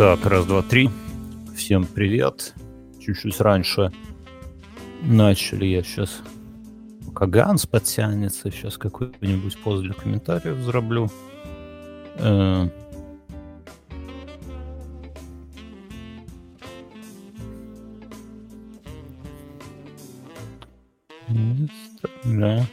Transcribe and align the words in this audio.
Так, 0.00 0.24
раз, 0.24 0.46
два, 0.46 0.62
три. 0.62 0.88
Всем 1.54 1.84
привет. 1.84 2.54
Чуть-чуть 3.02 3.38
раньше 3.38 3.92
начали. 5.02 5.66
Я 5.66 5.82
сейчас, 5.82 6.22
пока 7.04 7.26
Ганс 7.26 7.66
подтянется, 7.66 8.50
сейчас 8.50 8.78
какой-нибудь 8.78 9.58
пост 9.58 9.82
для 9.82 9.92
комментариев 9.92 10.56
зараблю. 10.60 11.10
Э, 12.16 12.66
Место 21.28 22.08
для 22.24 22.66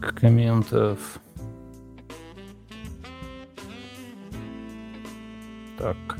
комментов. 0.00 1.20
Так. 5.80 6.18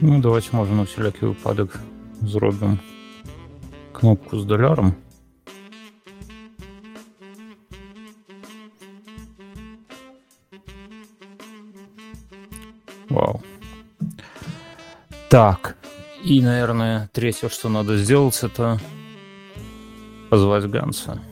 Ну, 0.00 0.20
давайте 0.20 0.56
може 0.56 0.72
на 0.72 0.82
всілякий 0.82 1.28
випадок 1.28 1.80
зробимо 2.22 2.78
кнопку 3.92 4.38
з 4.38 4.44
доляром. 4.44 4.94
Вау. 13.08 13.40
Так. 15.28 15.76
И, 16.24 16.42
наверное, 16.42 17.08
третье, 17.12 17.48
что 17.48 17.68
надо 17.68 17.96
сделать, 17.96 18.44
это 18.44 18.78
позвать 20.30 20.70
Ганса. 20.70 21.29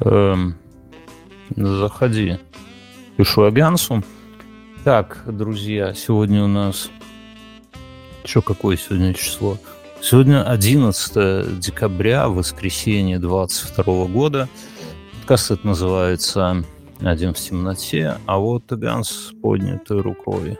Эм, 0.00 0.56
заходи. 1.56 2.38
Пишу 3.16 3.44
Агансу. 3.44 4.02
Так, 4.84 5.22
друзья, 5.26 5.94
сегодня 5.94 6.44
у 6.44 6.46
нас... 6.46 6.90
Что, 8.24 8.42
какое 8.42 8.76
сегодня 8.76 9.14
число? 9.14 9.56
Сегодня 10.00 10.44
11 10.44 11.58
декабря, 11.58 12.28
воскресенье 12.28 13.18
22 13.18 14.06
года. 14.06 14.48
Подкаст 15.16 15.50
это 15.50 15.66
называется 15.66 16.64
«Один 17.00 17.32
в 17.32 17.38
темноте», 17.38 18.16
а 18.26 18.38
вот 18.38 18.64
Ганс 18.70 19.08
с 19.08 19.32
поднятой 19.40 20.00
рукой. 20.00 20.58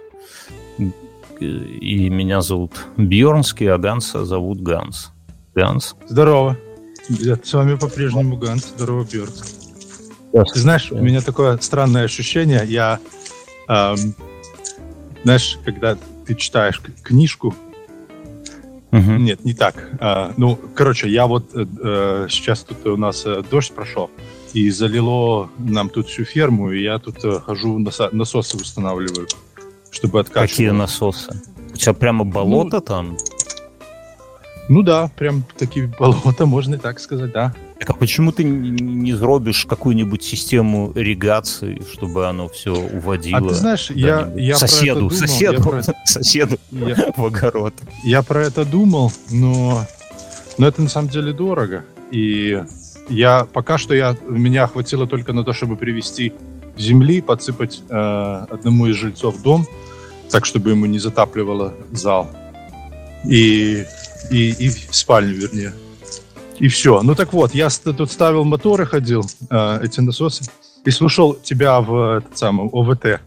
И 1.39 2.09
меня 2.09 2.41
зовут 2.41 2.73
Бьернский, 2.97 3.71
а 3.71 3.79
Ганса 3.79 4.25
зовут 4.25 4.61
Ганс. 4.61 5.13
Ганс. 5.55 5.95
Здорово. 6.09 6.57
Я 7.09 7.39
с 7.43 7.53
вами 7.53 7.77
по-прежнему 7.77 8.37
Ганс. 8.37 8.73
Здорово, 8.77 9.05
Бьерк. 9.05 9.33
Ты 10.33 10.61
знаешь, 10.61 10.93
у 10.93 10.99
меня 10.99 11.21
такое 11.21 11.57
странное 11.59 12.05
ощущение. 12.05 12.63
Я, 12.67 13.01
эм, 13.69 14.15
знаешь, 15.25 15.59
когда 15.65 15.97
ты 16.27 16.35
читаешь 16.35 16.81
книжку, 17.03 17.55
угу. 18.93 19.13
нет, 19.13 19.45
не 19.45 19.55
так. 19.55 19.91
Э, 20.01 20.33
ну, 20.37 20.59
короче, 20.75 21.09
я 21.09 21.27
вот 21.27 21.55
э, 21.55 21.65
э, 21.83 22.27
сейчас 22.29 22.63
тут 22.63 22.87
у 22.87 22.97
нас 22.99 23.25
э, 23.25 23.43
дождь 23.51 23.73
прошел 23.73 24.11
и 24.53 24.71
залило 24.71 25.51
нам 25.59 25.89
тут 25.89 26.09
всю 26.09 26.25
ферму, 26.25 26.73
и 26.73 26.83
я 26.83 26.99
тут 26.99 27.25
э, 27.25 27.41
хожу 27.41 27.79
насо- 27.79 28.11
насосы 28.13 28.57
устанавливаю, 28.57 29.27
чтобы 29.91 30.21
откачивать. 30.21 30.51
Какие 30.51 30.71
насосы? 30.71 31.41
У 31.73 31.77
тебя 31.77 31.95
прямо 31.95 32.25
болото 32.25 32.77
ну, 32.77 32.81
там? 32.83 33.17
Ну 34.69 34.83
да, 34.83 35.11
прям 35.17 35.45
такие 35.57 35.87
болота, 35.87 36.47
можно 36.47 36.75
и 36.75 36.79
так 36.79 37.01
сказать, 37.01 37.33
да. 37.33 37.55
Так 37.79 37.91
а 37.91 37.93
почему 37.95 38.33
ты 38.33 38.45
не 38.45 39.15
зробишь 39.15 39.65
какую-нибудь 39.65 40.23
систему 40.23 40.93
ирригации, 40.95 41.83
чтобы 41.93 42.27
оно 42.27 42.49
все 42.49 42.75
уводило? 42.75 43.39
А 43.39 43.49
ты 43.49 43.55
знаешь, 43.55 43.91
я, 43.91 44.31
я 44.37 44.57
соседу, 44.57 45.09
про 45.09 45.17
это 45.17 45.17
думал, 45.17 45.29
соседу, 45.29 45.53
я 45.53 45.61
про... 45.63 45.83
соседу 46.05 46.59
я... 46.71 47.13
в 47.17 47.25
огород. 47.25 47.75
Я 48.05 48.23
про 48.23 48.43
это 48.43 48.65
думал, 48.65 49.13
но, 49.31 49.87
но 50.59 50.69
это 50.69 50.83
на 50.83 50.89
самом 50.89 51.09
деле 51.09 51.33
дорого. 51.33 51.85
И 52.11 52.63
я 53.09 53.47
пока 53.53 53.79
что 53.79 53.95
я 53.95 54.17
меня 54.29 54.67
хватило 54.67 55.07
только 55.07 55.33
на 55.33 55.45
то, 55.45 55.53
чтобы 55.53 55.77
привести 55.77 56.35
земли, 56.77 57.21
подсыпать 57.21 57.83
э, 57.89 58.47
одному 58.51 58.87
из 58.87 58.97
жильцов 58.97 59.41
дом, 59.43 59.67
так 60.31 60.45
чтобы 60.45 60.71
ему 60.71 60.87
не 60.87 60.99
затапливало 60.99 61.75
зал. 61.93 62.31
И 63.25 63.85
и, 64.31 64.51
и 64.51 64.69
в 64.69 64.95
спальню, 64.95 65.35
вернее. 65.35 65.73
И 66.59 66.69
все. 66.69 67.03
Ну 67.03 67.15
так 67.15 67.33
вот, 67.33 67.55
я 67.55 67.69
тут 67.71 68.11
ставил 68.11 68.45
моторы, 68.45 68.85
ходил, 68.87 69.25
э, 69.51 69.81
эти 69.85 70.01
насосы, 70.01 70.45
и 70.85 70.91
слушал 70.91 71.35
тебя 71.35 71.81
в 71.81 72.19
этот 72.19 72.37
самый 72.37 72.69
ОВТ. 72.73 73.21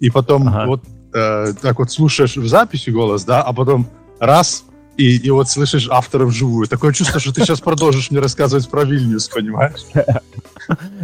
И 0.00 0.10
потом 0.10 0.48
ага. 0.48 0.66
вот 0.66 0.84
э, 1.12 1.52
так 1.60 1.78
вот 1.78 1.90
слушаешь 1.90 2.36
в 2.36 2.46
записи 2.46 2.90
голос, 2.90 3.24
да, 3.24 3.42
а 3.42 3.52
потом 3.52 3.88
раз, 4.20 4.64
и, 4.96 5.16
и 5.16 5.30
вот 5.30 5.48
слышишь 5.48 5.88
автора 5.90 6.26
вживую. 6.26 6.66
Такое 6.66 6.92
чувство, 6.92 7.20
что 7.20 7.32
ты 7.32 7.42
сейчас 7.42 7.60
продолжишь 7.60 8.10
мне 8.10 8.20
рассказывать 8.20 8.68
про 8.68 8.84
Вильнюс, 8.84 9.28
понимаешь? 9.28 9.84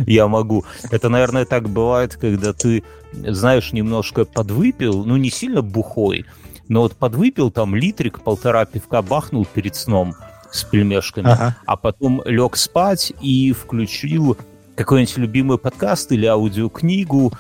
Я 0.07 0.27
могу. 0.27 0.65
Это, 0.91 1.09
наверное, 1.09 1.45
так 1.45 1.69
бывает, 1.69 2.17
когда 2.17 2.53
ты, 2.53 2.83
знаешь, 3.13 3.73
немножко 3.73 4.25
подвыпил, 4.25 5.05
ну, 5.05 5.17
не 5.17 5.31
сильно 5.31 5.63
бухой, 5.63 6.27
но 6.69 6.83
вот 6.83 6.97
подвыпил 6.97 7.51
там 7.51 7.75
литрик, 7.75 8.21
полтора 8.21 8.65
пивка 8.65 9.03
бахнул 9.03 9.45
перед 9.45 9.77
сном 9.77 10.15
с 10.51 10.65
пельмешками, 10.65 11.31
ага. 11.31 11.57
а 11.67 11.77
потом 11.77 12.23
лег 12.25 12.57
спать 12.57 13.13
и 13.21 13.53
включил 13.53 14.37
какой-нибудь 14.77 15.17
любимый 15.19 15.59
подкаст 15.59 16.13
или 16.13 16.27
аудиокнигу, 16.27 17.33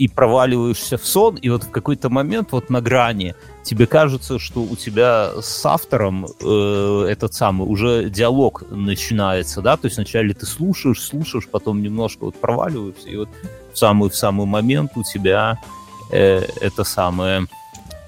и 0.00 0.08
проваливаешься 0.08 0.96
в 0.96 1.06
сон, 1.06 1.34
и 1.34 1.50
вот 1.50 1.64
в 1.64 1.70
какой-то 1.70 2.08
момент 2.08 2.52
вот 2.52 2.70
на 2.70 2.80
грани 2.80 3.34
тебе 3.62 3.86
кажется, 3.86 4.38
что 4.38 4.62
у 4.62 4.74
тебя 4.74 5.30
с 5.42 5.66
автором 5.66 6.24
э, 6.24 7.06
этот 7.06 7.34
самый 7.34 7.68
уже 7.68 8.08
диалог 8.08 8.62
начинается, 8.70 9.60
да, 9.60 9.76
то 9.76 9.84
есть 9.84 9.98
вначале 9.98 10.32
ты 10.32 10.46
слушаешь, 10.46 11.02
слушаешь, 11.02 11.46
потом 11.46 11.82
немножко 11.82 12.24
вот 12.24 12.34
проваливаешься, 12.36 13.10
и 13.10 13.16
вот 13.16 13.28
в 13.74 13.78
самый 13.78 14.08
в 14.08 14.16
самый 14.16 14.46
момент 14.46 14.92
у 14.94 15.02
тебя 15.02 15.58
э, 16.10 16.46
это 16.62 16.82
самое 16.84 17.46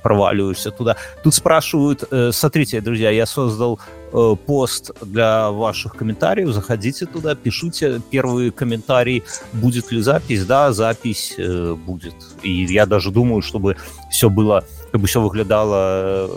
проваливаешься 0.03 0.71
туда. 0.71 0.97
Тут 1.23 1.35
спрашивают, 1.35 2.05
э, 2.11 2.31
смотрите, 2.33 2.81
друзья, 2.81 3.11
я 3.11 3.27
создал 3.27 3.79
э, 4.13 4.35
пост 4.47 4.91
для 5.03 5.51
ваших 5.51 5.97
комментариев, 5.97 6.49
заходите 6.51 7.07
туда, 7.07 7.35
пишите 7.35 8.01
первые 8.11 8.51
комментарии, 8.51 9.23
будет 9.53 9.93
ли 9.93 10.01
запись, 10.01 10.45
да, 10.45 10.73
запись 10.73 11.35
э, 11.39 11.75
будет. 11.75 12.15
И 12.43 12.65
я 12.65 12.87
даже 12.87 13.11
думаю, 13.11 13.43
чтобы 13.43 13.77
все 14.11 14.29
было, 14.29 14.65
чтобы 14.91 15.07
все 15.07 15.21
выглядало 15.21 16.31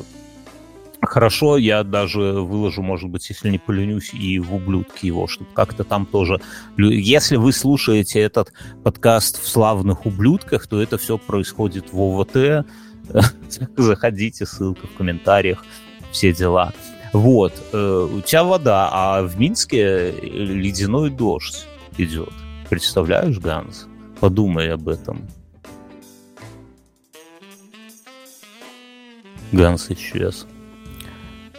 хорошо, 1.06 1.58
я 1.58 1.84
даже 1.84 2.20
выложу, 2.20 2.82
может 2.82 3.10
быть, 3.10 3.30
если 3.30 3.50
не 3.50 3.58
поленюсь, 3.58 4.14
и 4.14 4.40
в 4.40 4.54
ублюдки 4.54 5.06
его, 5.06 5.28
чтобы 5.28 5.50
как-то 5.54 5.84
там 5.84 6.06
тоже... 6.06 6.42
Если 6.78 7.36
вы 7.38 7.54
слушаете 7.54 8.20
этот 8.20 8.52
подкаст 8.84 9.42
в 9.42 9.48
славных 9.48 10.06
ублюдках, 10.06 10.68
то 10.68 10.82
это 10.82 10.98
все 10.98 11.18
происходит 11.18 11.92
в 11.92 12.00
ОВТ, 12.00 12.66
Заходите, 13.78 14.46
ссылка 14.46 14.88
в 14.88 14.94
комментариях, 14.94 15.64
все 16.12 16.34
дела. 16.34 16.74
Вот, 17.14 17.54
э, 17.72 18.10
у 18.12 18.22
тебя 18.22 18.44
вода, 18.44 18.90
а 18.92 19.22
в 19.24 19.40
Минске 19.40 20.12
ледяной 20.12 21.10
дождь 21.10 21.66
идет. 21.98 22.34
Представляешь, 22.70 23.40
Ганс? 23.40 23.88
Подумай 24.20 24.74
об 24.74 24.90
этом. 24.90 25.28
Ганс 29.52 29.90
исчез. 29.90 30.46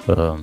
Э, 0.06 0.36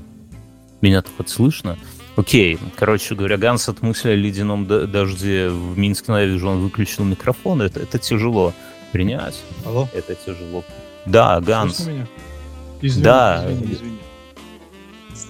меня 0.82 1.02
так 1.02 1.30
слышно? 1.30 1.78
Окей, 2.16 2.60
короче 2.76 3.16
говоря, 3.16 3.38
Ганс 3.38 3.70
от 3.70 3.82
мысли 3.82 4.10
о 4.10 4.16
ледяном 4.16 4.68
дожде 4.68 5.50
в 5.50 5.78
Минске, 5.78 6.12
я 6.12 6.26
вижу, 6.26 6.48
он 6.48 6.60
выключил 6.60 7.04
микрофон. 7.04 7.62
Это, 7.62 7.80
это 7.80 7.98
тяжело 7.98 8.54
принять. 8.92 9.42
Алло? 9.66 9.90
Это 9.94 10.16
тяжело 10.16 10.64
да, 11.06 11.42
Ганс. 11.42 11.82
Извини, 12.82 13.04
да. 13.04 13.46
Извини, 13.50 13.74
извини. 13.74 13.98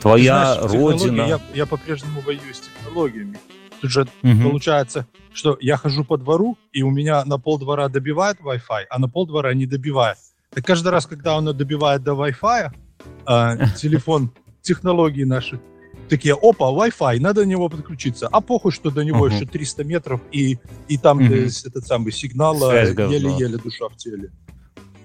Твоя 0.02 0.56
знаешь, 0.56 0.72
родина. 0.72 1.22
Я, 1.22 1.40
я 1.54 1.66
по-прежнему 1.66 2.22
воюю 2.22 2.54
с 2.54 2.60
технологиями. 2.60 3.38
Тут 3.82 3.92
же 3.92 4.02
угу. 4.02 4.50
получается, 4.50 5.08
что 5.34 5.58
я 5.60 5.78
хожу 5.78 6.04
по 6.04 6.18
двору, 6.18 6.58
и 6.72 6.84
у 6.84 6.92
меня 6.92 7.24
на 7.26 7.38
пол 7.38 7.58
двора 7.58 7.90
добивает 7.90 8.40
Wi-Fi, 8.40 8.84
а 8.90 9.00
на 9.00 9.08
пол 9.08 9.28
двора 9.28 9.54
не 9.54 9.66
добивает. 9.66 10.18
Так 10.52 10.66
каждый 10.66 10.90
раз, 10.90 11.06
когда 11.06 11.38
он 11.38 11.46
добивает 11.58 12.04
до 12.04 12.12
Wi-Fi, 12.14 12.70
э, 13.28 13.66
телефон, 13.78 14.32
технологии 14.62 15.24
наши, 15.24 15.60
такие, 16.10 16.34
опа, 16.34 16.66
Wi-Fi, 16.66 17.20
надо 17.20 17.42
на 17.42 17.50
него 17.50 17.70
подключиться. 17.70 18.28
А 18.32 18.42
похуй, 18.42 18.72
что 18.72 18.92
до 18.92 19.04
него 19.04 19.28
uh-huh. 19.28 19.36
еще 19.36 19.46
300 19.46 19.84
метров, 19.84 20.22
и, 20.32 20.58
и 20.88 20.98
там 20.98 21.20
uh-huh. 21.20 21.68
этот 21.68 21.86
самый 21.86 22.12
сигнал 22.12 22.56
еле-еле 22.56 23.58
душа 23.58 23.88
в 23.90 23.96
теле. 23.96 24.32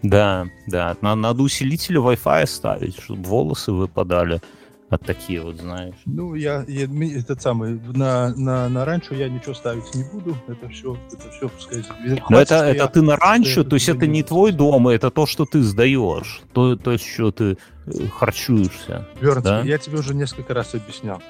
Да, 0.03 0.49
да. 0.67 0.97
Надо 1.01 1.43
усилители 1.43 1.99
Wi-Fi 1.99 2.47
ставить, 2.47 3.01
чтобы 3.01 3.23
волосы 3.23 3.73
выпадали 3.73 4.41
от 4.91 5.05
такие 5.05 5.43
вот, 5.43 5.57
знаешь. 5.57 5.95
Ну, 6.07 6.35
я, 6.35 6.65
я 6.67 6.85
этот 7.19 7.43
самый, 7.43 7.79
на, 7.95 8.35
на, 8.35 8.69
на 8.69 8.85
ранчо 8.85 9.15
я 9.15 9.29
ничего 9.29 9.55
ставить 9.55 9.95
не 9.95 10.05
буду, 10.05 10.37
это 10.49 10.69
все, 10.69 10.97
это 11.13 11.31
все, 11.31 11.49
пускай... 11.49 11.85
Но 12.31 12.41
это, 12.41 12.55
это 12.57 12.89
ты 12.89 13.03
на 13.03 13.17
ранчо, 13.17 13.65
то 13.65 13.77
есть 13.77 13.89
это 13.89 14.07
не 14.07 14.23
твой 14.23 14.53
дом, 14.53 14.89
это 14.89 15.11
то, 15.11 15.27
что 15.27 15.45
ты 15.45 15.63
сдаешь, 15.63 16.41
то, 16.55 16.77
то 16.77 16.93
есть 16.93 17.07
что 17.07 17.31
ты 17.31 17.59
э, 17.87 18.07
харчуешься. 18.09 19.07
Верн, 19.21 19.43
да? 19.43 19.61
я 19.61 19.77
тебе 19.77 19.99
уже 19.99 20.15
несколько 20.15 20.55
раз 20.55 20.75
объяснял. 20.75 21.23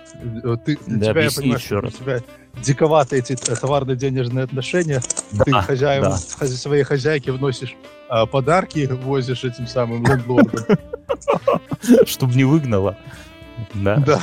Э, 0.45 0.57
ты, 0.65 0.79
да, 0.87 1.11
тебя, 1.11 1.23
я 1.23 1.31
понимаю, 1.31 1.61
еще 1.61 1.81
раз. 1.81 1.95
у 1.95 1.97
тебя 1.97 2.21
диковаты 2.63 3.19
эти 3.19 3.33
э, 3.33 3.57
товарно-денежные 3.57 4.45
отношения, 4.45 5.03
да, 5.33 5.45
ты 5.45 5.53
хозяев, 5.53 6.05
да. 6.05 6.17
своей 6.47 6.85
хозяйке 6.85 7.33
вносишь 7.33 7.75
а, 8.09 8.27
подарки, 8.27 8.89
возишь 9.03 9.43
этим 9.43 9.67
самым 9.67 10.07
лендлордом. 10.07 10.65
Чтобы 12.07 12.35
не 12.35 12.45
выгнала. 12.45 12.97
Да. 13.75 13.97
Да. 13.97 14.23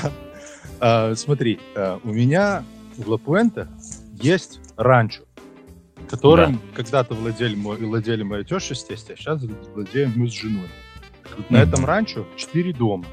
А, 0.80 1.16
смотри, 1.16 1.60
а, 1.76 2.00
у 2.04 2.12
меня 2.12 2.64
в 2.98 3.10
Ла-Пуэнте 3.10 3.68
есть 4.22 4.60
ранчо, 4.78 5.24
которым 6.10 6.54
да. 6.54 6.60
когда-то 6.76 7.14
владели, 7.14 7.56
мой, 7.56 7.78
владели 7.78 8.24
моя 8.24 8.44
теща, 8.44 8.74
естественно, 8.74 9.14
а 9.14 9.18
сейчас 9.18 9.42
владеем 9.74 10.14
мы 10.16 10.30
с 10.30 10.34
женой. 10.34 10.70
Вот 11.38 11.40
mm-hmm. 11.40 11.46
На 11.50 11.58
этом 11.58 11.86
ранчо 11.86 12.26
четыре 12.36 12.74
дома. 12.74 13.06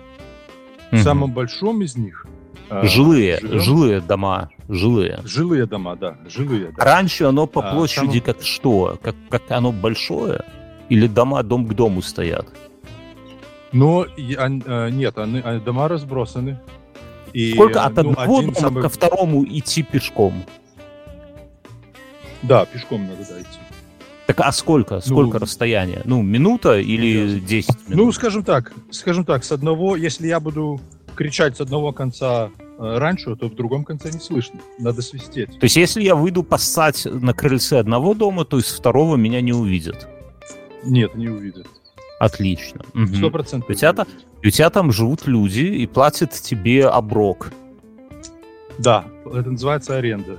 Mm-hmm. 0.91 0.99
В 0.99 1.03
самом 1.03 1.33
большом 1.33 1.83
из 1.83 1.97
них 1.97 2.27
а, 2.69 2.87
жилые, 2.87 3.39
живем. 3.41 3.61
жилые 3.61 4.01
дома, 4.01 4.51
жилые. 4.69 5.21
Жилые 5.25 5.67
дома, 5.67 5.97
да, 5.97 6.17
жилые. 6.29 6.73
Да. 6.77 6.85
Раньше 6.85 7.25
оно 7.25 7.47
по 7.47 7.63
площади 7.63 8.19
а, 8.19 8.21
как 8.21 8.43
что? 8.43 8.99
Как, 9.03 9.15
как 9.29 9.51
оно 9.51 9.73
большое? 9.73 10.45
Или 10.89 11.07
дома 11.07 11.43
дом 11.43 11.67
к 11.67 11.75
дому 11.75 12.03
стоят? 12.03 12.47
Ну, 13.73 14.05
а, 14.05 14.89
нет, 14.91 15.19
они, 15.19 15.41
они, 15.41 15.61
дома 15.61 15.89
разбросаны. 15.89 16.59
И, 17.33 17.53
Сколько 17.53 17.85
от 17.85 17.95
ну, 17.95 18.11
одного 18.11 18.41
дома 18.43 18.55
самый... 18.55 18.83
ко 18.83 18.89
второму 18.89 19.45
идти 19.45 19.83
пешком? 19.83 20.45
Да, 22.43 22.67
пешком 22.67 23.07
надо 23.07 23.27
да, 23.29 23.41
идти. 23.41 23.59
Так 24.27 24.41
а 24.41 24.53
сколько? 24.53 25.01
Сколько 25.01 25.39
ну, 25.39 25.43
расстояние? 25.43 26.03
Ну, 26.05 26.23
минута 26.23 26.79
или 26.79 27.41
10 27.41 27.89
минут? 27.89 28.07
Ну, 28.07 28.13
скажем 28.13 28.45
так, 28.45 28.73
скажем 28.91 29.25
так, 29.25 29.45
с 29.45 29.53
одного, 29.53 29.97
если 29.97 30.27
я 30.27 30.41
буду 30.41 30.81
кричать 31.15 31.57
с 31.57 31.61
одного 31.61 31.93
конца 31.93 32.51
э, 32.61 32.99
раньше, 32.99 33.35
то 33.37 33.49
в 33.49 33.55
другом 33.55 33.85
конце 33.85 34.11
не 34.11 34.21
слышно. 34.21 34.61
Надо 34.79 35.03
свистеть. 35.03 35.59
То 35.59 35.65
есть, 35.65 35.77
если 35.77 36.03
я 36.03 36.15
выйду 36.15 36.43
поссать 36.43 37.05
на 37.05 37.33
крыльце 37.33 37.79
одного 37.79 38.15
дома, 38.15 38.45
то 38.45 38.59
из 38.59 38.73
второго 38.73 39.17
меня 39.17 39.41
не 39.41 39.53
увидят? 39.53 40.09
Нет, 40.85 41.15
не 41.15 41.29
увидят. 41.29 41.67
Отлично. 42.23 42.83
Сто 43.17 43.31
процентов. 43.31 43.69
У, 43.69 43.75
тебя, 43.75 44.07
у 44.45 44.49
тебя 44.49 44.71
там 44.71 44.93
живут 44.93 45.27
люди 45.27 45.63
и 45.63 45.89
платят 45.89 46.31
тебе 46.31 46.87
оброк. 46.87 47.51
Да, 48.79 49.07
это 49.27 49.51
называется 49.51 49.97
аренда. 49.97 50.39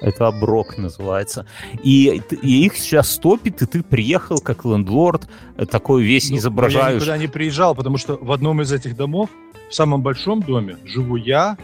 Это 0.00 0.26
оброк 0.26 0.76
называется. 0.76 1.46
И, 1.84 2.20
и 2.42 2.66
их 2.66 2.76
сейчас 2.76 3.16
топит, 3.18 3.62
и 3.62 3.66
ты 3.66 3.84
приехал 3.84 4.40
как 4.40 4.64
лендлорд, 4.64 5.28
э, 5.56 5.66
такой 5.66 6.02
весь 6.02 6.30
ну, 6.30 6.38
изображаешь. 6.38 6.88
Я 6.88 6.96
никуда 6.96 7.18
не 7.18 7.28
приезжал, 7.28 7.76
потому 7.76 7.96
что 7.96 8.18
в 8.20 8.32
одном 8.32 8.62
из 8.62 8.72
этих 8.72 8.96
домов, 8.96 9.30
в 9.70 9.74
самом 9.74 10.02
большом 10.02 10.42
доме, 10.42 10.78
живу 10.84 11.14
я, 11.14 11.56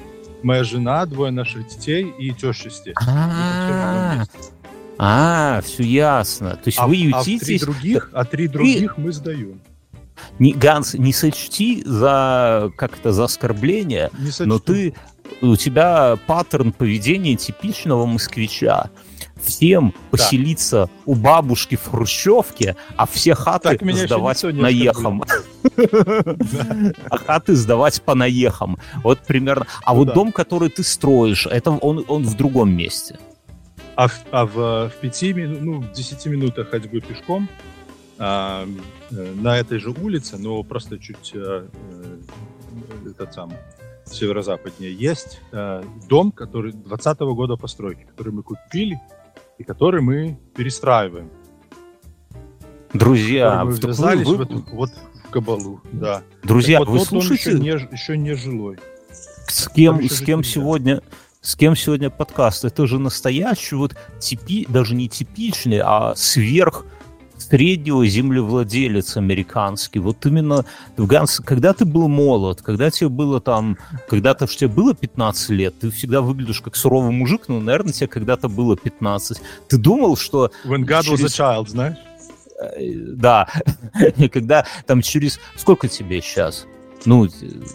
моя 0.44 0.62
жена, 0.62 1.06
двое 1.06 1.32
наших 1.32 1.66
детей 1.66 2.12
и 2.20 2.30
теща 2.30 2.70
здесь. 2.70 2.94
А, 3.04 4.26
все 5.64 5.82
ясно. 5.82 6.50
То 6.50 6.66
есть 6.66 6.78
а, 6.78 6.86
вы 6.86 6.96
ютитесь... 6.96 7.42
А 7.42 7.46
три 7.46 7.58
других, 7.58 8.10
а 8.12 8.24
три 8.24 8.48
других 8.48 8.98
и... 8.98 9.00
мы 9.00 9.12
сдаем. 9.12 9.60
Не, 10.38 10.52
Ганс, 10.52 10.94
не 10.94 11.12
сочти 11.12 11.82
за 11.84 12.70
как-то 12.76 13.12
за 13.12 13.24
оскорбление, 13.24 14.10
но 14.40 14.58
ты 14.58 14.94
у 15.40 15.56
тебя 15.56 16.16
паттерн 16.26 16.72
поведения 16.72 17.36
типичного 17.36 18.06
москвича. 18.06 18.90
Всем 19.42 19.90
да. 19.90 19.96
поселиться 20.10 20.88
у 21.04 21.14
бабушки 21.14 21.76
в 21.76 21.90
Хрущевке, 21.90 22.76
а 22.96 23.06
все 23.06 23.34
хаты 23.34 23.78
сдавать 23.92 24.42
наехам. 24.42 25.24
А 27.10 27.18
хаты 27.18 27.54
сдавать 27.54 28.00
по 28.00 28.14
наехам. 28.14 28.78
Вот 29.02 29.18
примерно. 29.20 29.66
А 29.82 29.92
ну 29.92 29.98
вот 29.98 30.14
дом, 30.14 30.32
который 30.32 30.70
ты 30.70 30.82
строишь, 30.82 31.46
это 31.46 31.72
он 31.72 32.24
в 32.24 32.34
другом 32.36 32.74
месте. 32.74 33.18
А, 33.96 34.08
в, 34.08 34.24
а 34.32 34.46
в, 34.46 34.90
в 34.90 34.92
пяти 35.00 35.32
ну, 35.34 35.80
в 35.80 35.92
десяти 35.92 36.28
минутах 36.28 36.70
ходьбы 36.70 37.00
пешком 37.00 37.48
а, 38.18 38.66
э, 39.10 39.34
на 39.34 39.58
этой 39.58 39.78
же 39.78 39.90
улице, 39.90 40.36
но 40.36 40.62
просто 40.62 40.98
чуть 40.98 41.32
а, 41.34 41.68
этот 43.06 43.34
самый 43.34 43.56
северо-западнее, 44.06 44.92
есть 44.92 45.40
а, 45.52 45.84
дом, 46.08 46.32
который 46.32 46.72
20 46.72 47.18
-го 47.18 47.34
года 47.34 47.56
постройки, 47.56 48.04
который 48.04 48.32
мы 48.32 48.42
купили 48.42 49.00
и 49.58 49.64
который 49.64 50.00
мы 50.00 50.38
перестраиваем. 50.56 51.30
Друзья, 52.92 53.64
мы 53.64 53.72
ввязались 53.72 54.26
вы... 54.26 54.36
в 54.36 54.40
эту, 54.42 54.64
вот 54.72 54.90
в 55.24 55.30
кабалу, 55.30 55.80
да. 55.92 56.22
Друзья, 56.42 56.78
так 56.78 56.88
вот, 56.88 56.92
вы 56.92 56.98
вот 56.98 57.08
слушаете? 57.08 57.50
Еще 57.50 57.60
не, 57.60 57.68
еще 57.68 58.16
не 58.16 58.34
жилой. 58.34 58.78
С 59.48 59.68
кем, 59.68 60.02
с 60.02 60.20
кем 60.20 60.44
сегодня, 60.44 61.00
с 61.44 61.56
кем 61.56 61.76
сегодня 61.76 62.08
подкаст? 62.08 62.64
Это 62.64 62.86
же 62.86 62.98
настоящий, 62.98 63.76
вот 63.76 63.94
типи, 64.18 64.66
даже 64.68 64.94
не 64.94 65.10
типичный, 65.10 65.80
а 65.84 66.14
сверх 66.16 66.86
среднего 67.36 68.06
землевладелец 68.06 69.18
американский. 69.18 69.98
Вот 69.98 70.24
именно, 70.24 70.64
Ганс, 70.96 71.40
когда 71.40 71.74
ты 71.74 71.84
был 71.84 72.08
молод, 72.08 72.62
когда 72.62 72.90
тебе 72.90 73.10
было 73.10 73.42
там, 73.42 73.76
когда-то 74.08 74.46
тебе 74.46 74.68
было 74.68 74.94
15 74.94 75.50
лет, 75.50 75.78
ты 75.78 75.90
всегда 75.90 76.22
выглядишь 76.22 76.62
как 76.62 76.76
суровый 76.76 77.12
мужик, 77.12 77.42
но, 77.48 77.60
наверное, 77.60 77.92
тебе 77.92 78.06
когда-то 78.06 78.48
было 78.48 78.74
15. 78.76 79.38
Ты 79.68 79.76
думал, 79.76 80.16
что... 80.16 80.50
When 80.64 80.86
God 80.86 81.02
через... 81.02 81.20
was 81.20 81.24
a 81.24 81.58
child, 81.58 81.68
знаешь? 81.68 81.98
Э, 82.58 82.90
да. 83.16 83.48
когда 84.32 84.64
там 84.86 85.02
через... 85.02 85.38
Сколько 85.56 85.88
тебе 85.88 86.22
сейчас? 86.22 86.64
Ну, 87.04 87.28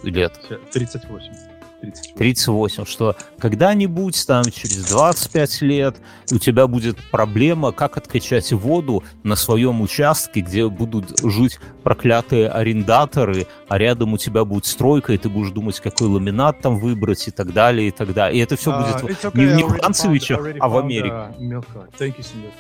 лет? 0.04 0.33
38. 0.74 1.49
38. 1.81 2.15
38, 2.15 2.86
что 2.86 3.15
когда-нибудь, 3.38 4.25
там, 4.27 4.43
через 4.45 4.89
25 4.89 5.62
лет 5.62 5.98
у 6.31 6.38
тебя 6.38 6.67
будет 6.67 6.98
проблема, 7.12 7.71
как 7.71 7.98
откачать 7.98 8.51
воду 8.51 9.03
на 9.24 9.36
своем 9.36 9.81
участке, 9.81 10.41
где 10.41 10.67
будут 10.67 11.19
жить 11.24 11.59
проклятые 11.83 12.50
арендаторы, 12.50 13.48
а 13.67 13.77
рядом 13.77 14.13
у 14.13 14.17
тебя 14.17 14.45
будет 14.45 14.65
стройка, 14.65 15.13
и 15.13 15.17
ты 15.17 15.29
будешь 15.29 15.51
думать, 15.51 15.79
какой 15.79 16.07
ламинат 16.07 16.62
там 16.62 16.79
выбрать 16.79 17.27
и 17.27 17.31
так 17.31 17.53
далее, 17.53 17.88
и 17.88 17.91
так 17.91 18.13
далее. 18.13 18.39
И 18.39 18.43
это 18.43 18.55
все 18.55 18.71
uh, 18.71 19.01
будет 19.01 19.24
okay, 19.24 19.38
не, 19.38 19.53
не 19.55 19.63
в 19.63 19.69
Францевиче, 19.69 20.36
а 20.59 20.69
в 20.69 20.77
Америке. 20.77 21.09
Uh, 21.09 21.63
Thank 21.98 22.17
you, 22.17 22.21
senor. 22.21 22.51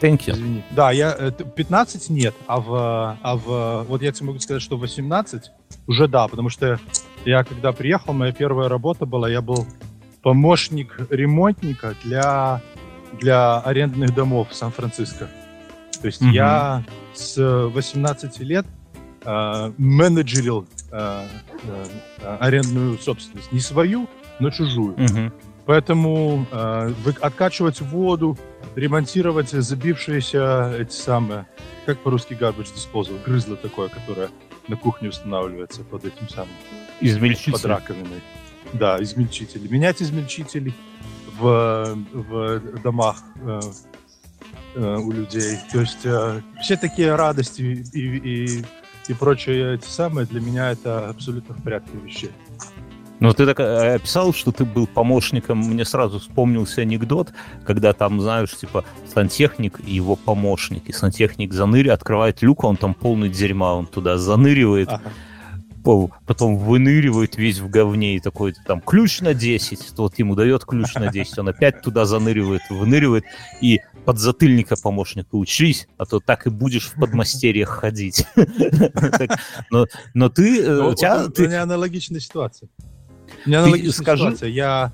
Thank 0.00 0.26
you. 0.26 0.32
Извини. 0.32 0.62
Да, 0.70 0.90
я 0.90 1.12
15 1.12 2.10
э, 2.10 2.12
нет, 2.12 2.34
а 2.46 2.60
в, 2.60 3.18
а 3.22 3.36
в 3.36 3.84
вот 3.84 4.02
я 4.02 4.10
тебе 4.10 4.26
могу 4.26 4.40
сказать, 4.40 4.60
что 4.60 4.76
18 4.76 5.50
уже 5.86 6.08
да, 6.08 6.26
потому 6.26 6.48
что 6.48 6.80
я 7.24 7.44
когда 7.44 7.72
приехал, 7.72 8.12
моя 8.12 8.32
первая 8.32 8.68
работа 8.68 9.06
была, 9.06 9.28
я 9.28 9.40
был 9.40 9.66
помощник 10.22 10.96
ремонтника 11.10 11.94
для, 12.02 12.60
для 13.20 13.60
арендных 13.60 14.14
домов 14.14 14.50
в 14.50 14.54
Сан-Франциско. 14.54 15.28
То 16.00 16.06
есть 16.06 16.22
mm-hmm. 16.22 16.32
я 16.32 16.84
с 17.14 17.36
18 17.36 18.40
лет 18.40 18.66
э, 19.24 19.72
менеджерил 19.78 20.66
э, 20.90 21.26
э, 21.64 22.36
арендную 22.40 22.98
собственность. 22.98 23.52
Не 23.52 23.60
свою, 23.60 24.08
но 24.40 24.50
чужую. 24.50 24.94
Mm-hmm. 24.96 25.32
Поэтому 25.66 26.46
э, 26.50 26.92
откачивать 27.20 27.80
воду, 27.80 28.36
ремонтировать 28.74 29.50
забившиеся 29.50 30.74
эти 30.76 30.92
самые, 30.92 31.46
как 31.86 31.98
по-русски 31.98 32.32
garbage 32.32 32.72
disposal, 32.74 33.22
грызло 33.24 33.56
такое, 33.56 33.88
которое 33.88 34.28
на 34.66 34.76
кухне 34.76 35.08
устанавливается 35.08 35.84
под 35.84 36.04
этим 36.04 36.28
самым 36.28 36.50
Измельчитель. 37.02 37.52
Под 37.52 37.64
раковиной. 37.64 38.22
Да, 38.72 39.02
измельчители. 39.02 39.68
Менять 39.68 40.00
измельчители 40.00 40.72
в, 41.38 41.96
в 42.12 42.82
домах 42.82 43.22
э, 43.42 43.60
э, 44.74 44.96
у 44.96 45.12
людей. 45.12 45.58
То 45.70 45.80
есть 45.80 46.04
э, 46.04 46.40
все 46.62 46.76
такие 46.76 47.14
радости 47.14 47.84
и, 47.92 47.98
и, 48.00 48.64
и 49.08 49.14
прочее 49.14 49.74
эти 49.74 49.86
самые 49.86 50.26
для 50.26 50.40
меня 50.40 50.70
это 50.70 51.10
абсолютно 51.10 51.54
в 51.54 51.62
порядке 51.62 51.90
вещей. 52.02 52.30
Ну, 53.20 53.32
ты 53.34 53.46
так 53.46 53.60
э, 53.60 53.94
описал, 53.94 54.32
что 54.32 54.50
ты 54.50 54.64
был 54.64 54.86
помощником, 54.86 55.58
мне 55.58 55.84
сразу 55.84 56.18
вспомнился 56.18 56.80
анекдот, 56.80 57.32
когда 57.64 57.92
там, 57.92 58.20
знаешь, 58.20 58.50
типа, 58.56 58.84
сантехник 59.12 59.80
и 59.86 59.92
его 59.92 60.16
помощник, 60.16 60.88
и 60.88 60.92
сантехник 60.92 61.52
заныри, 61.52 61.88
открывает 61.88 62.42
люк, 62.42 62.64
а 62.64 62.68
он 62.68 62.76
там 62.76 62.94
полный 62.94 63.28
дерьма, 63.28 63.74
он 63.74 63.86
туда 63.86 64.18
заныривает, 64.18 64.88
ага 64.88 65.02
потом 65.82 66.56
выныривает 66.56 67.36
весь 67.36 67.58
в 67.58 67.68
говне 67.68 68.16
и 68.16 68.20
такой 68.20 68.54
там 68.66 68.80
ключ 68.80 69.20
на 69.20 69.34
10, 69.34 69.94
то 69.94 70.02
вот 70.02 70.18
ему 70.18 70.34
дает 70.34 70.64
ключ 70.64 70.94
на 70.94 71.10
10, 71.10 71.38
он 71.38 71.48
опять 71.48 71.82
туда 71.82 72.04
заныривает, 72.04 72.62
выныривает, 72.70 73.24
и 73.60 73.80
под 74.04 74.18
затыльника 74.18 74.76
помощника 74.76 75.34
учись, 75.36 75.88
а 75.96 76.06
то 76.06 76.20
так 76.20 76.46
и 76.46 76.50
будешь 76.50 76.88
в 76.88 76.94
подмастерьях 76.94 77.68
ходить. 77.68 78.26
Но 79.70 80.28
ты... 80.28 80.62
Э, 80.62 80.88
у 80.88 80.94
тебя 80.94 81.62
аналогичная 81.62 82.20
ситуация. 82.20 82.68
У 83.44 83.48
меня 83.48 83.60
аналогичная 83.62 83.92
ситуация. 83.92 84.48
Я 84.48 84.92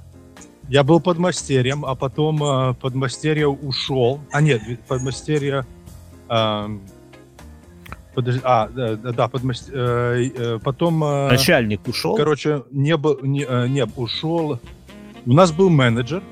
я 0.69 0.85
был 0.85 1.01
подмастерьем, 1.01 1.85
а 1.87 1.95
потом 1.95 2.43
э, 2.45 2.75
подмастерье 2.75 3.49
ушел. 3.49 4.21
А 4.31 4.43
нет, 4.43 4.61
подмастерье... 4.87 5.65
Э, 6.29 6.69
подожди, 8.19 8.41
а, 8.43 8.69
да, 8.69 8.97
да, 8.97 9.29
подмастерье... 9.29 9.81
Э, 9.81 10.31
э, 10.35 10.59
потом... 10.59 11.05
Э, 11.05 11.29
Начальник 11.29 11.87
ушел? 11.87 12.17
Короче, 12.17 12.65
не, 12.73 12.97
был, 12.97 13.21
не, 13.23 13.45
э, 13.49 13.69
не 13.69 13.85
ушел... 13.97 14.59
У 15.25 15.33
нас 15.33 15.53
был 15.53 15.71
менеджер, 15.71 16.23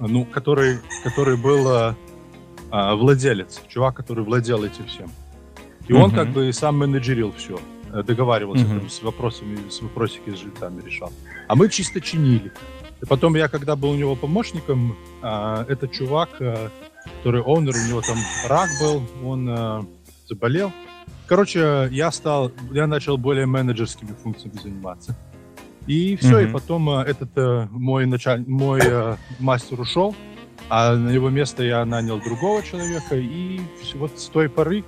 ну, 0.00 0.24
который, 0.24 0.78
который 1.04 1.36
был 1.36 1.70
э, 1.70 1.94
э, 2.72 2.94
владелец, 2.94 3.62
чувак, 3.68 3.94
который 3.94 4.24
владел 4.24 4.64
этим 4.64 4.86
всем. 4.86 5.10
И 5.86 5.92
он 5.92 6.10
как 6.10 6.28
бы 6.30 6.52
сам 6.52 6.76
менеджерил 6.78 7.32
все, 7.36 7.60
э, 7.92 8.02
договаривался 8.02 8.64
там, 8.64 8.90
с 8.90 9.00
вопросами, 9.02 9.70
с 9.70 9.80
вопросики 9.80 10.30
с 10.30 10.38
жильцами 10.38 10.82
решал. 10.84 11.12
А 11.46 11.54
мы 11.54 11.68
чисто 11.68 12.00
чинили. 12.00 12.50
И 13.00 13.06
потом 13.06 13.36
я, 13.36 13.46
когда 13.46 13.76
был 13.76 13.90
у 13.90 13.96
него 13.96 14.16
помощником, 14.16 14.96
а, 15.22 15.64
этот 15.68 15.92
чувак, 15.92 16.30
а, 16.40 16.70
который 17.18 17.42
оунер, 17.42 17.74
у 17.76 17.88
него 17.88 18.00
там 18.00 18.16
рак 18.48 18.68
был, 18.82 19.02
он 19.24 19.48
а, 19.48 19.86
заболел. 20.28 20.72
Короче, 21.28 21.88
я 21.92 22.10
стал, 22.10 22.52
я 22.72 22.86
начал 22.86 23.18
более 23.18 23.46
менеджерскими 23.46 24.14
функциями 24.22 24.58
заниматься. 24.62 25.16
И 25.86 26.16
все, 26.16 26.40
mm-hmm. 26.40 26.48
и 26.48 26.52
потом 26.52 26.90
этот 26.90 27.30
э, 27.36 27.68
мой 27.70 28.06
началь, 28.06 28.44
мой 28.46 28.80
э, 28.82 29.16
мастер 29.38 29.80
ушел, 29.80 30.14
а 30.68 30.94
на 30.94 31.10
его 31.10 31.30
место 31.30 31.62
я 31.62 31.84
нанял 31.84 32.20
другого 32.20 32.62
человека, 32.62 33.16
и 33.16 33.60
вот 33.94 34.18
с 34.18 34.26
той 34.26 34.50
поры 34.50 34.84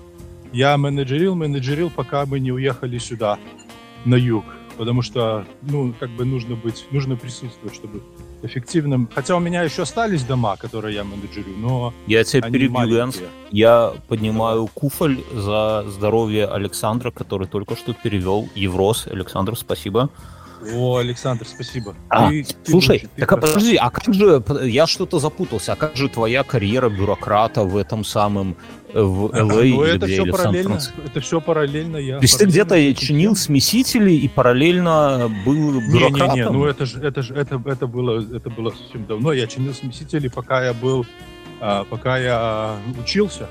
я 0.53 0.77
менеджерил, 0.77 1.35
менеджерил, 1.35 1.91
пока 1.91 2.27
мы 2.27 2.39
не 2.39 2.53
уехали 2.53 2.99
сюда, 2.99 3.39
на 4.05 4.15
юг 4.15 4.45
потому 4.81 5.03
что, 5.03 5.45
ну, 5.61 5.93
как 6.01 6.09
бы 6.09 6.25
нужно 6.25 6.57
быть, 6.57 6.87
нужно 6.91 7.15
присутствовать, 7.15 7.75
чтобы 7.75 8.03
эффективным. 8.43 9.09
Хотя 9.15 9.37
у 9.37 9.41
меня 9.41 9.63
еще 9.63 9.83
остались 9.83 10.25
дома, 10.25 10.57
которые 10.57 10.95
я 10.95 11.05
менеджерю, 11.05 11.55
но 11.57 11.93
Я 12.07 12.25
тебя 12.25 12.49
перебью, 12.51 12.97
Ганс. 12.97 13.21
Я 13.51 13.93
поднимаю 14.09 14.67
куфоль 14.67 15.23
за 15.33 15.85
здоровье 15.89 16.47
Александра, 16.47 17.11
который 17.11 17.47
только 17.49 17.77
что 17.77 17.95
перевел 17.95 18.49
Еврос. 18.55 19.07
Александр, 19.07 19.57
спасибо. 19.57 20.11
О, 20.75 20.97
Александр, 20.97 21.47
спасибо. 21.47 21.95
А, 22.09 22.31
ты, 22.31 22.47
слушай, 22.64 23.00
ты, 23.00 23.21
так 23.21 23.33
а 23.33 23.37
подожди, 23.37 23.76
а 23.76 23.90
как 23.90 24.14
же, 24.14 24.43
я 24.64 24.87
что-то 24.87 25.19
запутался, 25.19 25.73
а 25.73 25.76
как 25.76 25.97
же 25.97 26.09
твоя 26.09 26.43
карьера 26.43 26.88
бюрократа 26.88 27.64
в 27.64 27.76
этом 27.76 28.05
самом, 28.05 28.57
э, 28.93 29.00
в 29.00 29.26
ЛА 29.26 29.43
ну, 29.45 29.61
или 29.62 29.97
это 29.97 30.07
все 30.07 30.26
параллельно, 30.26 30.79
Это 31.05 31.21
все 31.21 31.40
параллельно 31.40 31.97
я. 31.97 32.17
То 32.17 32.23
есть 32.23 32.38
ты 32.38 32.45
где-то 32.45 32.95
чинил 32.95 33.37
смесители 33.37 34.12
и 34.12 34.29
параллельно 34.29 35.31
был 35.45 35.81
бюрократом? 35.81 36.37
Не, 36.37 36.43
не, 36.43 36.47
не, 36.47 36.50
ну 36.50 36.64
это 36.64 36.87
же, 36.87 37.00
это 37.00 37.23
же, 37.23 37.35
это, 37.35 37.62
это 37.64 37.87
было, 37.87 38.21
это 38.21 38.50
было 38.50 38.71
совсем 38.71 39.07
давно. 39.07 39.33
Я 39.33 39.47
чинил 39.47 39.75
смесители, 39.75 40.29
пока 40.29 40.64
я 40.64 40.75
был, 40.75 41.07
а, 41.61 41.85
пока 41.85 42.19
я 42.19 42.76
учился. 43.02 43.49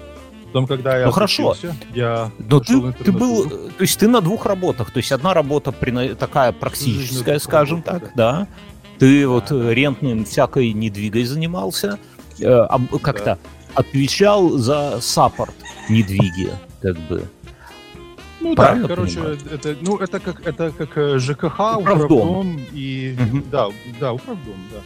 Потом, 0.49 0.65
когда 0.65 0.97
я 0.97 1.05
ну 1.05 1.11
хорошо, 1.11 1.55
я 1.93 2.31
но 2.39 2.59
ты, 2.59 2.91
ты 2.91 3.11
был, 3.11 3.47
то 3.47 3.81
есть 3.81 3.99
ты 3.99 4.07
на 4.07 4.19
двух 4.19 4.47
работах, 4.47 4.89
то 4.89 4.97
есть 4.97 5.11
одна 5.11 5.35
работа 5.35 5.71
такая 6.17 6.51
практическая, 6.53 7.37
скажем 7.37 7.83
так, 7.83 8.11
да. 8.15 8.31
да. 8.31 8.47
Ты 8.97 9.21
да, 9.21 9.29
вот 9.29 9.45
да. 9.49 9.73
рентным 9.73 10.25
всякой 10.25 10.73
недвигой 10.73 11.25
занимался, 11.25 11.99
э, 12.39 12.67
как-то 12.99 13.23
да. 13.23 13.37
отвечал 13.75 14.49
за 14.57 14.99
саппорт 15.01 15.53
недвиги, 15.87 16.49
как 16.81 16.97
бы. 17.01 17.25
Ну 18.39 18.55
Правильно 18.55 18.87
да, 18.87 18.95
короче, 18.95 19.15
понимаю? 19.17 19.37
это, 19.51 19.75
ну 19.81 19.97
это 19.97 20.19
как 20.19 20.47
это 20.47 20.71
как 20.71 20.97
э, 20.97 21.19
ЖКХ, 21.19 21.77
управдом, 21.77 22.05
управдом 22.05 22.61
и 22.73 23.15
угу. 23.19 23.43
да, 23.51 23.67
да, 23.99 24.13
управдом, 24.13 24.55
да. 24.73 24.81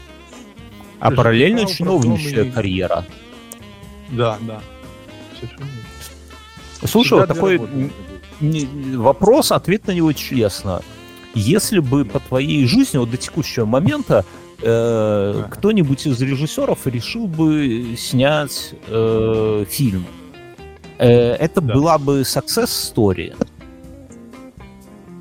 А 1.00 1.08
ЖКХ, 1.08 1.16
параллельно 1.16 1.66
чиновничья 1.68 2.44
и... 2.44 2.52
карьера. 2.52 3.06
Да, 4.12 4.38
да 4.42 4.60
совершенно. 5.48 5.70
Слушай, 6.86 7.20
вот 7.20 7.28
такой 7.28 7.62
вопрос, 8.96 9.52
ответ 9.52 9.88
на 9.88 9.92
него 9.92 10.12
честно. 10.14 10.82
Если 11.34 11.80
бы 11.80 12.06
по 12.06 12.20
твоей 12.20 12.68
жизни, 12.68 12.98
вот 12.98 13.10
до 13.10 13.18
текущего 13.18 13.66
момента, 13.66 14.26
э, 14.62 15.44
кто-нибудь 15.50 16.06
из 16.06 16.22
режиссеров 16.22 16.86
решил 16.86 17.28
бы 17.28 17.96
снять 17.98 18.76
э, 18.88 19.66
фильм, 19.68 20.06
э, 21.00 21.10
это 21.10 21.62
да. 21.62 21.74
была 21.74 21.98
бы 21.98 22.22
success 22.22 22.94
story. 22.94 23.36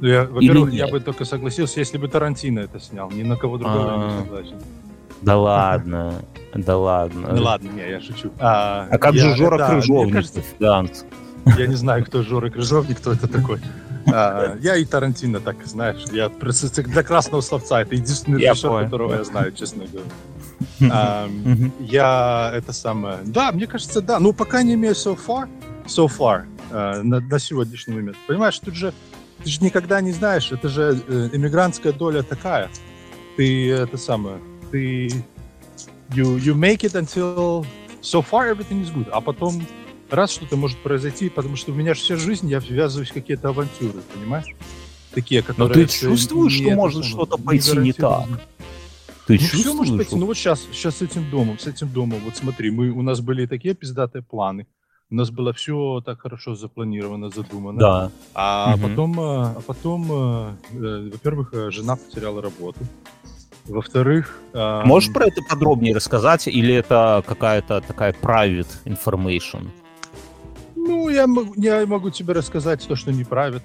Я, 0.03 0.25
во-первых, 0.25 0.73
я 0.73 0.89
бы 0.89 1.01
только 1.01 1.25
согласился, 1.25 1.79
если 1.79 1.97
бы 1.97 2.09
Тарантино 2.09 2.61
это 2.61 2.81
снял. 2.81 3.11
Ни 3.11 3.23
на 3.23 3.37
кого 3.37 3.57
другого 3.57 3.91
я 3.91 3.97
не 3.97 4.05
а. 4.05 4.23
согласен. 4.23 4.61
Да 5.23 5.37
ладно. 5.39 6.25
Да 6.55 6.77
ладно. 6.77 7.33
Ну 7.33 7.43
ладно, 7.43 7.71
не, 7.71 7.89
я 7.89 8.01
шучу. 8.01 8.31
А, 8.39 8.87
а 8.91 8.99
как 8.99 9.15
я, 9.15 9.23
же 9.23 9.37
Жора 9.37 9.59
да, 9.59 9.69
Крыжовник? 9.69 10.15
Кажется. 10.15 10.43
Я 11.59 11.67
не 11.67 11.75
знаю, 11.75 12.05
кто 12.05 12.23
Жора 12.23 12.51
Крыжовник, 12.51 12.99
кто 12.99 13.13
это 13.13 13.27
такой. 13.27 13.61
А, 14.13 14.57
я 14.61 14.77
и 14.77 14.85
Тарантино, 14.85 15.41
так 15.41 15.57
знаешь, 15.65 16.05
я 16.13 16.29
для 16.29 17.03
красного 17.03 17.41
словца, 17.41 17.83
это 17.83 17.95
единственный 17.95 18.41
режиссер, 18.41 18.85
которого 18.85 19.15
я 19.15 19.25
знаю, 19.25 19.53
честно 19.53 19.85
говоря. 19.87 20.11
А, 20.93 21.29
я 21.81 22.53
это 22.55 22.73
самое... 22.73 23.19
Да, 23.25 23.53
мне 23.53 23.67
кажется, 23.67 24.01
да. 24.01 24.19
Ну, 24.19 24.33
пока 24.33 24.63
не 24.63 24.75
имею 24.75 24.95
so 24.95 25.19
far, 25.19 25.49
so 25.87 26.07
far, 26.07 26.45
uh, 26.71 27.03
на, 27.03 27.21
на 27.21 27.39
сегодняшний 27.39 27.95
момент. 27.95 28.17
Понимаешь, 28.27 28.59
тут 28.59 28.75
же 28.75 28.93
ты 29.43 29.51
же 29.51 29.63
никогда 29.63 30.01
не 30.01 30.13
знаешь, 30.13 30.53
это 30.53 30.69
же 30.69 31.01
э, 31.09 31.31
иммигрантская 31.33 31.93
доля 31.93 32.23
такая. 32.23 32.71
Ты 33.37 33.71
это 33.71 33.97
самое, 33.97 34.39
ты 34.71 35.25
you, 36.15 36.37
you 36.37 36.55
make 36.55 36.85
it 36.85 36.95
until 36.95 37.67
so 38.01 38.23
far 38.23 38.49
everything 38.49 38.83
is 38.83 38.91
good, 38.91 39.09
а 39.11 39.21
потом 39.21 39.63
раз 40.11 40.33
что-то 40.33 40.57
может 40.57 40.79
произойти, 40.79 41.29
потому 41.29 41.57
что 41.57 41.73
у 41.73 41.75
меня 41.75 41.95
же 41.95 42.01
вся 42.01 42.17
жизнь, 42.17 42.49
я 42.49 42.59
ввязываюсь 42.59 43.11
в 43.11 43.15
какие-то 43.15 43.49
авантюры, 43.49 44.01
понимаешь? 44.15 44.55
Такие, 45.13 45.43
которые... 45.43 45.69
Но 45.69 45.75
ты 45.75 45.93
чувствуешь, 45.93 46.53
что 46.53 46.71
может 46.71 47.05
что-то 47.05 47.37
пойти 47.37 47.77
не 47.79 47.93
так? 47.93 48.27
Ты 49.27 49.35
ну, 49.35 49.39
чувствуешь? 49.39 49.63
Все 49.63 49.75
может 49.75 49.97
пойти. 49.97 50.17
Ну 50.17 50.27
вот 50.27 50.37
сейчас, 50.37 50.61
сейчас 50.73 50.97
с 50.97 51.03
этим 51.03 51.31
домом, 51.31 51.59
с 51.59 51.67
этим 51.67 51.89
домом, 51.89 52.21
вот 52.25 52.37
смотри, 52.37 52.71
мы, 52.71 52.91
у 52.91 53.03
нас 53.03 53.21
были 53.21 53.47
такие 53.47 53.75
пиздатые 53.75 54.23
планы, 54.23 54.67
у 55.11 55.15
нас 55.15 55.31
было 55.31 55.53
все 55.53 56.03
так 56.05 56.23
хорошо 56.23 56.55
запланировано, 56.55 57.29
задумано. 57.31 57.79
Да. 57.79 58.11
А 58.35 58.75
угу. 58.75 58.89
потом, 58.89 59.21
а 59.21 59.61
потом, 59.67 60.07
э, 60.11 60.55
э, 60.73 61.11
во-первых, 61.13 61.51
э, 61.53 61.71
жена 61.71 61.97
потеряла 61.97 62.41
работу. 62.41 62.81
Во-вторых... 63.67 64.41
Эм... 64.55 64.87
Можешь 64.87 65.13
про 65.13 65.27
это 65.27 65.41
подробнее 65.49 65.95
рассказать, 65.95 66.49
или 66.49 66.75
это 66.75 67.23
какая-то 67.27 67.81
такая 67.81 68.13
private 68.13 68.69
information? 68.85 69.69
Ну, 70.75 71.09
я, 71.09 71.27
я 71.57 71.87
могу 71.87 72.11
тебе 72.11 72.35
рассказать 72.35 72.87
то, 72.87 72.97
что 72.97 73.13
не 73.13 73.23
private. 73.23 73.63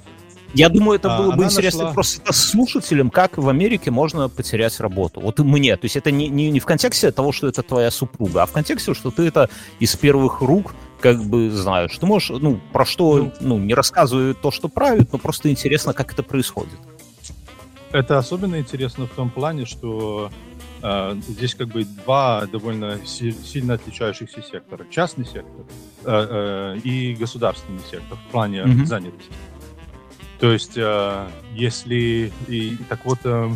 Я 0.54 0.70
думаю, 0.70 0.98
это 0.98 1.10
было 1.18 1.34
а, 1.34 1.36
бы 1.36 1.44
интересно 1.44 1.84
нашла... 1.84 1.94
просто 1.94 2.34
слушателям, 2.34 3.10
как 3.10 3.38
в 3.38 3.50
Америке 3.50 3.92
можно 3.92 4.30
потерять 4.30 4.80
работу. 4.80 5.20
Вот 5.20 5.40
мне. 5.40 5.76
То 5.76 5.86
есть 5.86 5.98
это 5.98 6.10
не, 6.10 6.30
не, 6.30 6.50
не 6.52 6.60
в 6.60 6.66
контексте 6.66 7.12
того, 7.12 7.32
что 7.32 7.48
это 7.48 7.64
твоя 7.64 7.92
супруга, 7.92 8.44
а 8.44 8.46
в 8.46 8.52
контексте, 8.52 8.94
что 8.94 9.12
ты 9.12 9.24
это 9.24 9.50
из 9.80 9.96
первых 9.96 10.42
рук 10.42 10.74
как 11.02 11.24
бы 11.24 11.52
знаешь. 11.52 11.98
Ты 11.98 12.06
можешь, 12.06 12.30
ну, 12.30 12.60
про 12.72 12.86
что, 12.86 13.18
ну, 13.18 13.32
ну 13.42 13.58
не 13.60 13.74
рассказываю 13.74 14.34
то, 14.36 14.52
что 14.52 14.70
правит, 14.70 15.12
но 15.12 15.20
просто 15.20 15.50
интересно, 15.52 15.94
как 15.94 16.14
это 16.14 16.24
происходит. 16.24 16.80
Это 17.92 18.18
особенно 18.18 18.60
интересно 18.60 19.06
в 19.08 19.12
том 19.12 19.30
плане, 19.30 19.66
что 19.66 20.30
э, 20.82 21.16
здесь 21.28 21.56
как 21.56 21.70
бы 21.70 21.86
два 21.86 22.46
довольно 22.46 23.06
си- 23.06 23.32
сильно 23.32 23.76
отличающихся 23.76 24.42
сектора. 24.42 24.86
Частный 24.90 25.26
сектор 25.26 25.66
э, 26.04 26.76
э, 26.76 26.80
и 26.84 27.16
государственный 27.16 27.80
сектор 27.90 28.18
в 28.18 28.32
плане 28.32 28.60
mm-hmm. 28.60 28.86
занятости. 28.86 29.32
То 30.40 30.52
есть, 30.52 30.74
э, 30.76 31.28
если... 31.54 32.32
И, 32.48 32.78
так 32.90 33.06
вот, 33.06 33.20
э, 33.24 33.50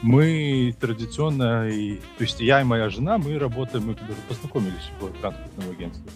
мы 0.00 0.74
традиционно, 0.80 1.68
и, 1.68 1.96
то 2.16 2.24
есть 2.24 2.40
я 2.40 2.60
и 2.62 2.64
моя 2.64 2.88
жена, 2.88 3.18
мы 3.18 3.38
работаем, 3.38 3.86
мы 3.86 3.94
даже 3.94 4.14
познакомились 4.28 4.90
в 4.98 5.10
транспортном 5.20 5.70
агентстве. 5.70 6.10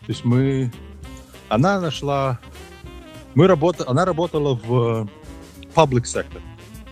То 0.00 0.06
есть 0.06 0.24
мы... 0.24 0.70
Она 1.48 1.80
нашла... 1.80 2.38
Мы 3.34 3.46
работа, 3.46 3.88
она 3.88 4.04
работала 4.04 4.54
в 4.54 5.08
public 5.74 6.02
sector 6.02 6.42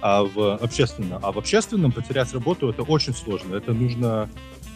а 0.00 0.24
в 0.24 0.56
общественном. 0.56 1.20
А 1.24 1.32
в 1.32 1.38
общественном 1.38 1.92
потерять 1.92 2.32
работу 2.32 2.68
это 2.70 2.82
очень 2.82 3.14
сложно. 3.14 3.56
Это 3.56 3.72
нужно 3.72 4.28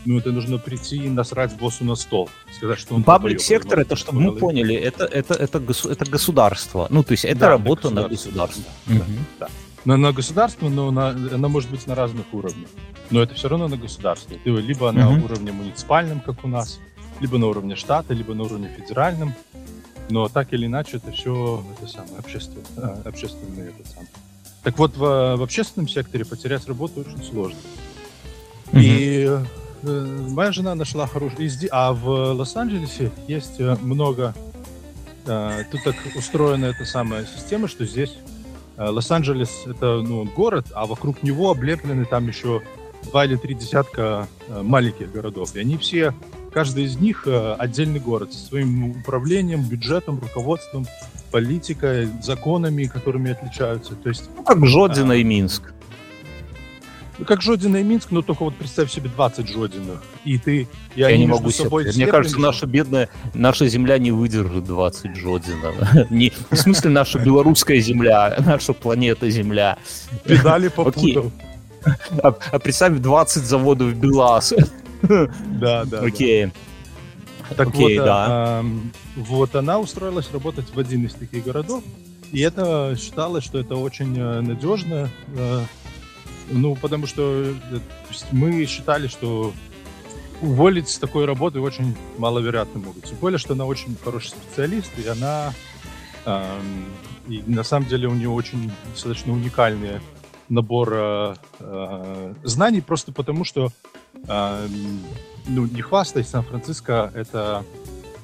ну, 0.04 0.18
это 0.18 0.32
нужно 0.32 0.58
прийти 0.58 0.96
и 0.96 1.08
насрать 1.08 1.56
боссу 1.56 1.84
на 1.84 1.94
стол, 1.94 2.28
сказать, 2.52 2.78
что 2.78 2.94
он... 2.94 3.04
Паблик 3.04 3.40
сектор, 3.40 3.78
это, 3.78 3.94
чтобы 3.94 4.20
мы 4.20 4.32
поняли, 4.32 4.74
это, 4.74 5.04
это, 5.04 5.34
это, 5.34 5.60
госу- 5.60 5.90
это 5.90 6.04
государство. 6.10 6.86
Ну, 6.90 7.04
то 7.04 7.12
есть 7.12 7.24
это 7.24 7.38
Да, 7.40 7.48
работа 7.50 7.88
это 7.88 7.94
на 7.94 8.08
государство, 8.08 8.62
государство. 8.88 9.24
да, 9.38 9.46
да. 9.46 9.48
На, 9.84 9.96
на 9.96 10.12
государство, 10.12 10.68
но 10.68 10.90
на, 10.90 11.10
она 11.10 11.48
может 11.48 11.70
быть 11.70 11.86
на 11.86 11.94
разных 11.94 12.26
уровнях. 12.32 12.68
Но 13.10 13.22
это 13.22 13.34
все 13.34 13.48
равно 13.48 13.68
на 13.68 13.76
государство. 13.76 14.36
Ты 14.42 14.50
либо 14.50 14.90
на 14.92 15.10
Мгм. 15.10 15.24
уровне 15.24 15.52
муниципальном, 15.52 16.20
как 16.20 16.44
у 16.44 16.48
нас, 16.48 16.80
либо 17.20 17.38
на 17.38 17.46
уровне 17.46 17.76
штата, 17.76 18.14
либо 18.14 18.34
на 18.34 18.44
уровне 18.44 18.68
федеральном. 18.76 19.34
Но 20.08 20.28
так 20.28 20.52
или 20.52 20.66
иначе, 20.66 20.96
это 20.96 21.12
все 21.12 21.64
это 21.78 21.90
самое 21.90 22.18
общественное, 22.18 22.64
а, 22.76 23.02
общественное 23.04 23.68
это 23.68 23.88
самое. 23.88 24.08
Так 24.62 24.78
вот, 24.78 24.97
в, 24.97 25.00
в 25.37 25.42
общественном 25.42 25.88
секторе 25.88 26.25
потерять 26.25 26.66
работу 26.66 27.00
очень 27.00 27.23
сложно. 27.23 27.59
И 28.73 29.28
э, 29.83 30.26
моя 30.31 30.52
жена 30.52 30.75
нашла 30.75 31.07
изде- 31.07 31.69
А 31.71 31.92
в 31.92 32.33
Лос-Анджелесе 32.33 33.11
есть 33.28 33.59
э, 33.59 33.76
много... 33.83 34.35
э, 35.26 35.64
тут 35.71 35.83
так 35.85 35.97
устроена 36.16 36.66
эта 36.66 36.85
самая 36.85 37.26
система, 37.26 37.69
что 37.69 37.85
здесь 37.85 38.16
э, 38.76 38.88
Лос-Анджелес— 38.88 39.64
это 39.66 40.00
ну, 40.00 40.25
город, 40.25 40.69
а 40.75 40.87
вокруг 40.87 41.23
него 41.23 41.50
облеплены 41.50 42.04
там 42.04 42.28
еще 42.28 42.62
два 43.04 43.25
или 43.25 43.37
три 43.37 43.54
десятка 43.54 44.28
э, 44.49 44.62
маленьких 44.62 45.11
городов. 45.12 45.54
И 45.57 45.61
они 45.61 45.76
все, 45.76 46.14
каждый 46.52 46.85
из 46.85 46.97
них 46.97 47.25
э, 47.26 47.54
отдельный 47.59 48.00
город 48.00 48.33
со 48.33 48.38
своим 48.47 48.92
управлением, 48.92 49.69
бюджетом, 49.69 50.21
руководством, 50.21 50.87
политикой, 51.32 52.08
законами, 52.22 52.84
которыми 52.84 53.32
отличаются. 53.32 53.94
То 53.94 54.08
есть 54.10 54.30
Ну, 54.36 54.42
как 54.44 54.64
Жодина 54.66 55.14
А. 55.14 55.16
и 55.16 55.24
Минск. 55.24 55.72
ну, 57.18 57.24
как 57.24 57.42
Жодина 57.42 57.76
и 57.78 57.82
Минск, 57.82 58.10
но 58.10 58.22
только 58.22 58.44
вот 58.44 58.54
представь 58.54 58.90
себе 58.92 59.08
20 59.08 59.48
Жодиных. 59.48 60.02
И 60.24 60.38
ты, 60.38 60.62
и 60.62 61.00
Я 61.00 61.16
не 61.16 61.26
могу 61.26 61.50
себе. 61.50 61.68
Мне 61.94 62.06
кажется, 62.06 62.38
наша 62.38 62.66
бедная, 62.66 63.08
наша 63.34 63.66
земля 63.68 63.98
не 63.98 64.10
выдержит 64.12 64.64
20 64.64 65.16
Жодина. 65.16 66.06
Не, 66.10 66.32
в 66.50 66.56
смысле, 66.56 66.90
наша 66.90 67.18
белорусская 67.18 67.80
земля, 67.80 68.36
наша 68.46 68.72
планета 68.72 69.28
Земля. 69.30 69.78
педали 70.24 70.68
попутал. 70.68 71.32
А, 72.22 72.34
а 72.52 72.58
представь 72.60 72.98
20 72.98 73.42
заводов 73.44 73.94
БелАЗ. 73.94 74.54
Да, 75.02 75.26
да. 75.60 75.84
да. 75.84 76.00
Окей. 76.00 76.46
Так 76.46 76.52
Окей, 77.59 77.99
вот, 77.99 78.04
да. 78.04 78.26
а, 78.28 78.64
вот 79.16 79.54
она 79.54 79.78
устроилась 79.78 80.30
работать 80.32 80.75
в 80.75 80.78
один 80.78 81.04
из 81.04 81.14
таких 81.14 81.44
городов, 81.44 81.82
и 82.32 82.40
это 82.40 82.97
считалось, 82.99 83.44
что 83.44 83.59
это 83.59 83.76
очень 83.76 84.18
э, 84.18 84.40
надежно, 84.40 85.11
э, 85.37 85.64
ну, 86.50 86.76
потому 86.76 87.06
что 87.06 87.23
э, 87.44 87.78
мы 88.30 88.64
считали, 88.64 89.06
что 89.06 89.52
уволить 90.40 90.88
с 90.88 90.99
такой 90.99 91.25
работы 91.25 91.61
очень 91.61 91.94
маловероятно 92.18 92.80
могут. 92.80 93.04
Тем 93.04 93.16
более, 93.18 93.38
что 93.38 93.52
она 93.52 93.64
очень 93.64 93.97
хороший 94.02 94.28
специалист, 94.30 94.90
и 94.99 95.06
она 95.06 95.52
ам, 96.25 96.87
и 97.28 97.42
на 97.47 97.62
самом 97.62 97.88
деле 97.88 98.09
у 98.09 98.14
нее 98.14 98.28
очень 98.28 98.71
достаточно 98.92 99.32
уникальный 99.32 100.00
набор 100.49 100.92
э, 100.92 101.35
э, 101.61 102.35
знаний, 102.42 102.80
просто 102.80 103.12
потому 103.12 103.44
что 103.44 103.71
ам, 104.28 105.00
ну, 105.46 105.66
не 105.66 105.82
хвастаясь, 105.82 106.28
Сан-Франциско 106.28 107.11
это 107.14 107.64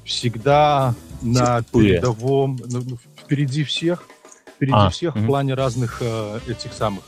всегда 0.04 0.94
на 1.22 1.62
передовом, 1.62 2.58
ну, 2.66 2.82
ну, 2.84 2.98
впереди 3.16 3.64
всех, 3.64 4.04
впереди 4.56 4.75
А, 4.76 4.90
всех 4.90 5.14
мгм. 5.14 5.25
в 5.25 5.26
плане 5.26 5.54
разных 5.54 5.98
э, 6.00 6.40
этих 6.48 6.72
самых 6.72 7.04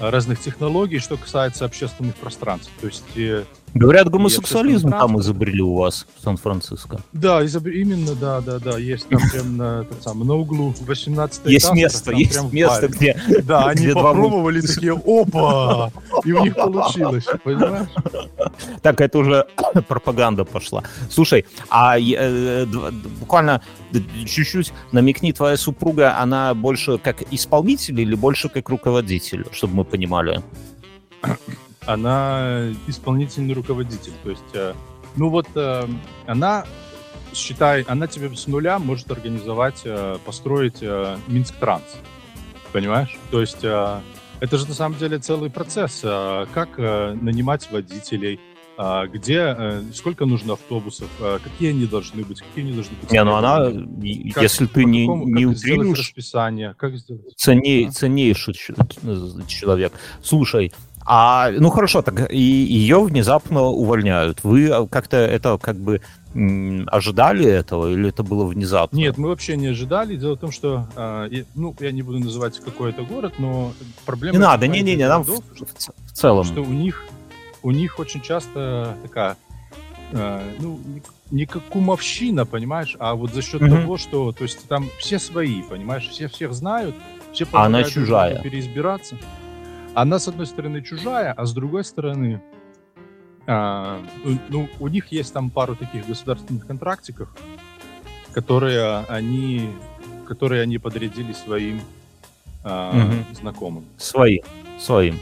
разных 0.00 0.40
технологий, 0.40 0.98
что 0.98 1.16
касается 1.16 1.64
общественных 1.64 2.16
пространств. 2.16 2.72
То 2.80 2.86
есть, 2.86 3.04
э, 3.16 3.44
Говорят, 3.74 4.10
гомосексуализм 4.10 4.90
там 4.90 5.18
изобрели 5.18 5.62
у 5.62 5.74
вас 5.74 6.06
в 6.18 6.22
Сан-Франциско. 6.22 7.00
да, 7.12 7.42
изоб- 7.42 7.70
именно, 7.70 8.14
да, 8.14 8.40
да, 8.40 8.58
да, 8.58 8.78
есть 8.78 9.08
там 9.08 9.20
прям 9.32 9.56
на, 9.56 9.82
этот 9.82 10.02
самый, 10.02 10.26
на 10.26 10.34
углу 10.34 10.74
18 10.80 11.46
Есть 11.46 11.72
место, 11.72 12.12
есть 12.12 12.52
место, 12.52 12.88
где... 12.88 13.18
Да, 13.44 13.66
они 13.68 13.84
где 13.84 13.92
два 13.92 14.12
попробовали 14.12 14.60
такие, 14.60 14.92
опа, 14.92 15.90
и 16.24 16.32
у 16.32 16.44
них 16.44 16.54
получилось, 16.54 17.24
понимаешь? 17.44 17.88
Так, 18.82 19.00
это 19.00 19.18
уже 19.18 19.46
пропаганда 19.88 20.44
пошла. 20.44 20.82
Слушай, 21.10 21.46
а 21.70 21.98
э, 21.98 22.66
буквально 23.20 23.62
чуть-чуть 24.26 24.72
намекни, 24.92 25.32
твоя 25.32 25.56
супруга, 25.56 26.18
она 26.18 26.54
больше 26.54 26.98
как 26.98 27.22
исполнитель 27.32 28.00
или 28.00 28.14
больше 28.14 28.48
как 28.48 28.68
руководитель, 28.68 29.46
чтобы 29.52 29.76
мы 29.76 29.84
понимали? 29.84 30.42
она 31.86 32.70
исполнительный 32.86 33.54
руководитель. 33.54 34.12
То 34.22 34.30
есть, 34.30 34.42
э, 34.54 34.74
ну 35.16 35.28
вот, 35.28 35.46
э, 35.54 35.86
она, 36.26 36.64
считай, 37.34 37.82
она 37.82 38.06
тебе 38.06 38.34
с 38.34 38.46
нуля 38.46 38.78
может 38.78 39.10
организовать, 39.10 39.82
э, 39.84 40.18
построить 40.24 40.82
Минск 41.28 41.54
Транс. 41.56 41.84
Понимаешь? 42.72 43.18
То 43.30 43.40
есть, 43.40 43.58
это 43.62 44.58
же 44.58 44.66
на 44.66 44.74
самом 44.74 44.98
деле 44.98 45.18
целый 45.18 45.50
процесс. 45.50 46.00
Как 46.00 46.78
нанимать 46.78 47.70
водителей, 47.70 48.40
где, 49.12 49.82
сколько 49.92 50.24
нужно 50.24 50.54
автобусов, 50.54 51.08
какие 51.44 51.70
они 51.70 51.84
должны 51.86 52.24
быть, 52.24 52.40
какие 52.40 52.64
они 52.64 52.72
должны 52.72 52.96
быть. 52.98 53.12
Не, 53.12 53.22
ну 53.24 53.34
она, 53.34 53.66
как- 54.32 54.42
если 54.42 54.64
ты 54.66 54.84
не, 54.84 55.02
какому- 55.02 55.28
не 55.28 55.44
утрируешь, 55.44 55.98
расписание, 55.98 56.74
как 56.78 56.96
сделать. 56.96 57.36
ценней, 57.36 57.84
Да. 57.84 57.90
ценнейший 57.92 58.54
человек. 59.46 59.92
Слушай, 60.22 60.72
а, 61.04 61.50
ну 61.50 61.70
хорошо, 61.70 62.02
так 62.02 62.30
и 62.32 62.38
ее 62.40 63.02
внезапно 63.02 63.62
увольняют. 63.62 64.44
Вы 64.44 64.68
а, 64.70 64.86
как-то 64.86 65.16
это 65.16 65.58
как 65.58 65.76
бы 65.76 66.00
ожидали 66.86 67.44
этого 67.44 67.92
или 67.92 68.08
это 68.08 68.22
было 68.22 68.46
внезапно? 68.46 68.96
Нет, 68.96 69.18
мы 69.18 69.28
вообще 69.28 69.56
не 69.56 69.66
ожидали. 69.66 70.16
Дело 70.16 70.34
в 70.36 70.38
том, 70.40 70.50
что, 70.50 70.86
я- 70.96 71.44
ну, 71.54 71.74
я 71.80 71.92
не 71.92 72.00
буду 72.02 72.20
называть 72.20 72.58
какой 72.58 72.90
это 72.90 73.02
город, 73.02 73.34
но 73.38 73.72
проблема... 74.06 74.32
не 74.38 74.40
надо, 74.42 74.66
не-не-не, 74.66 75.08
нам 75.08 75.24
в, 75.24 75.28
в 75.28 75.42
в 76.06 76.12
целом. 76.12 76.44
что 76.44 76.62
у 76.62 76.72
них, 76.72 77.04
у 77.62 77.70
них 77.70 77.98
очень 77.98 78.22
часто 78.22 78.96
такая, 79.02 79.36
э, 80.12 80.40
ну, 80.58 80.80
не, 81.30 81.44
как 81.44 81.62
кумовщина, 81.64 82.46
понимаешь, 82.46 82.96
а 82.98 83.14
вот 83.14 83.34
за 83.34 83.42
счет 83.42 83.60
Мгм. 83.60 83.82
того, 83.82 83.98
что, 83.98 84.32
то 84.32 84.44
есть 84.44 84.66
там 84.68 84.88
все 84.98 85.18
свои, 85.18 85.60
понимаешь, 85.62 86.08
все 86.08 86.28
всех 86.28 86.54
знают, 86.54 86.94
все 87.34 87.46
А 87.52 87.66
она 87.66 87.84
чужая. 87.84 88.40
переизбираться. 88.40 89.16
Она, 89.94 90.18
с 90.18 90.28
одной 90.28 90.46
стороны, 90.46 90.82
чужая, 90.82 91.32
а 91.32 91.44
с 91.44 91.52
другой 91.52 91.84
стороны, 91.84 92.42
а, 93.46 94.00
ну, 94.48 94.68
у 94.80 94.88
них 94.88 95.12
есть 95.12 95.32
там 95.32 95.50
пару 95.50 95.76
таких 95.76 96.06
государственных 96.06 96.66
контрактиков, 96.66 97.28
которые 98.32 99.00
они, 99.08 99.70
которые 100.26 100.62
они 100.62 100.78
подрядили 100.78 101.32
своим 101.32 101.80
а, 102.64 102.92
Мгм. 102.92 103.34
знакомым. 103.34 103.84
Своим, 103.98 104.42
своим. 104.78 105.18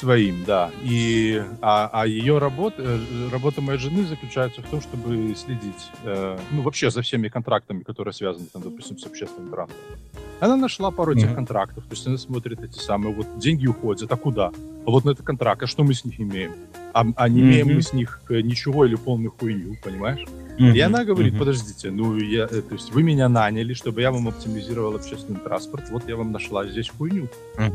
Своим, 0.00 0.44
да. 0.44 0.70
И, 0.84 1.42
а, 1.62 1.88
а 1.90 2.06
ее 2.06 2.36
работа, 2.36 2.82
э, 2.82 3.28
работа 3.32 3.62
моей 3.62 3.78
жены 3.78 4.04
заключается 4.04 4.60
в 4.60 4.66
том, 4.66 4.82
чтобы 4.82 5.34
следить, 5.34 5.90
э, 6.04 6.38
ну, 6.50 6.60
вообще 6.62 6.90
за 6.90 7.00
всеми 7.00 7.28
контрактами, 7.28 7.82
которые 7.82 8.12
связаны, 8.12 8.46
там, 8.52 8.60
допустим, 8.62 8.98
с 8.98 9.06
общественным 9.06 9.48
транспортом. 9.50 9.96
Она 10.40 10.56
нашла 10.56 10.90
пару 10.90 11.12
этих 11.12 11.28
Мгм. 11.28 11.36
контрактов, 11.36 11.84
то 11.84 11.92
есть 11.92 12.06
она 12.06 12.18
смотрит 12.18 12.62
эти 12.62 12.78
самые, 12.78 13.14
вот 13.14 13.26
деньги 13.38 13.66
уходят, 13.66 14.12
а 14.12 14.16
куда? 14.18 14.52
Вот 14.86 15.04
на 15.04 15.10
этот 15.10 15.26
контракт, 15.26 15.62
а 15.62 15.66
что 15.66 15.82
мы 15.82 15.94
с 15.94 16.04
них 16.04 16.20
имеем? 16.20 16.52
А, 16.94 17.04
а 17.16 17.28
не 17.28 17.40
имеем 17.40 17.66
Мгм. 17.66 17.76
мы 17.76 17.82
с 17.82 17.92
них 17.92 18.20
э, 18.30 18.40
ничего 18.40 18.86
или 18.86 18.94
полную 18.94 19.30
хуйню, 19.30 19.76
понимаешь? 19.82 20.24
И 20.58 20.80
она 20.80 21.04
говорит, 21.04 21.38
подождите, 21.38 21.90
ну, 21.90 22.16
я, 22.16 22.44
э, 22.44 22.62
то 22.62 22.74
есть 22.74 22.90
вы 22.92 23.02
меня 23.02 23.28
наняли, 23.28 23.74
чтобы 23.74 24.00
я 24.00 24.10
вам 24.10 24.28
оптимизировал 24.28 24.94
общественный 24.94 25.38
транспорт, 25.40 25.90
вот 25.90 26.08
я 26.08 26.16
вам 26.16 26.32
нашла 26.32 26.66
здесь 26.66 26.88
хуйню 26.88 27.28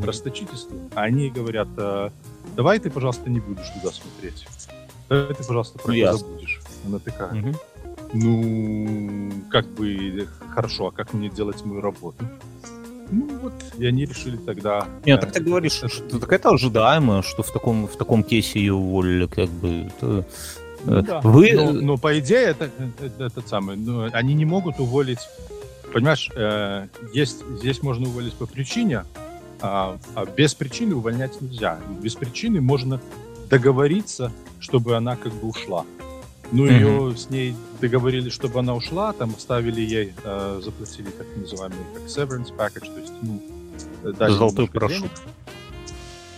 расточительство. 0.04 0.76
А 0.96 1.04
они 1.04 1.30
говорят, 1.30 1.68
«А, 1.78 2.12
давай 2.56 2.80
ты, 2.80 2.90
пожалуйста, 2.90 3.30
не 3.30 3.40
будешь 3.40 3.70
туда 3.70 3.94
смотреть. 3.94 4.48
Давай 5.10 5.36
ты, 5.36 5.44
пожалуйста, 5.44 5.78
про 5.78 5.96
это 5.96 6.18
забудешь. 6.18 6.62
Она 6.86 6.98
такая, 7.00 7.54
ну, 8.14 9.32
как 9.52 9.68
бы, 9.68 10.28
хорошо, 10.50 10.88
а 10.88 10.92
как 10.92 11.14
мне 11.14 11.30
делать 11.30 11.64
мою 11.66 11.82
работу? 11.82 12.26
Ну 13.12 13.40
вот, 13.42 13.54
и 13.78 13.86
они 13.86 14.06
решили 14.06 14.38
тогда... 14.38 14.88
Нет, 15.06 15.20
э, 15.20 15.22
так 15.22 15.34
ты 15.34 15.42
говоришь, 15.42 15.80
это- 15.80 15.90
что 15.90 16.20
так 16.20 16.32
это 16.32 16.50
ожидаемо, 16.50 17.22
что 17.24 17.44
в 17.44 17.52
таком, 17.52 17.88
в 17.88 17.96
таком 17.98 18.24
кейсе 18.24 18.60
ее 18.60 18.74
уволили, 18.74 19.28
как 19.28 19.50
бы. 19.50 19.88
это, 19.88 20.26
Ну 20.86 20.98
э, 20.98 21.02
да. 21.02 21.22
Вы... 21.22 21.52
Но, 21.54 21.72
но 21.74 21.98
по 21.98 22.18
идее, 22.20 22.48
это, 22.48 22.70
это, 23.00 23.26
этот 23.26 23.48
самый, 23.48 23.76
ну, 23.76 24.10
они 24.14 24.34
не 24.34 24.46
могут 24.46 24.80
уволить... 24.80 25.20
Понимаешь, 25.94 26.30
э, 26.36 26.88
есть, 27.14 27.44
здесь 27.60 27.84
можно 27.84 28.08
уволить 28.08 28.34
по 28.34 28.46
причине, 28.46 29.04
а, 29.62 29.98
а 30.16 30.26
без 30.26 30.56
причины 30.56 30.96
увольнять 30.96 31.42
нельзя. 31.42 31.80
Без 32.02 32.16
причины 32.16 32.62
можно 32.62 33.02
договориться, 33.50 34.32
чтобы 34.60 34.96
она 34.96 35.18
как 35.18 35.34
бы 35.34 35.50
ушла. 35.50 35.86
Ну, 36.52 36.64
Мгм. 36.66 36.74
ее 36.74 37.16
с 37.18 37.30
ней 37.30 37.56
договорились, 37.80 38.34
чтобы 38.34 38.60
она 38.60 38.76
ушла, 38.76 39.14
там 39.14 39.30
оставили 39.38 39.80
ей, 39.82 40.14
э, 40.24 40.62
заплатили 40.64 41.10
так 41.12 41.28
называемый 41.38 41.78
как 41.94 42.04
severance 42.04 42.54
package, 42.56 42.94
то 42.94 43.00
есть, 43.00 43.14
ну, 43.22 43.42
э, 44.04 44.12
дали 44.12 44.34
Золотой 44.34 44.68
денег. 44.68 45.12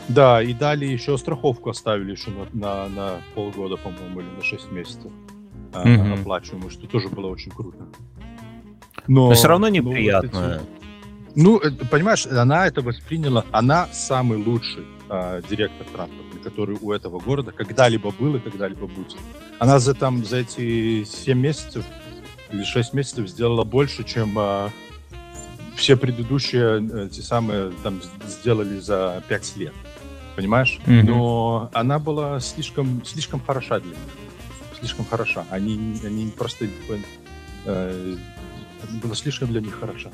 Да, 0.10 0.44
и 0.44 0.54
дали 0.54 0.86
еще 0.86 1.18
страховку 1.18 1.70
оставили 1.70 2.12
еще 2.12 2.30
на, 2.32 2.46
на, 2.54 2.90
на 2.90 3.22
полгода, 3.36 3.78
по-моему, 3.78 4.20
или 4.20 4.28
на 4.38 4.44
6 4.44 4.72
месяцев 4.72 5.12
а, 5.74 5.88
Мгм. 5.88 6.14
оплачиваемую, 6.14 6.70
что 6.70 6.86
тоже 6.88 7.08
было 7.10 7.28
очень 7.28 7.52
круто. 7.52 7.88
Но 9.08 9.32
все 9.34 9.48
равно 9.48 9.68
но 9.70 9.74
вот 9.82 9.90
неприятно. 9.90 10.62
эти- 10.62 11.40
Ну, 11.40 11.58
э, 11.60 11.72
понимаешь, 11.90 12.28
она 12.28 12.68
это 12.68 12.82
восприняла, 12.82 13.44
она 13.52 13.88
самый 13.92 14.38
лучший 14.38 14.84
а, 15.10 15.42
директор 15.42 15.86
транспорта, 15.88 16.38
который 16.44 16.78
у 16.80 16.92
этого 16.92 17.20
города 17.20 17.52
когда-либо 17.52 18.12
был 18.12 18.36
и 18.36 18.40
когда-либо 18.40 18.88
будет. 18.88 19.18
Она 19.60 19.80
за, 19.80 19.94
там, 19.94 20.26
за 20.26 20.38
эти 20.38 21.04
7 21.04 21.38
месяцев 21.40 21.86
или 22.52 22.64
6 22.64 22.94
месяцев 22.94 23.28
сделала 23.28 23.64
больше, 23.64 24.04
чем 24.04 24.34
а, 24.38 24.70
все 25.76 25.96
предыдущие 25.98 26.88
э, 26.92 27.10
те 27.10 27.22
самые 27.22 27.72
там 27.84 28.02
сделали 28.28 28.80
за 28.80 29.24
5 29.28 29.58
лет. 29.58 29.74
Понимаешь? 30.36 30.80
Мгм. 30.86 31.06
Но 31.06 31.70
она 31.74 32.00
была 32.00 32.40
слишком, 32.40 33.04
слишком 33.06 33.40
хороша 33.40 33.80
для 33.80 33.90
них. 33.90 34.00
Слишком 34.80 35.06
хороша. 35.06 35.46
Они, 35.50 35.98
они 36.04 36.32
просто... 36.38 36.68
э, 37.66 38.16
была 39.02 39.16
слишком 39.16 39.50
для 39.50 39.62
них 39.62 39.80
хороша. 39.80 40.10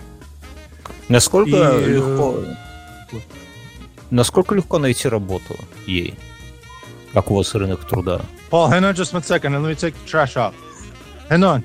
Насколько 1.07 1.49
И, 1.49 1.53
э, 1.53 1.95
легко... 1.95 2.43
вот. 3.11 3.23
Насколько 4.11 4.55
легко 4.55 4.79
найти 4.79 5.07
работу 5.07 5.55
ей? 5.85 6.15
Как 7.13 7.31
у 7.31 7.35
вас 7.35 7.53
рынок 7.55 7.85
труда? 7.87 8.21
Paul, 8.51 8.69
hang 8.69 8.81
on 8.83 8.93
just 8.93 9.13
one 9.13 9.23
second, 9.23 9.53
and 9.55 9.63
let 9.63 9.69
me 9.69 9.75
take 9.75 9.93
the 9.95 10.05
trash 10.07 10.35
out. 10.37 10.53
Hang 11.29 11.41
on. 11.43 11.63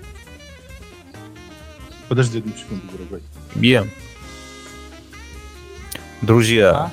Подожди 2.09 2.39
одну 2.39 2.53
секунду, 2.57 2.83
дорогой. 2.93 3.23
Е. 3.57 3.85
Друзья, 6.23 6.71
А? 6.75 6.91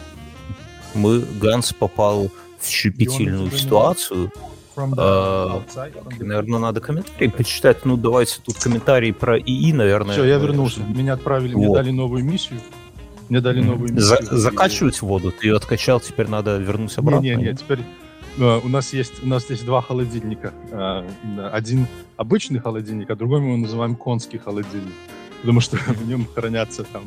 мы 0.93 1.19
Ганс 1.41 1.73
попал 1.73 2.29
в 2.59 2.67
щепетильную 2.67 3.51
ситуацию. 3.51 4.31
А, 4.77 5.61
Наверное, 6.19 6.59
надо 6.59 6.79
комментарии 6.81 7.27
почитать. 7.27 7.85
Ну, 7.85 7.97
давайте 7.97 8.39
тут 8.41 8.57
комментарий 8.57 9.13
про 9.13 9.37
ИИ, 9.37 9.73
наверное. 9.73 10.13
Все, 10.13 10.23
я 10.25 10.37
вернулся. 10.37 10.79
Меня 10.81 11.13
отправили, 11.13 11.55
мне 11.55 11.67
Вот. 11.67 11.75
дали 11.75 11.91
новую 11.91 12.23
миссию. 12.23 12.59
Мне 13.29 13.41
дали 13.41 13.61
новую 13.61 13.99
За- 13.99 14.19
миссию. 14.19 14.37
закачивать 14.37 15.01
воду. 15.01 15.31
Ты 15.31 15.47
ее 15.47 15.57
откачал, 15.57 15.99
теперь 15.99 16.27
надо 16.27 16.57
вернуть 16.57 16.97
обратно. 16.97 17.23
Не, 17.23 17.35
не, 17.35 17.43
не, 17.47 17.53
теперь 17.55 17.79
у 18.37 18.67
нас 18.69 18.93
есть 18.93 19.23
у 19.23 19.27
нас 19.27 19.49
есть 19.49 19.65
два 19.65 19.81
холодильника. 19.81 20.53
Э, 20.71 21.49
Один 21.51 21.87
обычный 22.17 22.59
холодильник, 22.59 23.09
а 23.09 23.15
другой 23.15 23.39
мы 23.41 23.47
его 23.47 23.57
называем 23.57 23.95
конский 23.95 24.37
холодильник, 24.39 24.93
потому 25.41 25.59
что 25.61 25.77
в 26.01 26.07
нем 26.07 26.25
хранятся 26.33 26.83
там 26.83 27.03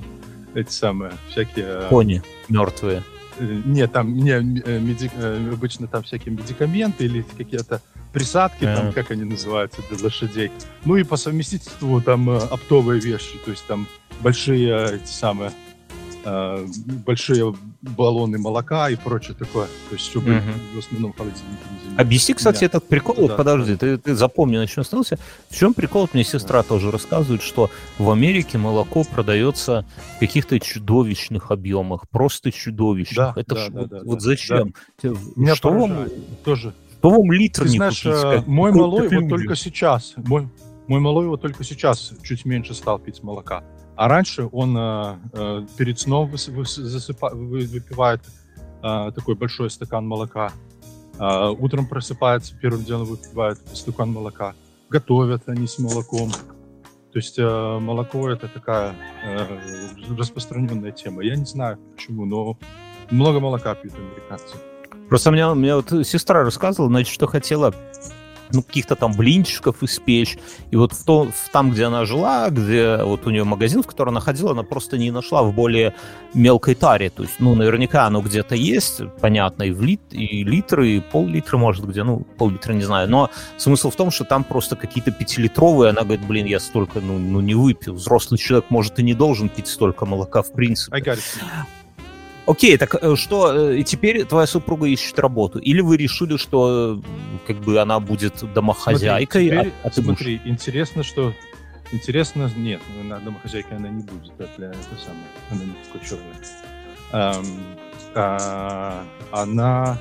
эти 0.55 0.71
самые 0.71 1.13
всякие. 1.31 1.65
э, 1.67 1.87
Кони 1.89 2.23
мертвые. 2.49 3.03
э, 3.39 3.61
Нет, 3.65 3.93
там 3.93 4.15
не, 4.17 4.31
э, 4.31 4.41
меди- 4.79 5.11
э, 5.17 5.51
обычно 5.53 5.87
там 5.87 6.03
всякие 6.03 6.35
медикаменты 6.35 7.05
или 7.07 7.25
какие-то 7.37 7.81
присадки, 8.13 8.65
там, 8.65 8.93
как 8.93 9.11
они 9.11 9.25
называются, 9.25 9.81
для 9.91 10.05
лошадей. 10.05 10.53
Ну 10.85 10.97
и 10.97 11.03
по 11.03 11.17
совместительству 11.17 12.01
там 12.01 12.31
э, 12.31 12.37
оптовые 12.39 13.01
вещи, 13.01 13.37
то 13.45 13.51
есть 13.51 13.67
там 13.67 13.87
большие 14.21 14.69
э, 14.69 14.97
эти 14.97 15.11
самые 15.11 15.51
э, 16.25 16.67
большие 17.07 17.55
баллоны 17.83 18.39
молока 18.39 18.89
и 18.91 18.97
прочее 18.97 19.35
такое. 19.39 19.67
То 19.89 19.95
есть, 19.95 20.07
чтобы 20.07 20.31
Мгм. 20.37 20.53
в 20.75 20.79
основном 20.79 21.13
холодильники 21.13 21.43
не. 21.91 21.97
Объясни, 21.97 22.35
кстати, 22.35 22.61
Да. 22.61 22.67
этот 22.67 22.89
прикол. 22.89 23.15
Вот 23.19 23.29
Да. 23.29 23.37
подожди, 23.37 23.77
ты, 23.77 23.99
ты 23.99 24.15
запомни, 24.15 24.57
на 24.57 24.67
чем 24.67 24.81
остановился. 24.83 25.19
В 25.51 25.57
чем 25.57 25.75
прикол? 25.75 26.09
Мне 26.13 26.25
сестра 26.25 26.63
тоже 26.63 26.91
рассказывает, 26.91 27.43
что 27.43 27.71
в 27.99 28.11
Америке 28.11 28.59
молоко 28.59 29.05
продается 29.05 29.85
в 30.17 30.21
каких-то 30.21 30.59
чудовищных 30.59 31.51
объемах, 31.51 32.09
просто 32.09 32.51
чудовищных. 32.51 33.17
Да, 33.17 33.41
Это 33.41 33.55
да, 33.55 33.67
ж 33.67 33.71
да, 33.71 33.81
вот, 33.81 33.89
да, 33.91 34.01
вот 34.05 34.15
да. 34.19 34.21
зачем? 34.21 34.75
Те- 35.01 35.15
Меня 35.37 35.55
что, 35.55 35.71
вам. 35.71 36.09
Тоже. 36.45 36.73
что 36.99 37.11
вам 37.11 37.31
литр 37.33 37.65
Ты 37.65 37.69
не 37.69 37.77
знаешь, 37.77 38.03
купить? 38.03 38.19
э, 38.19 38.23
Как- 38.39 38.47
мой 38.47 38.73
малой 38.73 39.09
вот 39.09 39.29
только 39.29 39.55
сейчас, 39.57 40.15
мой, 40.17 40.49
мой 40.89 41.01
малой 41.01 41.27
вот 41.29 41.43
только 41.43 41.63
сейчас 41.65 42.13
чуть 42.23 42.45
меньше 42.45 42.75
стал 42.75 42.99
пить 42.99 43.23
молока. 43.23 43.63
А 43.97 44.09
раньше 44.09 44.49
он 44.51 44.77
э, 44.77 45.17
э, 45.33 45.67
перед 45.77 45.99
сном 46.01 46.31
выс- 46.31 46.53
выс- 46.53 46.83
засыпа- 46.83 47.35
вы- 47.35 47.67
выпивает 47.67 48.21
э, 48.83 49.13
такой 49.15 49.35
большой 49.35 49.71
стакан 49.71 50.07
молока. 50.07 50.53
А 51.19 51.51
утром 51.51 51.87
просыпается, 51.87 52.57
первым 52.61 52.85
делом 52.85 53.07
выпивает 53.07 53.59
стакан 53.73 54.13
молока. 54.13 54.55
Готовят 54.91 55.49
они 55.49 55.67
с 55.67 55.79
молоком. 55.79 56.31
То 57.13 57.19
есть 57.19 57.39
э, 57.39 57.79
молоко 57.79 58.29
это 58.29 58.49
такая 58.49 58.97
э, 59.25 59.59
распространенная 60.19 60.91
тема. 60.91 61.23
Я 61.23 61.37
не 61.37 61.45
знаю 61.45 61.79
почему, 61.95 62.25
но 62.25 62.59
много 63.11 63.39
молока 63.39 63.77
пьют 63.77 63.95
американцы. 63.95 64.57
Просто 65.09 65.31
мне, 65.31 65.47
мне 65.55 65.77
вот 65.77 65.91
сестра 66.05 66.43
рассказывала, 66.43 66.91
значит, 66.91 67.15
что 67.15 67.29
хотела 67.29 67.73
ну, 68.53 68.63
каких-то 68.63 68.97
там 68.97 69.13
блинчиков 69.13 69.83
испечь. 69.83 70.39
И 70.71 70.77
вот 70.77 70.93
в 70.93 71.05
то, 71.05 71.25
в 71.25 71.49
там, 71.51 71.71
где 71.71 71.85
она 71.85 72.05
жила, 72.05 72.51
где 72.51 72.99
вот 73.03 73.27
у 73.27 73.31
нее 73.31 73.45
магазин, 73.45 73.83
в 73.83 73.87
который 73.87 74.11
она 74.11 74.21
ходила, 74.21 74.53
она 74.53 74.63
просто 74.63 74.99
не 74.99 75.11
нашла 75.11 75.43
в 75.43 75.53
более 75.53 75.95
мелкой 76.35 76.75
таре. 76.75 77.11
То 77.11 77.23
есть, 77.23 77.35
ну, 77.39 77.55
наверняка 77.55 78.07
оно 78.07 78.21
где-то 78.21 78.55
есть, 78.55 79.03
понятно, 79.21 79.65
и 79.65 79.71
в 79.71 79.83
лит, 79.83 80.01
и 80.11 80.45
литры, 80.45 80.89
и 80.91 81.01
пол-литра, 81.01 81.57
может, 81.57 81.85
где, 81.87 82.03
ну, 82.03 82.27
пол-литра, 82.39 82.73
не 82.73 82.83
знаю. 82.83 83.09
Но 83.09 83.31
смысл 83.57 83.91
в 83.91 83.97
том, 83.97 84.11
что 84.11 84.25
там 84.25 84.45
просто 84.45 84.77
какие-то 84.77 85.11
пятилитровые, 85.11 85.91
она 85.91 86.03
говорит, 86.03 86.27
блин, 86.27 86.47
я 86.47 86.61
столько, 86.61 87.01
ну, 87.01 87.19
ну, 87.19 87.41
не 87.41 87.55
выпил. 87.55 87.95
Взрослый 87.95 88.39
человек, 88.39 88.71
может, 88.71 88.99
и 88.99 89.03
не 89.03 89.15
должен 89.15 89.49
пить 89.49 89.69
столько 89.69 90.07
молока, 90.07 90.43
в 90.43 90.53
принципе. 90.53 90.97
Окей, 92.47 92.77
так 92.77 92.95
э, 93.01 93.17
что, 93.17 93.71
э, 93.71 93.79
и 93.79 93.85
теперь 93.85 94.25
твоя 94.25 94.47
супруга 94.47 94.87
ищет 94.87 95.19
работу? 95.19 95.59
Или 95.59 95.81
вы 95.81 95.97
решили, 95.97 96.37
что 96.37 97.01
э, 97.03 97.47
как 97.47 97.57
бы 97.59 97.79
она 97.81 98.01
будет 98.01 98.53
домохозяйкой, 98.53 99.49
Смотри, 99.49 99.57
а- 99.59 99.65
теперь, 99.65 99.73
а, 99.83 99.91
ты 99.91 100.03
будешь- 100.03 100.19
смотри, 100.19 100.41
интересно, 100.45 101.03
что... 101.03 101.33
Интересно, 101.93 102.51
нет, 102.57 102.81
она 103.01 103.19
домохозяйкой 103.19 103.77
она 103.77 103.89
не 103.89 104.03
будет, 104.03 104.33
это, 104.39 104.63
это 104.63 104.77
самое, 104.99 105.27
она 105.51 105.65
не 105.65 105.75
скучевая. 105.85 106.35
Эм, 107.13 107.47
а, 108.15 109.05
она... 109.31 109.99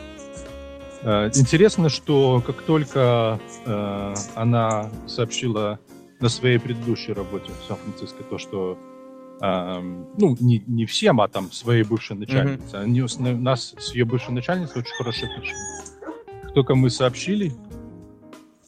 э, 1.04 1.30
интересно, 1.36 1.90
что 1.90 2.42
как 2.46 2.62
только 2.64 3.40
э, 3.66 4.14
она 4.36 4.90
сообщила 5.08 5.80
на 6.20 6.30
своей 6.30 6.58
предыдущей 6.58 7.14
работе 7.14 7.52
в 7.62 7.68
Сан-Франциско 7.68 8.24
то, 8.24 8.38
что 8.38 8.78
ну, 9.44 10.38
не, 10.40 10.64
не 10.68 10.86
всем, 10.86 11.20
а 11.20 11.28
там 11.28 11.52
своей 11.52 11.84
бывшей 11.84 12.16
начальнице. 12.16 12.76
Они, 12.76 13.06
с- 13.06 13.18
у 13.18 13.24
нас 13.38 13.76
с 13.78 13.94
ее 13.94 14.06
бывшей 14.06 14.34
начальницей 14.34 14.80
очень 14.82 14.96
хорошие 14.98 15.30
отношения. 15.30 15.84
Только 16.54 16.76
мы 16.76 16.90
сообщили, 16.90 17.52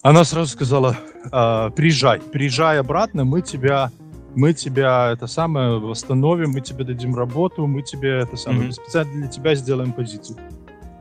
она 0.02 0.24
сразу 0.26 0.52
сказала, 0.52 0.98
«А, 1.32 1.70
приезжай, 1.70 2.20
приезжай 2.20 2.80
обратно, 2.80 3.24
мы 3.24 3.42
тебя, 3.42 3.90
мы 4.36 4.54
тебя 4.54 5.12
это 5.14 5.28
самое 5.28 5.80
восстановим, 5.80 6.52
мы 6.52 6.60
тебе 6.62 6.84
дадим 6.84 7.16
работу, 7.16 7.66
мы 7.68 7.82
тебе 7.82 8.20
это 8.20 8.36
самое 8.36 8.64
Мгм. 8.66 8.72
специально 8.74 9.14
для 9.14 9.28
тебя 9.28 9.56
сделаем 9.56 9.94
позицию, 9.94 10.38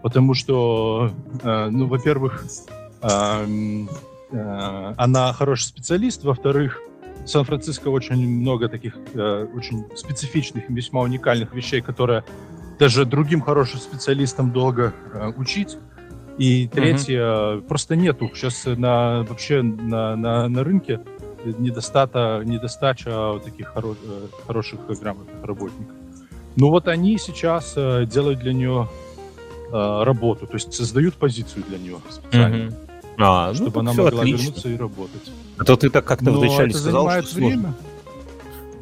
потому 0.02 0.34
что, 0.34 1.10
э, 1.42 1.68
ну, 1.70 1.87
во-первых, 1.87 2.44
эм, 3.02 3.88
э, 4.30 4.94
она 4.96 5.32
хороший 5.32 5.64
специалист, 5.64 6.22
во-вторых, 6.24 6.80
в 7.24 7.28
Сан-Франциско 7.28 7.88
очень 7.88 8.28
много 8.28 8.68
таких 8.68 8.94
э, 9.14 9.46
очень 9.54 9.84
специфичных, 9.96 10.68
весьма 10.68 11.00
уникальных 11.00 11.54
вещей, 11.54 11.80
которые 11.80 12.22
даже 12.78 13.04
другим 13.04 13.40
хорошим 13.40 13.80
специалистам 13.80 14.52
долго 14.52 14.92
э, 15.12 15.32
учить. 15.37 15.78
И 16.37 16.68
третье, 16.68 17.60
просто 17.68 17.96
нету 17.96 18.30
сейчас 18.34 18.64
на 18.66 19.22
вообще 19.22 19.62
на, 19.62 20.16
на, 20.16 20.48
на 20.48 20.64
рынке 20.64 21.00
недостата, 21.58 22.42
недостача 22.44 23.38
таких 23.44 23.72
хоро- 23.74 23.96
э, 24.02 24.26
хороших 24.46 24.80
грамотных 25.00 25.42
работников. 25.44 25.94
Ну 26.56 26.70
вот 26.70 26.88
они 26.88 27.18
сейчас 27.18 27.74
э, 27.76 28.06
делают 28.06 28.40
для 28.40 28.52
нее 28.52 28.88
работу, 29.72 30.46
то 30.46 30.54
есть 30.54 30.72
создают 30.72 31.14
позицию 31.14 31.64
для 31.68 31.78
нее 31.78 31.96
специально, 32.08 32.66
Мгм. 32.66 32.74
А, 33.18 33.48
ну, 33.48 33.55
чтобы 33.55 33.70
так 33.70 33.81
она 33.81 33.92
могла 33.92 34.20
отлично. 34.20 34.44
вернуться 34.44 34.68
и 34.68 34.77
работать. 34.77 35.31
А 35.59 35.64
то 35.64 35.77
ты 35.77 35.90
так 35.90 36.05
как-то 36.05 36.31
вначале 36.31 36.72
сказал, 36.72 37.11
что 37.11 37.22
сложно. 37.22 37.46
время. 37.46 37.74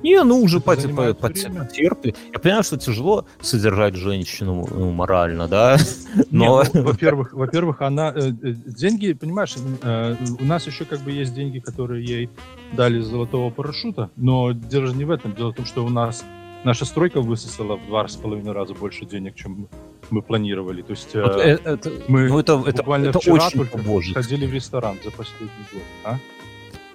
Не, 0.02 0.22
ну 0.24 0.40
уже 0.42 0.58
Это 0.58 0.66
по, 0.66 0.76
занимает 0.76 1.18
по- 1.18 1.28
время. 1.28 1.64
потерпи. 1.64 2.14
Я 2.32 2.38
понимаю, 2.38 2.64
что 2.64 2.76
тяжело 2.76 3.24
содержать 3.40 3.94
женщину 3.94 4.66
ну, 4.68 4.90
морально, 4.90 5.46
да? 5.46 5.78
Но 6.30 6.64
ну, 6.74 6.82
во-первых, 6.82 7.32
во-первых, 7.32 7.82
она 7.82 8.12
э, 8.14 8.30
э, 8.30 8.52
деньги, 8.66 9.12
понимаешь, 9.12 9.54
э, 9.82 10.16
у 10.40 10.44
нас 10.44 10.66
еще 10.66 10.84
как 10.84 11.00
бы 11.00 11.12
есть 11.12 11.34
деньги, 11.34 11.60
которые 11.60 12.04
ей 12.04 12.30
дали 12.72 13.00
с 13.00 13.06
золотого 13.06 13.50
парашюта, 13.50 14.10
но 14.16 14.52
дело 14.52 14.88
же 14.88 14.94
не 14.94 15.04
в 15.04 15.10
этом. 15.10 15.34
Дело 15.34 15.52
в 15.52 15.56
том, 15.56 15.66
что 15.66 15.84
у 15.84 15.88
нас 15.88 16.24
наша 16.64 16.84
стройка 16.84 17.20
высосала 17.20 17.76
в 17.76 17.86
два 17.86 18.08
с 18.08 18.16
половиной 18.16 18.52
раза 18.52 18.74
больше 18.74 19.06
денег, 19.06 19.36
чем 19.36 19.68
мы, 20.12 20.22
планировали. 20.22 20.82
То 20.82 20.92
есть 20.92 21.14
э, 21.14 21.22
вот 21.22 21.36
э- 21.36 21.58
это, 21.64 21.90
мы 22.08 22.28
ну, 22.28 22.38
это, 22.38 22.62
это, 22.66 22.78
буквально 22.78 23.08
это 23.08 23.18
вчера 23.18 23.46
очень 23.46 23.58
только 23.58 23.78
ходили 24.14 24.46
в 24.46 24.52
ресторан 24.52 24.98
за 25.02 25.10
последний 25.10 25.66
год. 25.72 25.82
А? 26.04 26.18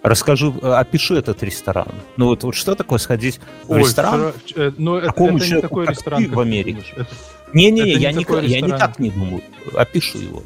Расскажи, 0.04 0.48
опиши 0.62 1.16
этот 1.16 1.44
ресторан. 1.44 1.90
Ну 2.16 2.28
вот, 2.28 2.44
вот 2.44 2.56
что 2.56 2.76
такое 2.76 3.00
сходить 3.00 3.40
в 3.64 3.72
Ой, 3.72 3.80
ресторан? 3.80 4.34
вчера- 4.34 4.68
э, 4.68 4.72
ну, 4.78 4.96
это, 4.96 5.10
это 5.10 5.56
не 5.56 5.62
такой 5.62 5.86
как 5.86 5.96
ресторан, 5.96 6.24
ты 6.24 6.30
как 6.30 6.38
в 6.38 6.40
Америке. 6.40 6.84
Это- 6.96 7.08
Не-не-не, 7.54 7.92
это 7.92 8.00
я, 8.00 8.12
не 8.12 8.48
я 8.48 8.62
не 8.62 8.72
так 8.72 9.00
не 9.00 9.10
думаю. 9.10 9.42
Опиши 9.74 10.18
его. 10.20 10.44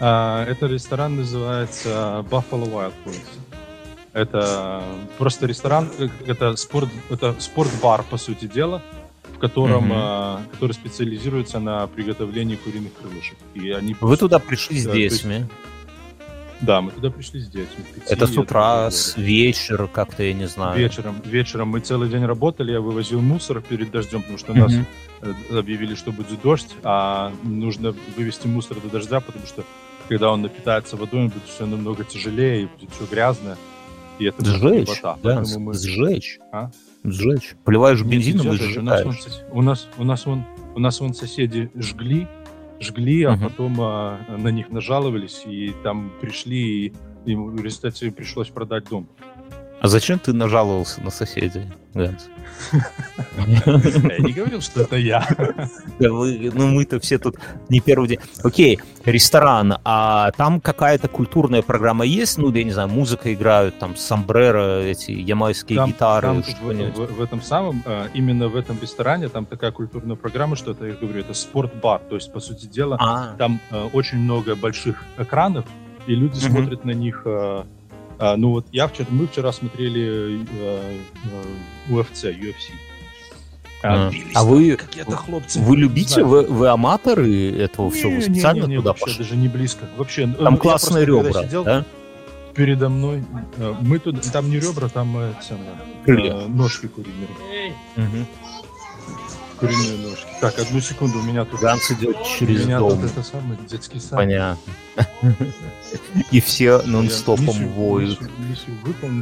А, 0.00 0.44
это 0.46 0.66
ресторан 0.66 1.16
называется 1.16 2.24
Buffalo 2.30 2.70
Wild 2.70 2.92
Wings. 3.04 3.26
Это 4.12 4.82
просто 5.18 5.46
ресторан, 5.46 5.90
э, 5.98 6.08
это 6.26 6.56
спорт, 6.56 6.88
это 7.10 7.36
спортбар 7.38 8.02
по 8.02 8.16
сути 8.16 8.46
дела, 8.46 8.82
в 9.38 9.40
котором, 9.40 9.84
Мгм. 9.84 9.92
а, 9.94 10.42
который 10.52 10.72
специализируется 10.72 11.60
на 11.60 11.86
приготовлении 11.86 12.56
куриных 12.56 12.92
крылышек. 13.00 13.36
И 13.54 13.70
они 13.70 13.94
Вы 14.00 14.16
туда 14.16 14.40
пришли 14.40 14.80
с 14.80 14.84
Да, 14.84 14.94
есть 14.94 15.22
детьми. 15.22 15.44
Да, 16.60 16.80
мы 16.80 16.90
туда 16.90 17.10
пришли 17.10 17.38
с 17.40 17.46
детьми. 17.48 17.84
пяти 17.94 18.12
Это 18.12 18.26
с 18.26 18.36
утра, 18.36 18.90
с 18.90 19.16
вечера, 19.16 19.86
как-то, 19.86 20.24
я 20.24 20.32
не 20.32 20.48
знаю. 20.48 20.76
Вечером, 20.76 21.22
вечером 21.24 21.68
мы 21.68 21.78
целый 21.78 22.08
день 22.08 22.24
работали, 22.24 22.72
я 22.72 22.80
вывозил 22.80 23.20
мусор 23.20 23.60
перед 23.60 23.92
дождем, 23.92 24.22
потому 24.22 24.38
что 24.38 24.54
нас 24.54 24.72
Мгм. 24.72 24.86
э, 25.22 25.58
объявили, 25.58 25.94
что 25.94 26.10
будет 26.10 26.42
дождь, 26.42 26.74
а 26.82 27.32
нужно 27.44 27.94
вывести 28.16 28.48
мусор 28.48 28.78
до 28.80 28.88
дождя, 28.88 29.20
потому 29.20 29.46
что 29.46 29.62
когда 30.08 30.32
он 30.32 30.42
напитается 30.42 30.96
водой, 30.96 31.20
он 31.20 31.28
будет 31.28 31.44
все 31.44 31.64
намного 31.64 32.02
тяжелее 32.02 32.62
и 32.62 32.66
будет 32.66 32.90
все 32.90 33.04
грязное. 33.08 33.56
И 34.18 34.24
это 34.24 34.44
Сжечь, 34.44 34.88
кислота. 34.88 35.16
да, 35.22 35.36
Поэтому 35.36 35.66
мы... 35.66 35.74
сжечь. 35.74 36.40
А? 36.50 36.70
Сжечь. 37.04 37.54
Поливаешь 37.64 38.00
Нет, 38.02 38.08
бензином 38.10 38.52
и 38.52 38.56
жечь. 38.56 38.76
у 38.76 38.82
нас, 38.82 39.04
вон, 39.04 39.12
сжигаешь. 39.14 39.42
у 39.52 39.62
нас 39.62 39.88
у 39.98 40.04
нас 40.04 40.26
вон 40.26 40.44
у 40.74 40.80
нас 40.80 41.00
вон 41.00 41.14
соседи 41.14 41.70
жгли, 41.74 42.26
жгли, 42.80 43.22
а 43.24 43.32
Мгм. 43.32 43.48
потом 43.48 43.76
а, 43.80 44.18
на 44.36 44.48
них 44.48 44.70
нажаловались 44.70 45.42
и 45.46 45.72
там 45.82 46.12
пришли 46.20 46.86
и 46.86 46.92
им 47.26 47.50
в 47.56 47.60
результате 47.62 48.10
пришлось 48.10 48.48
продать 48.48 48.88
дом. 48.88 49.08
А 49.80 49.88
зачем 49.88 50.18
ты 50.18 50.32
нажаловался 50.32 51.00
на 51.02 51.10
соседей, 51.10 51.66
Ганс? 51.94 52.28
Я 53.46 54.18
не 54.18 54.32
говорил, 54.32 54.60
что 54.60 54.82
это 54.82 54.96
я. 54.96 55.26
Ну 56.00 56.68
мы-то 56.68 56.98
все 56.98 57.18
тут 57.18 57.36
не 57.68 57.80
первый 57.80 58.08
день. 58.08 58.18
Окей, 58.42 58.80
ресторан, 59.04 59.78
а 59.84 60.32
там 60.32 60.60
какая-то 60.60 61.08
культурная 61.08 61.62
программа 61.62 62.04
есть? 62.04 62.38
Ну, 62.38 62.52
я 62.52 62.64
не 62.64 62.72
знаю, 62.72 62.88
музыка 62.88 63.32
играют, 63.32 63.78
там, 63.78 63.96
сомбреро, 63.96 64.80
эти 64.80 65.12
ямайские 65.12 65.86
гитары, 65.86 66.26
там 66.26 66.42
в, 66.42 67.22
этом 67.22 67.42
самом, 67.42 67.82
э, 67.84 68.08
именно 68.14 68.48
в 68.48 68.56
этом 68.56 68.78
ресторане, 68.80 69.28
там 69.28 69.46
такая 69.46 69.70
культурная 69.70 70.16
программа, 70.16 70.56
что 70.56 70.72
это, 70.72 70.86
я 70.86 70.94
говорю, 70.94 71.20
это 71.20 71.34
спортбар. 71.34 72.00
То 72.08 72.16
есть, 72.16 72.32
по 72.32 72.40
сути 72.40 72.66
дела, 72.66 72.96
А, 73.00 73.36
там 73.36 73.60
э, 73.70 73.88
очень 73.92 74.18
много 74.18 74.56
больших 74.56 75.04
экранов, 75.16 75.64
и 76.06 76.14
люди 76.14 76.38
смотрят 76.38 76.84
на 76.84 76.90
них. 76.92 77.22
Э, 78.18 78.36
ну 78.36 78.50
вот 78.50 78.66
я 78.72 78.88
вчера, 78.88 79.06
мы 79.10 79.26
вчера 79.26 79.52
смотрели 79.52 80.42
э, 80.50 80.98
э, 81.88 81.92
UFC, 81.92 82.32
UFC. 82.38 82.72
А. 83.82 84.10
А 84.34 84.40
там 84.40 84.48
вы- 84.48 84.76
хлопцы. 85.16 85.60
вы 85.60 85.76
Не 85.76 85.82
любите, 85.82 86.24
вы, 86.24 86.42
вы 86.42 86.68
аматоры 86.68 87.52
этого 87.56 87.90
всего? 87.90 88.10
Вы 88.10 88.16
Не, 88.18 88.26
не, 88.26 88.34
специально 88.34 88.62
не, 88.64 88.70
не, 88.70 88.76
туда 88.78 88.90
вообще 88.90 89.04
пошли? 89.04 89.18
даже 89.24 89.36
не 89.36 89.48
близко. 89.48 89.84
Вообще, 89.96 90.22
э, 90.24 90.32
Там 90.44 90.54
я 90.54 90.60
классные 90.60 91.06
ребра, 91.06 91.42
сидел, 91.44 91.64
да? 91.64 91.84
Передо 92.54 92.88
мной, 92.88 93.22
э, 93.56 93.74
мы 93.80 94.00
туда, 94.00 94.20
там 94.32 94.50
не 94.50 94.58
ребра, 94.58 94.88
там 94.88 95.16
э, 95.16 95.32
Крылья. 96.04 96.32
э, 96.32 96.46
ножки 96.48 96.88
куриные. 96.88 97.28
Мгм. 97.94 98.26
Куриные 99.58 99.98
ножки. 99.98 100.26
Так, 100.40 100.58
одну 100.58 100.80
секунду, 100.80 101.18
у 101.18 101.22
меня 101.22 101.44
тут... 101.44 101.60
Ганс 101.60 101.90
идет 101.90 102.16
у 102.16 102.24
через 102.24 102.64
меня 102.64 102.78
дом. 102.78 103.00
тут 103.00 103.10
это 103.10 103.22
самое, 103.22 103.58
детский 103.68 103.98
сад. 103.98 104.12
Понятно. 104.12 104.72
И 106.30 106.40
все 106.40 106.82
нон-стопом 106.82 107.68
воют. 107.72 108.20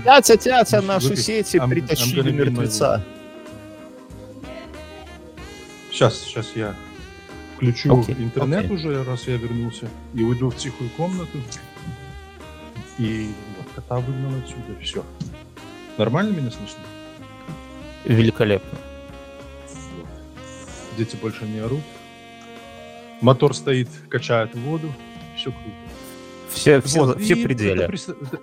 Тятя, 0.04 0.36
тятя, 0.36 0.82
наши 0.82 1.16
сети 1.16 1.60
притащили 1.68 2.30
мертвеца. 2.30 3.02
Сейчас, 5.90 6.18
сейчас 6.18 6.48
я 6.54 6.74
включу 7.56 8.04
интернет 8.18 8.70
уже, 8.70 9.02
раз 9.04 9.26
я 9.26 9.36
вернулся, 9.38 9.88
и 10.12 10.22
уйду 10.22 10.50
в 10.50 10.56
тихую 10.56 10.90
комнату. 10.90 11.38
И 12.98 13.30
вот, 13.56 13.66
кота 13.74 13.96
выгнал 13.96 14.38
отсюда, 14.38 14.78
все. 14.82 15.02
Нормально 15.96 16.32
меня 16.32 16.50
слышно? 16.50 16.80
Великолепно. 18.04 18.78
Дети 20.96 21.16
больше 21.16 21.44
не 21.44 21.58
орут. 21.60 21.82
Мотор 23.20 23.54
стоит, 23.54 23.88
качает 24.08 24.54
воду. 24.54 24.92
Все 25.36 25.50
круто. 25.50 25.70
Все, 26.50 26.80
все, 26.80 27.04
Вот, 27.04 27.20
все 27.20 27.36
пределы. 27.36 27.82
это 27.82 27.96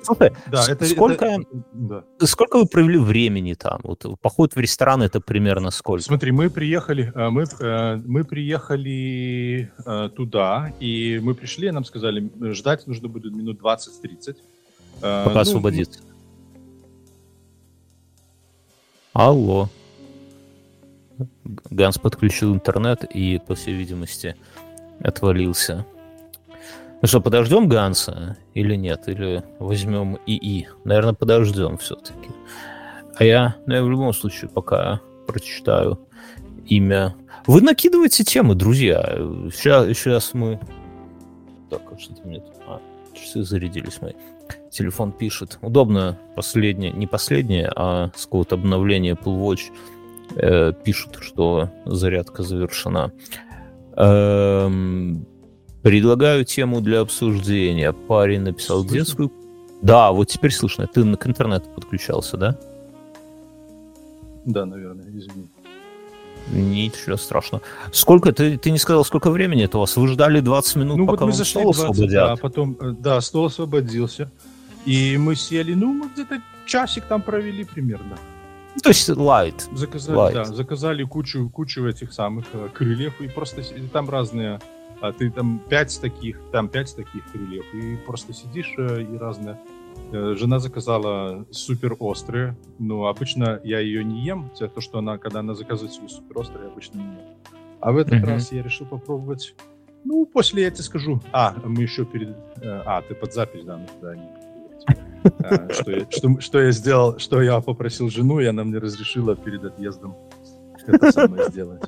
Слушай, 0.03 0.33
да, 0.51 0.65
это, 0.67 0.85
сколько, 0.85 1.25
это- 1.25 1.45
да. 1.73 2.03
сколько 2.27 2.57
вы 2.57 2.67
провели 2.67 2.99
времени 2.99 3.55
там? 3.55 3.79
Вот 3.83 4.05
поход 4.21 4.55
в 4.55 4.59
ресторан 4.59 5.01
это 5.01 5.19
примерно 5.19 5.71
сколько? 5.71 6.03
Смотри, 6.03 6.31
мы 6.31 6.51
приехали, 6.51 7.11
э, 7.15 7.29
мы, 7.29 7.45
э, 7.59 8.01
мы 8.05 8.23
приехали 8.23 9.71
э, 9.83 10.09
туда, 10.15 10.71
и 10.79 11.19
мы 11.23 11.33
пришли, 11.33 11.71
нам 11.71 11.85
сказали, 11.85 12.29
ждать 12.53 12.85
нужно 12.85 13.07
будет 13.07 13.33
минут 13.33 13.59
20-30. 13.59 14.35
Э, 15.01 15.23
Пока 15.25 15.33
ну, 15.33 15.39
освободится. 15.39 16.01
Алло. 19.13 19.69
Ганс 21.69 21.97
подключил 21.97 22.53
интернет 22.53 23.03
и, 23.03 23.39
по 23.45 23.55
всей 23.55 23.73
видимости, 23.73 24.35
отвалился. 24.99 25.85
Ну 27.01 27.07
что, 27.07 27.19
подождем 27.19 27.67
Ганса 27.67 28.37
или 28.53 28.75
нет? 28.75 29.07
Или 29.07 29.43
возьмем 29.59 30.17
ИИ? 30.25 30.69
Наверное, 30.85 31.13
подождем 31.13 31.77
все-таки. 31.77 32.29
А 33.15 33.23
я, 33.23 33.55
ну, 33.65 33.73
я 33.75 33.83
в 33.83 33.89
любом 33.89 34.13
случае 34.13 34.49
пока 34.49 35.01
прочитаю 35.27 35.99
имя. 36.65 37.15
Вы 37.45 37.61
накидываете 37.61 38.23
темы, 38.23 38.55
друзья. 38.55 39.01
Сейчас, 39.53 39.85
сейчас 39.97 40.33
мы... 40.33 40.59
Так, 41.69 41.81
а 41.91 41.99
что-то 41.99 42.25
мне. 42.25 42.41
А, 42.67 42.79
часы 43.13 43.43
зарядились 43.43 44.01
мои. 44.01 44.13
Телефон 44.71 45.11
пишет. 45.11 45.59
Удобно 45.61 46.17
последнее, 46.35 46.91
не 46.91 47.05
последнее, 47.05 47.71
а 47.75 48.11
с 48.15 48.25
какого-то 48.25 48.55
обновления 48.55 49.11
Apple 49.11 49.39
Watch 49.39 49.71
э, 50.35 50.73
пишут, 50.83 51.17
что 51.21 51.69
зарядка 51.85 52.43
завершена. 52.43 53.11
Эм, 53.95 55.25
предлагаю 55.81 56.45
тему 56.45 56.81
для 56.81 57.01
обсуждения. 57.01 57.93
Парень 57.93 58.41
написал 58.41 58.81
Слышно? 58.81 58.97
детскую... 58.97 59.31
Да, 59.81 60.11
вот 60.11 60.29
теперь 60.29 60.51
слышно. 60.51 60.87
Ты 60.87 61.15
к 61.17 61.27
интернету 61.27 61.69
подключался, 61.69 62.37
да? 62.37 62.57
Да, 64.45 64.65
наверное, 64.65 65.05
извини. 65.09 65.49
Ничего 66.51 67.15
страшного. 67.15 67.63
Сколько, 67.91 68.33
ты, 68.33 68.57
ты 68.57 68.71
не 68.71 68.77
сказал, 68.77 69.05
сколько 69.05 69.31
времени 69.31 69.63
это 69.63 69.77
у 69.77 69.81
вас? 69.81 69.95
Вы 69.95 70.07
ждали 70.09 70.41
20 70.41 70.75
минут, 70.75 70.97
Ну 70.97 71.05
вот 71.05 71.11
пока 71.13 71.25
мы 71.25 71.31
вам 71.31 71.37
зашли 71.37 71.61
стол 71.61 71.73
20, 71.73 71.83
освободят? 71.83 72.11
да, 72.11 72.35
потом, 72.35 72.77
э, 72.79 72.91
да, 72.99 73.21
стол 73.21 73.45
освободился. 73.45 74.29
И 74.85 75.17
мы 75.17 75.35
сели, 75.35 75.73
ну, 75.73 75.93
мы 75.93 76.09
где-то 76.09 76.41
часик 76.65 77.05
там 77.05 77.21
провели 77.21 77.63
примерно. 77.63 78.17
Ну, 78.75 78.79
То 78.81 78.89
есть 78.89 79.09
лайт. 79.09 79.67
Заказали, 79.73 80.17
Light. 80.19 80.33
да, 80.33 80.43
заказали 80.45 81.03
кучу, 81.03 81.49
кучу 81.49 81.85
этих 81.87 82.11
самых 82.13 82.45
э, 82.53 82.69
крыльев, 82.73 83.21
и 83.21 83.27
просто 83.27 83.61
там 83.91 84.09
разные, 84.09 84.59
а, 85.01 85.11
ты 85.11 85.29
там 85.29 85.59
пять 85.69 85.99
таких, 86.01 86.39
там 86.51 86.67
пять 86.69 86.95
таких 86.95 87.23
крыльев, 87.31 87.65
и 87.73 87.97
просто 87.97 88.33
сидишь 88.33 88.73
э, 88.77 89.03
и 89.03 89.17
разные. 89.17 89.59
Э, 90.11 90.35
Жена 90.37 90.59
заказала 90.59 91.45
супер 91.51 91.95
острые, 91.99 92.57
но 92.79 93.05
обычно 93.07 93.59
я 93.63 93.79
ее 93.79 94.03
не 94.03 94.21
ем, 94.25 94.49
то, 94.57 94.81
что 94.81 94.97
она, 94.99 95.17
когда 95.17 95.39
она 95.41 95.53
заказывает 95.53 95.93
себе 95.93 96.09
супер 96.09 96.39
острые, 96.39 96.67
обычно 96.67 96.97
не 96.97 97.03
ем. 97.05 97.19
А 97.79 97.91
в 97.91 97.97
этот 97.97 98.13
Мгм. 98.19 98.25
раз 98.25 98.51
я 98.51 98.63
решил 98.63 98.87
попробовать. 98.87 99.55
Ну, 100.05 100.25
после 100.25 100.63
я 100.63 100.71
тебе 100.71 100.83
скажу. 100.83 101.21
А, 101.31 101.55
мы 101.63 101.83
еще 101.83 102.05
перед... 102.05 102.29
э, 102.61 102.81
А, 102.85 103.01
ты 103.03 103.13
под 103.13 103.33
запись, 103.33 103.63
да, 103.65 103.77
ну, 103.77 103.87
да, 104.01 104.15
не 104.15 104.23
что, 105.73 105.91
я, 105.91 106.05
что, 106.09 106.39
что 106.39 106.61
я 106.61 106.71
сделал, 106.71 107.19
что 107.19 107.41
я 107.41 107.59
попросил 107.61 108.09
жену, 108.09 108.39
и 108.39 108.45
она 108.45 108.63
мне 108.63 108.79
разрешила 108.79 109.35
перед 109.35 109.63
отъездом 109.63 110.15
это 110.87 111.11
самое 111.11 111.49
сделать. 111.49 111.81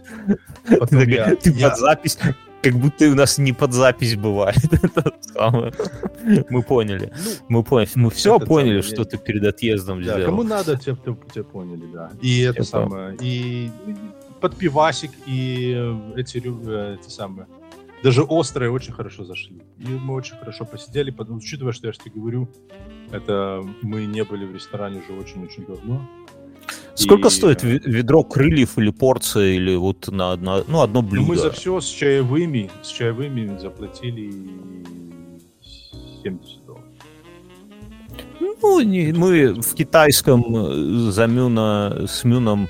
Потом 0.68 1.00
Ты, 1.00 1.12
я- 1.12 1.36
ты 1.36 1.52
я- 1.52 1.70
под 1.70 1.80
запись, 1.80 2.18
как 2.62 2.74
будто 2.74 3.06
у 3.06 3.16
нас 3.16 3.38
не 3.38 3.54
под 3.54 3.74
запись 3.74 4.16
бывает. 4.16 4.58
Мы 6.50 6.64
поняли. 6.64 7.12
Мы 7.48 7.64
поняли. 7.64 7.90
Мы 7.96 8.10
все 8.10 8.40
поняли, 8.40 8.82
что 8.82 9.06
ты 9.06 9.18
перед 9.18 9.44
отъездом 9.44 10.02
сделал. 10.02 10.26
кому 10.26 10.44
надо, 10.44 10.78
те, 10.78 10.96
поняли, 11.44 11.86
да. 11.94 12.12
И 12.22 12.42
это 12.42 12.64
самое, 12.64 13.16
и 13.22 13.70
под 14.42 14.58
пивасик, 14.58 15.12
и 15.26 15.74
э, 15.76 16.20
эти, 16.20 16.42
э, 16.46 16.98
эти 17.00 17.10
самые, 17.10 17.48
даже 18.04 18.24
острые 18.24 18.72
очень 18.72 18.94
хорошо 18.94 19.24
зашли. 19.26 19.62
И 19.80 19.88
мы 19.88 20.14
очень 20.14 20.36
хорошо 20.38 20.66
посидели, 20.66 21.12
потому, 21.12 21.38
учитывая, 21.38 21.74
что 21.74 21.88
я 21.88 21.94
тебе 21.94 22.12
говорю, 22.16 22.48
это 23.12 23.64
мы 23.82 24.06
не 24.06 24.24
были 24.24 24.46
в 24.46 24.54
ресторане 24.54 25.02
уже 25.08 25.20
очень-очень 25.20 25.66
давно. 25.66 26.02
Сколько 26.96 27.28
И, 27.28 27.32
стоит 27.32 27.64
э, 27.64 27.68
ве- 27.76 27.82
ведро 27.84 28.24
крыльев 28.24 28.78
или 28.78 28.90
порция, 28.90 29.54
или 29.56 29.76
вот 29.76 30.08
на 30.08 30.32
одно, 30.34 30.64
ну, 30.68 30.82
одно 30.82 31.02
Ну, 31.02 31.08
блюдо? 31.08 31.28
мы 31.28 31.36
за 31.36 31.52
все 31.52 31.82
с 31.82 31.88
чаевыми, 31.90 32.70
с 32.84 32.88
чаевыми 32.90 33.58
заплатили 33.58 34.32
70 36.24 36.66
долларов. 36.66 36.86
Ну, 38.40 38.80
не, 38.82 39.12
мы 39.14 39.54
в 39.62 39.74
китайском 39.76 40.44
э, 40.56 41.12
за 41.12 41.28
мюна, 41.28 42.06
с 42.08 42.24
мюном 42.24 42.68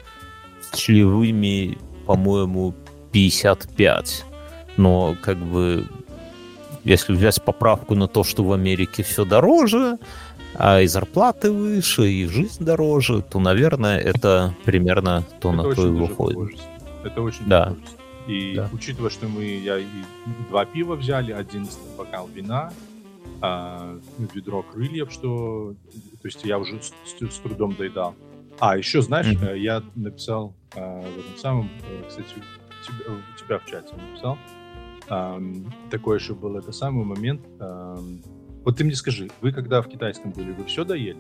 члевыми, 0.75 1.77
по-моему, 2.05 2.73
55. 3.11 4.25
Но 4.77 5.15
как 5.21 5.37
бы 5.37 5.85
если 6.83 7.13
взять 7.13 7.41
поправку 7.41 7.95
на 7.95 8.07
то, 8.07 8.23
что 8.23 8.43
в 8.43 8.53
Америке 8.53 9.03
все 9.03 9.25
дороже, 9.25 9.97
а 10.53 10.81
и 10.81 10.87
зарплаты 10.87 11.51
выше, 11.51 12.07
и 12.09 12.27
жизнь 12.27 12.63
дороже, 12.63 13.21
то, 13.21 13.39
наверное, 13.39 13.99
это 13.99 14.55
примерно 14.63 15.23
то, 15.41 15.51
это 15.51 15.63
на 15.63 15.75
то 15.75 15.87
и 15.87 15.89
выходит. 15.89 16.59
Это 17.03 17.21
очень 17.21 17.45
да. 17.47 17.75
И 18.27 18.55
да. 18.55 18.69
учитывая, 18.71 19.09
что 19.09 19.27
мы 19.27 19.43
я 19.43 19.79
и 19.79 19.85
два 20.49 20.65
пива 20.65 20.95
взяли, 20.95 21.31
один 21.31 21.67
бокал 21.97 22.27
вина, 22.33 22.71
а, 23.41 23.99
ведро 24.33 24.63
крыльев, 24.63 25.11
что 25.11 25.75
то 26.21 26.27
есть 26.27 26.43
я 26.43 26.57
уже 26.57 26.81
с, 26.81 26.87
с, 27.05 27.35
с 27.35 27.39
трудом 27.39 27.75
доедал. 27.75 28.15
А, 28.59 28.77
еще, 28.77 29.01
знаешь, 29.01 29.27
mm-hmm. 29.27 29.59
я 29.59 29.83
написал 29.95 30.55
а, 30.75 31.01
в 31.01 31.19
этом 31.19 31.37
самом, 31.37 31.69
э, 31.87 32.03
кстати, 32.07 32.29
тебя, 32.83 33.13
у 33.13 33.39
тебя 33.39 33.59
в 33.59 33.65
чате 33.65 33.93
написал, 33.95 34.37
а, 35.09 35.41
такой 35.89 36.17
еще 36.17 36.33
был 36.33 36.57
это 36.57 36.71
самый 36.71 37.05
момент. 37.05 37.41
А, 37.59 37.97
вот 38.63 38.77
ты 38.77 38.83
мне 38.83 38.95
скажи, 38.95 39.29
вы 39.41 39.51
когда 39.51 39.81
в 39.81 39.87
китайском 39.87 40.31
были, 40.31 40.51
вы 40.51 40.65
все 40.65 40.83
доели? 40.83 41.17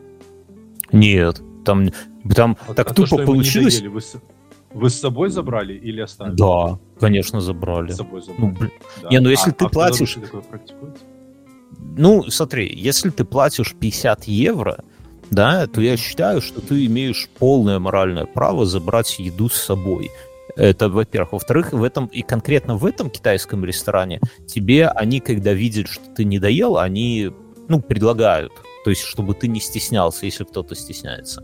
Нет, 0.91 1.41
там, 1.63 1.89
там 2.33 2.57
вот, 2.67 2.75
так 2.75 2.91
а 2.91 2.93
тупо 2.93 3.17
то, 3.17 3.25
получилось. 3.25 3.79
Доели, 3.79 3.87
вы, 3.87 4.01
с, 4.01 4.15
вы 4.73 4.89
с 4.89 4.99
собой 4.99 5.29
забрали 5.29 5.73
или 5.73 6.01
оставили? 6.01 6.35
Да, 6.35 6.79
конечно, 6.99 7.41
забрали. 7.41 7.91
С 7.91 7.97
собой 7.97 8.21
забрали. 8.21 8.41
Ну, 8.41 8.51
блин. 8.51 8.71
Да. 9.01 9.09
Не, 9.09 9.19
ну 9.19 9.29
если 9.29 9.51
а, 9.51 9.53
ты 9.53 9.65
а 9.65 9.69
платишь... 9.69 10.13
такое? 10.13 10.43
Ну, 11.97 12.23
смотри, 12.29 12.71
если 12.73 13.09
ты 13.09 13.23
платишь 13.25 13.73
50 13.79 14.25
евро, 14.25 14.83
да, 15.31 15.67
то 15.67 15.81
я 15.81 15.97
считаю, 15.97 16.41
что 16.41 16.61
ты 16.61 16.85
имеешь 16.85 17.29
полное 17.39 17.79
моральное 17.79 18.25
право 18.25 18.65
забрать 18.65 19.19
еду 19.19 19.49
с 19.49 19.55
собой. 19.55 20.11
Это, 20.55 20.89
во-первых. 20.89 21.33
Во-вторых, 21.33 21.73
в 21.73 21.83
этом, 21.83 22.07
и 22.07 22.21
конкретно 22.21 22.77
в 22.77 22.85
этом 22.85 23.09
китайском 23.09 23.65
ресторане 23.65 24.19
тебе 24.47 24.87
они, 24.87 25.19
когда 25.19 25.53
видят, 25.53 25.87
что 25.87 26.03
ты 26.15 26.23
не 26.23 26.39
доел, 26.39 26.77
они, 26.77 27.31
ну, 27.67 27.81
предлагают. 27.81 28.53
То 28.83 28.91
есть, 28.91 29.01
чтобы 29.01 29.33
ты 29.33 29.47
не 29.47 29.59
стеснялся, 29.59 30.25
если 30.25 30.43
кто-то 30.43 30.75
стесняется. 30.75 31.43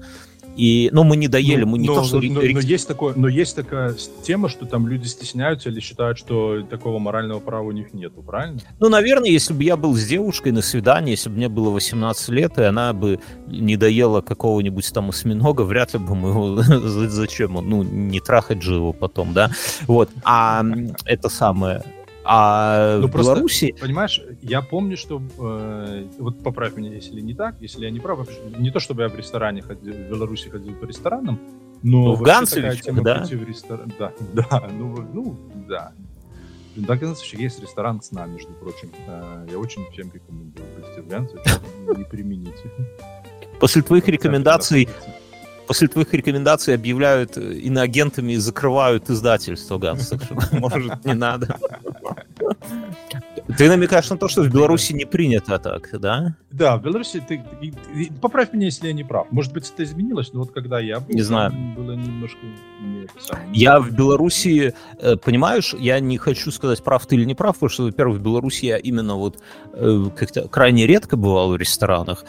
И, 0.55 0.89
ну, 0.91 1.03
мы 1.03 1.15
не 1.15 1.27
доели, 1.27 1.63
ну, 1.63 1.71
мы 1.71 1.77
не 1.77 1.87
но, 1.87 1.95
то, 1.95 2.03
что... 2.03 2.21
Но, 2.21 2.41
но, 2.41 2.59
есть 2.59 2.87
такое, 2.87 3.13
но 3.15 3.27
есть 3.27 3.55
такая 3.55 3.95
тема, 4.23 4.49
что 4.49 4.65
там 4.65 4.87
люди 4.87 5.07
стесняются 5.07 5.69
или 5.69 5.79
считают, 5.79 6.17
что 6.17 6.61
такого 6.63 6.99
морального 6.99 7.39
права 7.39 7.67
у 7.67 7.71
них 7.71 7.93
нету, 7.93 8.21
правильно? 8.21 8.59
Ну, 8.79 8.89
наверное, 8.89 9.29
если 9.29 9.53
бы 9.53 9.63
я 9.63 9.77
был 9.77 9.95
с 9.95 10.05
девушкой 10.05 10.51
на 10.51 10.61
свидании, 10.61 11.11
если 11.11 11.29
бы 11.29 11.35
мне 11.35 11.49
было 11.49 11.69
18 11.69 12.29
лет, 12.29 12.57
и 12.57 12.63
она 12.63 12.93
бы 12.93 13.19
не 13.47 13.77
доела 13.77 14.21
какого-нибудь 14.21 14.91
там 14.93 15.09
осьминога, 15.09 15.61
вряд 15.61 15.93
ли 15.93 15.99
бы 15.99 16.15
мы 16.15 16.29
его... 16.29 16.61
Зачем? 17.09 17.53
Ну, 17.53 17.83
не 17.83 18.19
трахать 18.19 18.61
же 18.61 18.75
его 18.75 18.93
потом, 18.93 19.33
да? 19.33 19.51
Вот. 19.87 20.09
А 20.23 20.63
это 21.05 21.29
самое... 21.29 21.83
А 22.23 22.97
ну, 22.99 23.07
в 23.07 23.11
просто, 23.11 23.33
Беларуси... 23.33 23.75
Понимаешь, 23.79 24.21
я 24.41 24.61
помню, 24.61 24.97
что... 24.97 25.21
Э, 25.39 26.05
вот 26.19 26.43
поправь 26.43 26.75
меня, 26.75 26.93
если 26.93 27.19
не 27.19 27.33
так, 27.33 27.55
если 27.61 27.85
я 27.85 27.91
не 27.91 27.99
прав. 27.99 28.27
Не 28.57 28.69
то, 28.71 28.79
чтобы 28.79 29.03
я 29.03 29.09
в 29.09 29.15
ресторане 29.15 29.61
ходил, 29.61 29.93
в 29.93 30.09
Беларуси 30.09 30.49
ходил 30.49 30.75
по 30.75 30.85
ресторанам, 30.85 31.39
но... 31.83 32.03
Ну, 32.03 32.13
в 32.13 32.21
Ганцевичах, 32.21 33.01
да? 33.01 33.23
В 33.23 33.43
ресторан... 33.43 33.91
Да, 33.99 34.13
да, 34.33 34.69
ну, 34.71 35.07
ну, 35.13 35.37
да. 35.67 35.93
Да, 36.75 36.95
Ганцевичах 36.95 37.39
есть 37.39 37.61
ресторан 37.61 38.01
с 38.01 38.11
нами, 38.11 38.33
между 38.33 38.53
прочим. 38.53 38.91
Э, 39.07 39.47
я 39.49 39.57
очень 39.57 39.85
всем 39.91 40.11
рекомендую. 40.13 40.67
Гости 40.79 40.99
в 40.99 41.07
Ганцевичах 41.07 41.61
не 41.97 42.03
примените. 42.03 42.71
После 43.59 43.81
твоих 43.81 44.07
рекомендаций 44.07 44.87
после 45.71 45.87
твоих 45.87 46.13
рекомендаций 46.13 46.75
объявляют 46.75 47.37
э, 47.37 47.53
иноагентами 47.53 48.33
и 48.33 48.35
закрывают 48.35 49.09
издательство 49.09 49.77
Ганс, 49.77 50.09
так 50.09 50.21
что, 50.21 50.35
может, 50.59 51.05
не 51.05 51.13
надо. 51.13 51.57
Ты 53.57 53.69
намекаешь 53.69 54.09
на 54.09 54.17
то, 54.17 54.27
что 54.27 54.43
в 54.43 54.49
Беларуси 54.49 54.91
не 54.91 55.05
принято 55.05 55.57
так, 55.59 55.89
да? 55.93 56.35
Да, 56.51 56.75
в 56.75 56.81
Беларуси 56.81 57.23
ты... 57.25 57.41
Поправь 58.19 58.51
меня, 58.51 58.65
если 58.65 58.87
я 58.87 58.93
не 58.93 59.05
прав. 59.05 59.27
Может 59.31 59.53
быть, 59.53 59.71
это 59.73 59.83
изменилось, 59.85 60.33
но 60.33 60.41
вот 60.41 60.51
когда 60.51 60.81
я 60.81 60.99
был, 60.99 61.15
не 61.15 61.21
знаю. 61.21 61.53
было 61.77 61.93
немножко... 61.93 62.39
Не, 62.81 63.07
я 63.53 63.79
в 63.79 63.91
Беларуси, 63.91 64.73
э, 64.99 65.15
понимаешь, 65.15 65.73
я 65.79 66.01
не 66.01 66.17
хочу 66.17 66.51
сказать, 66.51 66.83
прав 66.83 67.05
ты 67.05 67.15
или 67.15 67.23
не 67.23 67.35
прав, 67.35 67.55
потому 67.55 67.69
что, 67.69 67.83
во-первых, 67.83 68.19
в 68.19 68.21
Беларуси 68.21 68.65
я 68.65 68.77
именно 68.77 69.15
вот 69.15 69.39
э, 69.71 70.05
как-то 70.17 70.49
крайне 70.49 70.85
редко 70.85 71.15
бывал 71.15 71.51
в 71.51 71.55
ресторанах, 71.55 72.25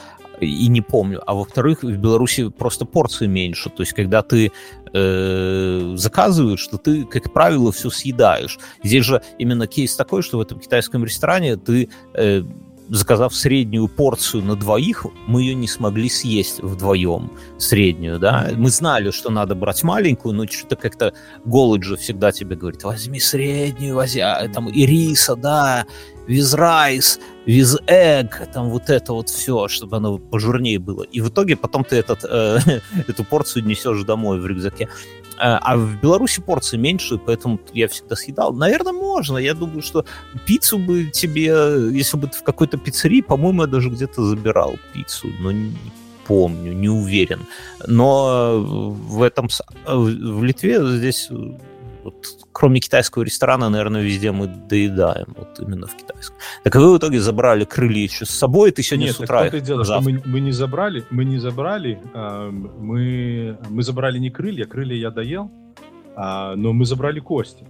и 0.46 0.68
не 0.68 0.80
помню. 0.80 1.22
А 1.26 1.34
во-вторых, 1.34 1.82
в 1.82 1.96
Беларуси 1.96 2.48
просто 2.48 2.84
порции 2.84 3.26
меньше. 3.26 3.70
То 3.70 3.82
есть, 3.82 3.92
когда 3.92 4.22
ты 4.22 4.52
э, 4.92 5.94
заказываешь, 5.96 6.60
что 6.60 6.78
ты, 6.78 7.04
как 7.04 7.32
правило, 7.32 7.72
все 7.72 7.90
съедаешь. 7.90 8.58
Здесь 8.82 9.04
же 9.04 9.22
именно 9.38 9.66
кейс 9.66 9.96
такой, 9.96 10.22
что 10.22 10.38
в 10.38 10.40
этом 10.40 10.58
китайском 10.58 11.04
ресторане 11.04 11.56
ты 11.56 11.88
э, 12.14 12.42
заказав 12.88 13.34
среднюю 13.34 13.88
порцию 13.88 14.44
на 14.44 14.54
двоих, 14.54 15.06
мы 15.26 15.42
ее 15.42 15.54
не 15.54 15.66
смогли 15.66 16.08
съесть 16.10 16.60
вдвоем, 16.60 17.32
среднюю, 17.58 18.18
да. 18.18 18.50
Мы 18.54 18.70
знали, 18.70 19.10
что 19.10 19.30
надо 19.30 19.54
брать 19.54 19.82
маленькую, 19.82 20.34
но 20.34 20.46
что-то 20.46 20.76
как-то 20.76 21.14
голод 21.44 21.82
же 21.82 21.96
всегда 21.96 22.32
тебе 22.32 22.54
говорит, 22.54 22.84
возьми 22.84 23.18
среднюю, 23.18 23.94
возьми, 23.96 24.20
а, 24.20 24.46
там, 24.48 24.68
и 24.68 24.84
риса, 24.84 25.36
да, 25.36 25.86
with 26.32 26.54
rice, 26.54 27.20
with 27.46 27.76
egg, 27.86 28.30
там 28.52 28.70
вот 28.70 28.90
это 28.90 29.12
вот 29.12 29.28
все, 29.28 29.68
чтобы 29.68 29.96
оно 29.96 30.18
пожирнее 30.18 30.78
было. 30.78 31.02
И 31.02 31.20
в 31.20 31.28
итоге 31.28 31.56
потом 31.56 31.84
ты 31.84 31.96
этот, 31.96 32.24
э, 32.24 32.58
эту 33.08 33.24
порцию 33.24 33.64
несешь 33.64 34.04
домой 34.04 34.40
в 34.40 34.46
рюкзаке. 34.46 34.88
А, 35.38 35.58
а 35.58 35.76
в 35.76 36.00
Беларуси 36.00 36.40
порции 36.40 36.76
меньше, 36.76 37.18
поэтому 37.18 37.58
я 37.74 37.88
всегда 37.88 38.16
съедал. 38.16 38.52
Наверное, 38.52 38.92
можно. 38.92 39.38
Я 39.38 39.54
думаю, 39.54 39.82
что 39.82 40.04
пиццу 40.46 40.78
бы 40.78 41.06
тебе, 41.06 41.46
если 41.92 42.16
бы 42.16 42.28
ты 42.28 42.38
в 42.38 42.42
какой-то 42.42 42.78
пиццерии, 42.78 43.22
по-моему, 43.22 43.62
я 43.62 43.68
даже 43.68 43.90
где-то 43.90 44.22
забирал 44.24 44.76
пиццу, 44.92 45.28
но 45.40 45.52
не 45.52 45.72
помню, 46.26 46.72
не 46.72 46.88
уверен. 46.88 47.40
Но 47.86 48.60
в 48.60 49.22
этом 49.22 49.48
в 49.86 50.44
Литве 50.44 50.78
здесь 50.96 51.28
вот, 52.02 52.26
кроме 52.52 52.80
китайского 52.80 53.22
ресторана, 53.22 53.68
наверное, 53.68 54.02
везде 54.02 54.32
мы 54.32 54.46
доедаем, 54.46 55.34
вот 55.36 55.60
именно 55.60 55.86
в 55.86 55.96
китайском. 55.96 56.36
Так 56.64 56.74
вы 56.74 56.94
в 56.94 56.98
итоге 56.98 57.20
забрали 57.20 57.64
крылья 57.64 58.02
еще 58.02 58.24
с 58.24 58.30
собой, 58.30 58.70
ты 58.72 58.82
сегодня 58.82 59.06
Нет, 59.06 59.16
с 59.16 59.20
утра 59.20 59.48
так 59.50 59.62
дело, 59.62 59.84
что 59.84 60.00
мы, 60.00 60.22
мы 60.24 60.40
не 60.40 60.52
забрали, 60.52 61.04
мы 61.10 61.24
не 61.24 61.38
забрали, 61.38 62.00
э, 62.14 62.50
мы, 62.50 63.58
мы 63.68 63.82
забрали 63.82 64.18
не 64.18 64.30
крылья, 64.30 64.64
крылья 64.64 64.96
я 64.96 65.10
доел, 65.10 65.50
э, 66.16 66.54
но 66.56 66.72
мы 66.72 66.84
забрали 66.84 67.20
кости. 67.20 67.66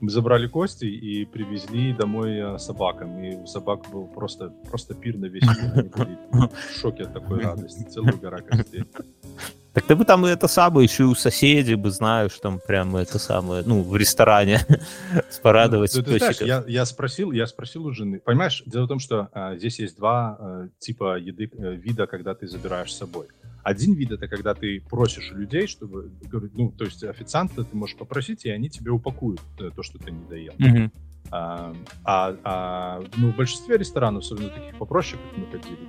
Мы 0.00 0.10
забрали 0.10 0.48
кости 0.48 0.84
и 0.84 1.24
привезли 1.24 1.94
домой 1.94 2.36
э, 2.36 2.58
собакам. 2.58 3.18
И 3.24 3.36
у 3.36 3.46
собак 3.46 3.86
был 3.90 4.06
просто, 4.06 4.50
просто 4.68 4.94
пир 4.94 5.16
на 5.16 5.26
весь 5.26 5.44
мир. 5.44 5.72
Они 5.74 5.88
были 5.88 6.18
в 6.50 6.78
шоке 6.78 7.04
от 7.04 7.14
такой 7.14 7.40
радости. 7.40 7.84
Целую 7.84 8.18
гора 8.18 8.38
костей. 8.38 8.84
Так 9.74 9.86
ты 9.86 9.96
бы 9.96 10.04
там 10.04 10.24
это 10.24 10.46
самое, 10.46 10.84
еще 10.84 11.04
у 11.04 11.16
соседей 11.16 11.74
бы 11.74 11.90
знаешь, 11.90 12.38
там 12.38 12.60
прямо 12.64 13.00
это 13.00 13.18
самое, 13.18 13.64
ну, 13.66 13.82
в 13.82 13.96
ресторане 13.96 14.60
порадовать 15.42 15.92
ну, 15.96 16.02
ты, 16.04 16.18
знаешь, 16.18 16.40
я, 16.40 16.64
я 16.68 16.86
спросил, 16.86 17.32
я 17.32 17.44
спросил 17.48 17.84
у 17.86 17.92
жены. 17.92 18.20
Понимаешь, 18.20 18.62
дело 18.66 18.84
в 18.84 18.88
том, 18.88 19.00
что 19.00 19.28
а, 19.32 19.56
здесь 19.56 19.80
есть 19.80 19.96
два 19.96 20.36
а, 20.38 20.68
типа 20.78 21.18
еды, 21.18 21.50
а, 21.58 21.72
вида, 21.72 22.06
когда 22.06 22.36
ты 22.36 22.46
забираешь 22.46 22.92
с 22.92 22.98
собой. 22.98 23.26
Один 23.64 23.94
вид 23.94 24.12
это 24.12 24.28
когда 24.28 24.54
ты 24.54 24.80
просишь 24.88 25.32
людей, 25.32 25.66
чтобы, 25.66 26.12
ну, 26.52 26.70
то 26.70 26.84
есть 26.84 27.02
официанта 27.02 27.64
ты 27.64 27.76
можешь 27.76 27.96
попросить, 27.96 28.44
и 28.44 28.50
они 28.50 28.70
тебе 28.70 28.92
упакуют 28.92 29.40
э, 29.58 29.70
то, 29.74 29.82
что 29.82 29.98
ты 29.98 30.12
не 30.12 30.24
доел. 30.28 30.52
Mm-hmm. 30.58 30.90
А, 31.30 31.74
а, 32.04 32.36
а 32.44 33.04
ну, 33.16 33.32
в 33.32 33.36
большинстве 33.36 33.76
ресторанов, 33.76 34.22
особенно 34.22 34.50
таких 34.50 34.78
попроще, 34.78 35.20
как 35.20 35.38
мы 35.38 35.46
ходили, 35.46 35.88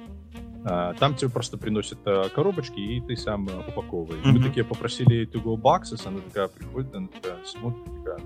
там 0.65 1.15
тебе 1.15 1.29
просто 1.29 1.57
приносят 1.57 1.99
а, 2.05 2.27
коробочки, 2.29 2.79
и 2.79 2.99
ты 2.99 3.15
сам 3.15 3.47
а, 3.51 3.69
упаковываешь. 3.69 4.23
Mm-hmm. 4.25 4.31
Мы 4.31 4.43
такие 4.43 4.63
попросили 4.63 5.27
to 5.27 5.41
go 5.41 5.55
boxes, 5.55 6.07
она 6.07 6.19
такая 6.21 6.47
приходит, 6.47 6.95
она 6.95 7.07
такая 7.07 7.37
смотрит, 7.45 7.83
такая, 8.03 8.19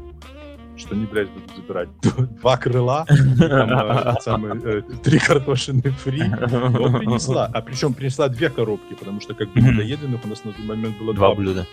что 0.78 0.96
они, 0.96 1.06
блядь, 1.06 1.30
будут 1.30 1.54
забирать 1.56 1.90
два 2.42 2.56
крыла, 2.56 3.06
там, 3.06 4.22
самые, 4.22 4.62
э, 4.64 4.82
три 5.04 5.20
картошины 5.20 5.82
фри, 5.82 6.20
принесла. 6.20 7.50
А 7.54 7.62
причем 7.62 7.94
принесла 7.94 8.30
две 8.30 8.50
коробки, 8.50 8.94
потому 8.94 9.20
что 9.20 9.34
как 9.34 9.52
бы 9.52 9.60
недоеденных 9.60 10.24
у 10.24 10.28
нас 10.30 10.46
на 10.46 10.54
тот 10.54 10.64
момент 10.64 10.98
было 10.98 11.14
два 11.14 11.36
блюда. 11.36 11.68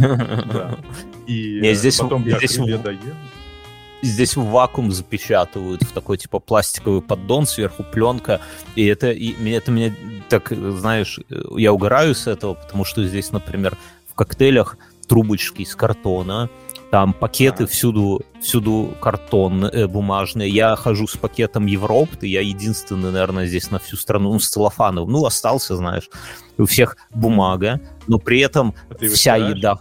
Да. 0.00 0.78
И 1.26 1.60
Не, 1.60 1.74
здесь, 1.74 1.98
потом 1.98 2.26
я 2.26 2.38
здесь 2.38 2.56
крылья 2.56 2.78
доел 2.78 3.14
здесь 4.02 4.36
в 4.36 4.44
вакуум 4.44 4.92
запечатывают 4.92 5.82
в 5.82 5.92
такой 5.92 6.18
типа 6.18 6.38
пластиковый 6.38 7.02
поддон, 7.02 7.46
сверху 7.46 7.84
пленка, 7.84 8.40
и 8.74 8.86
это, 8.86 9.10
и, 9.10 9.32
это 9.50 9.70
меня 9.70 9.94
так, 10.28 10.50
знаешь, 10.50 11.18
я 11.56 11.72
угораю 11.72 12.14
с 12.14 12.26
этого, 12.26 12.54
потому 12.54 12.84
что 12.84 13.04
здесь, 13.04 13.32
например, 13.32 13.76
в 14.10 14.14
коктейлях 14.14 14.76
трубочки 15.08 15.62
из 15.62 15.74
картона, 15.74 16.50
Там 16.90 17.12
пакеты 17.12 17.66
всюду, 17.66 18.22
всюду 18.40 18.94
картон 19.00 19.64
э, 19.64 19.86
бумажный. 19.86 20.48
Я 20.50 20.74
хожу 20.76 21.06
с 21.06 21.16
пакетом 21.16 21.66
Европы, 21.66 22.26
я 22.26 22.40
единственный, 22.40 23.10
наверное, 23.10 23.46
здесь 23.46 23.70
на 23.70 23.78
всю 23.78 23.96
страну, 23.96 24.32
ну, 24.32 24.40
с 24.40 24.48
целлофановым. 24.48 25.10
Ну, 25.10 25.26
остался, 25.26 25.76
знаешь, 25.76 26.08
у 26.56 26.64
всех 26.64 26.96
бумага, 27.10 27.80
но 28.06 28.18
при 28.18 28.40
этом 28.40 28.74
а 28.90 29.04
вся 29.04 29.36
еда... 29.36 29.80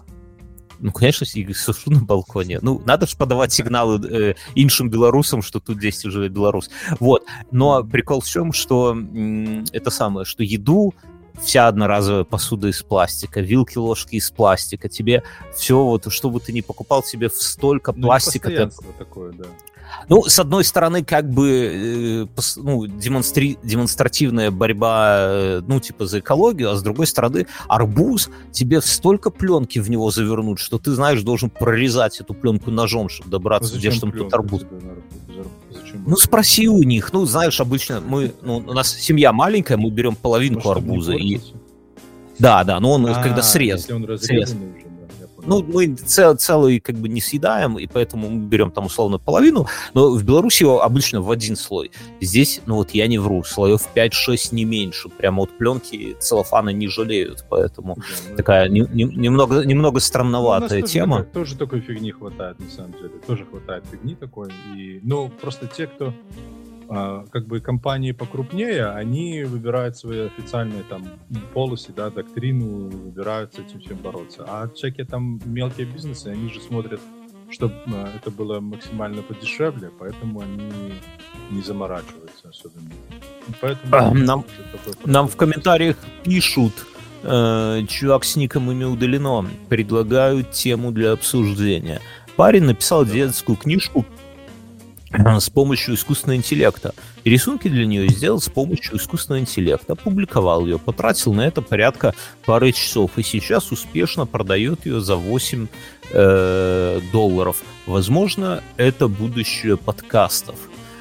Ну, 0.79 0.91
конечно, 0.91 1.25
сушу 1.25 1.91
на 1.91 2.01
балконе. 2.01 2.59
Ну, 2.61 2.81
надо 2.85 3.07
же 3.07 3.17
подавать 3.17 3.53
сигналы 3.53 3.99
э, 4.07 4.35
иншим 4.55 4.89
белорусам, 4.89 5.41
что 5.41 5.59
тут 5.59 5.77
здесь 5.77 6.03
уже 6.05 6.27
белорус. 6.29 6.69
Вот. 6.99 7.25
Но 7.51 7.83
прикол 7.83 8.21
в 8.21 8.27
чем, 8.27 8.53
что 8.53 8.91
м- 8.91 9.65
это 9.71 9.89
самое, 9.91 10.25
что 10.25 10.43
еду 10.43 10.93
вся 11.41 11.67
одноразовая 11.67 12.23
посуда 12.23 12.67
из 12.67 12.81
пластика, 12.81 13.41
вилки, 13.41 13.77
ложки 13.77 14.15
из 14.15 14.31
пластика, 14.31 14.89
тебе 14.89 15.23
все 15.55 15.83
вот, 15.83 16.11
что 16.11 16.29
бы 16.29 16.39
ты 16.39 16.51
ни 16.51 16.61
покупал, 16.61 17.03
тебе 17.03 17.29
столько 17.29 17.93
ну, 17.95 18.07
пластика. 18.07 18.49
Ты... 18.49 18.69
такое, 18.97 19.33
да. 19.33 19.45
Ну, 20.09 20.23
с 20.23 20.39
одной 20.39 20.63
стороны, 20.63 21.03
как 21.03 21.29
бы 21.29 22.27
э, 22.29 22.41
ну, 22.57 22.85
демонстри... 22.87 23.57
демонстративная 23.63 24.51
борьба, 24.51 25.17
э, 25.19 25.61
ну, 25.67 25.79
типа, 25.79 26.05
за 26.05 26.19
экологию, 26.19 26.71
а 26.71 26.75
с 26.75 26.81
другой 26.81 27.07
стороны, 27.07 27.47
арбуз, 27.67 28.29
тебе 28.51 28.81
столько 28.81 29.29
пленки 29.29 29.79
в 29.79 29.89
него 29.89 30.09
завернуть, 30.11 30.59
что 30.59 30.77
ты, 30.77 30.91
знаешь, 30.91 31.21
должен 31.23 31.49
прорезать 31.49 32.21
эту 32.21 32.33
пленку 32.33 32.71
ножом, 32.71 33.09
чтобы 33.09 33.29
добраться, 33.29 33.75
а 33.75 33.77
где 33.77 33.91
же 33.91 33.99
там 33.99 34.11
тут 34.11 34.33
арбуз. 34.33 34.63
Ну, 36.05 36.15
спроси 36.15 36.67
у 36.69 36.83
них. 36.83 37.11
Ну, 37.11 37.25
знаешь, 37.25 37.59
обычно 37.59 38.01
мы, 38.01 38.33
ну, 38.41 38.57
у 38.57 38.73
нас 38.73 38.93
семья 38.93 39.33
маленькая, 39.33 39.77
мы 39.77 39.89
берем 39.89 40.15
половинку 40.15 40.67
Может, 40.67 40.83
арбуза. 40.83 41.13
И... 41.13 41.39
Да, 42.39 42.63
да, 42.63 42.79
но 42.79 42.93
он 42.93 43.07
а, 43.07 43.23
когда 43.23 43.41
срез. 43.41 43.81
Если 43.81 43.93
он 43.93 44.19
срез. 44.19 44.51
уже. 44.51 44.87
Ну, 45.47 45.63
мы 45.63 45.95
цел, 45.95 46.35
целый 46.35 46.79
как 46.79 46.95
бы 46.95 47.09
не 47.09 47.21
съедаем, 47.21 47.79
и 47.79 47.87
поэтому 47.87 48.29
мы 48.29 48.47
берем 48.47 48.71
там 48.71 48.85
условно 48.85 49.17
половину, 49.17 49.67
но 49.93 50.11
в 50.11 50.23
Беларуси 50.23 50.63
его 50.63 50.83
обычно 50.83 51.21
в 51.21 51.31
один 51.31 51.55
слой. 51.55 51.91
Здесь, 52.21 52.61
ну 52.65 52.75
вот 52.75 52.91
я 52.91 53.07
не 53.07 53.17
вру, 53.17 53.43
слоев 53.43 53.81
5-6 53.95 54.49
не 54.51 54.65
меньше. 54.65 55.09
Прямо 55.09 55.41
вот 55.41 55.57
пленки 55.57 56.15
целлофана 56.19 56.69
не 56.69 56.87
жалеют, 56.87 57.45
поэтому 57.49 57.95
да, 57.95 58.03
ну, 58.29 58.35
такая 58.35 58.69
не, 58.69 58.81
не, 58.91 59.03
немного, 59.03 59.63
немного 59.63 59.99
странноватая 59.99 60.81
ну, 60.81 60.87
тема. 60.87 61.17
Тоже, 61.23 61.31
тоже 61.33 61.57
такой 61.57 61.79
фигни 61.79 62.11
хватает, 62.11 62.59
на 62.59 62.69
самом 62.69 62.91
деле. 62.93 63.11
Тоже 63.25 63.45
хватает 63.45 63.85
фигни 63.89 64.15
такой. 64.15 64.49
И, 64.75 64.99
ну, 65.03 65.29
просто 65.29 65.67
те, 65.67 65.87
кто 65.87 66.13
как 66.87 67.47
бы 67.47 67.59
компании 67.59 68.11
покрупнее, 68.13 68.87
они 68.87 69.43
выбирают 69.43 69.97
свои 69.97 70.27
официальные 70.27 70.83
там 70.83 71.05
полосы, 71.53 71.91
да, 71.95 72.09
доктрину, 72.09 72.89
выбирают 72.89 73.53
с 73.53 73.59
этим 73.59 73.79
всем 73.79 73.97
бороться. 73.97 74.45
А 74.47 74.69
всякие 74.69 75.05
там 75.05 75.41
мелкие 75.45 75.85
бизнесы, 75.85 76.27
они 76.27 76.49
же 76.49 76.61
смотрят, 76.61 77.01
чтобы 77.49 77.75
а, 77.87 78.09
это 78.15 78.31
было 78.31 78.59
максимально 78.59 79.21
подешевле, 79.21 79.89
поэтому 79.99 80.41
они 80.41 80.93
не 81.51 81.61
заморачиваются 81.61 82.49
особенно. 82.49 82.89
Поэтому 83.61 83.95
а, 83.95 84.13
нам, 84.13 84.45
нам 85.05 85.27
в 85.27 85.35
комментариях 85.35 85.97
пишут, 86.23 86.73
э, 87.23 87.83
чувак 87.87 88.25
с 88.25 88.35
ником 88.35 88.69
имя 88.71 88.87
удалено, 88.87 89.45
предлагают 89.69 90.51
тему 90.51 90.91
для 90.91 91.13
обсуждения. 91.13 92.01
Парень 92.35 92.63
написал 92.63 93.05
детскую 93.05 93.55
книжку 93.55 94.05
с 95.11 95.49
помощью 95.49 95.95
искусственного 95.95 96.37
интеллекта. 96.37 96.93
И 97.23 97.29
рисунки 97.29 97.67
для 97.67 97.85
нее 97.85 98.07
сделал 98.09 98.39
с 98.39 98.49
помощью 98.49 98.97
искусственного 98.97 99.41
интеллекта. 99.41 99.93
Опубликовал 99.93 100.65
ее, 100.65 100.79
потратил 100.79 101.33
на 101.33 101.47
это 101.47 101.61
порядка 101.61 102.13
пары 102.45 102.71
часов. 102.71 103.11
И 103.17 103.23
сейчас 103.23 103.71
успешно 103.71 104.25
продает 104.25 104.85
ее 104.85 105.01
за 105.01 105.15
8 105.15 105.67
э, 106.11 107.01
долларов. 107.11 107.57
Возможно, 107.85 108.63
это 108.77 109.07
будущее 109.07 109.77
подкастов. 109.77 110.55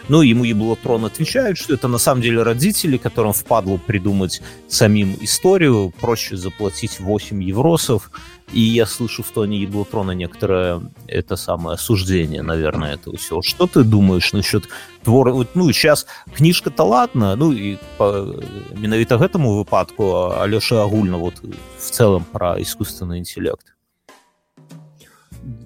Ну, 0.08 0.22
ему 0.22 0.44
Еблотрон 0.44 1.04
отвечает, 1.04 1.58
что 1.58 1.74
это 1.74 1.88
на 1.88 1.98
самом 1.98 2.22
деле 2.22 2.42
родители, 2.42 2.96
которым 2.96 3.32
впадло 3.32 3.76
придумать 3.76 4.40
самим 4.68 5.16
историю, 5.20 5.92
проще 6.00 6.36
заплатить 6.36 7.00
8 7.00 7.42
евросов, 7.42 8.12
и 8.52 8.60
я 8.60 8.86
слышу 8.86 9.22
в 9.22 9.30
тоне 9.30 9.58
Еблотрона 9.58 10.12
некоторое 10.12 10.82
это 11.08 11.36
самое 11.36 11.74
осуждение, 11.74 12.42
наверное, 12.42 12.94
этого 12.94 13.16
всего. 13.16 13.42
Что 13.42 13.66
ты 13.66 13.82
думаешь 13.82 14.32
насчет 14.32 14.68
твора? 15.02 15.32
Вот, 15.32 15.48
ну, 15.54 15.72
сейчас 15.72 16.06
книжка-то 16.34 16.84
ладно, 16.84 17.36
ну, 17.36 17.52
и 17.52 17.78
по, 17.98 18.34
менавіта 18.76 19.16
гэтаму 19.16 19.56
выпадку 19.56 20.32
Алёша 20.38 20.82
агульна 20.84 21.16
вот 21.16 21.42
в 21.78 21.90
целом 21.90 22.24
про 22.24 22.60
искусственный 22.60 23.18
интеллект. 23.18 23.76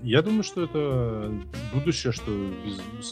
Я 0.02 0.22
думаю, 0.22 0.42
что 0.42 0.64
это 0.64 1.32
будущее, 1.72 2.12
что 2.12 2.30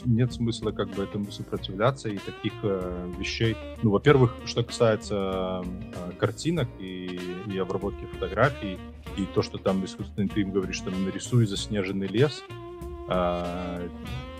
нет 0.05 0.33
смысла 0.33 0.71
как 0.71 0.89
бы 0.91 1.05
этому 1.05 1.31
сопротивляться 1.31 2.09
и 2.09 2.19
таких 2.19 2.53
э, 2.63 3.13
вещей. 3.19 3.57
Ну, 3.83 3.91
во-первых, 3.91 4.35
что 4.45 4.63
касается 4.63 5.63
э, 5.65 6.13
картинок 6.19 6.69
и, 6.79 7.21
и 7.47 7.59
обработки 7.59 8.05
фотографий, 8.13 8.79
и 9.17 9.25
то, 9.35 9.43
что 9.43 9.59
там 9.59 9.85
искусственный 9.85 10.29
ты 10.29 10.41
им 10.43 10.51
говоришь, 10.51 10.81
там 10.81 11.05
нарисуй 11.05 11.47
заснеженный 11.47 12.07
лес, 12.09 12.43
э, 13.09 13.89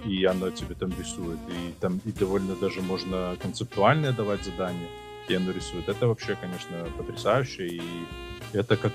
и 0.05 0.25
оно 0.25 0.51
тебе 0.51 0.75
там 0.75 0.93
рисует, 0.99 1.39
и 1.49 1.73
там 1.81 2.01
и 2.05 2.13
довольно 2.13 2.55
даже 2.55 2.81
можно 2.83 3.37
концептуальное 3.41 4.13
давать 4.13 4.45
задания, 4.45 4.89
и 5.29 5.35
оно 5.35 5.51
рисует. 5.51 5.89
Это 5.89 6.07
вообще, 6.07 6.37
конечно, 6.41 6.87
потрясающе, 6.97 7.67
и 7.67 7.83
это 8.53 8.77
как, 8.77 8.93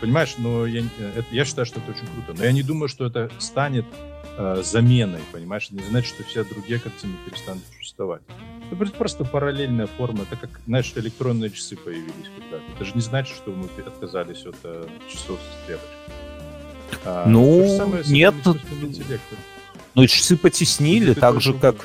понимаешь, 0.00 0.34
но 0.38 0.66
я, 0.66 0.82
это, 1.16 1.26
я 1.30 1.44
считаю, 1.44 1.66
что 1.66 1.80
это 1.80 1.92
очень 1.92 2.06
круто. 2.06 2.34
Но 2.36 2.44
я 2.44 2.52
не 2.52 2.62
думаю, 2.62 2.88
что 2.88 3.06
это 3.06 3.30
станет 3.38 3.86
э, 4.36 4.62
заменой, 4.62 5.20
понимаешь? 5.32 5.70
Не 5.70 5.82
значит, 5.82 6.14
что 6.14 6.24
все 6.24 6.44
другие 6.44 6.78
картины 6.78 7.14
перестанут 7.24 7.62
существовать. 7.76 8.22
Это 8.70 8.92
просто 8.92 9.24
параллельная 9.24 9.86
форма. 9.86 10.22
Это 10.22 10.36
как, 10.36 10.60
знаешь, 10.66 10.92
электронные 10.96 11.50
часы 11.50 11.76
появились 11.76 12.30
когда-то. 12.38 12.62
Это 12.74 12.84
же 12.84 12.92
не 12.94 13.00
значит, 13.00 13.36
что 13.36 13.50
мы 13.50 13.66
отказались 13.84 14.46
от 14.46 14.56
э, 14.64 14.86
часов 15.08 15.38
с 15.40 15.62
стрелочкой. 15.62 15.88
А, 17.04 17.26
ну, 17.26 18.02
нет. 18.06 18.34
Ну, 19.94 20.06
часы 20.06 20.36
потеснили, 20.36 21.14
так 21.14 21.40
же, 21.40 21.54
как 21.54 21.76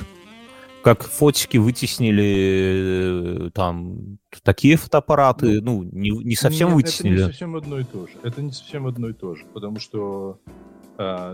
как 0.86 1.02
фотики 1.02 1.56
вытеснили 1.56 3.46
э, 3.46 3.50
там 3.52 4.18
такие 4.44 4.76
фотоаппараты, 4.76 5.60
ну, 5.60 5.82
ну 5.82 5.90
не, 5.90 6.10
не 6.10 6.36
совсем 6.36 6.68
Нет, 6.68 6.76
вытеснили. 6.76 7.16
Это 7.16 7.24
не 7.24 7.32
совсем 7.32 7.56
одно 7.56 7.80
и 7.80 7.82
то 7.82 8.06
же. 8.06 8.12
Это 8.22 8.40
не 8.40 8.52
совсем 8.52 8.86
одно 8.86 9.08
и 9.08 9.12
то 9.12 9.34
же, 9.34 9.44
потому 9.52 9.80
что, 9.80 10.38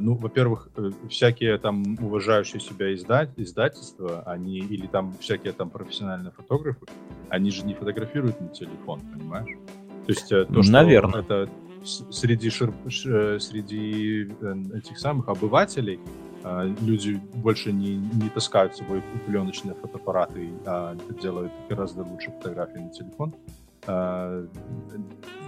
ну, 0.00 0.14
во-первых, 0.14 0.68
э, 0.76 0.90
всякие 1.08 1.56
там 1.58 1.96
уважающие 2.00 2.60
себя 2.60 2.92
издать, 2.94 3.30
издательства, 3.36 4.22
они, 4.26 4.58
или 4.58 4.86
там 4.86 5.14
всякие 5.20 5.52
там 5.52 5.70
профессиональные 5.70 6.32
фотографы, 6.32 6.86
они 7.28 7.50
же 7.50 7.64
не 7.64 7.74
фотографируют 7.74 8.40
на 8.40 8.48
телефон, 8.48 9.00
понимаешь? 9.12 9.56
То 10.06 10.12
есть 10.12 10.32
э, 10.32 10.44
то, 10.46 10.62
что 10.62 10.72
Наверное. 10.72 11.20
это 11.20 11.48
среди, 11.84 12.50
шир, 12.50 12.72
среди 12.88 14.28
этих 14.74 14.98
самых 14.98 15.28
обывателей 15.28 16.00
люди 16.80 17.20
больше 17.34 17.70
не, 17.72 17.96
не 17.96 18.28
таскают 18.30 18.74
с 18.74 18.78
собой 18.78 19.00
пленочные 19.26 19.74
фотоаппараты, 19.74 20.50
а 20.66 20.96
делают 21.20 21.52
гораздо 21.68 22.02
лучше 22.02 22.32
фотографии 22.32 22.78
на 22.78 22.90
телефон. 22.90 23.34
А, 23.86 24.46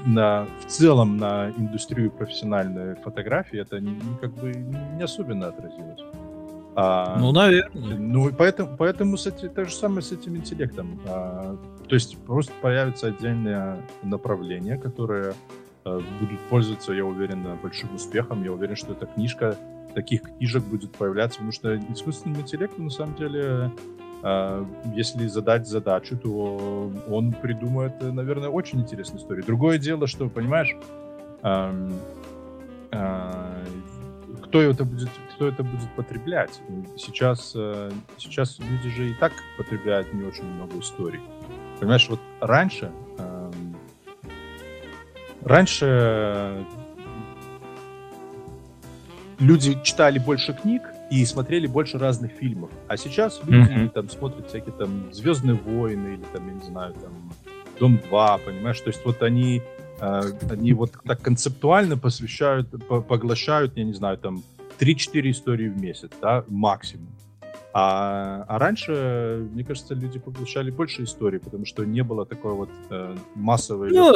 на, 0.06 0.46
в 0.60 0.66
целом 0.66 1.16
на 1.16 1.50
индустрию 1.50 2.10
профессиональной 2.10 2.96
фотографии 2.96 3.60
это 3.60 3.80
не, 3.80 3.96
как 4.20 4.32
бы 4.34 4.52
не 4.52 5.02
особенно 5.02 5.48
отразилось. 5.48 6.00
А, 6.76 7.16
ну, 7.18 7.32
наверное. 7.32 7.96
Ну, 7.96 8.32
поэтому, 8.36 8.76
поэтому 8.76 9.16
с 9.16 9.26
этим, 9.26 9.50
то 9.50 9.64
же 9.64 9.74
самое 9.74 10.02
с 10.02 10.10
этим 10.10 10.36
интеллектом. 10.36 11.00
А, 11.06 11.56
то 11.88 11.94
есть 11.94 12.18
просто 12.24 12.52
появится 12.60 13.08
отдельное 13.08 13.80
направление, 14.02 14.76
которое 14.76 15.34
а, 15.84 16.00
будут 16.20 16.40
пользоваться, 16.50 16.92
я 16.92 17.04
уверен, 17.04 17.46
большим 17.62 17.94
успехом. 17.94 18.42
Я 18.42 18.52
уверен, 18.52 18.74
что 18.74 18.92
эта 18.92 19.06
книжка 19.06 19.56
таких 19.94 20.22
книжек 20.22 20.64
будет 20.64 20.90
появляться, 20.92 21.36
потому 21.36 21.52
что 21.52 21.76
искусственному 21.76 22.42
интеллекту 22.42 22.82
на 22.82 22.90
самом 22.90 23.14
деле 23.14 23.70
если 24.94 25.26
задать 25.26 25.66
задачу, 25.66 26.16
то 26.16 26.90
он 27.10 27.32
придумает, 27.32 28.00
наверное, 28.00 28.48
очень 28.48 28.80
интересную 28.80 29.20
историю. 29.20 29.44
Другое 29.44 29.78
дело, 29.78 30.06
что, 30.06 30.28
понимаешь, 30.30 30.74
uh, 31.42 31.92
кто 34.42 34.62
это 34.62 34.84
будет, 34.84 35.10
кто 35.34 35.48
это 35.48 35.62
будет 35.64 35.90
потреблять? 35.96 36.60
Сейчас, 36.96 37.50
сейчас 38.16 38.58
люди 38.60 38.88
же 38.88 39.10
и 39.10 39.14
так 39.14 39.32
потребляют 39.58 40.14
не 40.14 40.22
очень 40.24 40.44
много 40.44 40.78
историй. 40.78 41.20
Понимаешь, 41.80 42.08
вот 42.08 42.20
раньше, 42.40 42.92
раньше 45.42 46.64
люди 49.40 49.76
читали 49.82 50.18
больше 50.18 50.52
книг 50.54 50.82
и 51.10 51.24
смотрели 51.24 51.66
больше 51.66 51.98
разных 51.98 52.32
фильмов. 52.32 52.70
А 52.88 52.96
сейчас 52.96 53.40
люди 53.46 53.70
mm-hmm. 53.70 53.88
там 53.90 54.08
смотрят 54.08 54.48
всякие 54.48 54.74
там 54.74 55.12
Звездные 55.12 55.56
войны 55.56 56.14
или 56.14 56.24
там, 56.32 56.46
я 56.48 56.54
не 56.54 56.62
знаю, 56.62 56.94
там 56.94 57.32
Дом 57.78 57.98
2, 58.08 58.38
понимаешь? 58.38 58.80
То 58.80 58.88
есть 58.90 59.04
вот 59.04 59.22
они, 59.22 59.62
э, 60.00 60.22
они 60.50 60.72
вот 60.72 60.92
так 61.04 61.20
концептуально 61.20 61.96
посвящают, 61.96 62.70
по 62.86 63.00
поглощают, 63.00 63.76
я 63.76 63.84
не 63.84 63.92
знаю, 63.92 64.18
там 64.18 64.42
3-4 64.78 65.30
истории 65.30 65.68
в 65.68 65.80
месяц, 65.80 66.10
да, 66.20 66.44
максимум. 66.48 67.08
А, 67.76 68.44
а 68.46 68.58
раньше, 68.60 69.48
мне 69.52 69.64
кажется, 69.64 69.94
люди 69.94 70.20
поглощали 70.20 70.70
больше 70.70 71.02
историй, 71.02 71.40
потому 71.40 71.66
что 71.66 71.84
не 71.84 72.04
было 72.04 72.24
такой 72.24 72.52
вот 72.52 72.70
э, 72.90 73.16
массовой... 73.34 73.90
Ну, 73.90 74.12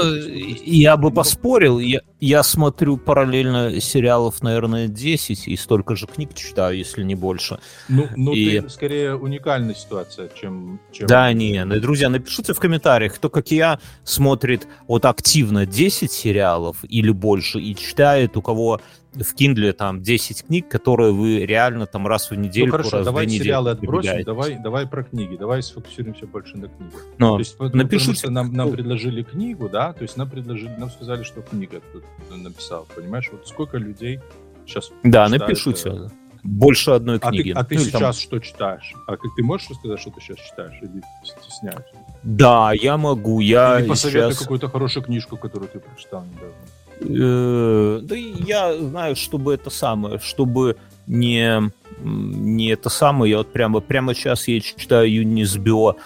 я 0.65 0.97
бы 0.97 1.11
поспорил. 1.11 1.81
Я, 1.81 2.03
я 2.21 2.43
смотрю 2.43 2.97
параллельно 2.97 3.81
сериалов, 3.81 4.43
наверное, 4.43 4.89
10, 4.89 5.49
и 5.49 5.57
столько 5.57 5.97
же 5.97 6.07
книг 6.07 6.35
читаю, 6.35 6.77
если 6.77 7.03
не 7.03 7.15
больше. 7.15 7.59
Ну, 7.89 8.09
ну 8.17 8.33
и... 8.33 8.61
ты 8.61 8.69
скорее 8.69 9.17
уникальная 9.17 9.75
ситуация, 9.75 10.29
чем... 10.35 10.81
чем... 10.93 11.07
Да, 11.07 11.33
не, 11.33 11.65
ну, 11.65 11.81
друзья, 11.81 12.09
напишите 12.09 12.55
в 12.55 12.61
комментариях, 12.61 13.15
кто, 13.15 13.31
как 13.31 13.51
я, 13.51 13.79
смотрит 14.03 14.67
вот 14.87 15.05
активно 15.05 15.67
10 15.67 16.11
сериалов 16.11 16.79
или 16.83 17.11
больше 17.11 17.61
и 17.61 17.77
читает, 17.77 18.37
у 18.37 18.43
кого 18.43 18.81
в 19.13 19.35
Kindle 19.35 19.73
там 19.73 20.03
10 20.03 20.45
книг, 20.45 20.69
которые 20.69 21.13
вы 21.13 21.45
реально 21.47 21.87
там 21.87 22.07
раз 22.07 22.31
в 22.31 22.35
неделю, 22.35 22.67
ну, 22.67 22.73
хорошо, 22.73 22.97
раз 22.99 23.05
давай 23.05 23.27
в 23.27 23.31
сериалы 23.31 23.71
отбросим, 23.71 24.23
давай, 24.25 24.59
давай 24.63 24.87
про 24.87 25.03
книги, 25.05 25.37
давай 25.37 25.63
сфокусируемся 25.63 26.27
больше 26.27 26.57
на 26.57 26.69
книгах. 26.69 27.05
Но, 27.19 27.35
то 27.35 27.39
есть, 27.39 27.59
напишите. 27.59 28.15
что 28.15 28.31
нам, 28.31 28.53
нам 28.53 28.71
предложили 28.71 29.23
книгу, 29.23 29.69
да, 29.69 29.93
то 29.93 30.03
есть 30.03 30.17
нам 30.17 30.29
предложили, 30.29 30.75
нам 30.79 30.91
сказали, 30.91 31.23
что 31.23 31.43
книга 31.43 31.81
тут 31.93 32.05
написал, 32.31 32.87
понимаешь, 32.95 33.29
вот 33.33 33.47
сколько 33.47 33.79
людей 33.79 34.21
сейчас 34.67 34.91
Да, 35.03 35.27
читают, 35.27 35.49
напишите. 35.49 35.89
Э... 35.91 36.09
Больше 36.45 36.93
одной 36.93 37.19
книги. 37.19 37.51
А 37.51 37.55
ты, 37.55 37.61
а 37.61 37.65
ты 37.65 37.75
ну, 37.75 37.81
сейчас 37.81 38.01
там... 38.01 38.13
что 38.13 38.39
читаешь? 38.39 38.95
А 39.07 39.17
как 39.17 39.35
ты 39.37 39.43
можешь 39.43 39.69
рассказать, 39.71 40.01
что 40.01 40.11
ты 40.11 40.21
сейчас 40.21 40.39
читаешь? 40.39 40.79
Или 40.81 41.03
стесняешься? 41.25 41.95
Да, 42.23 42.73
я 42.73 42.97
могу. 42.97 43.41
Я 43.41 43.81
Или 43.81 43.89
посоветуй 43.89 44.33
сейчас... 44.33 44.43
какую-то 44.43 44.69
хорошую 44.69 45.05
книжку, 45.05 45.37
которую 45.37 45.69
ты 45.69 45.81
прочитал 45.81 46.25
недавно. 46.25 46.55
Э, 47.01 48.01
да 48.03 48.15
я 48.15 48.77
знаю, 48.77 49.17
чтобы 49.17 49.55
это 49.55 49.71
самое, 49.71 50.19
чтобы 50.19 50.77
не, 51.07 51.71
не 52.01 52.69
это 52.69 52.89
самое, 52.89 53.31
я 53.31 53.39
вот 53.39 53.53
прямо, 53.53 53.81
прямо 53.81 54.15
сейчас 54.15 54.49
я 54.49 54.61
читаю 54.61 55.13
Юнисбио, 55.13 55.97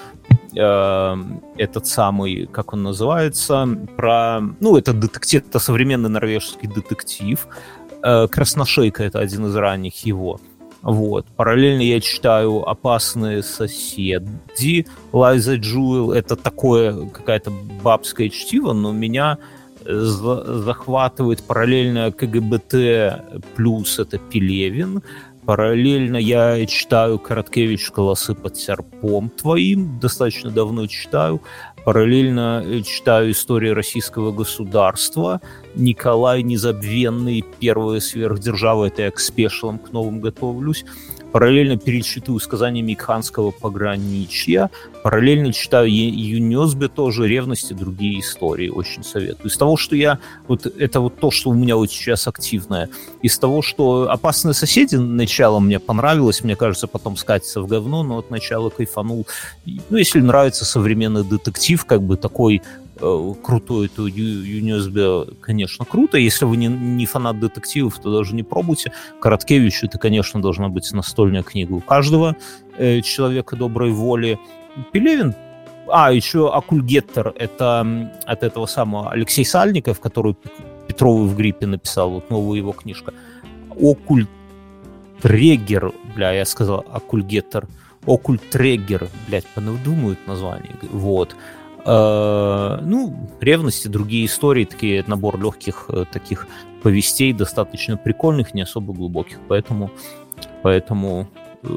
э, 0.55 1.17
этот 1.57 1.87
самый, 1.87 2.47
как 2.47 2.73
он 2.73 2.83
называется, 2.83 3.69
про, 3.97 4.41
ну, 4.61 4.77
это 4.77 4.93
детектив, 4.93 5.45
это 5.49 5.59
современный 5.59 6.11
норвежский 6.11 6.69
детектив, 6.69 7.47
э, 8.03 8.29
Красношейка, 8.29 9.05
это 9.05 9.21
один 9.21 9.47
из 9.47 9.57
ранних 9.57 10.07
его, 10.07 10.41
вот. 10.83 11.27
Параллельно 11.37 11.83
я 11.83 12.01
читаю 12.01 12.69
«Опасные 12.69 13.43
соседи» 13.45 14.87
Лайза 15.13 15.57
Джуэл. 15.57 16.13
Это 16.13 16.35
такое 16.35 17.07
какая-то 17.07 17.53
бабское 17.83 18.29
чтиво, 18.29 18.73
но 18.73 18.91
меня 18.93 19.39
захватывает 19.85 21.43
параллельно 21.43 22.13
КГБТ 22.13 23.45
плюс 23.57 23.99
это 23.99 24.19
Пелевин. 24.19 25.03
Параллельно 25.45 26.19
я 26.19 26.65
читаю 26.67 27.19
Короткевич 27.19 27.91
«Колосы 27.91 28.33
под 28.33 28.57
серпом» 28.57 29.29
твоим, 29.29 29.99
достаточно 29.99 30.51
давно 30.51 30.87
читаю. 30.87 31.43
Параллельно 31.85 32.65
читаю 32.87 33.33
истории 33.33 33.71
российского 33.71 34.31
государства. 34.31 35.41
Николай 35.75 36.45
Незабвенный, 36.45 37.45
первая 37.59 37.99
сверхдержава, 37.99 38.85
это 38.85 39.03
я 39.03 39.11
к 39.11 39.19
спешлам 39.19 39.81
к 39.81 39.91
новым 39.91 40.21
готовлюсь. 40.21 40.85
Параллельно 41.33 41.79
перечитываю 41.79 42.41
сказания 42.41 42.83
Микханского 42.83 43.51
пограничья. 43.51 44.71
Параллельно 45.03 45.53
читаю 45.53 45.91
Юнёсбе 45.91 46.89
тоже 46.89 47.27
«Ревность» 47.27 47.71
и 47.71 47.75
другие 47.75 48.21
истории. 48.21 48.69
Очень 48.69 49.03
советую. 49.03 49.51
Из 49.51 49.57
того, 49.57 49.77
что 49.79 49.97
я... 49.97 50.19
Вот 50.47 50.67
это 50.67 51.01
вот 51.01 51.19
то, 51.19 51.31
что 51.31 51.51
у 51.51 51.55
меня 51.55 51.77
вот 51.77 51.91
сейчас 51.91 52.29
активное. 52.29 52.91
Из 53.23 53.39
того, 53.39 53.63
что 53.63 54.11
«Опасные 54.11 54.53
соседи» 54.53 54.97
начало 54.97 55.59
мне 55.59 55.79
понравилось, 55.79 56.45
мне 56.45 56.55
кажется, 56.55 56.87
потом 56.87 57.17
скатится 57.17 57.63
в 57.63 57.67
говно, 57.67 58.03
но 58.03 58.19
от 58.19 58.31
начала 58.31 58.69
кайфанул. 58.69 59.27
Ну, 59.65 59.97
если 59.97 60.21
нравится 60.21 60.67
современный 60.67 61.25
детектив, 61.25 61.83
как 61.87 62.03
бы 62.03 62.17
такой 62.17 62.63
Э, 63.03 63.35
крутой, 63.43 63.89
то 63.89 64.07
USB, 64.07 65.37
конечно, 65.41 65.85
круто. 65.85 66.19
Если 66.19 66.45
вы 66.45 66.57
не, 66.57 66.69
не 66.69 67.07
фанат 67.07 67.41
детективов, 67.41 67.99
то 67.99 68.17
даже 68.17 68.35
не 68.35 68.45
пробуйте. 68.45 68.93
Короткевич, 69.21 69.83
это, 69.83 69.99
конечно, 69.99 70.41
должна 70.41 70.69
быть 70.69 70.93
настольная 70.93 71.43
книга 71.43 71.73
у 71.73 71.81
каждого 71.81 72.37
э, 72.79 73.01
человека 73.01 73.57
доброй 73.57 73.91
воли. 73.91 74.39
Пелевин 74.93 75.35
а, 75.89 76.13
еще 76.13 76.55
Акульгеттер, 76.55 77.35
это 77.37 78.13
от 78.25 78.45
этого 78.45 78.67
самого 78.67 79.11
Алексей 79.11 79.45
Сальников, 79.45 79.99
который 79.99 80.37
Петрову 80.87 81.25
в 81.25 81.37
гриппе 81.37 81.67
написал, 81.67 82.11
вот 82.11 82.31
новую 82.31 82.59
его 82.59 82.73
книжка. 82.73 83.13
Окультрегер, 83.71 85.93
бля, 86.15 86.33
я 86.33 86.45
сказал 86.45 86.85
Акульгеттер. 86.89 87.67
Окультрегер, 88.07 89.09
блядь, 89.27 89.47
понадумают 89.47 90.25
название. 90.27 90.77
Вот. 90.93 91.35
Э, 91.85 92.79
ну, 92.83 93.29
ревности, 93.41 93.89
другие 93.89 94.27
истории, 94.27 94.65
такие 94.65 95.05
набор 95.07 95.41
легких 95.41 95.87
э, 95.89 96.05
таких 96.13 96.47
повестей, 96.83 97.33
достаточно 97.33 97.97
прикольных, 97.97 98.55
не 98.55 98.63
особо 98.63 98.93
глубоких, 98.93 99.39
поэтому, 99.49 99.91
поэтому 100.63 101.29
э, 101.63 101.69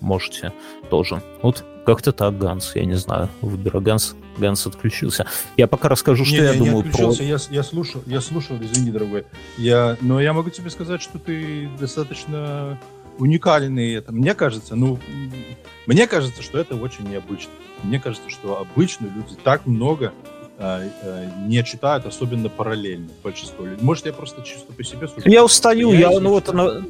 можете 0.00 0.52
тоже. 0.90 1.22
Вот 1.42 1.64
как-то 1.84 2.10
так, 2.10 2.36
Ганс, 2.38 2.74
я 2.74 2.84
не 2.84 2.96
знаю, 2.96 3.28
выбора 3.40 3.78
Ганс, 3.80 4.16
Ганс 4.36 4.66
отключился. 4.66 5.26
Я 5.56 5.68
пока 5.68 5.88
расскажу, 5.88 6.24
что 6.24 6.34
не, 6.34 6.42
я, 6.42 6.52
я 6.52 6.58
думаю 6.58 6.84
не 6.84 6.90
про... 6.90 7.12
Я, 7.12 7.38
я 7.50 7.62
слушал, 7.62 8.02
я 8.06 8.20
слушал, 8.20 8.56
извини, 8.60 8.90
дорогой. 8.90 9.24
Я, 9.56 9.96
но 10.00 10.20
я 10.20 10.32
могу 10.32 10.50
тебе 10.50 10.70
сказать, 10.70 11.00
что 11.00 11.20
ты 11.20 11.68
достаточно 11.78 12.78
уникальный. 13.18 13.94
Это, 13.94 14.10
мне 14.12 14.34
кажется, 14.34 14.74
ну, 14.74 14.98
мне 15.86 16.06
кажется, 16.06 16.42
что 16.42 16.58
это 16.58 16.76
очень 16.76 17.08
необычно. 17.08 17.52
Мне 17.82 18.00
кажется, 18.00 18.28
что 18.30 18.58
обычно 18.58 19.06
люди 19.06 19.34
так 19.42 19.66
много 19.66 20.12
э, 20.58 20.88
э, 21.02 21.30
не 21.46 21.62
читают, 21.64 22.06
особенно 22.06 22.48
параллельно 22.48 23.08
большинство 23.22 23.64
людей. 23.64 23.84
Может, 23.84 24.06
я 24.06 24.12
просто 24.12 24.42
чисто 24.42 24.72
по 24.72 24.82
себе 24.82 25.08
сужу. 25.08 25.22
Я 25.24 25.44
устаю, 25.44 25.92
я, 25.92 26.10
я 26.10 26.20
ну 26.20 26.30
вот, 26.30 26.52
на, 26.52 26.84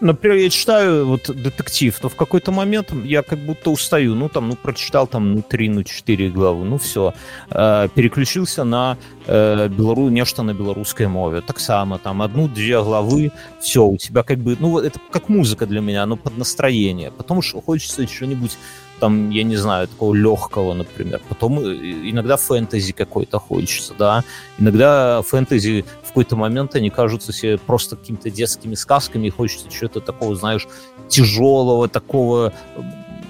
например, 0.00 0.38
я 0.38 0.50
читаю 0.50 1.06
вот 1.06 1.30
детектив, 1.34 1.98
то 1.98 2.08
в 2.08 2.14
какой-то 2.14 2.52
момент 2.52 2.92
я 3.04 3.22
как 3.22 3.38
будто 3.38 3.70
устаю. 3.70 4.14
Ну, 4.14 4.28
там, 4.28 4.48
ну, 4.48 4.56
прочитал 4.56 5.06
там, 5.06 5.34
ну, 5.34 5.42
три, 5.42 5.68
ну, 5.68 5.82
четыре 5.84 6.30
главы, 6.30 6.64
ну, 6.64 6.78
все. 6.78 7.14
Э, 7.50 7.88
переключился 7.94 8.64
на 8.64 8.96
э, 9.26 9.68
белору, 9.68 10.08
нечто 10.08 10.42
на 10.42 10.54
белорусской 10.54 11.06
мове. 11.06 11.40
Так 11.40 11.60
само, 11.60 11.98
там, 11.98 12.22
одну-две 12.22 12.82
главы, 12.82 13.32
все, 13.60 13.84
у 13.84 13.96
тебя 13.96 14.22
как 14.22 14.38
бы, 14.38 14.56
ну, 14.60 14.78
это 14.78 15.00
как 15.10 15.28
музыка 15.28 15.66
для 15.66 15.80
меня, 15.80 16.06
ну, 16.06 16.16
под 16.16 16.38
настроение. 16.38 17.10
Потому 17.10 17.42
что 17.42 17.60
хочется 17.60 18.06
что-нибудь 18.06 18.56
там, 18.98 19.30
я 19.30 19.44
не 19.44 19.56
знаю, 19.56 19.88
такого 19.88 20.14
легкого, 20.14 20.74
например. 20.74 21.20
Потом 21.28 21.60
э, 21.60 21.74
иногда 22.10 22.36
фэнтези 22.36 22.92
какой-то 22.92 23.38
хочется, 23.38 23.94
да. 23.98 24.24
Иногда 24.58 25.22
фэнтези 25.22 25.84
в 26.08 26.10
какой-то 26.10 26.36
момент 26.36 26.74
они 26.74 26.88
кажутся 26.88 27.34
себе 27.34 27.58
просто 27.58 27.96
какими-то 27.96 28.30
детскими 28.30 28.74
сказками, 28.74 29.26
и 29.26 29.30
хочется 29.30 29.68
чего-то 29.70 30.00
такого, 30.00 30.34
знаешь, 30.34 30.66
тяжелого, 31.08 31.86
такого 31.88 32.54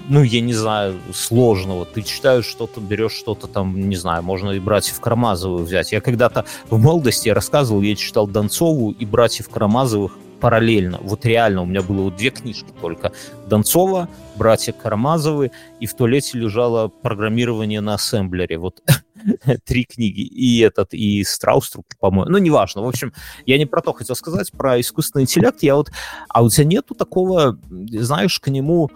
ну, 0.07 0.23
я 0.23 0.41
не 0.41 0.53
знаю, 0.53 0.95
сложного. 1.13 1.85
Ты 1.85 2.01
читаешь 2.01 2.45
что-то, 2.45 2.81
берешь 2.81 3.11
что-то 3.11 3.47
там, 3.47 3.89
не 3.89 3.95
знаю, 3.95 4.23
можно 4.23 4.51
и 4.51 4.59
«Братьев 4.59 4.99
Карамазовых» 4.99 5.67
взять. 5.67 5.91
Я 5.91 6.01
когда-то 6.01 6.45
в 6.69 6.79
молодости 6.81 7.29
рассказывал, 7.29 7.81
я 7.81 7.95
читал 7.95 8.25
Донцову 8.25 8.91
и 8.91 9.05
«Братьев 9.05 9.49
Карамазовых» 9.49 10.17
параллельно. 10.39 10.99
Вот 11.01 11.25
реально 11.25 11.61
у 11.61 11.65
меня 11.65 11.81
было 11.81 12.03
вот 12.03 12.15
две 12.15 12.29
книжки 12.29 12.69
только. 12.81 13.11
Донцова, 13.47 14.07
братья 14.35 14.71
Карамазовы, 14.71 15.51
и 15.79 15.85
в 15.85 15.93
туалете 15.93 16.37
лежало 16.37 16.87
программирование 16.87 17.81
на 17.81 17.95
ассемблере. 17.95 18.57
Вот 18.57 18.81
три 19.65 19.85
книги. 19.85 20.21
И 20.21 20.59
этот, 20.59 20.93
и 20.93 21.23
Страуструк, 21.23 21.85
по-моему. 21.99 22.31
Ну, 22.31 22.37
неважно. 22.37 22.81
В 22.81 22.87
общем, 22.87 23.13
я 23.45 23.57
не 23.57 23.65
про 23.65 23.81
то 23.81 23.93
хотел 23.93 24.15
сказать, 24.15 24.51
про 24.51 24.79
искусственный 24.79 25.23
интеллект. 25.23 25.61
Я 25.61 25.75
вот... 25.75 25.91
А 26.29 26.43
у 26.43 26.49
тебя 26.49 26.65
нету 26.65 26.95
такого, 26.95 27.57
знаешь, 27.69 28.39
к 28.39 28.47
нему 28.49 28.89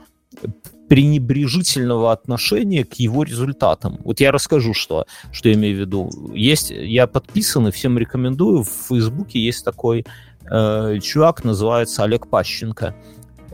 пренебрежительного 0.89 2.11
отношения 2.11 2.83
к 2.83 2.93
его 2.95 3.23
результатам. 3.23 3.99
Вот 4.03 4.19
я 4.19 4.31
расскажу, 4.31 4.73
что, 4.73 5.05
что 5.31 5.49
я 5.49 5.55
имею 5.55 5.77
в 5.77 5.79
виду. 5.79 6.11
Есть, 6.33 6.71
я 6.71 7.07
подписан 7.07 7.67
и 7.67 7.71
всем 7.71 7.97
рекомендую. 7.97 8.63
В 8.63 8.69
Фейсбуке 8.89 9.39
есть 9.39 9.63
такой 9.63 10.05
э, 10.49 10.99
чувак, 11.01 11.43
называется 11.43 12.03
Олег 12.03 12.27
Пащенко. 12.27 12.95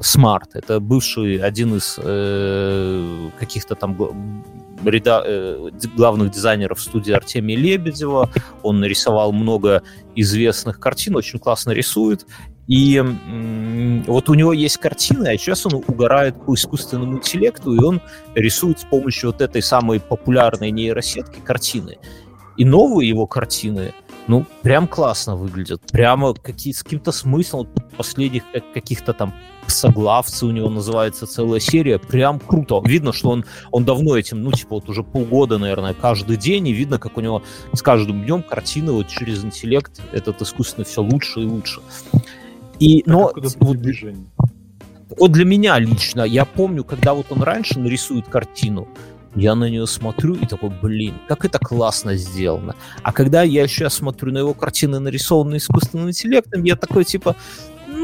Смарт. 0.02 0.56
Это 0.56 0.80
бывший 0.80 1.38
один 1.38 1.76
из 1.76 2.00
э, 2.02 3.30
каких-то 3.39 3.76
там 3.76 4.43
реда, 4.84 5.24
э, 5.26 5.70
главных 5.95 6.32
дизайнеров 6.32 6.82
студии 6.82 7.12
Артемия 7.12 7.58
Лебедева. 7.58 8.30
Он 8.64 8.80
нарисовал 8.80 9.32
много 9.32 9.84
известных 10.16 10.80
картин, 10.80 11.16
очень 11.16 11.39
классно 11.39 11.72
рисует. 11.72 12.26
И 12.68 12.97
м- 12.97 14.04
вот 14.04 14.30
у 14.30 14.36
него 14.36 14.54
есть 14.54 14.78
картины, 14.78 15.28
а 15.28 15.38
сейчас 15.38 15.66
он 15.66 15.84
угорает 15.88 16.36
по 16.45 16.54
искусственному 16.54 17.18
интеллекту, 17.18 17.74
и 17.74 17.80
он 17.80 18.02
рисует 18.36 18.80
с 18.80 18.84
помощью 18.84 19.32
вот 19.32 19.41
этой 19.41 19.62
самой 19.62 20.00
популярной 20.00 20.72
нейросетки 20.72 21.39
картины. 21.39 21.97
И 22.58 22.66
новые 22.66 23.10
его 23.10 23.26
картины— 23.26 23.93
ну, 24.30 24.45
прям 24.62 24.88
классно 24.88 25.36
выглядит. 25.36 25.82
Прямо 25.91 26.36
какие, 26.36 26.72
с 26.72 26.84
каким-то 26.84 27.12
смыслом 27.12 27.68
последних 27.97 28.43
каких-то 28.76 29.14
там 29.14 29.34
соглавцы 29.70 30.45
у 30.45 30.51
него 30.51 30.70
называется 30.70 31.28
целая 31.28 31.59
серия. 31.59 31.99
Прям 31.99 32.39
круто. 32.39 32.82
Видно, 32.86 33.13
что 33.13 33.30
он, 33.30 33.45
он 33.72 33.86
давно 33.86 34.17
этим, 34.17 34.43
ну, 34.43 34.51
типа, 34.51 34.76
вот 34.76 34.89
уже 34.89 35.03
полгода, 35.03 35.57
наверное, 35.57 35.93
каждый 35.93 36.38
день, 36.38 36.67
и 36.67 36.74
видно, 36.74 36.99
как 36.99 37.17
у 37.17 37.22
него 37.22 37.43
с 37.74 37.82
каждым 37.82 38.24
днем 38.24 38.43
картины 38.43 38.91
вот 38.91 39.07
через 39.07 39.43
интеллект 39.43 40.01
этот 40.11 40.41
искусственно 40.41 40.86
все 40.86 41.01
лучше 41.01 41.41
и 41.41 41.45
лучше. 41.45 41.82
И, 42.80 43.03
а 43.05 43.09
но... 43.09 43.32
Вот, 43.36 43.55
вот 45.17 45.32
для 45.32 45.45
меня 45.45 45.80
лично, 45.80 46.22
я 46.22 46.45
помню, 46.45 46.84
когда 46.84 47.13
вот 47.13 47.28
он 47.32 47.41
раньше 47.41 47.80
нарисует 47.80 48.28
картину, 48.28 48.88
я 49.36 49.55
на 49.55 49.70
нее 49.70 49.86
смотрю 49.86 50.36
и 50.36 50.45
такой, 50.45 50.72
блин, 50.82 51.15
как 51.28 51.45
это 51.45 51.59
классно 51.59 52.15
сделано. 52.15 52.76
А 53.03 53.13
когда 53.13 53.43
я 53.43 53.67
сейчас 53.67 53.95
смотрю 53.95 54.32
на 54.32 54.39
его 54.39 54.53
картины, 54.53 54.99
нарисованные 54.99 55.59
искусственным 55.59 56.09
интеллектом, 56.09 56.63
я 56.63 56.76
такой, 56.76 57.05
типа, 57.05 57.36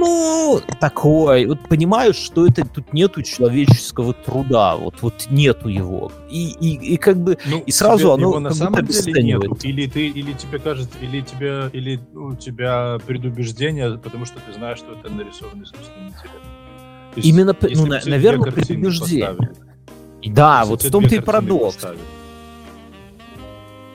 ну, 0.05 0.61
такой, 0.79 1.45
вот 1.45 1.59
понимаешь, 1.67 2.15
что 2.15 2.45
это 2.45 2.65
тут 2.65 2.93
нету 2.93 3.21
человеческого 3.21 4.13
труда, 4.13 4.75
вот, 4.75 5.01
вот 5.01 5.27
нету 5.29 5.69
его. 5.69 6.11
И, 6.29 6.55
и, 6.59 6.93
и 6.93 6.97
как 6.97 7.17
бы, 7.17 7.37
ну, 7.45 7.61
и 7.65 7.71
сразу 7.71 8.11
оно 8.11 8.29
его 8.29 8.39
на 8.39 8.53
самом 8.53 8.85
деле 8.85 9.23
нету. 9.23 9.57
Или 9.63 9.87
ты, 9.87 10.07
или 10.07 10.33
тебе 10.33 10.59
кажется, 10.59 10.97
или 11.01 11.21
тебе, 11.21 11.69
или 11.73 11.99
у 12.13 12.35
тебя 12.35 12.99
предубеждение, 13.05 13.97
потому 13.97 14.25
что 14.25 14.35
ты 14.45 14.53
знаешь, 14.53 14.79
что 14.79 14.93
это 14.93 15.11
нарисованный 15.11 15.63
искусственный 15.63 16.07
интеллект. 16.07 16.45
Именно, 17.15 17.55
ну, 17.61 17.85
на, 17.85 18.01
наверное, 18.05 18.51
предубеждение. 18.51 19.35
Да, 20.25 20.59
Если 20.59 20.69
вот 20.69 20.83
в 20.83 20.91
том-то 20.91 21.15
и 21.15 21.19
парадокс. 21.19 21.77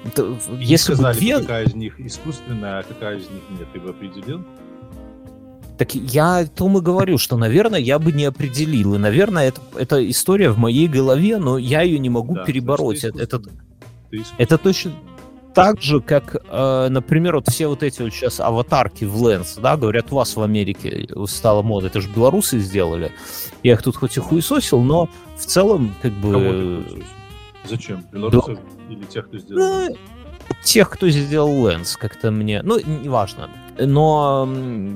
Это, 0.03 0.35
если 0.59 0.95
сказали, 0.95 1.15
бы 1.15 1.21
две... 1.21 1.41
какая 1.41 1.65
из 1.65 1.75
них 1.75 2.01
искусственная, 2.01 2.79
а 2.79 2.83
какая 2.83 3.19
из 3.19 3.29
них 3.29 3.43
нет, 3.51 3.69
ты 3.73 3.81
бы 3.81 3.91
определил? 3.91 4.43
Так 5.81 5.95
я 5.95 6.45
тому 6.45 6.81
и 6.81 6.83
говорю, 6.83 7.17
что, 7.17 7.39
наверное, 7.39 7.81
я 7.81 7.99
бы 7.99 8.13
не 8.13 8.27
определил. 8.27 8.97
И, 8.97 8.99
наверное, 8.99 9.49
это, 9.49 9.63
это 9.79 10.11
история 10.11 10.51
в 10.51 10.59
моей 10.59 10.87
голове, 10.87 11.39
но 11.39 11.57
я 11.57 11.81
ее 11.81 11.99
не 11.99 12.11
могу 12.11 12.35
да, 12.35 12.45
перебороть. 12.45 13.03
Это, 13.03 13.19
это, 13.23 13.43
это 14.37 14.59
точно 14.59 14.93
так 15.55 15.81
же, 15.81 16.03
как, 16.03 16.37
э, 16.47 16.89
например, 16.91 17.37
вот 17.37 17.49
все 17.49 17.67
вот 17.67 17.83
эти 17.83 18.03
вот 18.03 18.13
сейчас 18.13 18.41
аватарки 18.41 19.07
в 19.07 19.17
Lens, 19.27 19.59
да, 19.59 19.79
говорят, 19.79 20.13
у 20.13 20.17
вас 20.17 20.37
в 20.37 20.43
Америке 20.43 21.09
стала 21.27 21.63
мода, 21.63 21.87
это 21.87 22.03
же 22.03 22.11
белорусы 22.11 22.59
сделали. 22.59 23.11
Я 23.63 23.73
их 23.73 23.83
тут 23.83 23.97
хоть 23.97 24.19
и 24.19 24.21
хуесосил, 24.21 24.83
но 24.83 25.09
в 25.39 25.47
целом, 25.47 25.95
как 26.03 26.13
бы... 26.13 27.07
Зачем? 27.67 28.05
Белорусов 28.13 28.59
да. 28.59 28.93
или 28.93 29.05
тех, 29.05 29.29
кто 29.29 29.39
сделал? 29.39 29.63
Ну, 29.63 29.97
тех, 30.63 30.91
кто 30.91 31.09
сделал 31.09 31.67
Lens, 31.67 31.97
как-то 31.99 32.31
мне... 32.31 32.61
Ну, 32.63 32.79
неважно. 32.79 33.49
Но 33.81 34.49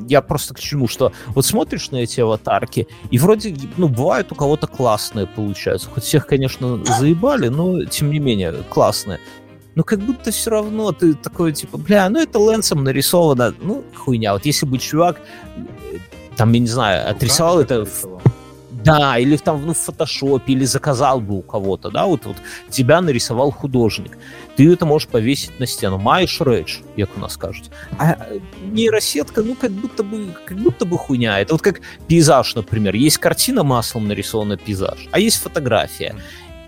я 0.09 0.23
просто 0.23 0.55
к 0.55 0.61
чему, 0.61 0.89
что 0.89 1.13
вот 1.29 1.45
смотришь 1.47 1.91
на 1.91 1.97
эти 1.97 2.21
аватарки, 2.21 2.87
и 3.11 3.19
вроде, 3.19 3.57
ну, 3.77 3.89
бывают 3.89 4.33
у 4.33 4.35
кого-то 4.35 4.67
классные 4.67 5.27
получаются. 5.27 5.89
Хоть 5.89 6.05
всех, 6.05 6.27
конечно, 6.27 6.85
заебали, 6.85 7.49
но, 7.49 7.85
тем 7.85 8.11
не 8.11 8.19
менее, 8.19 8.53
классные 8.69 9.21
но 9.75 9.83
как 9.83 10.01
будто 10.01 10.31
все 10.31 10.51
равно 10.51 10.93
ты 10.93 11.15
такой, 11.15 11.53
типа, 11.53 11.79
бля, 11.79 12.09
ну 12.09 12.21
это 12.21 12.39
лэнсом 12.39 12.85
нарисовано, 12.85 13.55
ну, 13.61 13.85
хуйня. 13.95 14.33
Вот 14.33 14.47
если 14.47 14.67
бы 14.67 14.79
чувак, 14.79 15.21
там, 16.37 16.53
я 16.53 16.61
не 16.61 16.67
знаю, 16.67 17.11
отрисовал 17.11 17.61
это... 17.61 17.85
В... 17.85 18.14
Да, 18.85 19.19
или 19.19 19.37
там 19.37 19.65
ну, 19.65 19.73
в 19.73 19.79
фотошопе, 19.79 20.53
или 20.53 20.65
заказал 20.65 21.21
бы 21.21 21.39
у 21.39 21.43
кого-то, 21.43 21.91
да, 21.91 22.07
вот, 22.07 22.27
вот 22.27 22.37
тебя 22.71 23.01
нарисовал 23.01 23.51
художник. 23.51 24.19
Ты 24.57 24.71
это 24.73 24.85
можешь 24.87 25.09
повесить 25.09 25.59
на 25.59 25.67
стену. 25.67 25.99
Маешь 25.99 26.41
рэдж, 26.41 26.81
как 26.97 27.17
у 27.17 27.21
нас 27.21 27.33
скажут. 27.33 27.71
А 27.99 28.17
нейросетка, 28.63 29.43
ну, 29.43 29.55
как 29.55 29.73
будто 29.73 30.05
бы, 30.05 30.29
как 30.45 30.59
будто 30.59 30.85
бы 30.85 30.99
хуйня. 30.99 31.41
Это 31.41 31.55
вот 31.55 31.63
как 31.63 31.81
пейзаж, 32.07 32.55
например. 32.55 32.95
Есть 32.95 33.19
картина 33.19 33.65
маслом 33.65 34.07
нарисованная 34.07 34.59
пейзаж, 34.59 35.09
а 35.11 35.19
есть 35.19 35.43
фотография. 35.43 36.15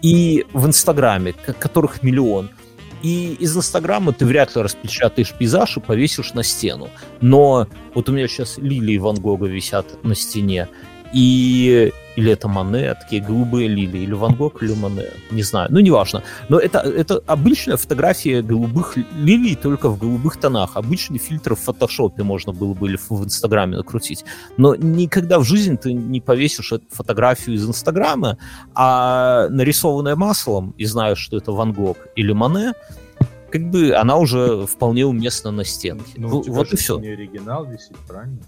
И 0.03 0.47
в 0.53 0.67
Инстаграме, 0.67 1.33
которых 1.33 2.03
миллион, 2.03 2.51
и 3.03 3.35
из 3.35 3.57
Инстаграма 3.57 4.13
ты 4.13 4.25
вряд 4.25 4.57
ли 4.57 4.63
распечатаешь 4.63 5.33
пейзаж 5.33 5.77
и 5.77 5.81
повесишь 5.81 6.33
на 6.35 6.43
стену. 6.43 6.89
Но 7.21 7.69
вот 7.95 8.09
у 8.09 8.13
меня 8.13 8.27
сейчас 8.27 8.59
лилии 8.59 8.99
Ван 8.99 9.17
Гога 9.17 9.47
висят 9.47 10.03
на 10.03 10.15
стене. 10.15 10.69
И 11.13 11.93
или 12.17 12.33
это 12.33 12.49
Мане, 12.49 12.95
такие 12.95 13.23
голубые 13.23 13.69
лилии, 13.69 14.03
или 14.03 14.15
Ван 14.15 14.35
Гог, 14.35 14.63
или 14.63 14.75
Мане, 14.75 15.05
не 15.31 15.43
знаю, 15.43 15.69
ну 15.71 15.81
неважно. 15.81 16.23
Но 16.49 16.59
это, 16.59 16.79
это 16.79 17.23
обычная 17.27 17.77
фотография 17.77 18.43
голубых 18.43 18.97
лилий, 19.15 19.55
только 19.55 19.91
в 19.91 19.99
голубых 19.99 20.39
тонах. 20.39 20.77
Обычный 20.77 21.19
фильтр 21.19 21.55
в 21.55 21.61
фотошопе 21.61 22.23
можно 22.23 22.53
было 22.53 22.73
бы 22.73 22.89
или 22.89 22.97
в 22.97 23.25
Инстаграме 23.25 23.77
накрутить. 23.77 24.25
Но 24.57 24.75
никогда 24.75 25.39
в 25.39 25.45
жизни 25.45 25.77
ты 25.77 25.93
не 25.93 26.21
повесишь 26.23 26.73
эту 26.73 26.87
фотографию 26.91 27.57
из 27.57 27.69
Инстаграма, 27.69 28.39
а 28.75 29.49
нарисованная 29.51 30.17
маслом, 30.17 30.75
и 30.79 30.87
знаешь, 30.87 31.19
что 31.19 31.37
это 31.37 31.53
Ван 31.53 31.73
Гог 31.73 31.99
или 32.17 32.33
Мане, 32.33 32.73
как 33.51 33.71
бы 33.71 33.95
она 33.95 34.17
уже 34.17 34.67
вполне 34.67 35.05
уместна 35.05 35.51
на 35.51 35.65
стенке. 35.65 36.13
Ну, 36.17 36.43
вот 36.47 36.73
и 36.73 36.77
все. 36.77 36.99
Не 36.99 37.09
оригинал 37.09 37.67
висит, 37.67 37.97
правильно? 38.09 38.39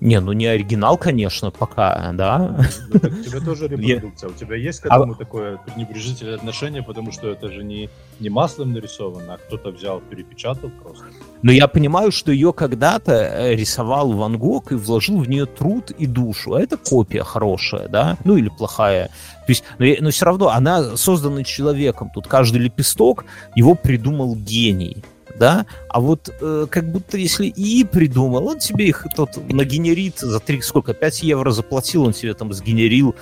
Не, 0.00 0.18
ну 0.20 0.32
не 0.32 0.46
оригинал, 0.46 0.96
конечно, 0.96 1.50
пока, 1.50 2.12
да. 2.14 2.66
Ну, 2.88 2.98
так 2.98 3.12
у 3.12 3.22
тебя 3.22 3.40
тоже 3.40 3.68
репродукция. 3.68 4.30
У 4.30 4.32
тебя 4.32 4.56
есть 4.56 4.80
к 4.80 4.86
а 4.86 4.96
этому 4.96 5.12
а... 5.12 5.16
такое 5.16 5.58
пренебрежительное 5.58 6.36
отношение, 6.36 6.82
потому 6.82 7.12
что 7.12 7.28
это 7.28 7.50
же 7.50 7.62
не, 7.62 7.90
не 8.18 8.30
маслом 8.30 8.72
нарисовано, 8.72 9.34
а 9.34 9.38
кто-то 9.38 9.70
взял, 9.70 10.00
перепечатал 10.00 10.70
просто. 10.82 11.04
Но 11.42 11.52
я 11.52 11.68
понимаю, 11.68 12.12
что 12.12 12.32
ее 12.32 12.52
когда-то 12.54 13.12
э, 13.12 13.54
рисовал 13.54 14.12
Ван 14.12 14.38
Гог 14.38 14.72
и 14.72 14.74
вложил 14.74 15.18
в 15.18 15.28
нее 15.28 15.44
труд 15.44 15.90
и 15.90 16.06
душу. 16.06 16.54
А 16.54 16.60
это 16.62 16.78
копия 16.78 17.22
хорошая, 17.22 17.88
да? 17.88 18.16
Ну 18.24 18.36
или 18.36 18.48
плохая. 18.48 19.08
То 19.46 19.52
есть, 19.52 19.64
но, 19.78 19.86
но 20.00 20.10
все 20.10 20.24
равно 20.24 20.48
она 20.48 20.96
создана 20.96 21.44
человеком. 21.44 22.10
Тут 22.14 22.26
каждый 22.26 22.58
лепесток 22.58 23.24
его 23.54 23.74
придумал 23.74 24.34
гений 24.34 25.04
да, 25.40 25.64
а 25.88 26.00
вот 26.00 26.28
э, 26.38 26.66
как 26.70 26.92
будто 26.92 27.16
если 27.16 27.46
и 27.46 27.82
придумал, 27.82 28.46
он 28.46 28.58
тебе 28.58 28.88
их 28.88 29.06
тот 29.16 29.38
нагенерит 29.50 30.18
за 30.18 30.38
3, 30.38 30.60
сколько, 30.60 30.92
5 30.92 31.22
евро 31.22 31.50
заплатил, 31.50 32.04
он 32.04 32.12
тебе 32.12 32.34
там 32.34 32.52
сгенерил, 32.52 33.16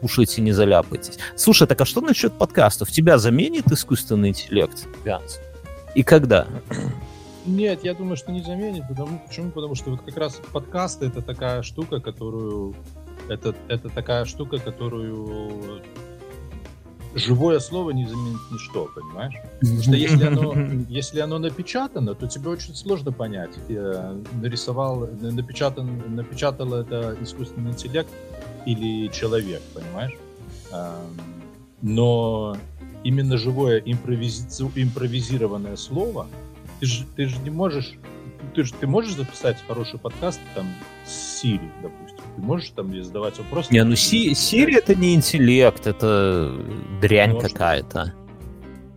кушайте, 0.00 0.42
не 0.42 0.50
заляпайтесь. 0.50 1.16
Слушай, 1.36 1.68
так 1.68 1.80
а 1.80 1.84
что 1.84 2.00
насчет 2.00 2.32
подкастов? 2.32 2.90
Тебя 2.90 3.18
заменит 3.18 3.70
искусственный 3.70 4.30
интеллект, 4.30 4.88
Ганс? 5.04 5.38
И 5.94 6.02
когда? 6.02 6.48
Нет, 7.46 7.84
я 7.84 7.94
думаю, 7.94 8.16
что 8.16 8.32
не 8.32 8.42
заменит. 8.42 8.88
Потому, 8.88 9.22
почему? 9.24 9.52
Потому 9.52 9.76
что 9.76 9.90
вот 9.90 10.00
как 10.02 10.16
раз 10.16 10.40
подкасты 10.52 11.06
это 11.06 11.22
такая 11.22 11.62
штука, 11.62 12.00
которую 12.00 12.74
это, 13.28 13.54
это 13.68 13.90
такая 13.90 14.24
штука, 14.24 14.58
которую 14.58 15.82
живое 17.14 17.58
слово 17.60 17.90
не 17.90 18.06
заменит 18.06 18.40
ничто, 18.50 18.90
понимаешь? 18.94 19.34
Потому 19.60 19.82
что 19.82 19.92
если 19.92 20.24
оно, 20.24 20.54
если 20.88 21.20
оно 21.20 21.38
напечатано, 21.38 22.14
то 22.14 22.26
тебе 22.26 22.50
очень 22.50 22.74
сложно 22.74 23.12
понять, 23.12 23.52
э, 23.68 24.22
нарисовал, 24.40 25.08
напечатан, 25.20 26.14
напечатал 26.14 26.74
это 26.74 27.16
искусственный 27.20 27.70
интеллект 27.72 28.10
или 28.66 29.08
человек, 29.08 29.62
понимаешь? 29.74 30.14
Но 31.82 32.56
именно 33.04 33.36
живое 33.36 33.78
импровизи... 33.78 34.46
импровизированное 34.74 35.76
слово, 35.76 36.26
ты 36.80 36.86
же, 36.86 37.04
ты 37.14 37.26
же 37.26 37.38
не 37.40 37.50
можешь, 37.50 37.94
ты 38.54 38.64
же 38.64 38.72
ты 38.74 38.86
можешь 38.86 39.14
записать 39.14 39.62
хороший 39.68 40.00
подкаст 40.00 40.40
там 40.54 40.66
с 41.06 41.44
Siri, 41.44 41.70
допустим, 41.82 42.03
ты 42.34 42.40
можешь 42.42 42.70
там 42.70 42.92
ей 42.92 43.02
задавать 43.02 43.38
вопросы? 43.38 43.72
Не, 43.72 43.84
ну 43.84 43.96
Си- 43.96 44.32
Siri 44.32 44.76
это 44.76 44.94
не 44.94 45.14
интеллект, 45.14 45.86
это 45.86 46.52
дрянь 47.00 47.38
какая-то. 47.38 48.14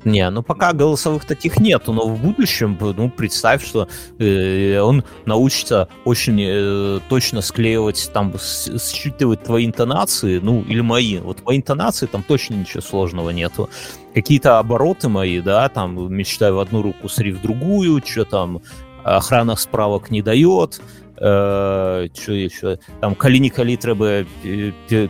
Не, 0.03 0.29
ну 0.29 0.41
пока 0.41 0.71
голосовых 0.71 1.25
таких 1.25 1.59
нету, 1.59 1.91
но 1.91 2.07
в 2.07 2.21
будущем, 2.21 2.77
ну, 2.79 3.09
представь, 3.09 3.65
что 3.65 3.89
э, 4.19 4.79
он 4.79 5.03
научится 5.25 5.89
очень 6.05 6.39
э, 6.39 6.99
точно 7.09 7.41
склеивать, 7.41 8.09
там, 8.13 8.33
считывать 8.39 9.43
твои 9.43 9.65
интонации, 9.65 10.39
ну, 10.39 10.61
или 10.61 10.79
мои. 10.79 11.17
Вот 11.17 11.43
по 11.43 11.55
интонации 11.57 12.05
там 12.05 12.23
точно 12.23 12.53
ничего 12.53 12.81
сложного 12.81 13.31
нету. 13.31 13.69
Какие-то 14.13 14.59
обороты 14.59 15.09
мои, 15.09 15.41
да, 15.41 15.67
там, 15.67 16.13
мечтаю 16.13 16.55
в 16.55 16.59
одну 16.59 16.83
руку, 16.83 17.09
сри 17.09 17.33
в 17.33 17.41
другую, 17.41 18.01
что 18.05 18.23
там, 18.23 18.61
охрана 19.03 19.55
справок 19.55 20.09
не 20.09 20.21
дает, 20.21 20.81
э, 21.16 22.08
що 22.14 22.32
еще 22.32 22.78
там 23.00 23.14
калі-нікалі 23.14 23.76
трэба 23.76 24.24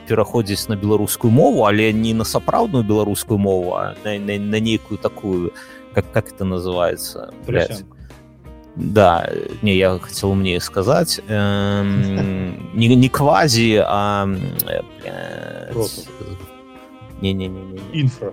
пераходзіць 0.06 0.68
на 0.68 0.76
беларускую 0.76 1.30
мову 1.32 1.64
але 1.64 1.92
не 1.92 2.14
на 2.14 2.24
сапраўдную 2.24 2.84
беларускую 2.84 3.38
мову 3.38 3.74
а 3.74 3.94
на, 4.04 4.18
на, 4.18 4.38
на 4.38 4.60
нейкую 4.60 4.98
такую 4.98 5.52
как 5.94 6.12
как 6.12 6.28
это 6.28 6.44
называется 6.44 7.32
да 8.76 9.28
не 9.62 9.76
я 9.76 9.98
хотел 9.98 10.34
мне 10.34 10.60
сказать 10.60 11.20
э, 11.28 11.82
не, 12.74 12.88
не 12.88 13.08
квази 13.08 13.82
а 13.84 14.26
не 17.20 17.32
не 17.32 17.48
не, 17.48 17.48
не. 17.48 18.02
инфра 18.02 18.32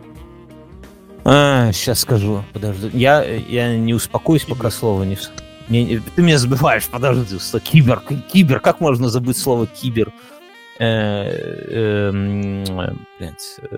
А, 1.26 1.72
сейчас 1.74 2.00
скажу, 2.00 2.44
подожди. 2.54 2.90
Я, 2.94 3.24
я 3.24 3.78
не 3.78 3.94
успокоюсь, 3.94 4.46
пока 4.46 4.72
слово 4.72 5.04
не... 5.04 5.18
не... 5.70 6.00
Ты 6.16 6.22
меня 6.22 6.38
забываешь, 6.38 6.88
подожди, 6.88 7.40
что 7.40 7.60
кибер, 7.60 8.02
кибер, 8.34 8.60
как 8.60 8.80
можно 8.80 9.10
забыть 9.10 9.38
слово 9.38 9.68
кибер? 9.68 10.12
Э, 10.80 12.10
эм, 12.10 12.64
блядь, 13.20 13.60
э, 13.72 13.78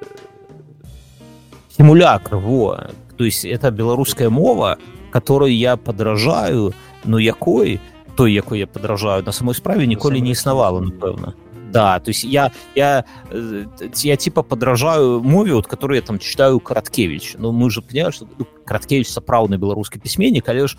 симулякр, 1.78 2.36
во. 2.36 2.91
То 3.18 3.24
есть 3.24 3.45
это 3.45 3.72
беларуская 3.72 4.30
мова, 4.30 4.78
которой 5.12 5.53
я 5.53 5.78
подражаю, 5.78 6.74
но 7.03 7.20
якой, 7.20 7.80
той, 8.16 8.34
якой 8.34 8.59
я 8.59 8.68
подражаю, 8.68 9.24
на 9.24 9.32
самой 9.32 9.55
справе 9.55 9.88
ніколі 9.88 10.22
не 10.22 10.32
існавала, 10.32 10.80
напэўна. 10.80 11.34
Да, 11.77 12.01
то 12.01 12.09
есть 12.09 12.24
я, 12.24 12.53
я, 12.74 13.05
э, 13.31 13.66
я 14.03 14.16
типа 14.16 14.43
подражаю 14.43 15.22
мове, 15.22 15.53
вот, 15.53 15.66
которую 15.66 15.97
я 15.97 16.03
там 16.03 16.18
читаю 16.18 16.59
Караткевич. 16.59 17.35
Ну, 17.37 17.53
мы 17.53 17.68
же 17.68 17.83
понимаем, 17.83 18.12
что 18.12 18.27
ну, 18.39 18.47
Караткевич 18.64 19.09
сапраўдны 19.09 19.59
беларускі 19.59 19.99
пісьменнік, 19.99 20.49
але 20.49 20.68
ж 20.68 20.79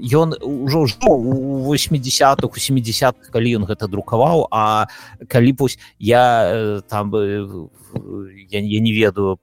ён 0.00 0.32
ужо 0.40 0.88
ўжо 0.88 0.96
у 1.12 1.74
80-х, 1.74 2.48
у 2.48 2.56
70-х, 2.56 3.28
калі 3.28 3.60
ён 3.60 3.68
гэта 3.68 3.84
друкаваў, 3.84 4.48
а 4.50 4.88
калі 5.28 5.52
вось 5.60 5.76
я 5.98 6.80
там 6.88 7.12
я, 8.48 8.60
я 8.64 8.80
не 8.80 8.92
ведаю 8.96 9.36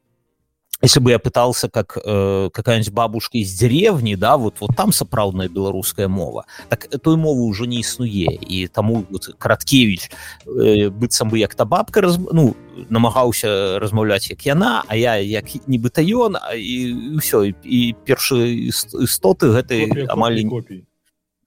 если 0.82 1.00
бы 1.00 1.12
я 1.12 1.20
пытался 1.20 1.70
как 1.70 1.98
э, 2.04 2.50
какая-нибудь 2.54 2.94
бабушка 2.94 3.38
из 3.38 3.54
деревни 3.54 4.16
да 4.16 4.38
вот 4.38 4.56
вот 4.60 4.76
там 4.76 4.92
сапраўдная 4.92 5.50
беларуская 5.50 6.08
мова 6.08 6.46
так 6.70 6.88
той 7.02 7.18
мовы 7.18 7.42
уже 7.42 7.68
не 7.68 7.80
існуе 7.80 8.28
і 8.42 8.68
таму 8.68 9.06
вот, 9.10 9.36
караткевич 9.38 10.12
э, 10.46 10.90
быццам 10.90 11.30
бы 11.30 11.38
як 11.38 11.56
та 11.56 11.66
бабка 11.66 12.02
раз, 12.02 12.18
ну 12.18 12.56
намагаўся 12.90 13.80
размаўляць 13.80 14.30
як 14.30 14.46
яна 14.46 14.84
а 14.88 14.96
я 14.96 15.16
як 15.16 15.46
нібыта 15.68 16.02
ён 16.02 16.38
і 16.54 17.18
ўсё 17.18 17.44
і, 17.50 17.56
і 17.64 17.96
першыя 18.06 18.46
істоты 18.46 19.50
гэтай 19.50 20.06
амаль 20.08 20.46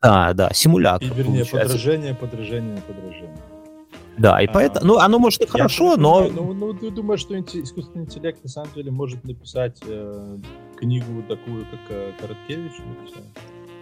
да 0.03 0.33
да 0.35 0.51
сімуляк 0.53 1.01
подражение 1.01 2.15
подражение 2.15 2.83
подражение 2.83 3.50
Да, 4.21 4.39
и 4.39 4.47
а, 4.47 4.53
поэтому, 4.53 4.87
ну, 4.87 4.99
оно 4.99 5.19
может 5.19 5.41
и 5.41 5.47
хорошо, 5.47 5.97
но... 5.97 6.29
Ну, 6.29 6.53
ну, 6.53 6.75
ты 6.75 6.91
думаешь, 6.91 7.21
что 7.21 7.41
искусственный 7.41 8.05
интеллект 8.05 8.43
на 8.43 8.51
самом 8.51 8.69
деле 8.75 8.91
может 8.91 9.25
написать 9.25 9.81
э, 9.87 10.37
книгу 10.77 11.23
такую, 11.27 11.65
как 11.65 11.81
э, 11.89 12.13
Короткевич 12.21 12.73
написал? 12.87 13.23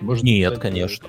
Может 0.01 0.23
нет, 0.23 0.51
написать, 0.51 0.63
конечно. 0.63 1.09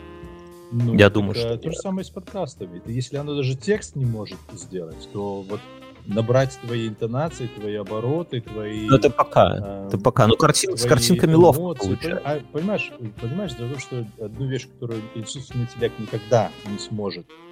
Ну, 0.71 0.95
Я 0.95 1.11
думаю, 1.11 1.35
что 1.35 1.57
То 1.57 1.67
нет. 1.67 1.75
же 1.75 1.79
самое 1.79 2.05
с 2.05 2.09
подкастами. 2.09 2.81
Если 2.87 3.17
оно 3.17 3.35
даже 3.35 3.55
текст 3.55 3.95
не 3.95 4.05
может 4.05 4.39
сделать, 4.53 5.07
то 5.13 5.43
вот 5.47 5.59
набрать 6.07 6.57
твои 6.65 6.87
интонации, 6.87 7.51
твои 7.55 7.75
обороты, 7.75 8.41
твои... 8.41 8.87
Ну, 8.87 8.95
это 8.95 9.11
пока, 9.11 9.83
э, 9.83 9.87
это 9.89 9.99
пока. 9.99 10.25
Ну, 10.25 10.37
картин, 10.37 10.75
с 10.75 10.85
картинками 10.85 11.35
эмоции, 11.35 11.61
ловко 11.61 11.85
получается. 11.85 12.21
А, 12.25 12.39
понимаешь, 12.51 12.91
понимаешь, 13.21 13.51
за 13.51 13.69
то, 13.69 13.79
что 13.79 14.07
одну 14.19 14.47
вещь, 14.47 14.67
которую 14.67 15.03
искусственный 15.13 15.65
интеллект 15.65 15.99
никогда 15.99 16.49
не 16.65 16.79
сможет 16.79 17.27
Э, 17.27 17.48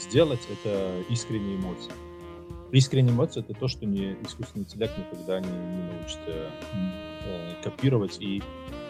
сделать, 0.00 0.40
это 0.50 1.02
искренние 1.08 1.56
эмоции. 1.56 1.92
Искренние 2.70 3.14
эмоции— 3.14 3.40
это 3.48 3.58
то, 3.58 3.68
что 3.68 3.86
не, 3.86 4.16
искусственный 4.22 4.64
интеллект 4.64 4.92
никогда 4.98 5.40
не, 5.40 5.48
не 5.48 5.92
научится 5.92 6.50
э, 7.24 7.54
копировать, 7.62 8.18
и 8.20 8.42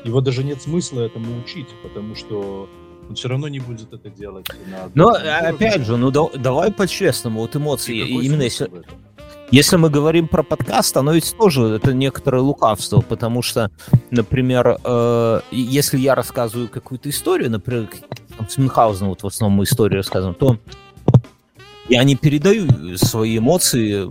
его 0.04 0.20
даже 0.20 0.42
нет 0.42 0.60
смысла 0.60 1.02
этому 1.02 1.38
учить, 1.38 1.68
потому 1.82 2.16
что 2.16 2.68
он 3.08 3.14
все 3.14 3.28
равно 3.28 3.48
не 3.48 3.60
будет 3.60 3.92
это 3.92 4.10
делать. 4.10 4.46
Но 4.94 5.10
опять 5.10 5.82
же, 5.82 5.96
ну 5.96 6.10
да, 6.10 6.26
давай 6.36 6.72
по-честному, 6.72 7.40
вот 7.40 7.54
эмоции, 7.56 7.96
именно 7.96 8.42
если... 8.42 8.70
Если 9.50 9.76
мы 9.76 9.88
говорим 9.88 10.28
про 10.28 10.42
подкаст, 10.42 10.94
оно 10.98 11.12
ведь 11.12 11.34
тоже 11.34 11.62
это 11.68 11.94
некоторое 11.94 12.42
лукавство, 12.42 13.00
потому 13.00 13.40
что, 13.40 13.70
например, 14.10 14.76
э, 14.84 15.40
если 15.50 15.96
я 15.96 16.14
рассказываю 16.14 16.68
какую-то 16.68 17.08
историю, 17.08 17.50
например, 17.50 17.88
там, 18.38 18.48
с 18.48 18.56
Мюнхгаузеном, 18.56 19.10
вот 19.10 19.22
в 19.22 19.26
основном 19.26 19.62
историю 19.64 19.98
рассказываем, 19.98 20.34
то 20.34 20.56
я 21.88 22.04
не 22.04 22.16
передаю 22.16 22.96
свои 22.96 23.38
эмоции 23.38 24.08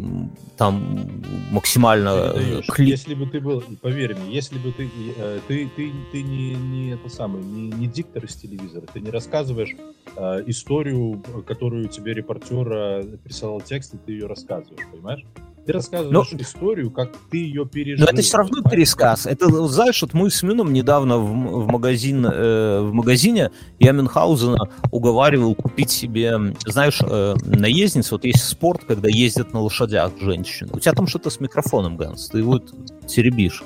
там 0.58 1.22
максимально 1.52 2.34
Кли... 2.68 2.90
Если 2.90 3.14
бы 3.14 3.28
ты 3.28 3.40
был, 3.40 3.64
поверь 3.82 4.16
мне, 4.16 4.34
если 4.34 4.58
бы 4.58 4.72
ты 4.72 4.90
э, 5.18 5.40
ты 5.48 5.70
ты, 5.76 5.92
ты 6.12 6.24
не, 6.24 6.56
не 6.56 6.90
это 6.94 7.10
самое, 7.10 7.46
не, 7.46 7.70
не 7.70 7.88
диктор 7.88 8.26
из 8.26 8.36
телевизора, 8.36 8.86
ты 8.92 9.00
не 9.00 9.12
рассказываешь 9.12 9.76
э, 10.16 10.44
историю, 10.48 11.24
которую 11.46 11.88
тебе 11.90 12.16
репортер 12.16 12.74
э, 12.74 13.04
присылал 13.24 13.62
текст, 13.62 13.94
и 13.94 13.98
ты 13.98 14.14
ее 14.14 14.26
рассказываешь, 14.26 14.88
понимаешь? 14.92 15.24
Ты 15.68 15.74
рассказываешь 15.74 16.32
Но... 16.32 16.40
историю, 16.40 16.90
как 16.92 17.12
ты 17.30 17.40
ее 17.40 17.66
пережил. 17.66 18.06
Но 18.06 18.12
это 18.12 18.22
все 18.22 18.38
равно 18.38 18.54
понимаешь? 18.54 18.72
пересказ. 18.72 19.26
Это, 19.26 19.50
знаешь, 19.68 20.02
вот 20.02 20.14
мы 20.14 20.32
с 20.32 20.42
Мином 20.42 20.72
недавно 20.72 21.18
в, 21.18 21.66
в, 21.66 21.68
магазин, 21.68 22.26
э, 22.26 22.80
в 22.84 22.94
магазине 22.94 23.52
я 23.78 23.92
Мюнхгаузена 23.92 24.70
уговаривал 24.92 25.56
купить 25.56 25.92
себе, 25.92 26.38
знаешь, 26.66 27.02
э, 27.02 27.36
наездницу. 27.44 28.16
Вот 28.16 28.24
есть 28.24 28.46
спорт, 28.46 28.86
когда 28.88 29.10
ездят 29.10 29.52
на 29.52 29.60
лошадях 29.60 30.14
женщины. 30.22 30.70
У 30.72 30.80
тебя 30.80 30.94
там 30.94 31.06
что-то 31.06 31.30
с 31.30 31.42
микрофоном, 31.42 31.98
Ганс. 31.98 32.30
Ты 32.30 32.44
вот 32.44 32.74
теребишь, 33.06 33.62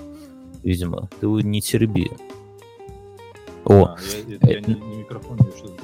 видимо. 0.64 1.08
Ты 1.20 1.28
его 1.28 1.40
не 1.40 1.62
тереби. 1.62 2.10
О. 3.66 3.86
А, 3.86 3.98
я, 4.28 4.38
я, 4.42 4.56
я 4.56 4.62
не, 4.62 4.74
не 4.74 4.96
микрофон, 4.98 5.38
я 5.38 5.56
что-то. 5.56 5.81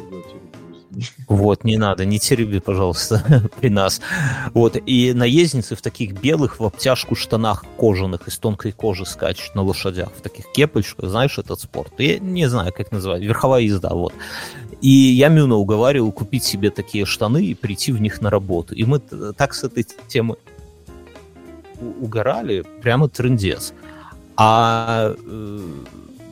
Вот, 1.27 1.63
не 1.63 1.77
надо, 1.77 2.05
не 2.05 2.19
тереби, 2.19 2.59
пожалуйста, 2.59 3.49
при 3.59 3.69
нас. 3.69 4.01
Вот, 4.53 4.77
и 4.85 5.13
наездницы 5.13 5.75
в 5.75 5.81
таких 5.81 6.13
белых 6.13 6.59
в 6.59 6.65
обтяжку 6.65 7.15
штанах 7.15 7.65
кожаных 7.77 8.27
из 8.27 8.37
тонкой 8.37 8.71
кожи 8.71 9.05
скачут 9.05 9.55
на 9.55 9.61
лошадях, 9.61 10.09
в 10.17 10.21
таких 10.21 10.51
кепочках, 10.51 11.09
знаешь 11.09 11.37
этот 11.37 11.59
спорт? 11.59 11.93
Я 11.97 12.19
не 12.19 12.47
знаю, 12.47 12.73
как 12.73 12.91
называть, 12.91 13.21
верховая 13.21 13.61
езда, 13.61 13.89
вот. 13.89 14.13
И 14.81 14.89
я 14.89 15.29
Мюна 15.29 15.55
уговаривал 15.55 16.11
купить 16.11 16.43
себе 16.43 16.69
такие 16.69 17.05
штаны 17.05 17.45
и 17.45 17.55
прийти 17.55 17.91
в 17.91 17.99
них 17.99 18.21
на 18.21 18.29
работу. 18.29 18.75
И 18.75 18.83
мы 18.83 18.99
так 18.99 19.53
с 19.53 19.63
этой 19.63 19.85
темы 20.07 20.37
угорали, 21.79 22.63
прямо 22.81 23.09
трендец. 23.09 23.73
А 24.35 25.15
э, 25.17 25.59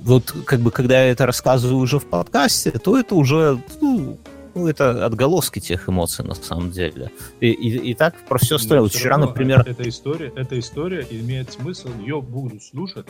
вот 0.03 0.33
как 0.45 0.59
бы 0.59 0.69
когда 0.69 1.03
я 1.03 1.11
это 1.11 1.25
рассказываю 1.25 1.77
уже 1.77 1.99
в 1.99 2.05
подкасте, 2.05 2.71
то 2.71 2.97
это 2.97 3.15
уже 3.15 3.59
ну, 3.81 4.17
ну, 4.55 4.67
это 4.67 5.05
отголоски 5.05 5.59
тех 5.59 5.89
эмоций, 5.89 6.25
на 6.25 6.33
самом 6.33 6.71
деле. 6.71 7.11
И, 7.41 7.49
и, 7.49 7.91
и 7.91 7.93
так 7.93 8.15
про 8.27 8.39
все 8.39 8.55
остальное. 8.55 8.83
Вот 8.83 8.93
вчера, 8.93 9.17
например... 9.17 9.63
Эта 9.67 9.87
история, 9.87 10.31
эта 10.35 10.57
история 10.57 11.05
имеет 11.09 11.51
смысл, 11.51 11.89
ее 11.99 12.21
будут 12.21 12.63
слушать 12.63 13.05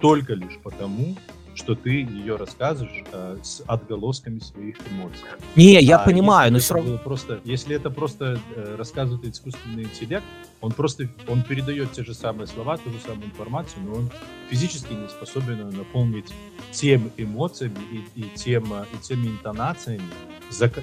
только 0.00 0.34
лишь 0.34 0.58
потому, 0.62 1.16
что 1.54 1.74
ты 1.74 1.90
ее 1.90 2.36
рассказываешь 2.36 3.04
э, 3.12 3.38
с 3.42 3.62
отголосками 3.66 4.38
своих 4.38 4.76
эмоций. 4.90 5.24
Не, 5.56 5.80
я 5.80 5.98
а 5.98 6.04
понимаю, 6.04 6.52
но 6.52 6.58
все 6.58 6.74
равно... 6.74 6.98
Просто, 6.98 7.40
если 7.44 7.76
это 7.76 7.90
просто 7.90 8.40
э, 8.54 8.76
рассказывает 8.76 9.24
искусственный 9.24 9.84
интеллект, 9.84 10.24
он 10.60 10.72
просто 10.72 11.08
он 11.28 11.42
передает 11.42 11.92
те 11.92 12.04
же 12.04 12.14
самые 12.14 12.46
слова, 12.46 12.76
ту 12.76 12.90
же 12.90 13.00
самую 13.00 13.26
информацию, 13.26 13.82
но 13.84 13.94
он 13.94 14.10
физически 14.48 14.92
не 14.92 15.08
способен 15.08 15.70
наполнить 15.70 16.32
тем 16.72 17.10
эмоциями 17.16 17.78
и, 17.90 18.20
и, 18.20 18.30
тем, 18.34 18.72
и 18.74 18.96
теми 19.02 19.28
интонациями, 19.28 20.02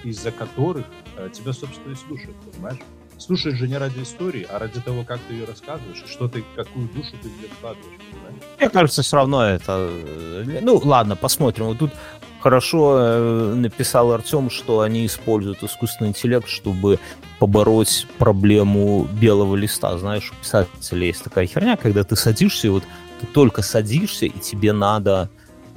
из-за 0.04 0.32
которых 0.32 0.86
э, 1.18 1.30
тебя, 1.34 1.54
собственно, 1.54 1.94
и 1.94 1.96
слушают, 1.96 2.36
понимаешь? 2.52 2.80
Слушаешь 3.18 3.58
же 3.58 3.68
не 3.68 3.78
ради 3.78 4.04
истории, 4.04 4.46
а 4.50 4.60
ради 4.60 4.80
того, 4.80 5.04
как 5.04 5.20
ты 5.28 5.34
ее 5.34 5.46
рассказываешь, 5.46 6.04
что 6.08 6.28
ты, 6.28 6.44
какую 6.56 6.88
душу 6.90 7.14
ты 7.22 7.30
в 7.30 7.38
нее 7.38 7.50
вкладываешь. 7.58 8.00
Понимаешь? 8.12 8.27
Мне 8.60 8.70
кажется, 8.70 9.02
все 9.02 9.18
равно 9.18 9.44
это... 9.46 9.90
Э, 9.90 10.60
ну, 10.62 10.82
ладно, 10.84 11.16
посмотрим. 11.16 11.66
Вот 11.66 11.80
тут 11.80 11.92
хорошо 12.40 12.98
э, 13.00 13.54
написал 13.56 14.12
Артем, 14.12 14.50
что 14.50 14.82
они 14.82 15.06
используют 15.06 15.64
искусственный 15.64 16.10
интеллект, 16.10 16.48
чтобы 16.48 17.00
побороть 17.40 18.08
проблему 18.18 19.08
белого 19.20 19.56
листа. 19.56 19.98
Знаешь, 19.98 20.32
у 20.32 20.36
писателей 20.42 21.08
есть 21.08 21.24
такая 21.24 21.46
херня, 21.46 21.78
когда 21.78 22.04
ты 22.04 22.16
садишься, 22.16 22.68
и 22.68 22.70
вот 22.70 22.84
ты 23.20 23.28
только 23.28 23.62
садишься, 23.62 24.26
и 24.26 24.40
тебе 24.40 24.74
надо 24.74 25.30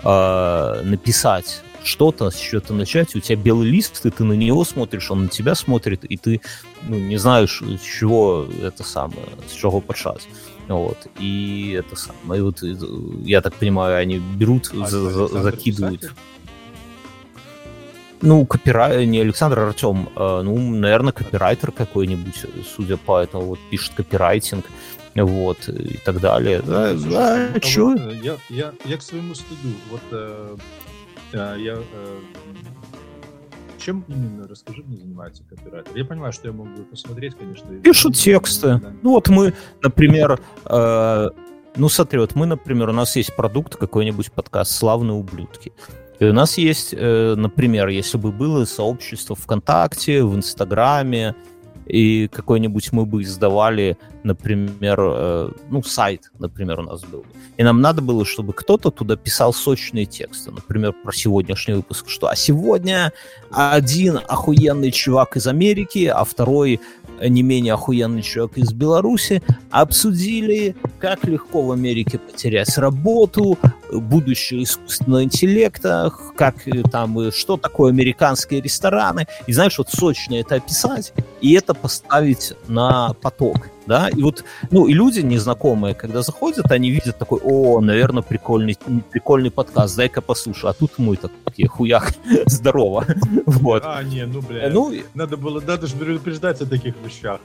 э, 0.03 0.83
написать 0.85 1.63
что-то, 1.83 2.31
с 2.31 2.37
чего-то 2.37 2.75
начать, 2.75 3.15
у 3.17 3.21
тебя 3.21 3.37
белый 3.37 3.69
лист, 3.69 4.05
и 4.05 4.11
ты 4.11 4.25
на 4.25 4.35
него 4.35 4.65
смотришь, 4.65 5.11
он 5.11 5.25
на 5.25 5.29
тебя 5.29 5.55
смотрит, 5.55 6.05
и 6.05 6.17
ты 6.17 6.41
ну, 6.83 6.99
не 6.99 7.17
знаешь, 7.17 7.63
с 7.63 7.83
чего 7.83 8.47
это 8.63 8.85
самое, 8.85 9.27
с 9.49 9.53
чего 9.53 9.81
почать. 9.81 10.29
Вот. 10.71 11.09
И 11.18 11.77
это 11.77 11.97
самое. 11.97 12.41
И 12.41 12.43
вот, 12.43 12.62
я 13.25 13.43
так 13.43 13.55
понимаю, 13.55 13.99
они 13.99 14.18
берут, 14.18 14.71
а 14.73 14.87
за, 14.87 15.11
за, 15.11 15.27
закидывают. 15.27 16.01
Писатель? 16.01 16.16
Ну, 18.23 18.47
копирай... 18.47 19.07
не 19.07 19.21
Александр 19.21 19.61
Артем, 19.61 20.11
а, 20.14 20.43
ну, 20.43 20.59
наверное, 20.71 21.12
копирайтер 21.12 21.73
какой-нибудь, 21.73 22.45
судя 22.77 22.97
по 22.97 23.18
этому, 23.18 23.45
вот 23.45 23.59
пишет 23.71 23.95
копирайтинг, 23.95 24.66
вот, 25.14 25.68
и 25.68 25.97
так 26.05 26.21
далее. 26.21 26.62
Да, 26.62 26.93
да, 26.95 27.49
а 27.55 27.61
чё? 27.61 27.97
Вот, 27.97 28.12
я, 28.23 28.37
я, 28.49 28.73
я 28.85 28.97
к 28.97 29.03
своему 29.03 29.35
стыду, 29.35 29.75
вот 29.91 30.03
э, 30.12 30.57
а, 31.33 31.57
я... 31.57 31.75
Э, 31.75 32.18
чем 33.81 34.05
именно, 34.09 34.47
расскажи 34.47 34.83
мне, 34.83 34.97
занимается 34.97 35.43
копирайтер? 35.45 35.97
Я 35.97 36.05
понимаю, 36.05 36.33
что 36.33 36.49
я 36.49 36.53
могу 36.53 36.83
посмотреть, 36.91 37.35
конечно. 37.37 37.68
Пишут 37.81 38.16
тексты. 38.16 38.78
Да. 38.78 38.93
Ну 39.03 39.11
вот 39.11 39.28
мы, 39.28 39.55
например, 39.83 40.41
э, 40.66 41.28
ну 41.76 41.89
смотри, 41.89 42.18
вот 42.18 42.35
мы, 42.35 42.47
например, 42.47 42.91
у 42.91 42.93
нас 42.93 43.16
есть 43.16 43.35
продукт 43.35 43.76
какой-нибудь 43.76 44.33
подкаст 44.33 44.72
«Славные 44.72 45.14
ублюдки». 45.14 45.72
И 46.18 46.24
у 46.26 46.33
нас 46.35 46.59
есть, 46.59 46.93
э, 46.93 47.35
например, 47.37 47.89
если 47.89 48.18
бы 48.18 48.31
было 48.31 48.66
сообщество 48.66 49.35
ВКонтакте, 49.35 50.22
в 50.22 50.37
Инстаграме, 50.37 51.35
и 51.91 52.28
какой-нибудь 52.28 52.93
мы 52.93 53.05
бы 53.05 53.22
издавали, 53.22 53.99
например, 54.22 54.99
э, 55.01 55.51
ну, 55.70 55.82
сайт, 55.82 56.30
например, 56.38 56.80
у 56.80 56.82
нас 56.82 57.03
был. 57.03 57.24
И 57.57 57.62
нам 57.62 57.80
надо 57.80 58.01
было, 58.01 58.24
чтобы 58.24 58.53
кто-то 58.53 58.91
туда 58.91 59.16
писал 59.16 59.53
сочные 59.53 60.07
тексты, 60.07 60.51
например, 60.53 60.93
про 60.93 61.12
сегодняшний 61.12 61.74
выпуск, 61.74 62.09
что 62.09 62.28
«А 62.28 62.36
сегодня 62.36 63.12
один 63.51 64.20
охуенный 64.28 64.93
чувак 64.93 65.36
из 65.36 65.47
Америки, 65.47 66.07
а 66.07 66.24
второй 66.24 66.80
не 67.29 67.43
менее 67.43 67.75
охуенный 67.75 68.23
человек 68.23 68.59
из 68.59 68.73
Беларуси, 68.73 69.43
обсудили, 69.71 70.75
как 70.99 71.25
легко 71.25 71.62
в 71.62 71.73
Америке 71.73 72.18
потерять 72.18 72.77
работу, 72.79 73.59
будущее 73.93 74.64
искусственного 74.64 75.25
интеллекта, 75.25 76.12
как 76.37 76.66
э, 76.66 76.83
там, 76.83 77.18
э, 77.18 77.33
что 77.33 77.57
такое 77.57 77.93
американские 77.93 78.61
рестораны. 78.61 79.27
И 79.47 79.53
знаешь, 79.53 79.79
вот 79.79 79.91
сочно 79.91 80.35
это 80.35 80.57
описать, 80.57 81.12
и 81.41 81.53
это 81.55 81.75
поставить 81.75 82.55
на 82.68 83.14
поток 83.14 83.68
да, 83.91 84.09
и 84.09 84.22
вот, 84.22 84.45
ну, 84.70 84.86
и 84.86 84.93
люди 84.93 85.18
незнакомые, 85.18 85.97
когда 85.97 86.22
заходят, 86.22 86.70
они 86.70 86.91
видят 86.91 87.18
такой, 87.18 87.41
о, 87.43 87.80
наверное, 87.80 88.22
прикольный, 88.22 88.78
прикольный 89.11 89.51
подкаст, 89.51 89.97
дай-ка 89.97 90.20
послушай, 90.20 90.70
а 90.70 90.72
тут 90.74 90.97
мой 90.99 91.18
такие, 91.45 91.66
хуях, 91.66 92.12
здорово, 92.47 93.05
вот. 93.47 93.82
А, 93.84 94.01
не, 94.05 94.26
ну, 94.26 94.43
бля, 94.43 94.70
ну, 94.70 94.95
надо 95.14 95.36
было, 95.36 95.61
надо 95.61 95.88
же 95.88 95.97
предупреждать 95.97 96.61
о 96.61 96.66
таких 96.66 96.95
вещах. 97.05 97.41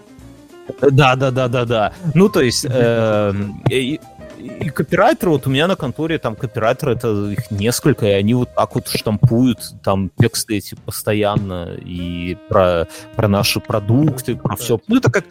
Да, 0.82 1.16
да, 1.16 1.32
да, 1.32 1.48
да, 1.48 1.66
да. 1.66 1.94
Ну, 2.14 2.30
то 2.30 2.42
есть, 2.42 2.66
эм, 2.70 3.64
и, 3.72 4.00
и 4.38 4.70
копирайтеры, 4.70 5.32
вот 5.32 5.48
у 5.48 5.50
меня 5.50 5.68
на 5.68 5.76
конторе 5.76 6.20
там 6.20 6.36
копирайтеры, 6.36 6.94
это 6.94 7.32
их 7.32 7.50
несколько, 7.50 8.06
и 8.06 8.12
они 8.12 8.36
вот 8.36 8.50
так 8.54 8.76
вот 8.76 8.88
штампуют 8.88 9.60
там 9.84 10.12
тексты 10.20 10.58
эти 10.58 10.76
постоянно 10.76 11.74
и 11.74 12.38
про, 12.50 12.88
про 13.16 13.28
наши 13.28 13.60
продукты, 13.60 14.36
про 14.36 14.56
все. 14.56 14.80
Ну, 14.88 14.98
это 14.98 15.12
как 15.12 15.26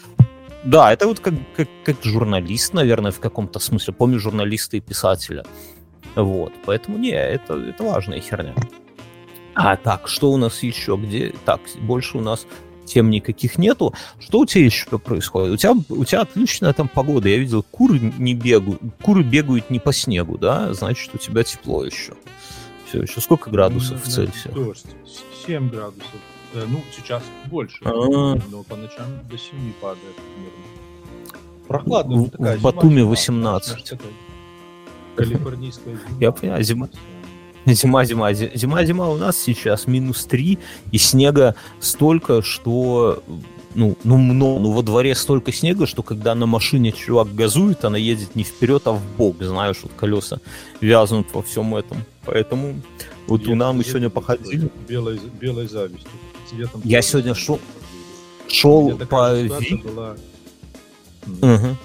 да, 0.64 0.92
это 0.92 1.06
вот 1.06 1.20
как, 1.20 1.34
как, 1.56 1.68
как 1.84 2.02
журналист, 2.02 2.72
наверное, 2.72 3.12
в 3.12 3.20
каком-то 3.20 3.58
смысле. 3.58 3.94
Помню 3.94 4.18
журналиста 4.18 4.76
и 4.76 4.80
писателя. 4.80 5.44
Вот, 6.14 6.52
поэтому 6.64 6.98
не, 6.98 7.10
это, 7.10 7.54
это 7.54 7.82
важная 7.84 8.20
херня. 8.20 8.54
А 9.54 9.76
так, 9.76 10.08
что 10.08 10.32
у 10.32 10.36
нас 10.36 10.62
еще? 10.62 10.96
Где? 10.96 11.34
Так, 11.44 11.60
больше 11.80 12.18
у 12.18 12.20
нас 12.20 12.46
тем 12.84 13.10
никаких 13.10 13.58
нету. 13.58 13.94
Что 14.18 14.40
у 14.40 14.46
тебя 14.46 14.64
еще 14.64 14.98
происходит? 14.98 15.54
У 15.54 15.56
тебя, 15.56 15.74
у 15.88 16.04
тебя 16.04 16.22
отличная 16.22 16.72
там 16.72 16.88
погода. 16.88 17.28
Я 17.28 17.38
видел, 17.38 17.62
куры 17.62 17.98
не 17.98 18.34
бегают, 18.34 18.80
куры 19.02 19.22
бегают 19.22 19.70
не 19.70 19.80
по 19.80 19.92
снегу, 19.92 20.38
да? 20.38 20.72
Значит, 20.74 21.14
у 21.14 21.18
тебя 21.18 21.44
тепло 21.44 21.84
еще. 21.84 22.14
Все 22.88 23.02
еще. 23.02 23.20
Сколько 23.20 23.50
градусов 23.50 23.92
ну, 24.04 24.10
в 24.10 24.12
Цельсии? 24.12 24.50
Дождь. 24.50 24.86
7 25.46 25.68
градусов. 25.68 26.10
Э, 26.55 26.64
ну, 26.68 26.82
сейчас 26.96 27.22
больше, 27.46 27.78
А-а-а. 27.84 28.40
но 28.50 28.62
по 28.62 28.76
ночам 28.76 29.07
до 29.28 29.36
7 29.36 29.72
падает 29.80 30.14
примерно. 30.14 30.64
Прохладно. 31.66 32.16
В, 32.16 32.30
такая 32.30 32.59
в 32.59 32.62
Батуми 32.62 33.00
18. 33.02 33.94
Калифорнийская 35.16 35.94
зима. 35.94 36.16
Я 36.20 36.32
понимаю, 36.32 36.62
зима. 36.62 36.88
Зима, 37.66 38.05
зима, 38.05 38.32
зима, 38.34 38.84
зима 38.84 39.09
у 39.09 39.16
нас 39.16 39.38
сейчас 39.38 39.86
минус 39.86 40.26
3, 40.26 40.59
и 40.92 40.98
снега 40.98 41.55
столько, 41.80 42.42
что 42.42 43.22
ну, 43.74 43.96
ну, 44.05 44.18
много, 44.18 44.61
ну, 44.61 44.70
во 44.70 44.82
дворе 44.82 45.14
столько 45.14 45.50
снега, 45.50 45.86
что 45.86 46.02
когда 46.02 46.34
на 46.34 46.46
машине 46.46 46.92
чувак 46.92 47.34
газует, 47.34 47.84
она 47.84 47.96
едет 47.96 48.36
не 48.36 48.44
вперед, 48.44 48.82
а 48.86 48.92
в 48.92 49.02
бок, 49.16 49.36
знаешь, 49.40 49.78
вот 49.82 49.92
колеса 49.96 50.40
вязнут 50.82 51.28
во 51.32 51.42
всем 51.42 51.74
этом. 51.74 52.05
Поэтому 52.26 52.74
вот 53.26 53.46
я 53.46 53.52
у 53.52 53.57
нас 53.57 53.74
мы 53.74 53.82
сегодня 53.82 54.11
походили. 54.11 54.70
Белой, 54.86 55.18
белой 55.40 55.66
завистью 55.66 56.11
цветом. 56.49 56.80
Я 56.84 57.03
сегодня 57.03 57.34
шел, 57.34 57.61
шел 58.49 58.97
по... 58.99 59.34
Была... 59.84 60.16
Угу. 61.26 61.76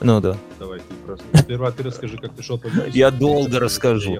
Ну 0.00 0.20
да. 0.20 0.36
Давай 0.58 0.78
ты 0.78 0.94
просто. 1.06 1.24
Сперва 1.38 1.70
ты 1.70 1.82
расскажи, 1.82 2.16
как 2.18 2.34
ты 2.34 2.42
шел 2.42 2.58
по 2.58 2.68
Я 2.92 3.10
долго 3.10 3.58
расскажу. 3.58 4.18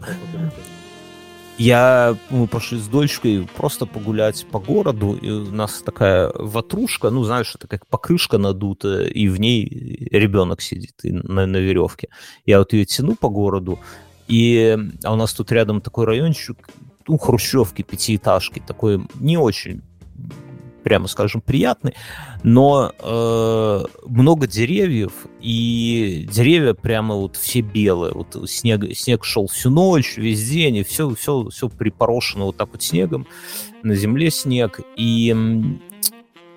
Я, 1.59 2.17
мы 2.31 2.47
пошли 2.47 2.79
с 2.79 2.87
дочкой 2.87 3.49
просто 3.57 3.85
погулять 3.85 4.47
по 4.47 4.61
городу, 4.61 5.15
и 5.15 5.29
у 5.29 5.51
нас 5.51 5.83
такая 5.83 6.31
ватрушка, 6.33 7.11
ну, 7.11 7.25
знаешь, 7.25 7.53
это 7.53 7.67
как 7.67 7.85
покрышка 7.89 8.39
надута, 8.39 9.03
и 9.03 9.27
в 9.27 9.41
ней 9.41 10.09
ребенок 10.13 10.61
сидит 10.61 10.95
на, 11.03 11.47
на 11.47 11.57
веревке. 11.57 12.11
Я 12.47 12.61
вот 12.61 12.73
ее 12.75 12.85
тяну 12.85 13.17
по 13.17 13.29
городу, 13.29 13.81
и 14.29 14.79
а 15.03 15.13
у 15.13 15.17
нас 15.17 15.33
тут 15.33 15.51
рядом 15.51 15.81
такой 15.81 16.05
райончик, 16.05 16.69
ну, 17.09 17.19
хрущевки, 17.19 17.83
пятиэтажки, 17.83 18.63
такой 18.65 19.03
не 19.19 19.37
очень 19.37 19.83
прямо 20.89 21.07
скажем, 21.07 21.43
приятный, 21.43 21.95
но 22.43 22.93
э, 22.99 23.85
много 24.07 24.47
деревьев, 24.47 25.13
и 25.39 26.27
деревья 26.33 26.73
прямо 26.73 27.15
вот 27.15 27.37
все 27.37 27.61
белые. 27.61 28.15
Вот 28.15 28.49
снег, 28.49 28.85
снег 28.97 29.23
шел 29.25 29.49
всю 29.49 29.69
ночь, 29.69 30.17
весь 30.17 30.49
день, 30.49 30.77
и 30.77 30.85
все, 30.85 31.15
все, 31.15 31.49
все 31.51 31.69
припорошено 31.69 32.47
вот 32.47 32.57
так 32.57 32.71
вот 32.73 32.83
снегом, 32.83 33.27
на 33.83 33.95
земле 33.97 34.31
снег. 34.31 34.81
И 34.97 35.37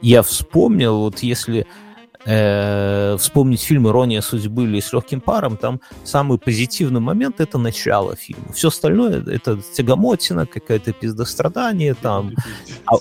я 0.02 0.22
вспомнил, 0.24 1.00
вот 1.00 1.20
если 1.20 1.68
э, 2.26 3.18
вспомнить 3.18 3.62
фильм 3.62 3.88
«Ирония 3.88 4.22
судьбы» 4.22 4.64
или 4.64 4.80
«С 4.80 4.94
легким 4.94 5.22
паром», 5.22 5.58
там 5.58 5.82
самый 6.04 6.38
позитивный 6.38 7.00
момент— 7.00 7.36
это 7.40 7.58
начало 7.58 8.16
фильма. 8.16 8.54
Все 8.54 8.68
остальное— 8.70 9.24
это 9.28 9.60
тягомотина, 9.74 10.46
какая-то 10.46 10.94
пиздострадание 10.94 11.94
там. 11.94 12.34
А, 12.86 12.96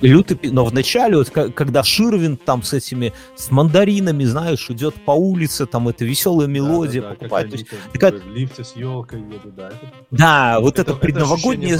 лютый, 0.00 0.38
но 0.50 0.64
в 0.64 0.72
начале, 0.72 1.16
вот, 1.16 1.30
когда 1.30 1.82
Ширвин 1.82 2.36
там 2.36 2.62
с 2.62 2.72
этими, 2.72 3.12
с 3.36 3.50
мандаринами, 3.50 4.24
знаешь, 4.24 4.70
идет 4.70 4.94
по 4.94 5.12
улице, 5.12 5.66
там 5.66 5.88
это 5.88 6.04
веселая 6.04 6.46
мелодия 6.46 7.02
да, 7.02 7.08
да, 7.08 7.14
покупает. 7.14 7.50
Да, 7.50 7.76
такая... 7.92 8.12
В 8.12 8.34
лифте 8.34 8.64
с 8.64 8.76
елкой 8.76 9.20
еду, 9.20 9.52
да. 9.56 9.68
Это... 9.68 9.92
Да, 10.10 10.60
вот 10.60 10.78
это, 10.78 10.92
это 10.92 11.00
предновогоднее... 11.00 11.78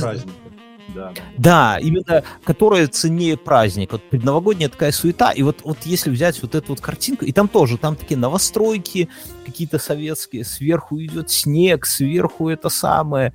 Да, 1.37 1.79
именно 1.79 2.25
которая 2.45 2.87
ценнее 2.89 3.37
праздник. 3.37 3.93
Вот 3.93 4.03
предновогодняя 4.09 4.69
такая 4.69 4.93
суета. 4.93 5.31
И 5.33 5.43
вот, 5.43 5.61
вот 5.65 5.79
если 5.85 6.11
взять 6.11 6.41
вот 6.43 6.55
эту 6.55 6.69
вот 6.69 6.81
картинку, 6.81 7.25
и 7.25 7.33
там 7.33 7.49
тоже, 7.49 7.79
там 7.79 7.97
такие 7.97 8.19
новостройки 8.19 9.09
какие-то 9.45 9.79
советские, 9.79 10.45
сверху 10.45 11.01
идет 11.01 11.31
снег, 11.31 11.87
сверху 11.87 12.49
это 12.49 12.69
самое. 12.69 13.33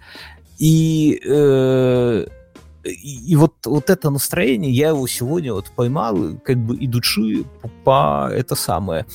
И 0.59 1.20
э, 1.26 2.26
и, 2.84 3.36
вот, 3.36 3.53
вот 3.65 3.89
это 3.89 4.09
настроение, 4.09 4.71
я 4.71 4.89
его 4.89 5.07
сегодня 5.07 5.53
вот 5.53 5.71
поймал, 5.71 6.38
как 6.43 6.57
бы 6.57 6.75
идучи 6.75 7.45
по, 7.61 7.69
по 7.84 8.29
это 8.31 8.55
самое, 8.55 9.05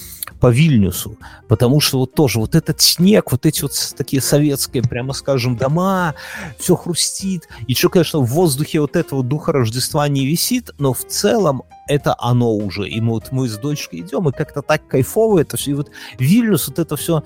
по 0.41 0.51
Вильнюсу, 0.51 1.17
потому 1.49 1.81
что 1.81 1.99
вот 1.99 2.15
тоже 2.15 2.39
вот 2.39 2.55
этот 2.55 2.81
снег, 2.81 3.33
вот 3.33 3.45
эти 3.45 3.63
вот 3.63 3.73
такие 3.97 4.23
советские, 4.23 4.83
прямо 4.83 5.13
скажем, 5.13 5.57
дома, 5.57 6.15
все 6.59 6.77
хрустит, 6.77 7.49
и 7.67 7.75
что, 7.75 7.91
конечно, 7.91 8.21
в 8.21 8.27
воздухе 8.27 8.81
вот 8.81 8.97
этого 8.97 9.23
духа 9.23 9.53
Рождества 9.53 10.09
не 10.09 10.27
висит, 10.27 10.71
но 10.79 10.93
в 10.93 11.05
целом 11.05 11.63
это 11.89 12.15
оно 12.19 12.55
уже. 12.55 12.89
И 12.89 13.01
мы 13.01 13.15
вот 13.15 13.33
мы 13.33 13.49
с 13.49 13.57
дочкой 13.59 14.01
идем, 14.01 14.29
и 14.29 14.33
как-то 14.33 14.63
так 14.63 14.87
кайфово 14.87 15.41
это 15.41 15.57
все. 15.57 15.73
И 15.73 15.75
вот 15.75 15.91
Вильнюс, 16.19 16.69
вот 16.69 16.79
это 16.79 16.97
все, 16.97 17.23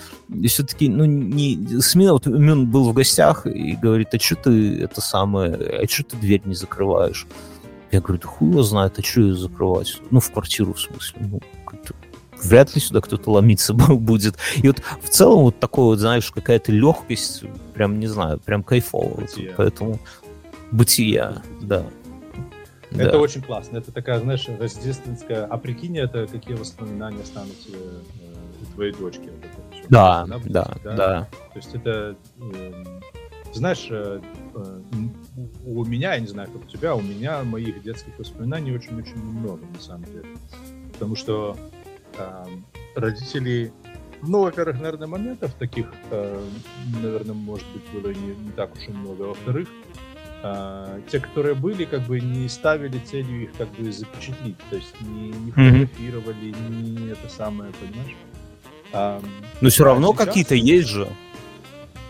все-таки, 0.46 0.88
ну, 0.88 1.04
не... 1.04 1.80
Смина, 1.80 2.12
вот 2.14 2.26
Мюн 2.26 2.66
был 2.70 2.90
в 2.90 2.94
гостях 2.94 3.46
и 3.46 3.76
говорит, 3.76 4.08
а 4.14 4.18
что 4.18 4.36
ты 4.36 4.82
это 4.82 5.00
самое, 5.00 5.54
а 5.54 5.86
что 5.88 6.04
ты 6.04 6.16
дверь 6.16 6.42
не 6.44 6.54
закрываешь? 6.54 7.26
Я 7.90 8.00
говорю, 8.00 8.20
да 8.22 8.28
хуй 8.28 8.48
его 8.48 8.62
знает, 8.62 8.98
а 8.98 9.02
что 9.02 9.20
ее 9.20 9.34
закрывать? 9.34 10.00
Ну, 10.10 10.20
в 10.20 10.30
квартиру, 10.30 10.72
в 10.72 10.80
смысле. 10.80 11.20
Ну, 11.20 11.40
вряд 12.42 12.74
ли 12.74 12.80
сюда 12.80 13.00
кто-то 13.00 13.30
ломиться 13.30 13.74
будет. 13.74 14.36
И 14.56 14.66
вот 14.68 14.82
в 15.02 15.08
целом 15.08 15.42
вот 15.42 15.58
такой 15.60 15.84
вот, 15.84 15.98
знаешь, 15.98 16.30
какая-то 16.30 16.72
легкость, 16.72 17.44
прям, 17.74 18.00
не 18.00 18.06
знаю, 18.06 18.38
прям 18.38 18.62
кайфово. 18.62 19.20
Вот, 19.20 19.30
поэтому 19.56 19.98
бытия, 20.70 21.42
да. 21.60 21.84
Да. 22.94 23.04
Это 23.04 23.18
очень 23.18 23.42
классно. 23.42 23.78
Это 23.78 23.92
такая, 23.92 24.20
знаешь, 24.20 24.48
рождественская... 24.48 25.46
А 25.46 25.58
прикинь, 25.58 25.98
это 25.98 26.26
какие 26.26 26.54
воспоминания 26.56 27.22
останутся 27.22 27.70
э, 27.70 28.00
у 28.62 28.74
твоей 28.74 28.92
дочки. 28.92 29.30
Вот 29.30 29.44
это 29.44 29.74
все. 29.74 29.84
Да, 29.88 30.26
да, 30.26 30.74
да, 30.84 30.96
да. 30.96 31.28
То 31.52 31.56
есть 31.56 31.74
это... 31.74 32.16
Э, 32.40 32.84
знаешь, 33.52 33.86
э, 33.90 34.20
э, 34.54 34.80
у 35.66 35.84
меня, 35.84 36.14
я 36.14 36.20
не 36.20 36.26
знаю, 36.26 36.50
как 36.50 36.62
у 36.62 36.66
тебя, 36.66 36.94
у 36.94 37.02
меня 37.02 37.42
моих 37.42 37.82
детских 37.82 38.18
воспоминаний 38.18 38.72
очень-очень 38.72 39.16
много, 39.16 39.62
на 39.74 39.80
самом 39.80 40.04
деле. 40.04 40.24
Потому 40.92 41.16
что 41.16 41.56
э, 42.18 42.44
родители 42.96 43.72
ну, 44.24 44.42
во-первых, 44.42 44.76
наверное, 44.76 45.08
моментов 45.08 45.52
таких, 45.54 45.92
э, 46.10 46.44
наверное, 47.02 47.34
может 47.34 47.66
быть, 47.72 47.82
было 47.92 48.12
не, 48.12 48.36
не 48.36 48.52
так 48.52 48.72
уж 48.76 48.88
и 48.88 48.92
много. 48.92 49.22
Во-вторых, 49.22 49.68
а, 50.42 51.00
те, 51.10 51.20
которые 51.20 51.54
были, 51.54 51.84
как 51.84 52.02
бы 52.02 52.20
не 52.20 52.48
ставили 52.48 52.98
целью 52.98 53.44
их 53.44 53.52
как 53.56 53.70
бы 53.72 53.92
запечатлить, 53.92 54.56
то 54.70 54.76
есть 54.76 55.00
не, 55.00 55.28
не 55.28 55.50
фотографировали, 55.52 56.50
mm-hmm. 56.50 57.00
не 57.00 57.12
это 57.12 57.28
самое, 57.28 57.72
понимаешь? 57.72 58.16
А, 58.92 59.22
Но 59.60 59.68
все 59.70 59.84
равно 59.84 60.12
сейчас... 60.12 60.26
какие-то 60.26 60.54
есть 60.54 60.88
же. 60.88 61.08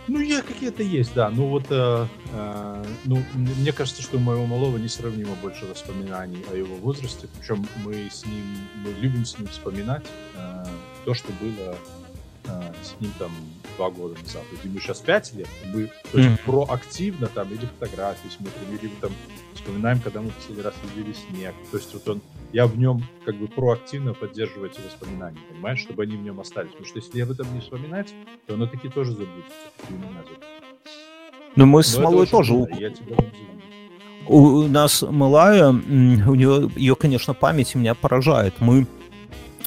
Ну, 0.09 0.19
я 0.21 0.43
какие-то 0.43 0.83
есть, 0.83 1.15
да. 1.15 1.31
Ну, 1.31 1.47
вот, 1.47 1.67
э, 1.71 2.07
э, 2.33 2.85
ну, 3.05 3.23
мне 3.35 3.73
кажется, 3.73 4.03
что 4.03 4.17
у 4.17 4.21
моего 4.21 4.47
малого 4.47 4.77
несравнимо 4.77 5.35
больше 5.41 5.65
воспоминаний 5.65 6.45
о 6.51 6.57
его 6.57 6.75
возрасте. 6.77 7.29
Причем 7.39 7.65
мы 7.85 8.11
с 8.11 8.27
ним, 8.27 8.45
мы 8.85 8.91
любим 9.01 9.25
с 9.25 9.39
ним 9.39 9.47
вспоминать 9.47 10.05
э, 10.37 10.65
то, 11.05 11.15
что 11.15 11.29
было 11.41 11.77
э, 12.45 12.73
с 12.83 13.01
ним 13.01 13.13
там 13.19 13.31
два 13.77 13.91
года 13.91 14.15
назад. 14.21 14.43
Вот 14.51 14.65
ему 14.65 14.81
сейчас 14.81 15.01
пять 15.01 15.33
лет, 15.35 15.49
мы 15.73 15.91
то 16.11 16.19
есть, 16.19 16.31
mm-hmm. 16.31 16.45
проактивно 16.45 17.27
там 17.29 17.49
или 17.51 17.67
фотографии 17.67 18.29
смотрим, 18.29 18.79
или 18.81 18.91
там 19.01 19.11
вспоминаем, 19.55 20.01
когда 20.01 20.21
мы 20.21 20.31
последний 20.31 20.63
раз 20.63 20.75
видели 20.95 21.15
снег. 21.15 21.55
То 21.71 21.77
есть 21.77 21.93
вот 21.95 22.09
он, 22.09 22.23
я 22.53 22.67
в 22.67 22.77
нем 22.77 23.05
как 23.25 23.37
бы 23.37 23.49
проактивно 23.49 24.15
поддерживаю 24.15 24.71
эти 24.71 24.81
воспоминания, 24.81 25.39
понимаешь, 25.51 25.81
чтобы 25.81 26.03
они 26.03 26.17
в 26.17 26.23
нем 26.23 26.41
остались. 26.41 26.71
Потому 26.71 26.87
что 26.87 26.99
если 26.99 27.19
я 27.19 27.25
об 27.25 27.31
этом 27.31 27.53
не 27.55 27.61
вспоминать, 27.61 28.13
то 28.47 28.55
оно 28.55 28.67
таки 28.67 28.89
тоже 28.89 29.13
забудется. 29.13 29.53
Ну 31.55 31.67
мы 31.67 31.83
с 31.83 31.97
Малой 31.99 32.27
тоже... 32.27 32.55
Я 32.79 32.91
тебя 32.91 33.17
у 34.27 34.63
нас 34.63 35.03
малая, 35.03 35.71
у 35.71 36.35
нее, 36.35 36.71
ее, 36.77 36.97
конечно, 36.97 37.35
память 37.35 37.75
меня 37.75 37.95
поражает. 37.95 38.55
Мы 38.61 38.87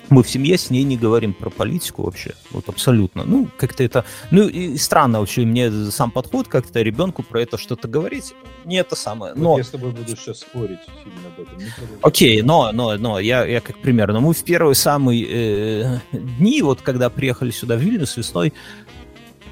мы 0.10 0.24
в 0.24 0.30
семье 0.30 0.58
с 0.58 0.70
ней 0.70 0.84
не 0.84 0.98
говорим 0.98 1.34
про 1.34 1.50
политику 1.50 2.04
вообще, 2.04 2.34
вот 2.52 2.70
абсолютно. 2.70 3.24
Ну, 3.24 3.50
как-то 3.58 3.84
это... 3.84 4.06
Ну, 4.32 4.48
и 4.48 4.78
странно 4.78 5.20
вообще 5.20 5.46
мне 5.46 5.72
сам 5.92 6.12
подход 6.12 6.48
как-то 6.48 6.82
ребенку 6.82 7.24
про 7.24 7.42
это 7.42 7.58
что-то 7.58 7.88
говорить. 7.88 8.34
Не 8.66 8.78
это 8.78 8.96
самое. 8.96 9.34
Но... 9.36 9.52
Вот 9.52 9.58
я 9.58 9.64
с 9.64 9.70
тобой 9.70 9.92
буду 9.92 10.16
сейчас 10.16 10.40
спорить 10.40 10.80
сильно 11.04 11.28
об 11.28 11.42
этом. 11.42 11.58
Окей, 12.02 12.42
но, 12.42 12.72
но, 12.72 12.98
но, 12.98 13.20
я, 13.20 13.46
я 13.46 13.62
как 13.62 13.80
пример. 13.80 14.12
Но 14.14 14.22
мы 14.22 14.34
в 14.34 14.44
первые 14.44 14.76
самые 14.76 15.26
э, 15.28 16.00
дни, 16.12 16.62
вот 16.62 16.82
когда 16.82 17.10
приехали 17.10 17.52
сюда 17.52 17.76
в 17.76 17.80
Вильнюс 17.80 18.18
весной, 18.18 18.54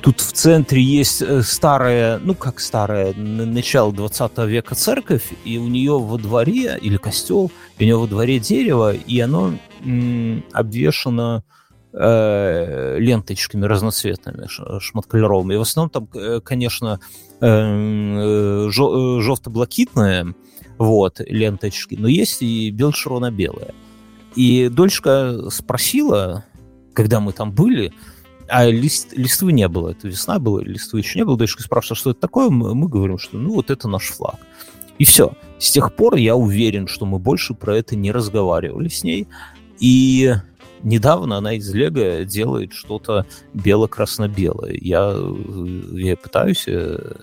Тут 0.03 0.19
в 0.19 0.33
центре 0.33 0.81
есть 0.81 1.21
э, 1.21 1.41
старая, 1.43 2.19
ну 2.19 2.35
как 2.35 2.59
старая, 2.59 3.13
начало 3.13 3.93
20 3.93 4.37
века 4.39 4.75
церковь, 4.75 5.31
и 5.45 5.57
у 5.57 5.69
нее 5.69 5.97
во 5.97 6.17
дворе, 6.17 6.77
или 6.81 6.97
костел, 6.97 7.49
у 7.79 7.83
нее 7.83 7.95
во 7.95 8.05
дворе 8.05 8.37
дерево, 8.37 8.93
и 8.93 9.19
оно 9.21 9.53
м, 9.85 10.43
обвешено 10.51 11.45
э, 11.93 12.97
ленточками 12.99 13.65
разноцветными, 13.65 14.47
шматколеровыми. 14.81 15.53
И 15.53 15.57
в 15.57 15.61
основном 15.61 15.89
там, 15.89 16.09
э, 16.13 16.41
конечно, 16.43 16.99
э, 17.39 17.47
э 17.47 18.69
желто-блакитные 18.69 20.35
вот, 20.77 21.21
ленточки, 21.21 21.95
но 21.95 22.09
есть 22.09 22.41
и 22.41 22.71
бело-широно-белые. 22.71 23.73
И 24.35 24.67
дочка 24.67 25.49
спросила, 25.49 26.43
когда 26.93 27.21
мы 27.21 27.31
там 27.31 27.53
были, 27.53 27.93
а 28.47 28.65
лист, 28.65 29.13
листвы 29.13 29.51
не 29.51 29.67
было, 29.67 29.89
это 29.89 30.07
весна 30.07 30.39
была, 30.39 30.61
листвы 30.61 30.99
еще 30.99 31.19
не 31.19 31.25
было. 31.25 31.37
Дочка 31.37 31.63
спрашивала, 31.63 31.95
что 31.95 32.11
это 32.11 32.19
такое, 32.19 32.49
мы, 32.49 32.75
мы 32.75 32.87
говорим, 32.87 33.17
что 33.17 33.37
ну 33.37 33.53
вот 33.53 33.69
это 33.71 33.87
наш 33.87 34.09
флаг. 34.09 34.39
И 34.99 35.05
все. 35.05 35.33
С 35.59 35.71
тех 35.71 35.93
пор 35.95 36.15
я 36.15 36.35
уверен, 36.35 36.87
что 36.87 37.05
мы 37.05 37.19
больше 37.19 37.53
про 37.53 37.77
это 37.77 37.95
не 37.95 38.11
разговаривали 38.11 38.89
с 38.89 39.03
ней. 39.03 39.27
И 39.79 40.33
недавно 40.83 41.37
она 41.37 41.53
из 41.53 41.73
Лего 41.73 42.23
делает 42.25 42.73
что-то 42.73 43.25
бело-красно-белое. 43.53 44.77
Я, 44.79 45.17
я 45.93 46.17
пытаюсь 46.17 46.65
э, 46.67 47.15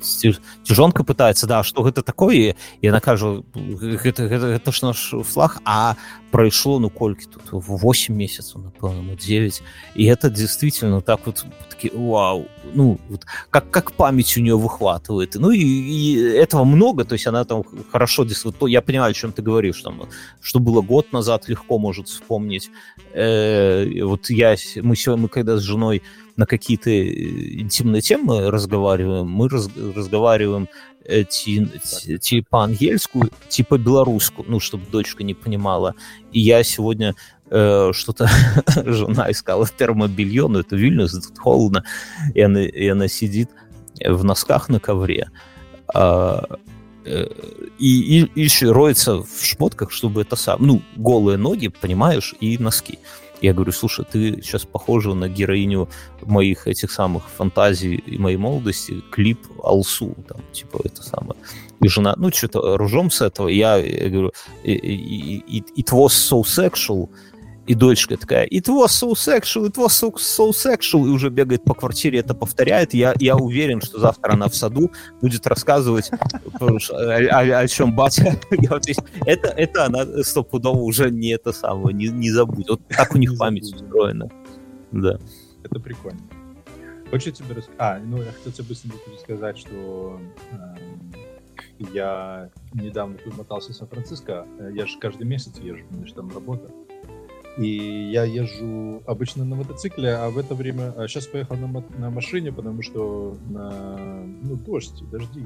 цяжонка 0.00 1.04
пытаецца 1.04 1.46
да 1.46 1.62
что 1.62 1.82
гэта 1.82 2.02
такое 2.02 2.36
і 2.36 2.54
яна 2.82 3.00
кажа 3.00 3.42
гэта, 3.54 4.28
гэта, 4.28 4.46
гэта 4.56 4.72
ж 4.72 4.82
наш 4.82 5.14
флаг 5.24 5.60
а 5.64 5.96
прайшло 6.30 6.78
ну 6.78 6.90
колькі 6.90 7.26
тут 7.26 7.50
8 7.52 8.14
месяцев 8.14 8.60
напэўна 8.62 9.16
9 9.16 9.62
и 9.94 10.04
это 10.04 10.30
действительно 10.30 11.00
так 11.00 11.26
вот 11.26 11.44
таки 11.70 11.90
вау 11.94 12.46
ну 12.74 12.98
вот, 13.08 13.24
как 13.50 13.70
как 13.70 13.92
память 13.92 14.36
у 14.36 14.40
нее 14.40 14.56
выхватывает 14.56 15.34
ну 15.34 15.50
и, 15.50 15.60
и 15.60 16.20
этого 16.20 16.64
много 16.64 17.04
то 17.04 17.14
есть 17.14 17.26
она 17.26 17.44
там 17.44 17.64
хорошо 17.90 18.24
действует 18.24 18.56
я 18.68 18.82
понимаю 18.82 19.10
о 19.10 19.14
чем 19.14 19.32
ты 19.32 19.42
говоришь 19.42 19.82
там 19.82 20.08
что 20.40 20.60
было 20.60 20.82
год 20.82 21.12
назад 21.12 21.48
легко 21.48 21.78
может 21.78 22.08
вспомнить 22.08 22.70
э, 23.12 24.02
вот 24.02 24.30
я 24.30 24.56
мы 24.82 24.96
сегодня 24.96 25.22
мы 25.22 25.28
когда 25.28 25.56
с 25.56 25.62
женой 25.62 26.02
в 26.30 26.30
на 26.37 26.45
какие-то 26.45 26.89
э, 26.89 27.61
интимные 27.61 28.01
темы 28.01 28.49
разговариваем, 28.51 29.27
мы 29.27 29.49
раз, 29.49 29.69
разговариваем 29.95 30.67
э, 31.05 31.23
ти, 31.23 31.67
ти, 31.83 32.17
типа 32.17 32.69
типа 33.49 33.77
белорусскую, 33.77 34.45
ну, 34.49 34.59
чтобы 34.59 34.85
дочка 34.91 35.23
не 35.23 35.33
понимала. 35.33 35.93
И 36.31 36.39
я 36.39 36.63
сегодня 36.63 37.15
э, 37.49 37.91
что-то 37.93 38.29
жена 38.85 39.31
искала 39.31 39.67
термобелье, 39.67 40.47
но 40.47 40.59
это 40.59 40.75
Вильнюс, 40.75 41.11
тут 41.11 41.37
холодно, 41.37 41.83
и 42.33 42.41
она, 42.41 42.61
и 42.61 42.87
она 42.87 43.07
сидит 43.07 43.49
в 44.05 44.23
носках 44.23 44.69
на 44.69 44.79
ковре. 44.79 45.29
А, 45.93 46.45
э, 47.05 47.27
и, 47.77 48.21
и, 48.35 48.45
и 48.45 48.65
роется 48.67 49.23
в 49.23 49.43
шмотках, 49.43 49.91
чтобы 49.91 50.21
это 50.21 50.35
сам, 50.35 50.65
ну, 50.65 50.81
голые 50.95 51.37
ноги, 51.37 51.67
понимаешь, 51.67 52.33
и 52.39 52.57
носки. 52.57 52.99
Я 53.41 53.53
говорю, 53.53 53.71
слушай, 53.71 54.05
ты 54.05 54.41
сейчас 54.41 54.65
похожа 54.65 55.13
на 55.13 55.27
героиню 55.27 55.89
моих 56.21 56.67
этих 56.67 56.91
самых 56.91 57.23
фантазий 57.27 57.95
и 57.95 58.17
моей 58.17 58.37
молодости, 58.37 59.01
клип 59.11 59.39
Алсу, 59.63 60.15
там, 60.27 60.41
типа, 60.53 60.81
это 60.83 61.01
самое. 61.01 61.39
И 61.81 61.87
жена, 61.87 62.13
ну, 62.17 62.31
что-то 62.31 62.77
ружом 62.77 63.09
с 63.09 63.21
этого. 63.21 63.47
Я, 63.47 63.77
я 63.77 64.09
говорю, 64.09 64.31
it 64.63 65.89
was 65.91 66.09
so 66.09 66.43
sexual, 66.43 67.09
и 67.71 67.75
дочка 67.75 68.17
такая, 68.17 68.45
it 68.47 68.67
was 68.67 68.87
so 68.87 69.13
sexual, 69.13 69.65
it 69.65 69.77
was 69.77 69.93
so, 69.93 70.13
so 70.17 70.49
sexual, 70.51 71.07
и 71.07 71.09
уже 71.09 71.29
бегает 71.29 71.63
по 71.63 71.73
квартире, 71.73 72.19
это 72.19 72.33
повторяет. 72.35 72.93
Я, 72.93 73.13
я 73.17 73.37
уверен, 73.37 73.79
что 73.79 73.97
завтра 73.97 74.33
она 74.33 74.49
в 74.49 74.55
саду 74.55 74.91
будет 75.21 75.47
рассказывать, 75.47 76.11
о, 76.59 76.67
о, 76.67 77.59
о 77.59 77.67
чем 77.69 77.95
батя. 77.95 78.35
это, 79.25 79.47
это 79.47 79.85
она 79.85 80.05
стопудово 80.23 80.79
уже 80.79 81.11
не 81.11 81.29
это 81.29 81.53
самое, 81.53 81.95
не, 81.95 82.09
не 82.09 82.29
забудет. 82.29 82.69
Вот 82.69 82.87
так 82.89 83.15
у 83.15 83.17
них 83.17 83.37
память 83.37 83.73
устроена. 83.73 84.29
Да. 84.91 85.17
Это 85.63 85.79
прикольно. 85.79 86.19
Хочу 87.09 87.31
тебе 87.31 87.55
рассказать. 87.55 87.79
А, 87.79 87.99
ну, 87.99 88.17
я 88.17 88.31
хотел 88.33 88.51
тебе 88.51 88.67
быстренько 88.67 88.97
сказать, 89.21 89.57
что 89.57 90.19
э, 90.51 91.85
я 91.93 92.49
недавно 92.73 93.17
тут 93.17 93.37
мотался 93.37 93.71
в 93.71 93.75
Сан-Франциско. 93.75 94.45
Я 94.73 94.85
же 94.85 94.99
каждый 94.99 95.25
месяц 95.25 95.57
езжу, 95.57 95.85
у 95.89 95.93
меня 95.95 96.05
же 96.05 96.13
там 96.13 96.29
работа. 96.33 96.69
И 97.61 98.09
я 98.11 98.23
езжу 98.23 99.03
обычно 99.05 99.45
на 99.45 99.55
мотоцикле, 99.55 100.15
а 100.15 100.31
в 100.31 100.39
это 100.39 100.55
время... 100.55 100.93
А 100.97 101.07
сейчас 101.07 101.27
поехал 101.27 101.57
на, 101.57 101.67
на 101.99 102.09
машине, 102.09 102.51
потому 102.51 102.81
что 102.81 103.37
на, 103.49 104.25
ну, 104.41 104.55
дождь, 104.55 105.03
дожди. 105.11 105.45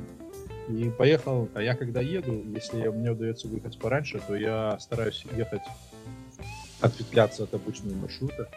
И 0.69 0.89
поехал, 0.97 1.49
а 1.53 1.61
я 1.61 1.75
когда 1.75 1.99
еду, 1.99 2.41
если 2.55 2.87
мне 2.87 3.11
удается 3.11 3.49
выехать 3.49 3.77
пораньше, 3.77 4.21
то 4.25 4.33
я 4.33 4.79
стараюсь 4.79 5.25
ехать, 5.35 5.61
ответвляться 6.79 7.43
от 7.43 7.53
обычного 7.53 7.95
маршрута 7.95 8.49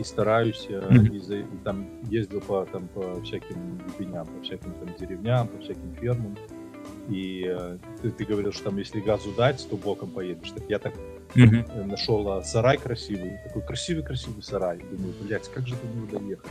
и 0.00 0.02
стараюсь, 0.02 0.66
mm-hmm. 0.68 1.16
и, 1.16 1.18
за, 1.20 1.36
и 1.36 1.56
там 1.62 1.86
ездил 2.10 2.40
по, 2.40 2.66
там, 2.66 2.88
по 2.88 3.20
всяким 3.22 3.78
глубиням, 3.78 4.26
по 4.26 4.42
всяким 4.42 4.72
там 4.72 4.92
деревням, 4.98 5.46
по 5.46 5.62
всяким 5.62 5.94
фермам. 6.00 6.36
И 7.08 7.46
э, 7.48 7.78
ты, 8.02 8.10
ты 8.10 8.24
говорил, 8.24 8.50
что 8.50 8.64
там 8.64 8.76
если 8.76 8.98
газу 8.98 9.30
дать, 9.36 9.64
то 9.70 9.76
боком 9.76 10.10
поедешь. 10.10 10.50
Так 10.50 10.64
я 10.68 10.80
так 10.80 10.94
mm-hmm. 11.34 11.84
нашел 11.84 12.30
а, 12.30 12.42
сарай 12.42 12.78
красивый, 12.78 13.38
такой 13.44 13.62
красивый-красивый 13.62 14.42
сарай. 14.42 14.78
Думаю, 14.78 15.14
блядь, 15.22 15.48
как 15.48 15.66
же 15.66 15.74
до 15.76 15.86
него 15.88 16.18
доехать? 16.18 16.50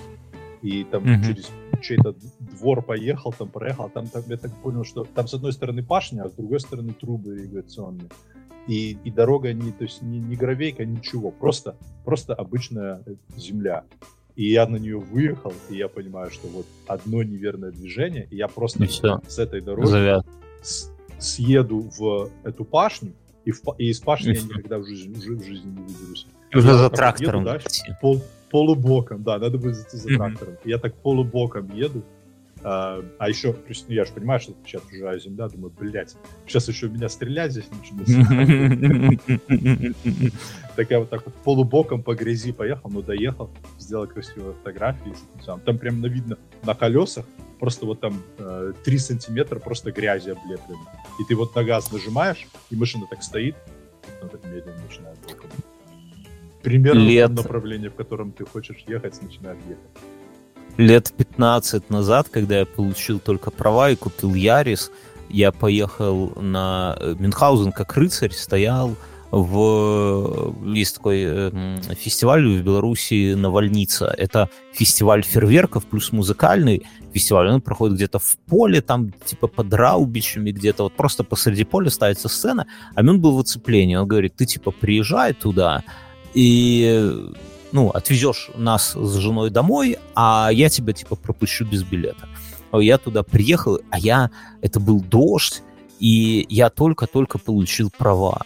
И 0.61 0.84
там 0.86 1.03
mm-hmm. 1.03 1.23
через 1.23 1.51
чей-то 1.82 2.15
двор 2.39 2.82
поехал, 2.82 3.32
там 3.32 3.49
проехал, 3.49 3.89
там, 3.89 4.07
там 4.07 4.23
я 4.28 4.38
так 4.38 4.51
понял, 4.61 4.84
что 4.84 5.03
там 5.03 5.28
с 5.28 5.34
одной 5.34 5.53
стороны 5.53 5.84
пашня, 5.84 6.23
а 6.23 6.30
с 6.30 6.34
другой 6.34 6.59
стороны 6.59 6.93
трубы 6.93 7.36
ирригационные. 7.36 8.09
И, 8.67 8.97
и 9.03 9.11
дорога 9.11 9.53
не, 9.53 9.71
то 9.71 9.84
есть 9.84 10.01
не, 10.01 10.19
не 10.19 10.36
гравейка, 10.36 10.84
ничего, 10.84 11.32
просто, 11.32 11.78
просто 12.03 12.34
обычная 12.34 13.01
э, 13.05 13.15
земля. 13.38 13.86
И 14.36 14.51
я 14.51 14.67
на 14.67 14.75
нее 14.75 14.99
выехал, 14.99 15.53
и 15.69 15.78
я 15.78 15.88
понимаю, 15.88 16.32
что 16.32 16.47
вот 16.47 16.65
одно 16.86 17.23
неверное 17.23 17.71
движение, 17.71 18.28
и 18.30 18.36
я 18.36 18.47
просто 18.47 18.84
и 18.84 18.88
с 18.88 19.39
этой 19.39 19.61
дороги 19.61 20.21
с, 20.61 20.91
съеду 21.17 21.89
в 21.97 22.30
эту 22.43 22.65
пашню, 22.65 23.13
и, 23.47 23.51
в, 23.51 23.61
и 23.77 23.89
из 23.89 24.01
пашни 24.01 24.33
я 24.33 24.41
никогда 24.41 24.77
в 24.77 24.85
жизни, 24.85 25.13
в 25.13 25.45
жизни 25.45 25.69
не 25.69 25.81
выберусь. 25.81 26.27
Уже 26.53 26.73
за 26.73 26.89
трактором. 26.89 27.45
Еду, 27.45 27.59
да, 27.63 27.95
пол, 28.01 28.21
полубоком, 28.49 29.23
да, 29.23 29.39
надо 29.39 29.57
будет 29.57 29.75
зайти 29.75 29.95
за 29.95 30.09
трактором. 30.09 30.57
Я 30.65 30.79
так 30.79 30.93
полубоком 30.95 31.73
еду, 31.73 32.03
а, 32.61 33.01
а 33.19 33.29
еще, 33.29 33.53
ну, 33.53 33.75
я 33.87 34.03
же 34.03 34.11
понимаю, 34.11 34.41
что 34.41 34.53
сейчас 34.65 34.81
чужая 34.91 35.17
земля, 35.19 35.47
думаю, 35.47 35.71
блядь, 35.79 36.17
сейчас 36.45 36.67
еще 36.67 36.89
меня 36.89 37.07
стрелять 37.07 37.53
здесь 37.53 37.69
начнут. 37.71 38.07
Так 40.75 40.91
я 40.91 40.99
вот 40.99 41.09
так 41.09 41.25
вот 41.25 41.33
полубоком 41.43 42.03
по 42.03 42.13
грязи 42.13 42.51
поехал, 42.51 42.91
но 42.91 43.01
доехал, 43.01 43.49
сделал 43.79 44.05
красивые 44.05 44.53
фотографии. 44.53 45.15
Там 45.65 45.79
прям 45.79 46.03
видно 46.03 46.37
на 46.63 46.75
колесах, 46.75 47.25
просто 47.59 47.85
вот 47.85 47.99
там 47.99 48.21
э, 48.37 48.73
3 48.83 48.97
сантиметра 48.97 49.59
просто 49.59 49.91
грязи 49.91 50.29
облеплены. 50.29 50.85
И 51.19 51.23
ты 51.27 51.35
вот 51.35 51.55
на 51.55 51.63
газ 51.63 51.91
нажимаешь, 51.91 52.47
и 52.69 52.75
машина 52.75 53.05
так 53.09 53.23
стоит, 53.23 53.55
ну, 54.21 54.29
так 54.29 54.43
медленно 54.45 54.81
начинает 54.87 55.17
примерно 56.67 56.99
лет... 56.99 57.29
направление, 57.29 57.89
в 57.89 57.95
котором 57.95 58.33
ты 58.33 58.45
хочешь 58.45 58.83
ехать, 58.87 59.21
начинаешь 59.21 59.59
ехать. 59.69 59.83
Лет 60.77 61.13
15 61.17 61.89
назад, 61.89 62.27
когда 62.29 62.59
я 62.59 62.65
получил 62.65 63.19
только 63.19 63.51
права 63.51 63.89
и 63.89 63.95
купил 63.95 64.33
Ярис, 64.33 64.91
я 65.29 65.51
поехал 65.53 66.33
на 66.35 66.97
э, 66.99 67.15
Мюнхгаузен 67.17 67.71
как 67.71 67.95
рыцарь, 67.95 68.33
стоял 68.33 68.95
в... 69.32 70.55
Есть 70.73 70.95
такой 70.95 71.23
э, 71.25 71.80
фестиваль 71.97 72.47
в 72.47 72.63
Беларуси 72.63 73.34
«Навальница». 73.34 74.13
Это 74.17 74.49
фестиваль 74.73 75.23
фейерверков 75.23 75.86
плюс 75.86 76.11
музыкальный 76.11 76.86
фестиваль. 77.13 77.49
Он 77.49 77.61
проходит 77.61 77.95
где-то 77.95 78.19
в 78.19 78.38
поле, 78.47 78.82
там 78.82 79.11
типа 79.25 79.47
под 79.47 79.73
Раубичами 79.73 80.51
где-то. 80.51 80.84
Вот 80.84 80.93
просто 80.93 81.23
посреди 81.23 81.63
поля 81.63 81.89
ставится 81.89 82.30
сцена. 82.30 82.67
А 82.95 83.01
он 83.01 83.19
был 83.19 83.36
в 83.36 83.39
оцеплении. 83.39 83.95
Он 83.95 84.07
говорит, 84.07 84.36
ты 84.36 84.45
типа 84.45 84.71
приезжай 84.71 85.34
туда 85.34 85.84
и 86.34 87.13
ну, 87.71 87.89
отвезешь 87.89 88.49
нас 88.55 88.93
с 88.93 89.15
женой 89.17 89.49
домой, 89.49 89.97
а 90.15 90.49
я 90.51 90.69
тебя 90.69 90.93
типа 90.93 91.15
пропущу 91.15 91.65
без 91.65 91.84
билета. 91.84 92.28
Я 92.73 92.97
туда 92.97 93.23
приехал, 93.23 93.80
а 93.89 93.99
я... 93.99 94.30
Это 94.61 94.80
был 94.80 95.01
дождь, 95.01 95.63
и 95.99 96.45
я 96.49 96.69
только-только 96.69 97.38
получил 97.38 97.91
права. 97.97 98.41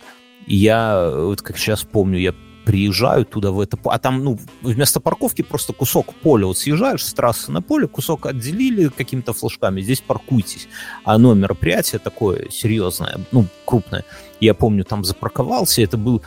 И 0.52 0.56
я, 0.58 1.10
вот 1.16 1.42
как 1.42 1.58
сейчас 1.58 1.84
помню, 1.84 2.20
я 2.20 2.34
приезжаю 2.66 3.24
туда 3.24 3.52
в 3.52 3.62
это... 3.62 3.78
А 3.86 3.98
там, 4.00 4.22
ну, 4.22 4.38
вместо 4.62 5.00
парковки 5.00 5.44
просто 5.44 5.72
кусок 5.72 6.14
поля. 6.16 6.46
Вот 6.46 6.58
съезжаешь 6.58 7.06
с 7.06 7.14
трассы 7.14 7.54
на 7.54 7.62
поле, 7.62 7.88
кусок 7.88 8.26
отделили 8.26 8.90
какими-то 8.90 9.32
флажками, 9.32 9.80
здесь 9.80 10.02
паркуйтесь. 10.02 10.68
А 11.06 11.16
оно 11.16 11.34
мероприятие 11.36 12.00
такое 12.00 12.50
серьезное, 12.50 13.18
ну, 13.32 13.46
крупное. 13.64 14.04
Я 14.42 14.54
помню, 14.54 14.84
там 14.84 15.06
запарковался, 15.06 15.84
это 15.84 15.98
был 15.98 16.22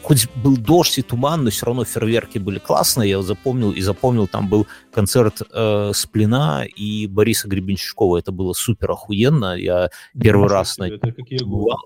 хоть 0.00 0.28
был 0.36 0.56
дождь 0.56 0.96
и 0.96 1.02
туман, 1.02 1.44
но 1.44 1.50
все 1.50 1.66
равно 1.66 1.84
фейерверки 1.84 2.38
были 2.38 2.58
классные, 2.58 3.10
я 3.10 3.20
запомнил, 3.20 3.72
и 3.72 3.82
запомнил, 3.82 4.28
там 4.28 4.48
был 4.48 4.66
концерт 4.94 5.42
э, 5.52 5.90
Сплина 5.92 6.64
и 6.64 7.06
Бориса 7.06 7.48
Гребенщикова, 7.48 8.16
это 8.16 8.32
было 8.32 8.54
супер 8.54 8.92
охуенно, 8.92 9.56
я 9.56 9.90
первый 10.18 10.48
раз... 10.48 10.78
На... 10.78 10.84
Это 10.84 11.12
какие 11.12 11.40
годы? 11.40 11.76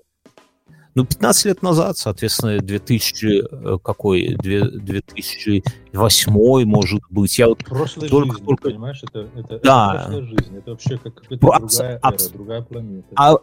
Ну, 0.93 1.05
15 1.05 1.45
лет 1.45 1.61
назад, 1.61 1.97
соответственно, 1.97 2.59
2000, 2.59 3.25
э, 3.25 3.77
какой, 3.81 4.35
2008, 4.35 6.65
может 6.65 7.01
быть. 7.09 7.39
Я 7.39 7.47
вот 7.47 7.63
прошлой 7.63 8.09
только, 8.09 8.33
жизни, 8.33 8.45
только... 8.45 8.69
понимаешь? 8.69 9.01
Это, 9.03 9.29
это, 9.35 9.61
да. 9.63 9.93
это 9.93 10.03
прошлая 10.03 10.23
жизнь, 10.23 10.57
это 10.57 10.71
вообще 10.71 10.97
как 10.97 11.15
какая-то 11.15 11.37
другая 11.37 11.97
абс... 12.01 12.27
эра, 12.27 12.33
другая 12.33 12.61
планета. 12.61 13.07
А, 13.15 13.37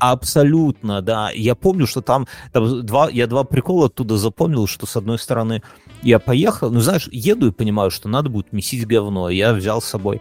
Абсолютно, 0.00 1.02
да. 1.02 1.32
Я 1.34 1.56
помню, 1.56 1.88
что 1.88 2.02
там, 2.02 2.28
там 2.52 2.86
два, 2.86 3.10
я 3.10 3.26
два 3.26 3.42
прикола 3.42 3.86
оттуда 3.86 4.16
запомнил, 4.16 4.68
что 4.68 4.86
с 4.86 4.96
одной 4.96 5.18
стороны 5.18 5.60
я 6.02 6.20
поехал, 6.20 6.70
ну 6.70 6.78
знаешь, 6.78 7.08
еду 7.10 7.48
и 7.48 7.50
понимаю, 7.50 7.90
что 7.90 8.08
надо 8.08 8.28
будет 8.28 8.52
месить 8.52 8.86
говно. 8.86 9.28
Я 9.28 9.52
взял 9.52 9.82
с 9.82 9.86
собой 9.86 10.20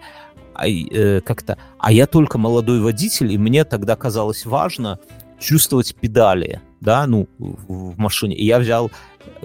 а, 0.56 0.68
э, 0.68 1.22
как-то, 1.22 1.60
а 1.78 1.92
я 1.92 2.08
только 2.08 2.40
молодой 2.40 2.82
водитель, 2.82 3.32
и 3.32 3.38
мне 3.38 3.66
тогда 3.66 3.96
казалось 3.96 4.48
важно 4.48 4.98
чувствовать 5.40 5.96
педали, 5.96 6.62
да, 6.82 7.08
ну 7.08 7.28
в, 7.38 7.98
машине. 7.98 8.36
И 8.36 8.46
я 8.46 8.60
взял 8.60 8.92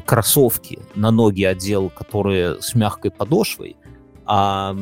кроссовки 0.05 0.79
на 0.95 1.11
ноги 1.11 1.45
одел, 1.45 1.91
которые 1.91 2.61
с 2.61 2.75
мягкой 2.75 3.11
подошвой, 3.11 3.77
а 4.25 4.77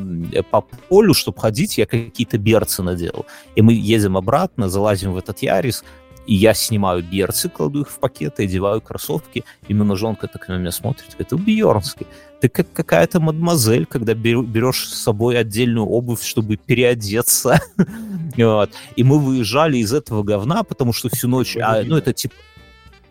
по 0.50 0.60
полю, 0.60 1.14
чтобы 1.14 1.40
ходить, 1.40 1.78
я 1.78 1.86
какие-то 1.86 2.38
берцы 2.38 2.82
надел. 2.82 3.26
И 3.56 3.62
мы 3.62 3.72
едем 3.72 4.16
обратно, 4.16 4.68
залазим 4.68 5.12
в 5.12 5.16
этот 5.16 5.38
Ярис, 5.42 5.82
и 6.26 6.34
я 6.34 6.54
снимаю 6.54 7.02
берцы, 7.02 7.48
кладу 7.48 7.82
их 7.82 7.90
в 7.90 7.98
пакеты, 7.98 8.44
одеваю 8.44 8.80
кроссовки, 8.80 9.44
и 9.68 9.74
жонка 9.74 10.28
так 10.28 10.48
на 10.48 10.58
меня 10.58 10.70
смотрит, 10.70 11.16
говорит, 11.18 11.44
Бьернский, 11.44 12.06
ты 12.40 12.48
как 12.48 12.72
какая-то 12.72 13.20
мадемуазель, 13.20 13.86
когда 13.86 14.14
берешь 14.14 14.88
с 14.88 15.02
собой 15.02 15.38
отдельную 15.38 15.86
обувь, 15.86 16.22
чтобы 16.22 16.56
переодеться. 16.56 17.60
вот. 18.36 18.70
И 18.96 19.04
мы 19.04 19.18
выезжали 19.18 19.78
из 19.78 19.92
этого 19.92 20.22
говна, 20.22 20.62
потому 20.62 20.92
что 20.92 21.08
всю 21.08 21.28
ночь... 21.28 21.56
А, 21.56 21.82
ну, 21.82 21.96
это 21.96 22.12
типа... 22.12 22.34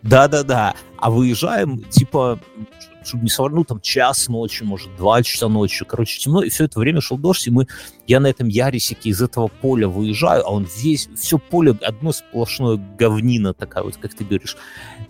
Да-да-да. 0.02 0.74
А 0.96 1.10
выезжаем, 1.10 1.84
типа, 1.84 2.40
чтобы 3.10 3.24
не 3.24 3.30
соврать, 3.30 3.54
ну, 3.54 3.64
там, 3.64 3.80
час 3.80 4.28
ночи, 4.28 4.62
может, 4.62 4.94
два 4.96 5.22
часа 5.22 5.48
ночи, 5.48 5.84
короче, 5.84 6.18
темно, 6.18 6.42
и 6.42 6.48
все 6.48 6.64
это 6.64 6.78
время 6.78 7.00
шел 7.00 7.18
дождь, 7.18 7.46
и 7.46 7.50
мы, 7.50 7.66
я 8.06 8.20
на 8.20 8.28
этом 8.28 8.48
ярисике 8.48 9.10
из 9.10 9.20
этого 9.20 9.48
поля 9.48 9.88
выезжаю, 9.88 10.46
а 10.46 10.50
он 10.50 10.66
весь, 10.78 11.08
все 11.16 11.38
поле, 11.38 11.76
одно 11.82 12.12
сплошное 12.12 12.80
говнина 12.98 13.52
такая, 13.52 13.84
вот, 13.84 13.96
как 13.96 14.14
ты 14.14 14.24
говоришь, 14.24 14.56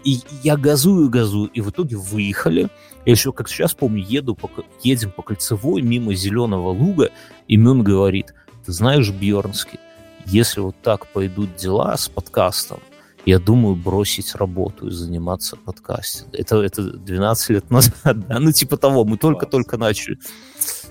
и 0.04 0.18
я 0.42 0.56
газую, 0.56 1.08
газую, 1.10 1.50
и 1.50 1.60
в 1.60 1.70
итоге 1.70 1.96
выехали, 1.96 2.68
я 3.04 3.12
еще, 3.12 3.32
как 3.32 3.48
сейчас 3.48 3.74
помню, 3.74 4.02
еду 4.02 4.34
по, 4.34 4.50
едем 4.82 5.10
по 5.10 5.22
кольцевой 5.22 5.82
мимо 5.82 6.14
зеленого 6.14 6.70
луга, 6.70 7.10
и 7.48 7.56
Мюн 7.56 7.82
говорит, 7.82 8.34
ты 8.64 8.72
знаешь, 8.72 9.10
Бьернский, 9.10 9.78
если 10.26 10.60
вот 10.60 10.76
так 10.82 11.06
пойдут 11.06 11.56
дела 11.56 11.96
с 11.96 12.08
подкастом, 12.08 12.80
я 13.26 13.38
думаю 13.38 13.76
бросить 13.76 14.34
работу 14.34 14.88
и 14.88 14.90
заниматься 14.90 15.56
подкастингом. 15.56 16.32
Это, 16.34 16.56
это 16.56 16.82
12 16.82 17.50
лет 17.50 17.70
назад, 17.70 18.28
да? 18.28 18.38
ну 18.38 18.52
типа 18.52 18.76
того, 18.76 19.04
мы 19.04 19.16
только-только 19.16 19.76
начали. 19.76 20.18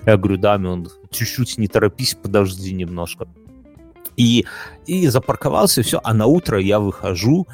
Я 0.06 0.16
говорю, 0.16 0.38
да, 0.38 0.54
он 0.54 0.88
чуть-чуть 1.10 1.58
не 1.58 1.68
торопись, 1.68 2.16
подожди 2.20 2.72
немножко. 2.72 3.26
И, 4.16 4.44
и 4.86 5.08
запарковался, 5.08 5.82
все, 5.82 6.00
а 6.02 6.12
на 6.12 6.26
утро 6.26 6.60
я 6.60 6.78
выхожу, 6.78 7.46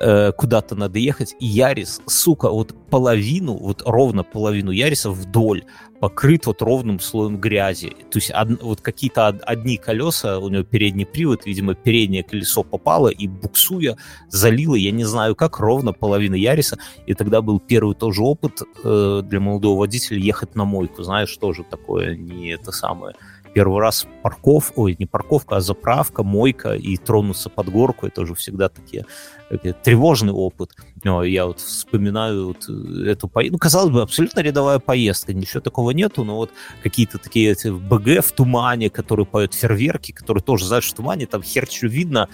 э, 0.00 0.32
куда-то 0.32 0.74
надо 0.74 0.98
ехать, 0.98 1.34
и 1.38 1.46
Ярис, 1.46 2.00
сука, 2.06 2.48
вот 2.48 2.74
половину, 2.88 3.54
вот 3.56 3.82
ровно 3.84 4.22
половину 4.22 4.70
Яриса 4.70 5.10
вдоль 5.10 5.64
покрыт 6.04 6.44
вот 6.44 6.60
ровным 6.60 7.00
слоем 7.00 7.38
грязи. 7.38 7.96
То 8.10 8.18
есть 8.18 8.30
од, 8.30 8.62
вот 8.62 8.82
какие-то 8.82 9.28
одни 9.28 9.78
колеса, 9.78 10.38
у 10.38 10.50
него 10.50 10.62
передний 10.62 11.06
привод, 11.06 11.46
видимо, 11.46 11.74
переднее 11.74 12.22
колесо 12.22 12.62
попало 12.62 13.08
и 13.08 13.26
буксуя 13.26 13.96
залило, 14.28 14.74
я 14.74 14.90
не 14.90 15.04
знаю 15.04 15.34
как, 15.34 15.60
ровно 15.60 15.94
половину 15.94 16.36
Яриса. 16.36 16.76
И 17.06 17.14
тогда 17.14 17.40
был 17.40 17.58
первый 17.58 17.94
тоже 17.94 18.20
опыт 18.20 18.60
э, 18.84 19.22
для 19.24 19.40
молодого 19.40 19.78
водителя 19.78 20.18
ехать 20.18 20.54
на 20.54 20.66
мойку. 20.66 21.02
Знаешь, 21.02 21.34
тоже 21.38 21.64
такое 21.64 22.14
не 22.14 22.50
это 22.50 22.70
самое 22.70 23.14
первый 23.54 23.80
раз 23.80 24.06
парков, 24.22 24.72
ой, 24.74 24.96
не 24.98 25.06
парковка, 25.06 25.56
а 25.56 25.60
заправка, 25.60 26.24
мойка 26.24 26.74
и 26.74 26.96
тронуться 26.96 27.48
под 27.48 27.68
горку, 27.68 28.06
это 28.06 28.22
уже 28.22 28.34
всегда 28.34 28.68
такие, 28.68 29.06
такие 29.48 29.72
тревожный 29.72 30.32
опыт. 30.32 30.72
Но 31.04 31.22
я 31.22 31.46
вот 31.46 31.60
вспоминаю 31.60 32.48
вот 32.48 32.68
эту 33.06 33.28
поездку, 33.28 33.54
ну, 33.54 33.58
казалось 33.58 33.92
бы, 33.92 34.02
абсолютно 34.02 34.40
рядовая 34.40 34.80
поездка, 34.80 35.32
ничего 35.32 35.60
такого 35.60 35.92
нету, 35.92 36.24
но 36.24 36.36
вот 36.36 36.50
какие-то 36.82 37.18
такие 37.18 37.52
эти 37.52 37.68
БГ 37.68 38.24
в 38.24 38.32
тумане, 38.32 38.90
которые 38.90 39.24
поют 39.24 39.54
фейерверки, 39.54 40.12
которые 40.12 40.42
тоже, 40.42 40.66
знаешь, 40.66 40.90
в 40.90 40.94
тумане, 40.94 41.26
там 41.26 41.42
хер 41.42 41.66
что 41.70 41.86
видно, 41.86 42.28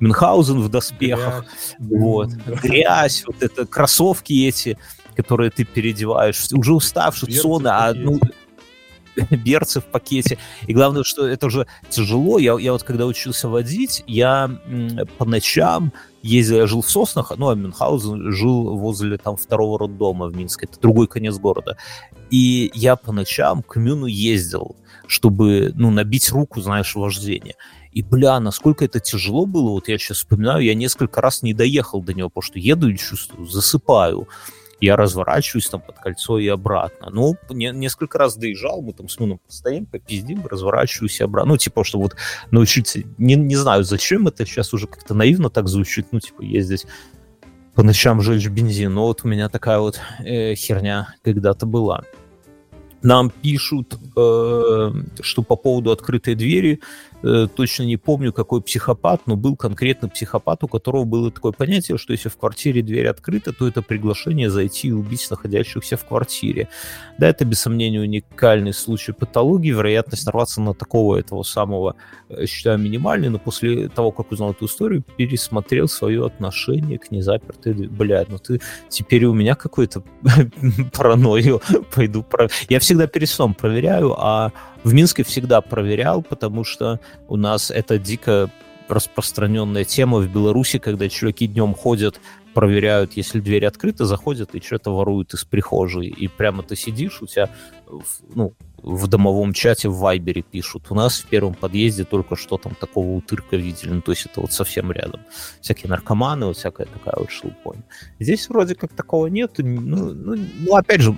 Мюнхгаузен 0.00 0.60
в 0.60 0.68
доспехах, 0.68 1.46
грязь. 1.78 2.00
вот, 2.00 2.30
грязь, 2.62 3.24
вот 3.26 3.42
это 3.42 3.64
кроссовки 3.64 4.32
эти, 4.46 4.76
которые 5.14 5.50
ты 5.50 5.64
переодеваешь, 5.64 6.48
уже 6.52 6.74
уставший, 6.74 7.32
сон, 7.32 7.66
а 7.68 7.94
ну, 7.94 8.18
берцы 9.30 9.80
в 9.80 9.84
пакете. 9.84 10.38
И 10.66 10.74
главное, 10.74 11.04
что 11.04 11.26
это 11.26 11.46
уже 11.46 11.66
тяжело. 11.90 12.38
Я, 12.38 12.58
я 12.58 12.72
вот 12.72 12.82
когда 12.82 13.06
учился 13.06 13.48
водить, 13.48 14.02
я 14.06 14.50
по 15.18 15.24
ночам 15.24 15.92
ездил, 16.22 16.56
я 16.56 16.66
жил 16.66 16.82
в 16.82 16.90
Соснах, 16.90 17.32
ну, 17.36 17.48
а 17.48 17.54
Мюнхгаузен 17.54 18.32
жил 18.32 18.76
возле 18.76 19.18
там 19.18 19.36
второго 19.36 19.78
роддома 19.78 20.26
в 20.26 20.36
Минске, 20.36 20.66
это 20.70 20.80
другой 20.80 21.06
конец 21.06 21.36
города. 21.36 21.76
И 22.30 22.70
я 22.74 22.96
по 22.96 23.12
ночам 23.12 23.62
к 23.62 23.76
Мюну 23.76 24.06
ездил, 24.06 24.76
чтобы, 25.06 25.72
ну, 25.74 25.90
набить 25.90 26.30
руку, 26.30 26.60
знаешь, 26.60 26.94
вождение. 26.94 27.54
И, 27.92 28.02
бля, 28.02 28.40
насколько 28.40 28.84
это 28.84 28.98
тяжело 28.98 29.46
было, 29.46 29.70
вот 29.70 29.88
я 29.88 29.98
сейчас 29.98 30.18
вспоминаю, 30.18 30.64
я 30.64 30.74
несколько 30.74 31.20
раз 31.20 31.42
не 31.42 31.54
доехал 31.54 32.02
до 32.02 32.14
него, 32.14 32.28
потому 32.28 32.42
что 32.42 32.58
еду 32.58 32.88
и 32.88 32.96
чувствую, 32.96 33.46
засыпаю 33.46 34.26
я 34.80 34.96
разворачиваюсь 34.96 35.68
там 35.68 35.80
под 35.80 35.98
кольцо 35.98 36.38
и 36.38 36.48
обратно. 36.48 37.10
Ну, 37.10 37.36
не, 37.50 37.70
несколько 37.72 38.18
раз 38.18 38.36
доезжал, 38.36 38.82
мы 38.82 38.92
там 38.92 39.08
с 39.08 39.18
Муном 39.18 39.38
постоим, 39.38 39.86
попиздим, 39.86 40.46
разворачиваюсь 40.46 41.20
и 41.20 41.24
обратно. 41.24 41.52
Ну, 41.52 41.56
типа, 41.56 41.84
что 41.84 41.98
вот 41.98 42.16
научиться, 42.50 43.00
не, 43.18 43.34
не 43.34 43.56
знаю, 43.56 43.84
зачем 43.84 44.26
это 44.26 44.44
сейчас 44.46 44.74
уже 44.74 44.86
как-то 44.86 45.14
наивно 45.14 45.50
так 45.50 45.68
звучит, 45.68 46.06
ну, 46.12 46.20
типа, 46.20 46.42
ездить 46.42 46.86
по 47.74 47.82
ночам 47.82 48.20
жечь 48.20 48.48
бензин. 48.48 48.94
Но 48.94 49.06
вот 49.06 49.20
у 49.24 49.28
меня 49.28 49.48
такая 49.48 49.78
вот 49.78 50.00
э, 50.24 50.54
херня 50.54 51.14
когда-то 51.22 51.66
была. 51.66 52.02
Нам 53.02 53.30
пишут, 53.30 53.98
э, 54.16 54.92
что 55.20 55.42
по 55.42 55.56
поводу 55.56 55.90
открытой 55.90 56.34
двери 56.34 56.80
э, 57.24 57.48
точно 57.54 57.84
не 57.84 57.96
помню, 57.96 58.32
какой 58.32 58.60
психопат, 58.62 59.22
но 59.26 59.36
был 59.36 59.56
конкретно 59.56 60.08
психопат, 60.08 60.62
у 60.64 60.68
которого 60.68 61.04
было 61.04 61.30
такое 61.30 61.52
понятие, 61.52 61.98
что 61.98 62.12
если 62.12 62.28
в 62.28 62.36
квартире 62.36 62.82
дверь 62.82 63.08
открыта, 63.08 63.52
то 63.52 63.66
это 63.66 63.82
приглашение 63.82 64.50
зайти 64.50 64.88
и 64.88 64.92
убить 64.92 65.26
находящихся 65.30 65.96
в 65.96 66.04
квартире. 66.04 66.68
Да, 67.18 67.28
это, 67.28 67.44
без 67.44 67.60
сомнения, 67.60 68.00
уникальный 68.00 68.72
случай 68.72 69.12
патологии, 69.12 69.70
вероятность 69.70 70.26
нарваться 70.26 70.60
на 70.60 70.74
такого 70.74 71.16
этого 71.16 71.42
самого, 71.42 71.96
э, 72.28 72.46
считаю, 72.46 72.78
минимальной, 72.78 73.30
но 73.30 73.38
после 73.38 73.88
того, 73.88 74.10
как 74.10 74.32
узнал 74.32 74.52
эту 74.52 74.66
историю, 74.66 75.02
пересмотрел 75.16 75.88
свое 75.88 76.26
отношение 76.26 76.98
к 76.98 77.10
незапертой 77.10 77.74
двери. 77.74 77.88
Блядь, 77.88 78.28
ну 78.28 78.38
ты 78.38 78.60
теперь 78.88 79.24
у 79.24 79.34
меня 79.34 79.54
какой-то 79.54 80.02
паранойю 80.92 81.60
пойду. 81.94 82.24
Я 82.68 82.78
всегда 82.78 83.06
перед 83.06 83.28
сном 83.28 83.54
проверяю, 83.54 84.14
а 84.18 84.52
в 84.84 84.92
Минске 84.94 85.24
всегда 85.24 85.60
проверял, 85.60 86.22
потому 86.22 86.62
что 86.62 87.00
у 87.28 87.36
нас 87.36 87.70
это 87.70 87.98
дико 87.98 88.50
распространенная 88.88 89.84
тема 89.84 90.18
в 90.18 90.28
Беларуси, 90.30 90.78
когда 90.78 91.08
чуваки 91.08 91.46
днем 91.46 91.74
ходят, 91.74 92.20
проверяют, 92.52 93.14
если 93.14 93.40
дверь 93.40 93.66
открыта, 93.66 94.04
заходят 94.04 94.54
и 94.54 94.60
что-то 94.60 94.94
воруют 94.94 95.34
из 95.34 95.44
прихожей. 95.44 96.08
И 96.08 96.28
прямо 96.28 96.62
ты 96.62 96.76
сидишь, 96.76 97.22
у 97.22 97.26
тебя 97.26 97.48
ну, 98.34 98.54
в 98.82 99.06
домовом 99.08 99.52
чате 99.54 99.88
в 99.88 99.96
Вайбере 99.96 100.42
пишут. 100.42 100.86
У 100.90 100.94
нас 100.94 101.18
в 101.18 101.26
первом 101.26 101.54
подъезде 101.54 102.04
только 102.04 102.36
что 102.36 102.58
там 102.58 102.74
такого 102.74 103.16
утырка 103.16 103.56
видели. 103.56 103.90
Ну, 103.90 104.02
то 104.02 104.12
есть 104.12 104.26
это 104.26 104.40
вот 104.40 104.52
совсем 104.52 104.92
рядом. 104.92 105.20
Всякие 105.60 105.90
наркоманы, 105.90 106.46
вот 106.46 106.58
всякая 106.58 106.86
такая 106.86 107.16
вот 107.16 107.30
шелупонь. 107.30 107.82
Здесь 108.20 108.48
вроде 108.48 108.74
как 108.74 108.92
такого 108.92 109.26
нет. 109.26 109.52
Ну, 109.58 110.12
ну, 110.12 110.36
ну 110.60 110.76
опять 110.76 111.00
же, 111.00 111.16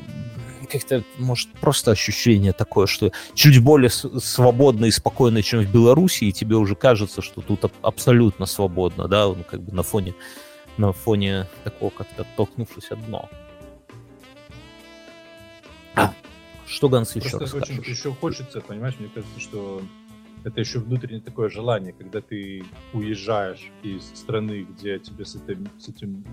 как-то, 0.67 1.03
может, 1.19 1.49
просто 1.61 1.93
ощущение 1.93 2.53
такое, 2.53 2.87
что 2.87 3.13
чуть 3.35 3.63
более 3.63 3.91
свободно 3.91 4.87
и 4.87 4.91
спокойно, 4.91 5.43
чем 5.43 5.61
в 5.61 5.73
Беларуси, 5.73 6.25
и 6.25 6.33
тебе 6.33 6.57
уже 6.57 6.75
кажется, 6.75 7.23
что 7.23 7.41
тут 7.41 7.71
абсолютно 7.83 8.47
свободно, 8.47 9.09
да, 9.09 9.27
ну, 9.29 9.45
как 9.49 9.63
бы 9.63 9.73
на 9.73 9.83
фоне, 9.83 10.15
на 10.77 10.93
фоне 10.93 11.47
такого 11.65 11.91
как-то 11.91 12.23
оттолкнувшись 12.23 12.89
дно. 13.07 13.29
А, 15.95 16.13
что 16.67 16.89
Ганс 16.89 17.17
еще 17.17 17.39
Просто 17.39 17.57
очень 17.57 17.83
еще 17.83 18.13
хочется, 18.13 18.61
понимаешь, 18.61 18.95
мне 18.99 19.09
кажется, 19.09 19.41
что 19.41 19.83
это 20.47 20.61
еще 20.61 20.79
внутреннее 20.79 21.21
такое 21.21 21.49
желание, 21.49 21.93
когда 21.93 22.21
ты 22.21 22.65
уезжаешь 22.93 23.73
из 23.83 24.05
страны, 24.15 24.67
где 24.71 24.99
тебе 25.01 25.25
с 25.25 25.35
этим, 25.35 25.69
с 25.79 25.89
этим, 25.89 26.25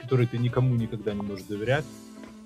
которой 0.00 0.26
ты 0.26 0.38
никому 0.38 0.74
никогда 0.76 1.12
не 1.12 1.20
можешь 1.20 1.44
доверять, 1.44 1.84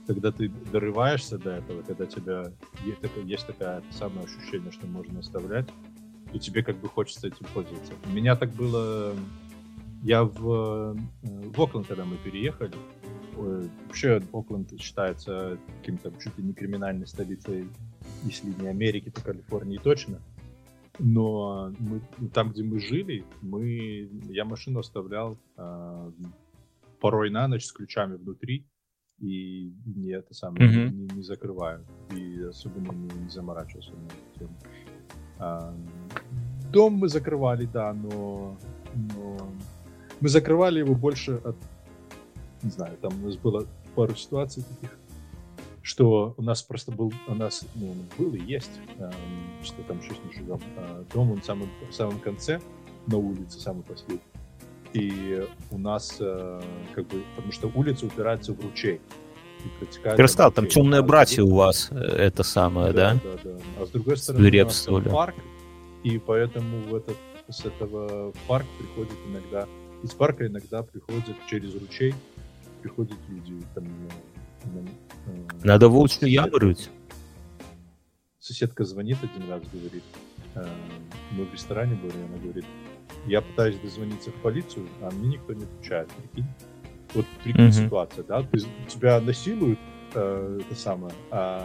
когда 0.06 0.30
ты 0.32 0.48
дорываешься 0.48 1.38
до 1.38 1.56
этого, 1.56 1.82
когда 1.82 2.06
тебя 2.06 2.52
есть, 2.84 3.00
есть 3.24 3.46
такое 3.46 3.82
самое 3.90 4.24
ощущение, 4.26 4.70
что 4.70 4.86
можно 4.86 5.20
оставлять, 5.20 5.68
и 6.32 6.38
тебе 6.38 6.62
как 6.62 6.76
бы 6.76 6.88
хочется 6.88 7.28
этим 7.28 7.46
пользоваться. 7.54 7.92
У 8.06 8.10
меня 8.10 8.36
так 8.36 8.50
было... 8.50 9.14
Я 10.02 10.22
в, 10.24 10.94
э, 10.94 10.96
в 11.22 11.60
Окленд, 11.60 11.88
когда 11.88 12.04
мы 12.04 12.16
переехали, 12.18 12.74
вообще 13.34 14.22
Окленд 14.32 14.80
считается 14.80 15.58
каким-то 15.80 16.12
чуть 16.22 16.36
ли 16.38 16.44
не 16.44 16.52
криминальной 16.52 17.06
столицей, 17.06 17.68
если 18.22 18.52
не 18.60 18.68
Америки, 18.68 19.10
то 19.10 19.22
Калифорнии 19.22 19.78
точно. 19.78 20.20
Но 20.98 21.72
мы, 21.78 22.00
там, 22.32 22.50
где 22.50 22.62
мы 22.62 22.78
жили, 22.78 23.24
мы, 23.42 24.08
я 24.28 24.44
машину 24.44 24.80
оставлял 24.80 25.36
э, 25.56 26.10
порой 27.00 27.30
на 27.30 27.48
ночь 27.48 27.64
с 27.64 27.72
ключами 27.72 28.16
внутри, 28.16 28.64
и 29.18 29.72
не 29.86 30.10
это 30.10 30.34
самое 30.34 30.68
mm-hmm. 30.68 30.90
не, 30.90 31.08
не 31.16 31.22
закрываю 31.22 31.84
и 32.10 32.42
особенно 32.42 32.92
не, 32.92 33.08
не 33.08 33.28
заморачивался 33.28 33.92
на 33.92 34.06
эту 34.06 34.38
тему. 34.38 34.56
А, 35.38 35.74
дом 36.72 36.94
мы 36.94 37.08
закрывали, 37.08 37.66
да, 37.66 37.92
но, 37.94 38.58
но 38.94 39.38
мы 40.20 40.28
закрывали 40.28 40.80
его 40.80 40.94
больше 40.94 41.40
от 41.44 41.56
не 42.62 42.70
знаю, 42.70 42.96
там 43.00 43.12
у 43.22 43.26
нас 43.26 43.36
было 43.36 43.66
пару 43.94 44.14
ситуаций 44.14 44.62
таких, 44.62 44.98
что 45.82 46.34
у 46.36 46.42
нас 46.42 46.62
просто 46.62 46.90
был, 46.90 47.12
у 47.28 47.34
нас 47.34 47.64
ну, 47.74 47.94
был 48.18 48.34
и 48.34 48.40
есть, 48.40 48.80
э, 48.98 49.10
что 49.62 49.82
там 49.84 50.00
сейчас 50.02 50.18
не 50.24 50.32
живем, 50.32 50.60
э, 50.76 51.04
дом 51.14 51.30
он 51.32 51.40
в 51.40 51.44
самом, 51.44 51.68
в 51.88 51.92
самом 51.92 52.18
конце, 52.18 52.60
на 53.06 53.18
улице, 53.18 53.60
самый 53.60 53.84
последний. 53.84 54.20
И 54.96 55.46
у 55.70 55.78
нас, 55.78 56.16
э, 56.20 56.62
как 56.94 57.06
бы, 57.08 57.22
потому 57.34 57.52
что 57.52 57.70
улица 57.74 58.06
упирается 58.06 58.52
в 58.52 58.60
ручей. 58.60 59.00
Ты 59.80 60.22
рассказал, 60.22 60.52
там 60.52 60.66
темные 60.68 61.02
братья 61.02 61.42
у 61.42 61.54
вас, 61.54 61.88
э, 61.90 61.96
это 61.96 62.42
самое, 62.42 62.92
да? 62.92 63.14
Да, 63.14 63.20
да, 63.44 63.50
да. 63.52 63.60
А 63.80 63.86
с 63.86 63.90
другой 63.90 64.16
стороны, 64.16 64.48
у 64.48 64.64
нас 64.64 64.82
там 64.82 65.04
парк, 65.04 65.34
и 66.02 66.18
поэтому 66.18 66.78
в 66.82 66.94
этот, 66.94 67.16
с 67.48 67.64
этого 67.64 68.32
парк 68.46 68.66
приходит 68.78 69.16
иногда, 69.28 69.66
из 70.02 70.12
парка 70.12 70.46
иногда 70.46 70.82
приходят 70.82 71.36
через 71.48 71.74
ручей, 71.74 72.14
приходят 72.80 73.18
люди. 73.28 73.62
Там, 73.74 73.84
на, 74.64 74.80
на, 74.82 75.64
Надо 75.64 75.88
волчью 75.88 76.28
яму 76.28 76.56
рыть. 76.58 76.88
Соседка 78.38 78.84
звонит 78.84 79.18
один 79.22 79.50
раз, 79.50 79.62
говорит, 79.72 80.04
э, 80.54 80.66
мы 81.32 81.44
в 81.44 81.52
ресторане 81.52 81.96
были, 81.96 82.14
она 82.28 82.38
говорит, 82.38 82.64
я 83.26 83.40
пытаюсь 83.40 83.76
дозвониться 83.82 84.30
в 84.30 84.34
полицию, 84.34 84.86
а 85.02 85.10
мне 85.10 85.30
никто 85.36 85.52
не 85.52 85.64
отвечает. 85.64 86.08
Прикинь. 86.08 86.46
Вот 87.14 87.26
прикинь 87.42 87.66
mm-hmm. 87.66 87.84
ситуация, 87.86 88.24
да? 88.24 88.42
Ты, 88.42 88.58
тебя 88.88 89.20
насилуют, 89.20 89.78
э, 90.14 90.60
это 90.60 90.78
самое, 90.78 91.12
а 91.30 91.64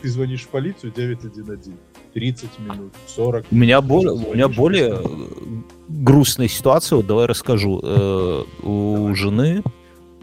ты 0.00 0.08
звонишь 0.08 0.42
в 0.42 0.48
полицию 0.48 0.92
911. 0.92 1.74
30 2.14 2.58
минут, 2.58 2.92
40 3.06 3.46
У 3.50 3.54
меня, 3.54 3.80
более, 3.80 4.12
у 4.12 4.34
меня 4.34 4.48
более 4.48 5.00
грустная 5.88 6.48
ситуация, 6.48 6.96
вот 6.96 7.06
давай 7.06 7.26
расскажу. 7.26 7.80
Э, 7.82 8.44
у 8.62 8.96
давай. 8.96 9.14
жены 9.14 9.62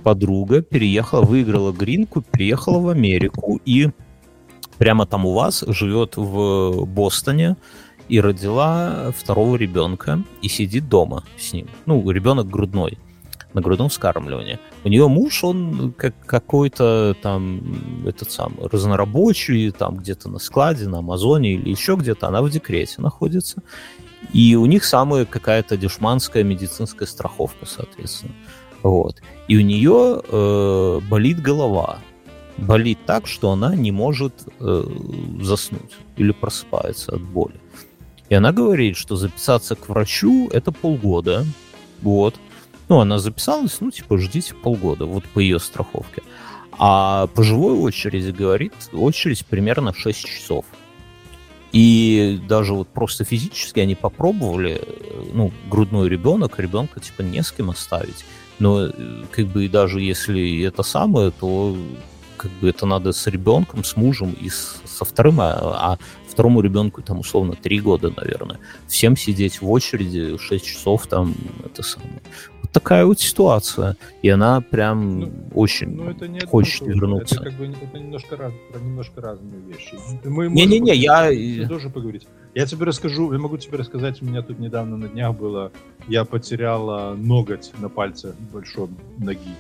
подруга 0.04 0.62
переехала, 0.62 1.24
выиграла 1.24 1.72
гринку, 1.72 2.22
переехала 2.22 2.80
в 2.80 2.90
Америку 2.90 3.60
и 3.66 3.90
прямо 4.78 5.06
там 5.06 5.26
у 5.26 5.34
вас 5.34 5.64
живет 5.68 6.16
в 6.16 6.86
Бостоне 6.86 7.58
и 8.10 8.20
родила 8.20 9.12
второго 9.16 9.56
ребенка 9.56 10.24
и 10.42 10.50
сидит 10.50 10.90
дома 10.90 11.24
с 11.38 11.54
ним. 11.54 11.68
Ну, 11.86 12.10
ребенок 12.10 12.48
грудной, 12.48 12.98
на 13.54 13.62
грудном 13.62 13.90
вскармливании. 13.90 14.60
У 14.84 14.90
нее 14.90 15.08
муж, 15.08 15.44
он 15.44 15.94
как 15.98 16.14
какой-то 16.26 17.16
там 17.22 17.62
этот 18.06 18.32
сам 18.32 18.54
разнорабочий, 18.60 19.72
там 19.72 19.98
где-то 19.98 20.30
на 20.30 20.40
складе, 20.40 20.88
на 20.88 21.00
Амазоне 21.00 21.54
или 21.54 21.70
еще 21.70 21.96
где-то, 21.96 22.28
она 22.28 22.42
в 22.42 22.50
декрете 22.50 23.02
находится. 23.02 23.62
И 24.34 24.56
у 24.56 24.66
них 24.66 24.84
самая 24.84 25.26
какая-то 25.26 25.78
дешманская 25.78 26.44
медицинская 26.44 27.08
страховка, 27.08 27.66
соответственно. 27.66 28.34
Вот. 28.84 29.22
И 29.48 29.58
у 29.58 29.62
нее 29.62 30.22
э, 30.24 31.00
болит 31.10 31.42
голова. 31.42 32.00
Болит 32.58 33.00
так, 33.06 33.26
что 33.26 33.52
она 33.52 33.76
не 33.76 33.92
может 33.92 34.34
э, 34.60 34.84
заснуть 35.42 35.98
или 36.18 36.32
просыпается 36.32 37.16
от 37.16 37.22
боли. 37.22 37.60
И 38.30 38.36
она 38.36 38.52
говорит, 38.52 38.96
что 38.96 39.16
записаться 39.16 39.76
к 39.76 39.90
врачу 39.90 40.50
это 40.54 40.72
полгода. 40.72 41.46
Вот. 42.02 42.36
Ну, 42.88 43.00
она 43.00 43.20
записалась, 43.20 43.82
ну, 43.82 43.92
типа, 43.92 44.18
ждите 44.18 44.56
полгода, 44.56 45.06
вот 45.06 45.24
по 45.26 45.40
ее 45.40 45.60
страховке. 45.60 46.24
А 46.78 47.28
по 47.28 47.44
живой 47.44 47.74
очереди, 47.74 48.32
говорит, 48.32 48.74
очередь 48.94 49.46
примерно 49.46 49.94
6 49.94 50.26
часов. 50.26 50.66
И 51.72 52.42
даже 52.48 52.74
вот 52.74 52.88
просто 52.88 53.26
физически 53.26 53.80
они 53.80 53.96
попробовали, 53.96 54.82
ну, 55.34 55.52
грудной 55.70 56.10
ребенок, 56.10 56.58
ребенка, 56.60 57.00
типа, 57.00 57.22
не 57.22 57.44
с 57.44 57.52
кем 57.52 57.70
оставить. 57.70 58.26
Но, 58.58 58.88
э, 58.88 58.92
как 59.32 59.48
бы, 59.48 59.68
даже 59.70 60.02
если 60.02 60.64
это 60.64 60.82
самое, 60.84 61.32
то 61.32 61.78
как 62.38 62.52
бы 62.54 62.70
это 62.70 62.86
надо 62.86 63.12
с 63.12 63.28
ребенком, 63.28 63.84
с 63.84 63.96
мужем 63.96 64.32
и 64.32 64.50
с, 64.50 64.82
со 64.86 65.06
вторым, 65.06 65.42
а, 65.42 65.52
а 65.52 65.98
второму 66.40 66.62
ребенку 66.62 67.02
там 67.02 67.20
условно 67.20 67.54
три 67.62 67.82
года, 67.82 68.14
наверное. 68.16 68.60
Всем 68.88 69.18
сидеть 69.18 69.62
в 69.62 69.70
очереди 69.70 70.38
6 70.38 70.66
часов 70.66 71.06
там, 71.06 71.36
это 71.66 71.84
самое. 71.84 72.22
Вот 72.62 72.72
такая 72.72 73.06
вот 73.06 73.20
ситуация. 73.20 73.98
И 74.22 74.30
она 74.30 74.62
прям 74.62 75.20
ну, 75.20 75.32
очень 75.54 75.90
ну, 75.90 76.10
это 76.10 76.30
не 76.30 76.40
хочет 76.40 76.84
это, 76.84 76.92
вернуться. 76.92 77.36
Это 77.36 77.44
как 77.44 77.54
бы 77.56 77.66
это 77.66 78.00
немножко, 78.00 78.38
раз, 78.38 78.54
немножко 78.74 79.20
разные 79.20 79.60
вещи. 79.68 79.96
Не-не-не, 80.24 80.96
я... 80.96 81.68
Тоже 81.68 81.90
поговорить. 81.90 82.26
Я 82.56 82.66
тебе 82.66 82.86
расскажу, 82.86 83.34
я 83.34 83.38
могу 83.38 83.58
тебе 83.58 83.78
рассказать, 83.78 84.22
у 84.22 84.26
меня 84.26 84.42
тут 84.42 84.60
недавно 84.60 84.96
на 84.96 85.10
днях 85.10 85.36
было, 85.36 85.74
я 86.08 86.24
потерял 86.24 87.18
ноготь 87.18 87.74
на 87.80 87.90
пальце 87.90 88.34
большой 88.54 88.88
ноги. 89.18 89.56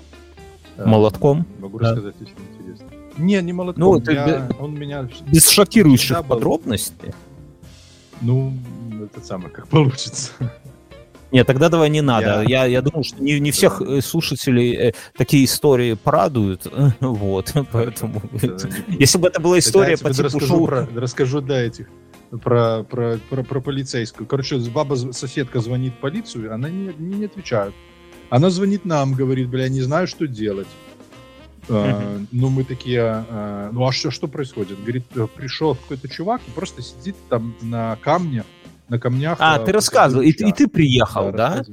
Молотком? 0.77 1.45
Могу 1.59 1.77
да. 1.77 1.89
рассказать, 1.89 2.15
если. 2.21 2.58
Не, 3.19 3.41
не 3.41 3.53
молотком. 3.53 4.03
Ну, 4.03 4.11
я, 4.11 4.25
без, 4.25 4.59
он 4.59 4.73
меня... 4.73 5.07
Без 5.27 5.49
шокирующих 5.49 6.25
подробностей? 6.25 7.13
Ну, 8.21 8.53
это 9.03 9.25
самое, 9.25 9.49
как 9.49 9.67
получится. 9.67 10.31
Нет, 11.31 11.45
тогда 11.45 11.69
давай 11.69 11.89
не 11.89 12.01
надо. 12.01 12.43
Я, 12.47 12.63
я, 12.63 12.65
я 12.65 12.81
думаю, 12.81 13.03
что 13.03 13.21
не, 13.21 13.39
не 13.39 13.51
всех. 13.51 13.81
Э, 13.81 14.01
слушателей 14.01 14.73
э, 14.75 14.93
такие 15.15 15.45
истории 15.45 15.93
порадуют. 15.93 16.65
Вот, 16.99 17.53
поэтому... 17.71 18.21
Если 18.87 19.17
бы 19.17 19.27
это 19.27 19.39
была 19.39 19.59
история 19.59 19.97
по 19.97 20.11
типу 20.11 20.23
расскажу, 20.23 20.47
шоу... 20.47 20.65
про, 20.65 20.87
расскажу, 20.95 21.41
да, 21.41 21.61
этих 21.61 21.87
про, 22.37 22.83
про, 22.83 23.19
про, 23.29 23.43
про 23.43 23.61
полицейскую. 23.61 24.27
Короче, 24.27 24.57
баба, 24.57 24.95
соседка 24.95 25.59
звонит 25.59 25.93
в 25.93 25.97
полицию, 25.97 26.53
она 26.53 26.69
не, 26.69 26.93
не, 26.97 27.17
не 27.17 27.25
отвечает. 27.25 27.73
Она 28.29 28.49
звонит 28.49 28.85
нам, 28.85 29.13
говорит, 29.13 29.49
бля, 29.49 29.69
не 29.69 29.81
знаю, 29.81 30.07
что 30.07 30.27
делать. 30.27 30.67
Uh, 31.69 32.25
ну, 32.31 32.49
мы 32.49 32.63
такие, 32.63 32.99
uh, 32.99 33.69
ну, 33.71 33.85
а 33.85 33.91
что, 33.91 34.11
что 34.11 34.27
происходит? 34.27 34.79
Говорит, 34.81 35.05
э, 35.15 35.27
пришел 35.27 35.75
какой-то 35.75 36.07
чувак 36.07 36.41
и 36.47 36.51
просто 36.51 36.81
сидит 36.81 37.15
там 37.29 37.55
на 37.61 37.97
камне, 38.01 38.43
на 38.87 38.99
камнях. 38.99 39.37
А, 39.39 39.59
ты 39.59 39.71
рассказывал, 39.71 40.23
и, 40.23 40.29
и 40.29 40.51
ты 40.51 40.67
приехал, 40.67 41.31
да? 41.31 41.57
Да, 41.57 41.63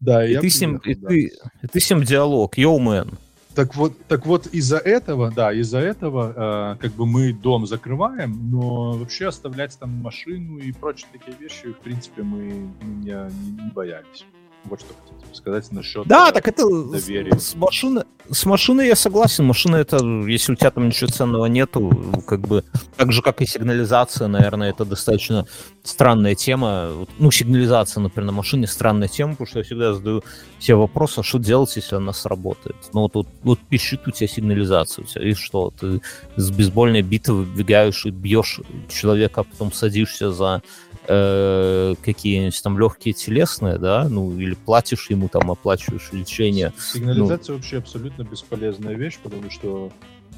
да 0.00 0.26
и, 0.26 0.32
и, 0.32 0.34
ты 0.34 0.40
приехал, 0.40 0.58
с 0.58 0.60
ним, 0.60 0.80
да. 0.84 0.90
и, 0.90 0.94
ты, 0.94 1.32
и 1.62 1.66
ты 1.66 1.80
с 1.80 1.90
ним 1.90 2.02
диалог, 2.04 2.56
йоу, 2.56 2.78
мэн. 2.78 3.10
Так 3.54 3.76
вот, 3.76 3.92
так 4.08 4.26
вот 4.26 4.48
из-за 4.48 4.78
этого, 4.78 5.30
да, 5.30 5.52
из-за 5.52 5.78
этого, 5.78 6.74
э, 6.74 6.76
как 6.80 6.92
бы 6.92 7.06
мы 7.06 7.32
дом 7.32 7.66
закрываем, 7.66 8.50
но 8.50 8.92
вообще 8.92 9.28
оставлять 9.28 9.78
там 9.78 9.90
машину 9.90 10.58
и 10.58 10.72
прочие 10.72 11.06
такие 11.12 11.36
вещи, 11.36 11.68
в 11.68 11.78
принципе, 11.78 12.22
мы 12.22 12.68
не, 12.82 13.04
не, 13.04 13.62
не 13.62 13.70
боялись. 13.70 14.24
Вот 14.64 14.80
что 14.80 14.94
хотите 14.94 15.34
сказать 15.34 15.72
насчет 15.72 16.06
Да, 16.06 16.32
так 16.32 16.48
это 16.48 16.66
доверия. 16.68 17.38
С, 17.38 17.54
машины, 17.54 18.04
с 18.30 18.46
машиной 18.46 18.86
я 18.86 18.96
согласен. 18.96 19.44
Машина 19.44 19.76
это, 19.76 19.98
если 20.26 20.52
у 20.52 20.56
тебя 20.56 20.70
там 20.70 20.86
ничего 20.86 21.10
ценного 21.10 21.46
нету, 21.46 22.22
как 22.26 22.40
бы, 22.40 22.64
так 22.96 23.12
же, 23.12 23.22
как 23.22 23.42
и 23.42 23.46
сигнализация, 23.46 24.28
наверное, 24.28 24.70
это 24.70 24.84
достаточно 24.84 25.46
странная 25.82 26.34
тема. 26.34 27.06
Ну, 27.18 27.30
сигнализация, 27.30 28.00
например, 28.00 28.26
на 28.26 28.32
машине 28.32 28.66
странная 28.66 29.08
тема, 29.08 29.32
потому 29.32 29.46
что 29.46 29.58
я 29.58 29.64
всегда 29.64 29.94
задаю 29.94 30.22
себе 30.58 30.76
вопрос, 30.76 31.18
а 31.18 31.22
что 31.22 31.38
делать, 31.38 31.76
если 31.76 31.96
она 31.96 32.12
сработает? 32.12 32.76
Ну, 32.92 33.02
вот, 33.02 33.14
вот, 33.14 33.28
вот 33.42 33.58
пишет 33.60 34.06
у 34.08 34.10
тебя 34.10 34.28
сигнализация, 34.28 35.04
у 35.04 35.06
тебя, 35.06 35.28
и 35.28 35.34
что? 35.34 35.72
Ты 35.78 36.00
с 36.36 36.50
бейсбольной 36.50 37.02
биты 37.02 37.32
выбегаешь 37.32 38.06
и 38.06 38.10
бьешь 38.10 38.60
человека, 38.88 39.42
а 39.42 39.44
потом 39.44 39.72
садишься 39.72 40.32
за 40.32 40.62
э, 41.06 41.94
какие-нибудь 42.02 42.62
там 42.62 42.78
легкие 42.78 43.14
телесные, 43.14 43.78
да, 43.78 44.08
ну, 44.08 44.36
или 44.38 44.54
платишь 44.54 45.10
ему 45.10 45.28
там, 45.28 45.50
оплачиваешь 45.50 46.10
лечение. 46.12 46.72
Сигнализация 46.78 47.52
ну... 47.52 47.58
вообще 47.58 47.78
абсолютно 47.78 48.22
бесполезная 48.22 48.94
вещь, 48.94 49.18
потому 49.22 49.50
что 49.50 49.92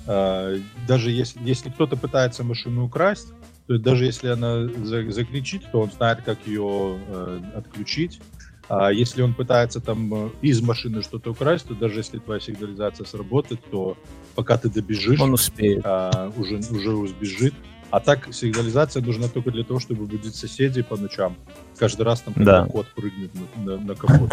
э, 0.07 0.59
даже 0.87 1.11
если, 1.11 1.41
если 1.43 1.71
кто-то 1.71 1.97
пытается 1.97 2.45
машину 2.45 2.85
украсть, 2.85 3.29
то 3.67 3.79
даже 3.79 4.05
если 4.05 4.29
она 4.29 4.69
закричит, 4.85 5.63
то 5.73 5.81
он 5.81 5.91
знает, 5.91 6.23
как 6.25 6.39
ее 6.47 6.99
э, 7.09 7.41
отключить. 7.57 8.21
А 8.69 8.91
если 8.91 9.23
он 9.23 9.35
пытается 9.35 9.81
там 9.81 10.13
э, 10.13 10.31
из 10.43 10.61
машины 10.61 11.03
что-то 11.03 11.31
украсть, 11.31 11.69
то 11.69 11.75
даже 11.75 12.01
если 12.01 12.19
твоя 12.19 12.41
сигнализация 12.41 13.07
сработает, 13.07 13.61
то 13.71 13.97
пока 14.35 14.59
ты 14.59 14.69
добежишь, 14.69 15.21
он 15.21 15.35
успеет. 15.35 15.83
А, 15.85 16.33
уже, 16.37 16.57
уже 16.57 16.91
убежит. 16.91 17.55
А 17.91 18.01
так 18.01 18.33
сигнализация 18.35 19.03
нужна 19.03 19.29
только 19.29 19.51
для 19.51 19.65
того, 19.65 19.81
чтобы 19.81 20.07
будить 20.07 20.35
соседей 20.35 20.83
по 20.83 20.97
ночам. 20.97 21.37
Каждый 21.79 22.03
раз 22.03 22.21
там 22.21 22.35
да. 22.37 22.67
кот 22.67 22.87
прыгнет 22.95 23.31
на, 23.57 23.77
на, 23.77 23.81
на 23.81 23.95
капот. 23.95 24.33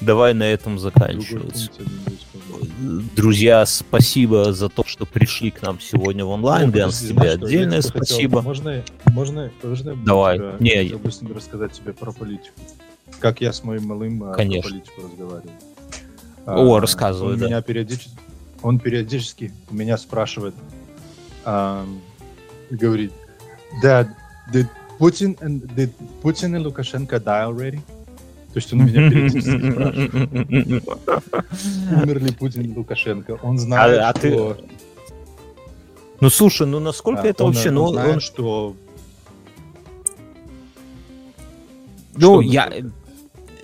Давай 0.00 0.34
на 0.34 0.44
этом 0.44 0.78
заканчивать. 0.78 1.70
Друзья, 3.16 3.66
спасибо 3.66 4.52
за 4.52 4.68
то, 4.68 4.84
что 4.86 5.06
пришли 5.06 5.50
к 5.50 5.62
нам 5.62 5.80
сегодня 5.80 6.24
в 6.24 6.30
онлайн. 6.30 6.70
Ганс, 6.70 7.00
тебе 7.00 7.30
отдельное 7.30 7.82
спасибо. 7.82 8.42
Можно, 8.42 8.82
можно, 9.06 9.50
можно 9.62 9.96
Давай. 9.96 10.38
Тебя, 10.38 10.56
Не, 10.60 10.84
я 10.84 10.98
быстренько 10.98 11.34
рассказать 11.34 11.72
тебе 11.72 11.92
про 11.92 12.12
политику. 12.12 12.54
Как 13.18 13.40
я 13.40 13.52
с 13.52 13.64
моим 13.64 13.86
малым 13.86 14.22
а, 14.24 14.34
Конечно. 14.34 14.62
про 14.62 14.70
политику 14.70 15.02
разговариваю. 15.02 15.52
О, 16.46 16.76
а, 16.76 16.80
рассказывай, 16.80 17.36
да. 17.36 17.46
Меня 17.46 17.62
периодически, 17.62 18.16
он 18.62 18.78
периодически 18.78 19.52
меня 19.70 19.98
спрашивает, 19.98 20.54
говорит, 21.44 23.12
Dad, 23.82 24.08
did 24.52 24.68
Putin 24.98 25.36
and 25.40 25.66
did 25.74 25.92
Putin 26.22 26.54
and 26.56 26.64
Lukashenko 26.64 27.18
die 27.18 27.44
already? 27.44 27.80
То 28.52 28.56
есть 28.56 28.72
он 28.72 28.84
меня 28.84 29.10
периодически 29.10 29.70
спрашивает. 29.70 30.84
Умер 32.02 32.18
ли 32.18 32.32
Путин 32.32 32.62
и 32.62 32.76
Лукашенко? 32.76 33.38
Он 33.42 33.58
знает, 33.58 34.00
а, 34.00 34.10
а 34.10 34.18
что... 34.18 34.54
Ты... 34.54 34.64
Ну 36.20 36.30
слушай, 36.30 36.66
ну 36.66 36.80
насколько 36.80 37.22
а, 37.22 37.26
это 37.26 37.44
он, 37.44 37.52
вообще... 37.52 37.68
Он, 37.68 37.74
ну, 37.76 37.88
знает, 37.92 38.14
он... 38.14 38.20
что... 38.20 38.76
Ну, 42.16 42.20
что 42.20 42.40
я... 42.40 42.72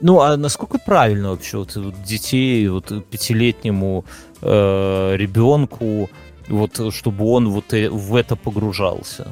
Ну, 0.01 0.20
а 0.20 0.36
насколько 0.36 0.78
правильно 0.78 1.31
вообще 1.31 1.59
вот, 1.59 1.74
вот 1.74 2.03
детей, 2.05 2.69
вот 2.69 2.93
пятилетнему 3.11 4.05
э, 4.43 5.16
ребенку 5.16 6.11
вот 6.48 6.94
чтобы 6.94 7.27
он 7.27 7.48
вот 7.48 7.73
э, 7.73 7.89
в 7.89 8.14
это 8.14 8.36
погружался. 8.36 9.28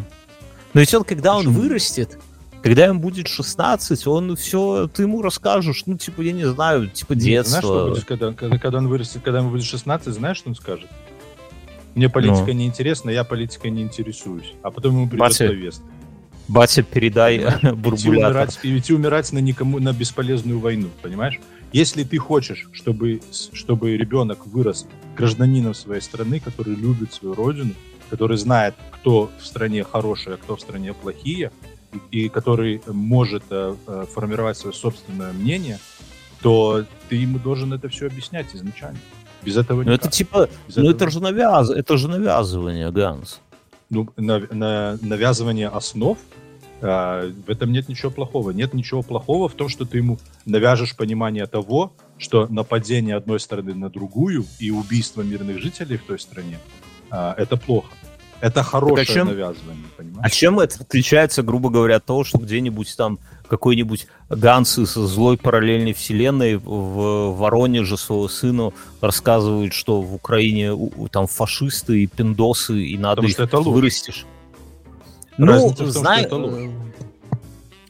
Но 0.72 0.80
ведь 0.80 0.92
он, 0.94 1.04
когда 1.04 1.36
Почему? 1.36 1.54
он 1.54 1.60
вырастет, 1.60 2.18
когда 2.62 2.86
ему 2.86 2.98
будет 2.98 3.28
16, 3.28 4.06
он 4.06 4.36
все, 4.36 4.88
ты 4.88 5.02
ему 5.02 5.22
расскажешь, 5.22 5.82
ну, 5.86 5.96
типа, 5.98 6.22
я 6.22 6.32
не 6.32 6.46
знаю, 6.46 6.88
типа 6.88 7.14
детство. 7.14 7.60
Знаешь, 7.60 7.64
что 7.64 7.88
будет, 7.90 8.04
когда, 8.04 8.32
когда, 8.32 8.58
когда 8.58 8.78
он 8.78 8.88
вырастет, 8.88 9.22
когда 9.22 9.40
ему 9.40 9.50
будет 9.50 9.64
16, 9.64 10.14
знаешь, 10.14 10.38
что 10.38 10.48
он 10.48 10.54
скажет? 10.54 10.88
Мне 11.94 12.08
политика 12.08 12.46
ну. 12.46 12.52
не 12.52 12.66
интересна, 12.66 13.10
я 13.10 13.22
политикой 13.22 13.70
не 13.70 13.82
интересуюсь. 13.82 14.54
А 14.62 14.70
потом 14.70 14.94
ему 14.94 15.06
придет 15.06 15.20
Батя, 15.20 15.46
повестка. 15.46 15.84
Батя, 16.48 16.82
передай 16.82 17.44
бурбулятор. 17.74 18.48
Идти 18.48 18.78
идти 18.78 18.94
умирать 18.94 19.32
на, 19.32 19.38
никому, 19.38 19.78
на 19.78 19.92
бесполезную 19.92 20.58
войну, 20.58 20.88
понимаешь? 21.02 21.40
Если 21.72 22.02
ты 22.02 22.18
хочешь, 22.18 22.68
чтобы, 22.72 23.20
чтобы 23.52 23.96
ребенок 23.96 24.46
вырос 24.46 24.86
гражданином 25.14 25.74
своей 25.74 26.00
страны, 26.00 26.40
который 26.40 26.74
любит 26.74 27.12
свою 27.12 27.34
родину, 27.34 27.74
который 28.10 28.36
знает, 28.36 28.74
кто 28.90 29.30
в 29.40 29.46
стране 29.46 29.84
хороший, 29.84 30.34
а 30.34 30.36
кто 30.36 30.56
в 30.56 30.60
стране 30.60 30.92
плохие, 30.92 31.50
и 32.10 32.28
который 32.28 32.82
может 32.86 33.44
э, 33.50 33.74
э, 33.86 34.06
формировать 34.12 34.56
свое 34.56 34.74
собственное 34.74 35.32
мнение, 35.32 35.78
то 36.42 36.84
ты 37.08 37.16
ему 37.16 37.38
должен 37.38 37.72
это 37.72 37.88
все 37.88 38.06
объяснять 38.06 38.54
изначально. 38.54 38.98
Без 39.42 39.56
этого 39.56 39.82
ну, 39.82 39.92
это 39.92 40.10
типа, 40.10 40.48
Без 40.66 40.76
ну 40.76 40.90
этого... 40.90 40.96
это 40.96 41.10
же 41.10 41.20
навяз, 41.20 41.70
это 41.70 41.96
же 41.96 42.08
навязывание, 42.08 42.90
Ганс. 42.90 43.40
Ну, 43.90 44.08
на, 44.16 44.40
на, 44.50 44.98
навязывание 45.02 45.68
основ 45.68 46.18
а, 46.80 47.30
в 47.46 47.50
этом 47.50 47.72
нет 47.72 47.88
ничего 47.88 48.10
плохого. 48.10 48.50
Нет 48.50 48.74
ничего 48.74 49.02
плохого 49.02 49.48
в 49.48 49.54
том, 49.54 49.68
что 49.68 49.84
ты 49.84 49.98
ему 49.98 50.18
навяжешь 50.46 50.96
понимание 50.96 51.46
того, 51.46 51.92
что 52.18 52.46
нападение 52.46 53.16
одной 53.16 53.40
страны 53.40 53.74
на 53.74 53.90
другую 53.90 54.44
и 54.58 54.70
убийство 54.70 55.22
мирных 55.22 55.60
жителей 55.60 55.96
в 55.96 56.04
той 56.04 56.18
стране 56.18 56.58
а, 57.10 57.34
это 57.36 57.56
плохо. 57.56 57.88
Это 58.40 58.62
хорошее 58.62 59.02
а 59.02 59.04
чем, 59.04 59.26
навязывание, 59.28 59.86
понимаешь? 59.96 60.20
А 60.22 60.28
чем 60.28 60.60
это 60.60 60.82
отличается, 60.82 61.42
грубо 61.42 61.70
говоря, 61.70 61.96
от 61.96 62.04
того, 62.04 62.24
что 62.24 62.38
где-нибудь 62.38 62.94
там 62.96 63.18
какой-нибудь 63.48 64.06
Ганс 64.28 64.78
из 64.78 64.90
злой 64.90 65.38
параллельной 65.38 65.94
вселенной 65.94 66.56
в 66.56 67.36
Воронеже 67.36 67.96
своего 67.96 68.28
сыну 68.28 68.74
рассказывает, 69.00 69.72
что 69.72 70.02
в 70.02 70.14
Украине 70.14 70.76
там 71.10 71.26
фашисты 71.26 72.02
и 72.02 72.06
пиндосы, 72.06 72.82
и 72.82 72.98
надо 72.98 73.22
Потому 73.22 73.32
их 73.32 73.40
это 73.40 73.60
вырастешь. 73.60 74.26
Ну, 75.36 75.74
знаешь, 75.76 76.30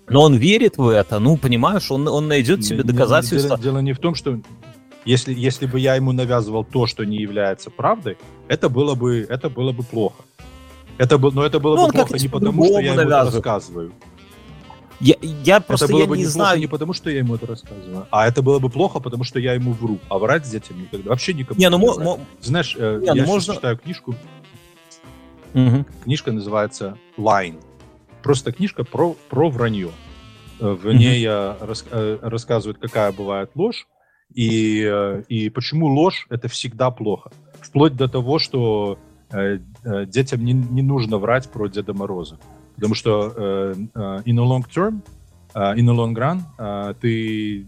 но 0.09 0.23
он 0.23 0.35
верит 0.37 0.77
в 0.77 0.89
это, 0.89 1.19
ну, 1.19 1.37
понимаешь, 1.37 1.91
он, 1.91 2.07
он 2.09 2.29
найдет 2.29 2.65
себе 2.65 2.83
доказательства. 2.83 3.57
Дело, 3.57 3.63
дело 3.63 3.79
не 3.79 3.93
в 3.93 3.99
том, 3.99 4.15
что 4.15 4.39
если, 5.05 5.35
если 5.35 5.67
бы 5.67 5.79
я 5.81 5.97
ему 5.97 6.13
навязывал 6.13 6.65
то, 6.65 6.87
что 6.87 7.05
не 7.05 7.19
является 7.19 7.71
правдой, 7.71 8.17
это 8.49 8.69
было 8.69 8.95
бы, 8.95 9.27
это 9.29 9.49
было 9.49 9.73
бы 9.73 9.83
плохо. 9.83 10.25
Это, 10.97 11.19
бы, 11.19 11.33
но 11.33 11.45
это 11.45 11.59
было 11.59 11.77
ну, 11.77 11.87
бы 11.87 11.93
плохо 11.93 12.19
не 12.19 12.29
потому, 12.29 12.65
что 12.65 12.81
я 12.81 12.93
ему 12.93 13.01
это 13.01 13.25
рассказываю. 13.25 13.93
Я, 15.01 15.17
я 15.21 15.61
просто 15.61 15.87
это 15.87 15.93
было 15.93 16.03
я 16.03 16.07
бы 16.07 16.17
не 16.17 16.25
знаю. 16.25 16.59
не 16.61 16.67
потому, 16.67 16.93
что 16.93 17.11
я 17.11 17.19
ему 17.19 17.35
это 17.35 17.47
рассказываю, 17.47 18.07
а 18.11 18.29
это 18.29 18.43
было 18.43 18.59
бы 18.61 18.71
плохо, 18.71 19.01
потому 19.01 19.25
что 19.25 19.41
я 19.41 19.55
ему 19.55 19.73
вру. 19.73 19.99
А 20.09 20.19
врать 20.19 20.47
с 20.47 20.51
детьми 20.51 20.83
никогда. 20.83 21.11
Вообще 21.11 21.35
никому 21.35 21.59
не, 21.59 21.69
ну, 21.69 21.79
не 21.79 22.05
мо- 22.05 22.21
Знаешь, 22.41 22.77
э, 22.79 23.01
не, 23.03 23.11
ну, 23.11 23.15
я 23.17 23.27
можно... 23.27 23.55
читаю 23.55 23.77
книжку. 23.77 24.15
Угу. 25.53 25.85
Книжка 26.05 26.33
называется 26.33 26.97
Line. 27.19 27.61
Просто 28.25 28.53
книжка 28.53 28.85
про, 28.85 29.15
про 29.29 29.51
вранье. 29.51 29.91
Э, 30.59 30.73
в 30.73 30.91
ней 30.93 31.25
mm-hmm. 31.25 31.67
рас, 31.67 31.85
э, 31.91 32.19
рассказывают, 32.23 32.79
какая 32.79 33.13
бывает 33.13 33.51
ложь, 33.55 33.87
и, 34.35 34.83
э, 34.83 35.23
и 35.29 35.51
почему 35.51 35.87
ложь 35.89 36.27
это 36.31 36.49
всегда 36.49 36.91
плохо. 36.91 37.31
Вплоть 37.61 37.95
до 37.95 38.09
того, 38.09 38.39
что 38.39 38.99
детям 39.31 40.45
не, 40.45 40.53
не 40.53 40.83
нужно 40.83 41.19
врать 41.19 41.51
про 41.51 41.67
Деда 41.67 41.93
Мороза. 41.93 42.39
Потому 42.77 42.95
что 42.95 43.73
in 43.75 43.89
a 43.95 44.23
long 44.25 44.63
term, 44.69 45.01
in 45.55 45.89
a 45.89 45.93
long 45.93 46.15
run, 46.15 46.95
ты 47.01 47.67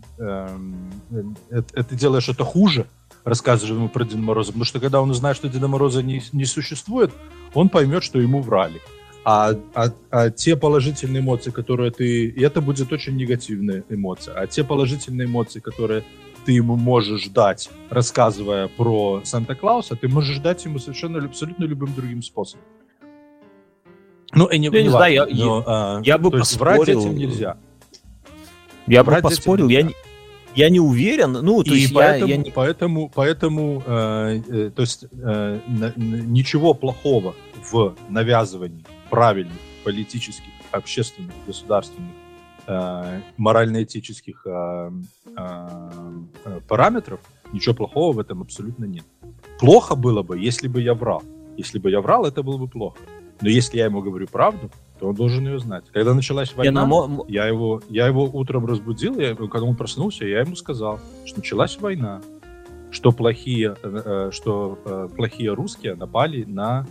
это 1.50 1.94
делаешь 1.96 2.28
это 2.28 2.44
хуже, 2.44 2.86
рассказываешь 3.24 3.74
ему 3.74 3.88
про 3.88 4.04
Деда 4.04 4.18
Мороза, 4.22 4.52
потому 4.52 4.64
что 4.64 4.78
когда 4.78 5.00
он 5.00 5.10
узнает, 5.10 5.36
что 5.36 5.48
Деда 5.48 5.66
Мороза 5.66 6.04
не, 6.04 6.22
не 6.32 6.44
существует, 6.44 7.12
он 7.52 7.68
поймет, 7.68 8.04
что 8.04 8.20
ему 8.20 8.42
врали. 8.42 8.80
А, 9.28 9.56
а, 9.74 9.88
а 10.10 10.30
те 10.30 10.54
положительные 10.54 11.20
эмоции, 11.20 11.50
которые 11.50 11.90
ты... 11.90 12.26
И 12.26 12.40
это 12.42 12.60
будет 12.60 12.92
очень 12.92 13.16
негативная 13.16 13.82
эмоция. 13.88 14.34
А 14.36 14.46
те 14.46 14.62
положительные 14.62 15.26
эмоции, 15.26 15.58
которые 15.58 16.04
ты 16.44 16.52
ему 16.52 16.76
можешь 16.76 17.26
дать, 17.26 17.68
рассказывая 17.90 18.68
про 18.68 19.22
Санта-Клауса, 19.24 19.96
ты 19.96 20.06
можешь 20.06 20.38
дать 20.38 20.64
ему 20.64 20.78
совершенно 20.78 21.18
абсолютно 21.24 21.64
любым 21.64 21.92
другим 21.92 22.22
способом. 22.22 22.64
Ну, 24.32 24.46
и 24.46 24.58
не, 24.60 24.68
Я 24.68 24.82
не 24.82 24.90
знаю, 24.90 25.12
я- 25.12 25.26
но, 25.26 25.64
а, 25.66 26.00
я 26.04 26.18
бы 26.18 26.38
есть 26.38 26.56
врать 26.56 26.78
поспорил. 26.78 27.00
этим 27.00 27.16
нельзя. 27.16 27.56
Я 28.86 29.02
бы 29.02 29.10
поспорил, 29.20 29.68
я 29.68 29.88
я 30.56 30.70
не 30.70 30.80
уверен. 30.80 31.32
Ну, 31.32 31.62
то 31.62 31.72
и 31.74 31.78
есть 31.80 31.92
я- 31.92 31.94
поэтому, 31.98 32.30
я, 32.30 32.36
не- 32.38 32.50
поэтому, 32.50 33.10
поэтому, 33.14 33.82
э, 33.86 34.40
э, 34.48 34.70
то 34.74 34.82
есть 34.82 35.04
э, 35.12 35.60
на- 35.68 35.92
ничего 35.96 36.74
плохого 36.74 37.34
в 37.70 37.94
навязывании 38.08 38.84
правильных 39.10 39.56
политических, 39.84 40.50
общественных, 40.72 41.32
государственных, 41.46 42.10
э, 42.66 43.20
морально-этических 43.36 44.42
э, 44.46 44.90
э, 45.36 45.90
э, 46.44 46.60
параметров, 46.68 47.20
ничего 47.52 47.74
плохого 47.74 48.12
в 48.12 48.18
этом 48.18 48.42
абсолютно 48.42 48.84
нет. 48.86 49.04
Плохо 49.60 49.94
было 49.94 50.22
бы, 50.22 50.38
если 50.38 50.68
бы 50.68 50.80
я 50.82 50.94
врал. 50.94 51.22
Если 51.56 51.78
бы 51.78 51.90
я 51.90 52.00
врал, 52.00 52.24
это 52.26 52.42
было 52.42 52.58
бы 52.58 52.68
плохо. 52.68 52.98
Но 53.40 53.48
если 53.48 53.78
я 53.78 53.84
ему 53.86 54.02
говорю 54.02 54.26
правду, 54.26 54.70
то 54.98 55.08
он 55.08 55.14
должен 55.14 55.46
ее 55.46 55.58
знать. 55.58 55.84
Когда 55.92 56.14
началась 56.14 56.50
я 56.50 56.56
война, 56.56 56.86
мо- 56.86 57.04
м- 57.04 57.22
я 57.28 57.46
его, 57.46 57.82
я 57.90 58.06
его 58.06 58.24
утром 58.24 58.66
разбудил, 58.66 59.18
я, 59.18 59.34
когда 59.34 59.62
он 59.64 59.76
проснулся, 59.76 60.24
я 60.24 60.40
ему 60.40 60.56
сказал, 60.56 61.00
что 61.24 61.38
началась 61.40 61.78
война, 61.80 62.22
что 62.90 63.12
плохие, 63.12 63.76
э, 63.82 64.02
э, 64.04 64.30
что 64.32 64.78
э, 64.84 65.08
плохие 65.14 65.52
русские 65.52 65.94
напали 65.96 66.44
на 66.44 66.86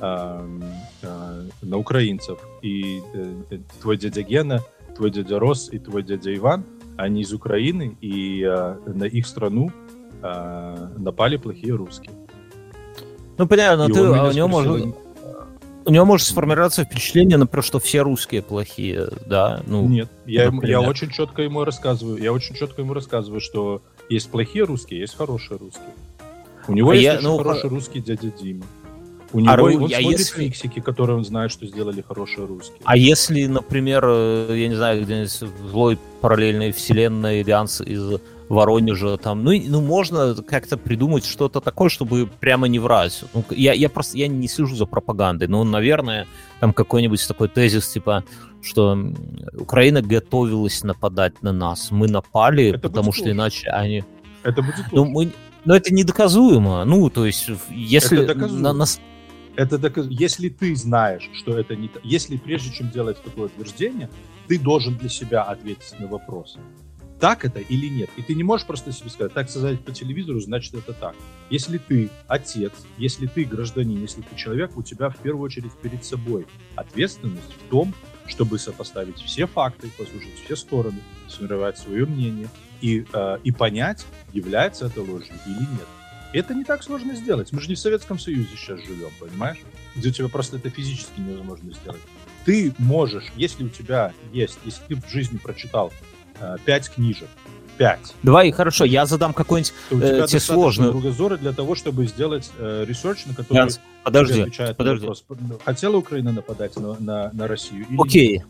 э, 0.00 0.60
э, 1.02 1.42
на 1.62 1.76
украинцев. 1.76 2.38
И 2.62 3.02
э, 3.14 3.34
э, 3.50 3.58
твой 3.82 3.96
дядя 3.98 4.22
Гена, 4.22 4.60
твой 4.96 5.10
дядя 5.10 5.38
Рос 5.38 5.68
и 5.70 5.78
твой 5.78 6.02
дядя 6.02 6.34
Иван, 6.34 6.64
они 6.96 7.20
из 7.22 7.32
Украины, 7.34 7.96
и 8.00 8.42
э, 8.42 8.76
на 8.86 9.04
их 9.04 9.26
страну 9.26 9.70
э, 10.22 10.88
напали 10.96 11.36
плохие 11.36 11.74
русские. 11.74 12.12
ну, 13.38 13.46
понятно, 13.46 13.84
И 13.88 13.92
ты, 13.92 14.00
а 14.00 14.28
у 14.28 14.32
него 14.32 14.48
может, 14.48 14.94
у 15.86 15.90
него 15.90 16.04
может 16.04 16.26
сформироваться 16.26 16.84
впечатление, 16.84 17.38
например, 17.38 17.64
что 17.64 17.78
все 17.80 18.02
русские 18.02 18.42
плохие, 18.42 19.08
да, 19.26 19.62
ну, 19.66 19.88
Нет, 19.88 20.08
я, 20.26 20.44
ему- 20.44 20.62
я 20.62 20.80
очень 20.80 21.10
четко 21.10 21.42
ему 21.42 21.64
рассказываю, 21.64 22.18
я 22.22 22.32
очень 22.32 22.54
четко 22.54 22.82
ему 22.82 22.92
рассказываю, 22.94 23.40
что 23.40 23.82
есть 24.08 24.30
плохие 24.30 24.64
русские, 24.64 25.00
есть 25.00 25.16
хорошие 25.16 25.58
русские. 25.58 25.94
У 26.68 26.72
него 26.72 26.90
А 26.90 26.94
есть 26.94 27.04
я- 27.04 27.14
очень 27.14 27.24
ну, 27.24 27.38
хороший 27.38 27.62
хо- 27.62 27.74
русский 27.74 28.00
дядя 28.00 28.30
Дима. 28.30 28.64
У 29.32 29.38
него 29.40 29.52
Ру- 29.54 29.76
он 29.76 29.84
а 29.84 29.88
смотрит 30.00 30.18
если- 30.18 30.44
фиксики, 30.44 30.80
которые 30.80 31.16
он 31.16 31.24
знает, 31.24 31.52
что 31.52 31.64
сделали 31.66 32.02
хорошие 32.06 32.46
русские. 32.46 32.78
А 32.84 32.96
если, 32.96 33.46
например, 33.46 34.04
э, 34.06 34.54
я 34.56 34.68
не 34.68 34.74
знаю, 34.74 35.02
где-нибудь 35.02 35.40
в 35.42 35.68
злой 35.70 35.98
параллельной 36.20 36.72
вселенной 36.72 37.42
Ильянс 37.42 37.80
из 37.80 38.20
Воронежа, 38.50 39.16
там, 39.16 39.44
ну, 39.44 39.52
ну, 39.68 39.80
можно 39.80 40.34
как-то 40.34 40.76
придумать 40.76 41.24
что-то 41.24 41.60
такое, 41.60 41.88
чтобы 41.88 42.26
прямо 42.40 42.66
не 42.66 42.80
врать. 42.80 43.24
Ну, 43.32 43.44
я, 43.50 43.72
я 43.72 43.88
просто, 43.88 44.18
я 44.18 44.26
не 44.26 44.48
слежу 44.48 44.74
за 44.74 44.86
пропагандой, 44.86 45.46
но, 45.46 45.62
наверное, 45.62 46.26
там 46.58 46.72
какой-нибудь 46.72 47.26
такой 47.28 47.48
тезис, 47.48 47.88
типа, 47.88 48.24
что 48.60 48.98
Украина 49.56 50.02
готовилась 50.02 50.82
нападать 50.82 51.42
на 51.42 51.52
нас. 51.52 51.92
Мы 51.92 52.08
напали, 52.08 52.70
Это 52.70 52.80
потому 52.80 53.12
что 53.12 53.24
ложь. 53.24 53.32
иначе 53.32 53.68
они... 53.70 54.04
Это 54.42 54.62
будет 54.62 54.84
Ну, 54.92 55.04
мы... 55.04 55.30
Но 55.64 55.76
это 55.76 55.94
недоказуемо. 55.94 56.84
Ну, 56.84 57.08
то 57.08 57.26
есть, 57.26 57.48
если... 57.70 58.24
Это 58.24 58.34
доказуемо. 58.34 58.62
на- 58.64 58.72
нас- 58.72 59.00
Это 59.56 59.78
доказ- 59.78 60.08
Если 60.10 60.48
ты 60.48 60.74
знаешь, 60.74 61.30
что 61.34 61.56
это 61.56 61.76
не 61.76 61.88
если 62.02 62.36
прежде 62.36 62.72
чем 62.72 62.90
делать 62.90 63.22
такое 63.22 63.46
утверждение, 63.46 64.08
ты 64.48 64.58
должен 64.58 64.96
для 64.96 65.08
себя 65.08 65.42
ответить 65.42 65.94
на 66.00 66.06
вопрос, 66.08 66.56
так 67.20 67.44
это 67.44 67.60
или 67.60 67.86
нет. 67.86 68.10
И 68.16 68.22
ты 68.22 68.34
не 68.34 68.42
можешь 68.42 68.66
просто 68.66 68.92
себе 68.92 69.10
сказать, 69.10 69.34
так 69.34 69.50
сказать 69.50 69.80
по 69.80 69.92
телевизору, 69.92 70.40
значит 70.40 70.74
это 70.74 70.92
так. 70.94 71.14
Если 71.50 71.78
ты 71.78 72.08
отец, 72.26 72.72
если 72.96 73.26
ты 73.26 73.44
гражданин, 73.44 74.00
если 74.00 74.22
ты 74.22 74.34
человек, 74.36 74.76
у 74.76 74.82
тебя 74.82 75.10
в 75.10 75.18
первую 75.18 75.44
очередь 75.44 75.72
перед 75.82 76.04
собой 76.04 76.46
ответственность 76.76 77.52
в 77.52 77.70
том, 77.70 77.94
чтобы 78.26 78.58
сопоставить 78.58 79.18
все 79.18 79.46
факты, 79.46 79.88
послушать 79.98 80.40
все 80.44 80.56
стороны, 80.56 81.00
сформировать 81.28 81.78
свое 81.78 82.06
мнение 82.06 82.48
и, 82.80 83.04
э, 83.12 83.38
и 83.44 83.52
понять, 83.52 84.06
является 84.32 84.86
это 84.86 85.02
ложью 85.02 85.34
или 85.46 85.60
нет. 85.60 85.86
Это 86.32 86.54
не 86.54 86.64
так 86.64 86.82
сложно 86.82 87.14
сделать. 87.16 87.52
Мы 87.52 87.60
же 87.60 87.68
не 87.68 87.74
в 87.74 87.78
Советском 87.78 88.18
Союзе 88.18 88.48
сейчас 88.56 88.80
живем, 88.80 89.10
понимаешь? 89.18 89.58
Где 89.96 90.10
у 90.10 90.12
тебя 90.12 90.28
просто 90.28 90.56
это 90.56 90.70
физически 90.70 91.20
невозможно 91.20 91.72
сделать. 91.74 92.00
Ты 92.44 92.72
можешь, 92.78 93.26
если 93.36 93.64
у 93.64 93.68
тебя 93.68 94.14
есть, 94.32 94.58
если 94.64 94.80
ты 94.88 94.94
в 94.96 95.08
жизни 95.10 95.38
прочитал 95.38 95.92
пять 96.64 96.88
книжек, 96.88 97.28
пять, 97.76 98.14
Давай, 98.22 98.50
хорошо, 98.50 98.84
я 98.84 99.06
задам 99.06 99.32
какой-нибудь... 99.32 99.72
Э, 99.90 100.26
тебе 100.28 100.40
сложно. 100.40 100.90
кругозора 100.90 101.36
для 101.38 101.52
того, 101.52 101.74
чтобы 101.74 102.06
сделать 102.06 102.50
э, 102.58 102.84
research, 102.86 103.24
на 103.26 103.34
который 103.34 103.56
Ганс, 103.58 103.80
Подожди, 104.02 104.42
отвечает 104.42 104.76
подожди. 104.76 105.06
вопрос, 105.06 105.24
хотела 105.64 105.96
Украина 105.96 106.32
нападать 106.32 106.76
на, 106.76 106.96
на, 107.00 107.30
на 107.32 107.46
Россию 107.48 107.86
или 107.88 107.92
нет? 107.92 108.00
Окей. 108.00 108.42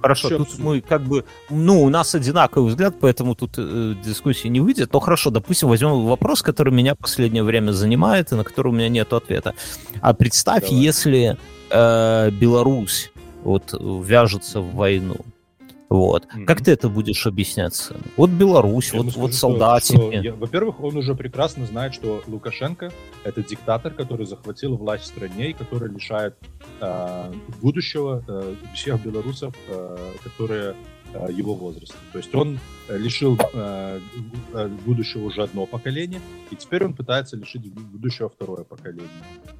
Хорошо, 0.00 0.28
Всё 0.28 0.38
тут 0.38 0.46
абсолютно. 0.48 0.70
мы 0.70 0.80
как 0.80 1.02
бы, 1.02 1.24
ну, 1.48 1.82
у 1.84 1.88
нас 1.88 2.14
одинаковый 2.14 2.70
взгляд, 2.70 2.96
поэтому 3.00 3.36
тут 3.36 3.52
э, 3.56 3.94
дискуссии 4.04 4.48
не 4.48 4.58
выйдет. 4.60 4.92
Но 4.92 4.98
хорошо, 4.98 5.30
допустим, 5.30 5.68
возьмем 5.68 6.04
вопрос, 6.06 6.42
который 6.42 6.72
меня 6.72 6.96
последнее 6.96 7.44
время 7.44 7.70
занимает 7.70 8.32
и 8.32 8.34
на 8.34 8.42
который 8.42 8.68
у 8.68 8.72
меня 8.72 8.88
нет 8.88 9.12
ответа. 9.12 9.54
А 10.00 10.12
представь, 10.12 10.64
Давай. 10.64 10.76
если 10.76 11.36
э, 11.70 12.30
Беларусь 12.32 13.12
вот 13.44 13.74
вяжется 13.80 14.60
в 14.60 14.74
войну, 14.74 15.18
вот, 15.92 16.26
Мгм. 16.34 16.46
как 16.46 16.62
ты 16.62 16.72
это 16.72 16.88
будешь 16.88 17.26
объяснять? 17.26 17.74
сыну? 17.74 18.00
Вот 18.16 18.30
Беларусь, 18.30 18.92
Я 18.92 18.98
вот, 18.98 19.06
скажу, 19.10 19.20
вот 19.20 19.30
что- 19.30 19.38
солдатики. 19.40 19.96
что 19.96 20.12
я- 20.12 20.32
Во-первых, 20.34 20.80
он 20.82 20.96
уже 20.96 21.14
прекрасно 21.14 21.66
знает, 21.66 21.94
что 21.94 22.22
Лукашенко 22.26 22.90
это 23.24 23.42
диктатор, 23.42 23.92
который 23.92 24.26
захватил 24.26 24.76
власть 24.76 25.04
в 25.04 25.06
стране 25.06 25.50
и 25.50 25.52
который 25.52 25.90
лишает 25.92 26.34
э, 26.80 27.32
будущего 27.60 28.24
э, 28.26 28.54
всех 28.74 29.00
белорусов, 29.04 29.54
э, 29.68 29.98
которые 30.24 30.74
его 31.30 31.54
возраста. 31.54 31.96
То 32.12 32.18
есть 32.18 32.34
он 32.34 32.58
э, 32.88 32.98
лишил 32.98 33.38
э, 33.52 34.00
э, 34.54 34.68
будущего 34.84 35.24
уже 35.24 35.42
одно 35.42 35.66
поколение, 35.66 36.20
и 36.50 36.56
теперь 36.56 36.84
он 36.84 36.94
пытается 36.94 37.36
лишить 37.36 37.72
будущего 37.72 38.28
второе 38.28 38.64
поколение. 38.64 39.08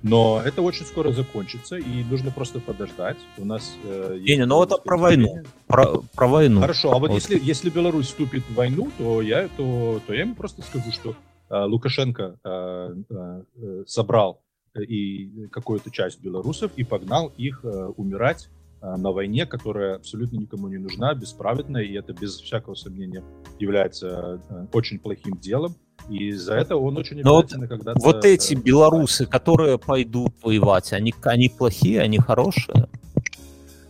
Но 0.02 0.40
это 0.44 0.62
очень 0.62 0.84
скоро 0.84 1.12
закончится, 1.12 1.76
и 1.76 2.04
нужно 2.04 2.30
просто 2.30 2.60
подождать. 2.60 3.18
У 3.38 3.44
нас 3.44 3.76
э, 3.84 4.14
есть 4.16 4.28
Не-не, 4.28 4.46
ну 4.46 4.62
это 4.62 4.76
про 4.78 4.96
войну. 4.96 5.42
Про, 5.66 6.02
про 6.14 6.26
войну. 6.26 6.60
Хорошо, 6.60 6.92
а 6.92 6.98
вот, 6.98 7.10
Вот. 7.10 7.16
если, 7.16 7.38
если 7.42 7.70
Беларусь 7.70 8.06
вступит 8.06 8.42
в 8.44 8.54
войну, 8.54 8.90
то 8.98 9.22
я, 9.22 9.48
то, 9.56 10.00
то 10.06 10.14
я 10.14 10.20
ему 10.20 10.34
просто 10.34 10.62
скажу, 10.62 10.90
что 10.92 11.14
э, 11.50 11.64
Лукашенко 11.64 12.36
э, 12.42 12.94
э, 13.10 13.42
э, 13.56 13.84
собрал 13.86 14.42
э, 14.74 14.82
и 14.82 15.48
какую-то 15.48 15.90
часть 15.90 16.20
белорусов 16.20 16.72
и 16.76 16.84
погнал 16.84 17.32
их 17.36 17.60
э, 17.64 17.86
умирать 17.96 18.48
э, 18.48 18.61
на 18.82 19.12
войне, 19.12 19.46
которая 19.46 19.96
абсолютно 19.96 20.38
никому 20.38 20.68
не 20.68 20.78
нужна, 20.78 21.14
бесправедная, 21.14 21.82
и 21.82 21.92
это 21.94 22.12
без 22.12 22.36
всякого 22.40 22.74
сомнения 22.74 23.22
является 23.60 24.40
э, 24.50 24.66
очень 24.72 24.98
плохим 24.98 25.38
делом. 25.38 25.76
И 26.10 26.32
за 26.32 26.54
это 26.54 26.76
он 26.76 26.96
очень 26.98 27.22
Но 27.22 27.34
вот- 27.34 27.44
обязательно 27.44 27.68
когда-то... 27.68 28.00
Вот 28.00 28.24
эти 28.24 28.54
э, 28.54 28.56
белорусы, 28.56 29.26
которые 29.26 29.78
пойдут 29.78 30.32
воевать, 30.42 30.92
они, 30.92 31.14
они 31.22 31.48
плохие, 31.48 32.00
они 32.00 32.18
хорошие? 32.18 32.88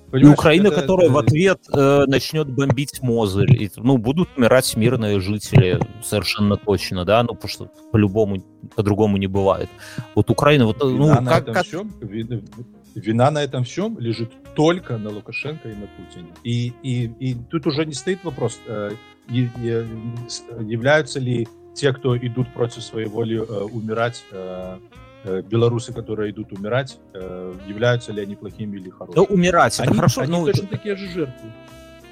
И 0.09 0.11
понимаешь, 0.11 0.39
Украина, 0.39 0.67
это- 0.67 0.81
которая 0.83 1.09
в 1.09 1.17
э, 1.17 1.21
ответ 1.21 1.61
э, 1.75 2.05
начнет 2.07 2.51
бомбить 2.51 3.01
Мозырь. 3.01 3.51
И, 3.63 3.71
ну, 3.77 3.97
будут 3.97 4.29
умирать 4.37 4.77
мирные 4.77 5.21
жители, 5.21 5.81
совершенно 6.05 6.59
точно, 6.59 7.07
да, 7.07 7.23
ну, 7.23 7.29
потому 7.29 7.49
что 7.49 7.71
по-любому, 7.93 8.43
по-другому 8.77 9.17
не 9.17 9.27
бывает. 9.27 9.71
Вот 10.15 10.29
Украина, 10.29 10.67
вот, 10.67 10.83
Вина 10.85 10.99
ну, 10.99 11.07
на 11.23 11.31
как, 11.31 11.49
этом 11.49 11.55
как- 11.55 12.11
вина, 12.11 12.43
вина 12.95 13.31
на 13.31 13.43
этом 13.43 13.65
всем 13.65 13.99
лежит 13.99 14.33
только 14.55 14.99
на 14.99 15.11
Лукашенко 15.11 15.69
и 15.69 15.75
на 15.75 15.87
Путине. 15.87 16.33
И, 16.45 16.73
и, 16.83 17.11
и 17.19 17.35
тут 17.51 17.67
уже 17.67 17.85
не 17.87 17.95
стоит 17.95 18.23
вопрос, 18.25 18.59
э, 18.67 18.93
являются 19.29 21.21
ли 21.21 21.49
те, 21.75 21.93
кто 21.93 22.17
идут 22.17 22.53
против 22.53 22.83
своей 22.83 23.09
воли 23.09 23.39
э, 23.39 23.63
умирать, 23.65 24.25
э, 24.31 24.79
белорусы, 25.25 25.93
которые 25.93 26.33
идут 26.33 26.53
умирать, 26.53 26.99
являются 27.69 28.11
ли 28.11 28.23
они 28.23 28.35
плохими 28.35 28.77
или 28.77 28.91
да, 28.91 28.97
хорошими. 28.97 29.27
умирать, 29.29 29.75
это 29.75 29.85
они, 29.85 29.95
хорошо, 29.95 30.23
они 30.23 30.33
ну, 30.33 30.47
точно 30.47 30.67
такие 30.67 30.97
же 30.97 31.07
жертвы. 31.09 31.53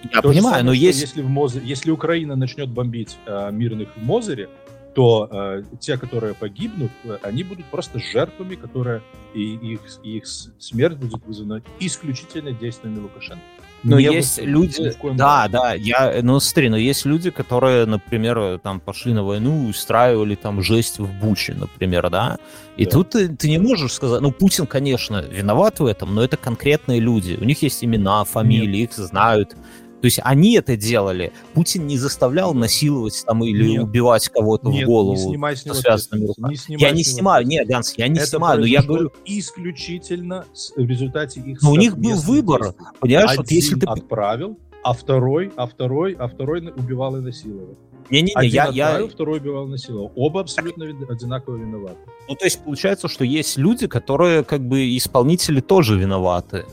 я 0.05 0.23
То 0.23 0.29
понимаю, 0.29 0.43
самое, 0.43 0.63
но 0.63 0.73
есть... 0.73 1.01
Если, 1.01 1.21
в 1.21 1.29
Мозе- 1.29 1.61
если 1.65 1.91
Украина 1.91 2.37
начнет 2.37 2.69
бомбить 2.69 3.19
э, 3.27 3.51
мирных 3.51 3.89
в 3.97 4.03
Мозере, 4.05 4.49
то 4.95 5.29
э, 5.31 5.63
те, 5.81 5.97
которые 5.97 6.35
погибнут, 6.35 6.91
э, 7.05 7.19
они 7.23 7.45
будут 7.45 7.67
просто 7.67 7.99
жертвами, 7.99 8.57
которые 8.57 9.03
и 9.35 9.55
их, 9.55 9.81
их 10.03 10.25
смерть 10.59 10.97
будет 10.97 11.25
вызвана 11.25 11.63
исключительно 11.79 12.53
действиями 12.53 12.99
Лукашенко. 12.99 13.43
Но 13.83 13.99
Не 13.99 14.05
есть 14.05 14.39
люди, 14.43 14.93
да, 15.15 15.43
разе. 15.47 15.53
да, 15.53 15.73
я, 15.75 16.21
ну 16.23 16.39
смотри, 16.39 16.69
но 16.69 16.77
есть 16.77 17.07
люди, 17.07 17.31
которые, 17.31 17.87
например, 17.87 18.59
там 18.59 18.79
пошли 18.79 19.15
на 19.15 19.23
войну, 19.25 19.69
устраивали 19.69 20.35
там 20.35 20.61
жесть 20.63 20.99
в 20.99 21.11
Буче, 21.19 21.55
например, 21.55 22.11
да, 22.11 22.37
и 22.77 22.85
Да. 22.85 22.91
тут 22.91 23.11
ты, 23.11 23.29
ты 23.29 23.49
не 23.49 23.59
можешь 23.59 23.93
сказать, 23.95 24.21
ну 24.21 24.33
Путин, 24.33 24.67
конечно, 24.67 25.23
виноват 25.23 25.81
в 25.81 25.87
этом, 25.87 26.15
но 26.15 26.23
это 26.23 26.37
конкретные 26.37 27.01
люди, 27.01 27.39
у 27.41 27.45
них 27.45 27.63
есть 27.63 27.83
имена, 27.83 28.25
фамилии, 28.25 28.81
их 28.83 28.93
знают, 28.93 29.57
То 30.01 30.07
есть 30.07 30.19
они 30.23 30.55
это 30.55 30.77
делали. 30.77 31.33
Путин 31.53 31.87
не 31.87 31.99
заставлял 31.99 32.55
насиловать 32.55 33.23
там 33.27 33.45
или 33.45 33.73
Нет. 33.73 33.83
убивать 33.85 34.29
кого-то 34.29 34.71
Нет, 34.71 34.85
в 34.85 34.87
голову. 34.87 35.13
не 35.13 35.19
снимай 35.23 35.57
с 35.57 35.65
него 35.67 35.75
связанными 35.75 36.27
руками. 36.27 36.51
не 36.53 36.57
снимай 36.57 36.83
я 36.83 36.91
не 36.93 37.05
снимаю, 37.05 37.47
нет, 37.47 37.69
Ганс, 37.69 37.95
я 37.97 38.09
не 38.09 38.19
Это 38.19 38.27
снимаю, 38.27 38.61
но 38.61 38.67
я 38.67 38.83
говорю, 38.83 39.13
исключительно 39.27 40.47
в 40.77 40.81
результате 40.81 41.41
их 41.41 41.63
но 41.63 41.73
у 41.73 41.77
них 41.77 41.97
был 41.99 42.17
выбор, 42.17 42.63
действий. 42.63 42.87
понимаешь, 43.01 43.31
Один 43.31 43.37
вот 43.43 43.51
если 43.51 43.75
ты... 43.79 43.87
отправил, 43.87 44.59
а 44.83 44.93
второй, 44.95 45.53
а 45.57 45.67
второй, 45.67 46.15
а 46.19 46.29
второй 46.29 46.61
убивал 46.75 47.17
и 47.17 47.21
насиловал. 47.21 47.77
Не-не-не, 48.09 48.49
я, 48.49 48.69
я, 48.69 48.87
отправил, 48.89 49.09
второй 49.11 49.39
убивал 49.39 49.67
и 49.69 49.71
насиловал. 49.71 50.13
Оба 50.17 50.41
абсолютно 50.41 50.85
вин- 50.85 51.07
одинаково 51.09 51.57
виноваты. 51.57 51.99
Ну, 52.29 52.35
то 52.35 52.45
есть 52.45 52.59
получается, 52.65 53.07
что 53.09 53.25
есть 53.25 53.57
люди, 53.59 53.87
которые 53.87 54.43
как 54.45 54.67
бы 54.67 54.97
исполнители 54.97 55.61
тоже 55.61 55.99
виноваты. 55.99 56.65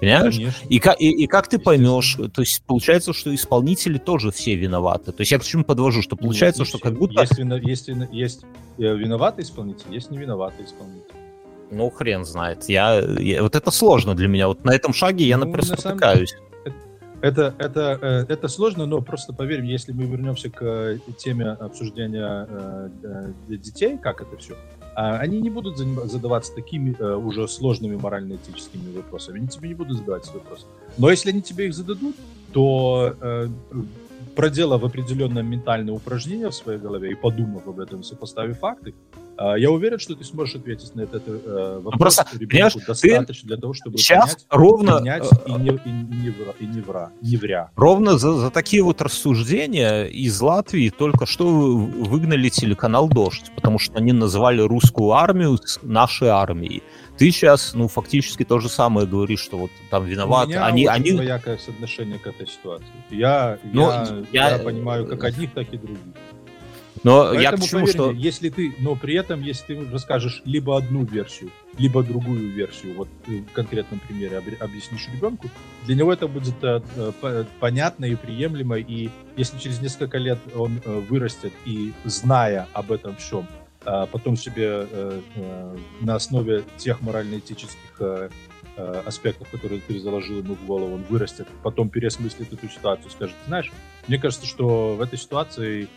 Понимаешь? 0.00 0.36
Конечно. 0.36 0.66
И, 0.68 0.78
ка- 0.78 0.96
и, 0.98 1.08
и 1.10 1.26
как 1.26 1.48
ты 1.48 1.58
поймешь, 1.58 2.16
то 2.32 2.40
есть 2.40 2.62
получается, 2.64 3.12
что 3.12 3.34
исполнители 3.34 3.98
тоже 3.98 4.30
все 4.30 4.54
виноваты. 4.54 5.12
То 5.12 5.20
есть 5.20 5.30
я 5.32 5.38
к 5.38 5.44
чему 5.44 5.62
подвожу, 5.64 6.00
что 6.00 6.16
получается, 6.16 6.62
Нет, 6.62 6.68
что 6.68 6.78
как 6.78 6.94
будто... 6.94 7.20
Есть, 7.20 7.38
вино- 7.38 7.58
есть, 7.58 7.88
есть 8.10 8.44
э, 8.78 8.82
виноватый 8.96 9.44
исполнитель, 9.44 9.92
есть 9.92 10.10
невиноватый 10.10 10.64
исполнитель. 10.64 11.04
Ну, 11.70 11.90
хрен 11.90 12.24
знает. 12.24 12.64
Я, 12.68 12.98
я- 13.18 13.42
вот 13.42 13.54
это 13.54 13.70
сложно 13.70 14.14
для 14.14 14.26
меня. 14.28 14.48
Вот 14.48 14.64
на 14.64 14.74
этом 14.74 14.92
шаге 14.94 15.26
я, 15.26 15.36
Ну, 15.36 15.44
например, 15.44 15.68
на 15.70 15.76
самом 15.76 15.98
спотыкаюсь. 15.98 16.34
Это, 17.22 17.54
это, 17.58 17.98
э, 18.00 18.32
это 18.32 18.48
сложно, 18.48 18.86
но 18.86 19.02
просто 19.02 19.34
поверь, 19.34 19.62
если 19.66 19.92
мы 19.92 20.04
вернемся 20.04 20.48
к 20.48 20.62
э, 20.64 20.98
теме 21.18 21.50
обсуждения 21.50 22.48
детей, 23.48 23.98
как 23.98 24.22
это 24.22 24.38
все, 24.38 24.54
они 24.94 25.40
не 25.40 25.50
будут 25.50 25.78
задаваться 25.78 26.54
такими 26.54 26.96
э, 26.98 27.14
уже 27.14 27.46
сложными 27.48 27.96
морально-этическими 27.96 28.96
вопросами. 28.96 29.38
Они 29.38 29.48
тебе 29.48 29.68
не 29.68 29.74
будут 29.74 29.98
задавать 29.98 30.24
эти 30.24 30.34
вопросы. 30.34 30.66
Но 30.98 31.10
если 31.10 31.30
они 31.30 31.42
тебе 31.42 31.66
их 31.66 31.74
зададут, 31.74 32.16
то 32.52 33.14
э, 33.20 33.48
проделав 34.34 34.84
определенное 34.84 35.42
ментальное 35.42 35.94
упражнение 35.94 36.48
в 36.48 36.54
своей 36.54 36.78
голове 36.78 37.12
и 37.12 37.14
подумав 37.14 37.66
об 37.66 37.80
этом, 37.80 38.02
сопоставив 38.02 38.58
факты, 38.58 38.94
я 39.58 39.70
уверен, 39.70 39.98
что 39.98 40.14
ты 40.14 40.24
сможешь 40.24 40.56
ответить 40.56 40.94
на 40.94 41.02
этот 41.02 41.22
э, 41.26 41.80
вопрос 41.82 42.16
просто, 42.16 42.38
понимаешь, 42.38 42.74
достаточно 42.86 43.46
для 43.48 43.56
того, 43.56 43.72
чтобы 43.72 43.96
Сейчас 43.98 44.34
понять, 44.34 44.46
ровно, 44.50 44.98
понять 44.98 45.24
э, 45.32 45.48
и 45.48 45.52
не, 45.52 45.68
и, 45.70 45.90
не 45.90 46.34
и 46.60 46.66
не 46.66 46.80
вра, 46.82 47.10
не 47.22 47.36
вря. 47.36 47.70
ровно 47.76 48.18
за, 48.18 48.32
за 48.34 48.50
такие 48.50 48.82
вот 48.82 49.00
рассуждения 49.00 50.04
из 50.04 50.40
Латвии 50.40 50.90
только 50.90 51.24
что 51.26 51.46
вы- 51.48 51.76
выгнали 52.04 52.48
телеканал 52.50 53.08
«Дождь», 53.08 53.50
потому 53.54 53.78
что 53.78 53.96
они 53.98 54.12
называли 54.12 54.60
русскую 54.60 55.12
армию 55.12 55.58
нашей 55.82 56.28
армией. 56.28 56.82
Ты 57.16 57.30
сейчас, 57.30 57.74
ну, 57.74 57.86
фактически 57.88 58.44
то 58.44 58.60
же 58.60 58.68
самое 58.68 59.06
говоришь, 59.06 59.40
что 59.40 59.58
вот 59.58 59.70
там 59.90 60.04
У 60.04 60.06
виноваты. 60.06 60.48
меня 60.52 60.64
Они, 60.66 60.86
они, 60.86 61.12
двоякое 61.12 61.58
отношение 61.68 62.18
к 62.18 62.26
этой 62.26 62.46
ситуации. 62.46 62.86
Я, 63.10 63.58
Ну, 63.72 63.82
я, 63.88 64.08
я- 64.32 64.50
я 64.56 64.58
понимаю 64.58 65.06
как 65.06 65.24
одних, 65.24 65.52
так 65.52 65.72
и 65.72 65.76
других. 65.76 65.98
Но 67.02 67.32
я 67.32 67.50
к 67.50 67.58
Поэтому, 67.58 67.66
чему, 67.66 67.80
поверь 67.80 67.94
что... 67.94 68.10
если 68.12 68.48
ты, 68.50 68.74
но 68.78 68.94
при 68.94 69.14
этом, 69.14 69.42
если 69.42 69.74
ты 69.74 69.90
расскажешь 69.90 70.42
либо 70.44 70.76
одну 70.76 71.04
версию, 71.04 71.50
либо 71.78 72.02
другую 72.02 72.50
версию, 72.50 72.94
вот 72.94 73.08
э, 73.26 73.38
в 73.38 73.52
конкретном 73.52 74.00
примере 74.00 74.36
объяснишь 74.60 75.08
ребенку, 75.12 75.48
для 75.86 75.94
него 75.94 76.12
это 76.12 76.28
будет 76.28 76.62
э, 76.62 76.82
э, 76.96 77.12
по- 77.20 77.46
понятно 77.58 78.04
и 78.04 78.16
приемлемо, 78.16 78.76
и 78.78 79.08
если 79.36 79.58
через 79.58 79.80
несколько 79.80 80.18
лет 80.18 80.38
он 80.54 80.82
вырастет 80.84 81.52
и, 81.64 81.92
зная 82.04 82.68
об 82.74 82.92
этом 82.92 83.16
всем, 83.16 83.46
а 83.84 84.04
потом 84.04 84.36
себе 84.36 84.86
на 86.00 86.14
основе 86.14 86.64
тех 86.76 87.00
морально-этических 87.00 88.30
аспектов, 89.06 89.48
которые 89.48 89.80
ты 89.80 89.98
заложил 89.98 90.38
ему 90.38 90.54
в 90.54 90.66
голову, 90.66 90.94
он 90.94 91.04
вырастет, 91.08 91.48
потом 91.62 91.88
переосмыслит 91.88 92.52
эту 92.52 92.68
ситуацию, 92.68 93.10
скажет, 93.10 93.36
знаешь, 93.46 93.72
мне 94.06 94.18
кажется, 94.18 94.46
что 94.46 94.94
в 94.96 95.00
этой 95.00 95.18
ситуации 95.18 95.88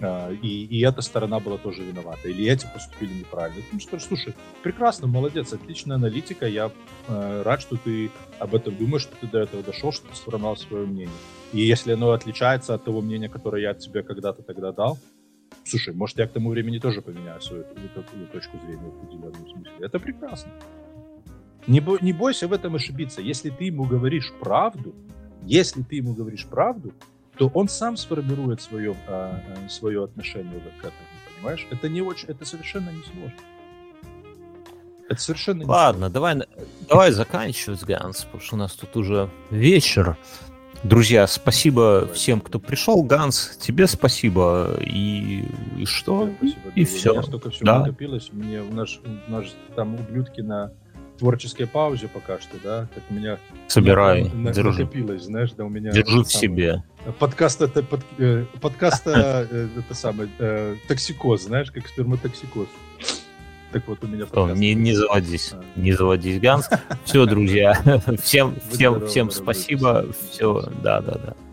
и, 0.00 0.64
и 0.64 0.80
эта 0.80 1.02
сторона 1.02 1.40
была 1.40 1.58
тоже 1.58 1.82
виновата, 1.82 2.28
или 2.28 2.48
эти 2.48 2.66
поступили 2.72 3.12
неправильно. 3.12 3.62
Ты 3.70 3.80
скажешь, 3.80 4.06
слушай, 4.06 4.34
прекрасно, 4.62 5.06
молодец, 5.06 5.52
отличная 5.52 5.96
аналитика, 5.96 6.46
я 6.46 6.70
э, 7.08 7.42
рад, 7.42 7.60
что 7.60 7.76
ты 7.76 8.10
об 8.38 8.54
этом 8.54 8.76
думаешь, 8.76 9.02
что 9.02 9.16
ты 9.20 9.26
до 9.26 9.40
этого 9.40 9.62
дошел, 9.62 9.92
что 9.92 10.06
ты 10.08 10.14
сформировал 10.14 10.56
свое 10.56 10.86
мнение. 10.86 11.14
И 11.52 11.60
если 11.60 11.92
оно 11.92 12.12
отличается 12.12 12.74
от 12.74 12.84
того 12.84 13.00
мнения, 13.00 13.28
которое 13.28 13.62
я 13.62 13.74
тебе 13.74 14.02
когда-то 14.02 14.42
тогда 14.42 14.72
дал, 14.72 14.98
слушай, 15.64 15.94
может, 15.94 16.18
я 16.18 16.26
к 16.26 16.32
тому 16.32 16.50
времени 16.50 16.78
тоже 16.78 17.02
поменяю 17.02 17.40
свою 17.40 17.64
точку 18.32 18.58
зрения 18.58 18.90
в 18.90 19.02
определенном 19.02 19.48
смысле. 19.48 19.72
Это 19.80 19.98
прекрасно. 19.98 20.52
Не, 21.66 21.80
бо- 21.80 21.98
не 22.00 22.12
бойся 22.12 22.48
в 22.48 22.52
этом 22.52 22.76
ошибиться. 22.76 23.20
Если 23.20 23.50
ты 23.50 23.64
ему 23.64 23.84
говоришь 23.84 24.32
правду, 24.40 24.94
если 25.42 25.82
ты 25.82 25.96
ему 25.96 26.14
говоришь 26.14 26.46
правду, 26.46 26.92
то 27.38 27.48
он 27.54 27.68
сам 27.68 27.96
сформирует 27.96 28.60
свое, 28.60 28.94
а, 29.06 29.40
а, 29.64 29.68
свое 29.68 30.04
отношение 30.04 30.60
к 30.80 30.80
этому, 30.80 30.92
понимаешь? 31.36 31.66
Это 31.70 31.88
не 31.88 32.02
очень, 32.02 32.28
это 32.28 32.44
совершенно 32.44 32.90
не 32.90 33.02
сложно. 33.02 33.32
Это 35.08 35.20
совершенно 35.20 35.60
не 35.60 35.64
Ладно, 35.64 36.10
давай, 36.10 36.34
на- 36.34 36.46
давай 36.88 37.12
заканчивать, 37.12 37.82
Ганс, 37.84 38.24
потому 38.24 38.42
что 38.42 38.56
у 38.56 38.58
нас 38.58 38.72
тут 38.74 38.94
уже 38.96 39.30
вечер. 39.50 40.16
Друзья, 40.84 41.26
спасибо 41.26 42.00
Давай. 42.02 42.14
всем, 42.14 42.40
кто 42.40 42.60
пришел. 42.60 43.02
Ганс, 43.02 43.56
тебе 43.60 43.86
спасибо. 43.88 44.76
И, 44.80 45.44
и 45.76 45.84
что? 45.86 46.30
Спасибо, 46.38 46.60
и 46.74 46.84
дорогой. 46.84 46.84
всё. 46.84 47.10
У 47.10 47.14
меня 47.14 47.22
столько 47.24 47.50
всего 47.50 47.66
Да. 47.66 47.78
накопилось. 47.80 48.28
Мне, 48.32 48.60
у, 48.62 48.72
нас, 48.72 48.98
у 49.26 49.30
нас 49.30 49.46
там 49.74 49.94
ублюдки 49.96 50.40
на 50.40 50.72
творческой 51.18 51.66
паузе 51.66 52.08
пока 52.08 52.38
что, 52.40 52.56
да? 52.62 52.88
Так 52.94 53.04
у 53.10 53.14
меня 53.14 53.38
Собирай, 53.66 54.24
на- 54.24 54.34
на- 54.34 54.52
держи. 54.52 54.70
накопилось, 54.82 55.22
знаешь, 55.24 55.50
да 55.52 55.64
у 55.64 55.68
меня... 55.68 55.90
Держи 55.90 56.22
в 56.22 56.30
самое- 56.30 56.40
себе. 56.40 56.82
Подкаст 57.18 57.60
это 57.60 57.82
под, 57.82 58.00
э, 58.18 58.44
подкаста 58.60 59.46
э, 59.50 59.68
это 59.78 59.94
самое 59.94 60.28
э, 60.38 60.76
токсикоз, 60.88 61.42
знаешь, 61.44 61.70
как 61.70 61.86
сперматоксикоз. 61.88 62.68
Так 63.72 63.86
вот 63.86 64.02
у 64.02 64.06
меня 64.06 64.24
Что, 64.26 64.34
подкаст. 64.42 64.60
не, 64.60 64.74
не 64.74 64.94
заводись, 64.94 65.52
А. 65.52 65.62
не 65.76 65.92
заводись, 65.92 66.40
Ганс. 66.40 66.68
Все, 67.04 67.26
друзья, 67.26 67.74
всем, 68.22 68.54
всем, 68.70 69.06
всем 69.06 69.30
спасибо. 69.30 70.06
Все, 70.30 70.70
да, 70.82 71.00
да, 71.02 71.12
да. 71.18 71.47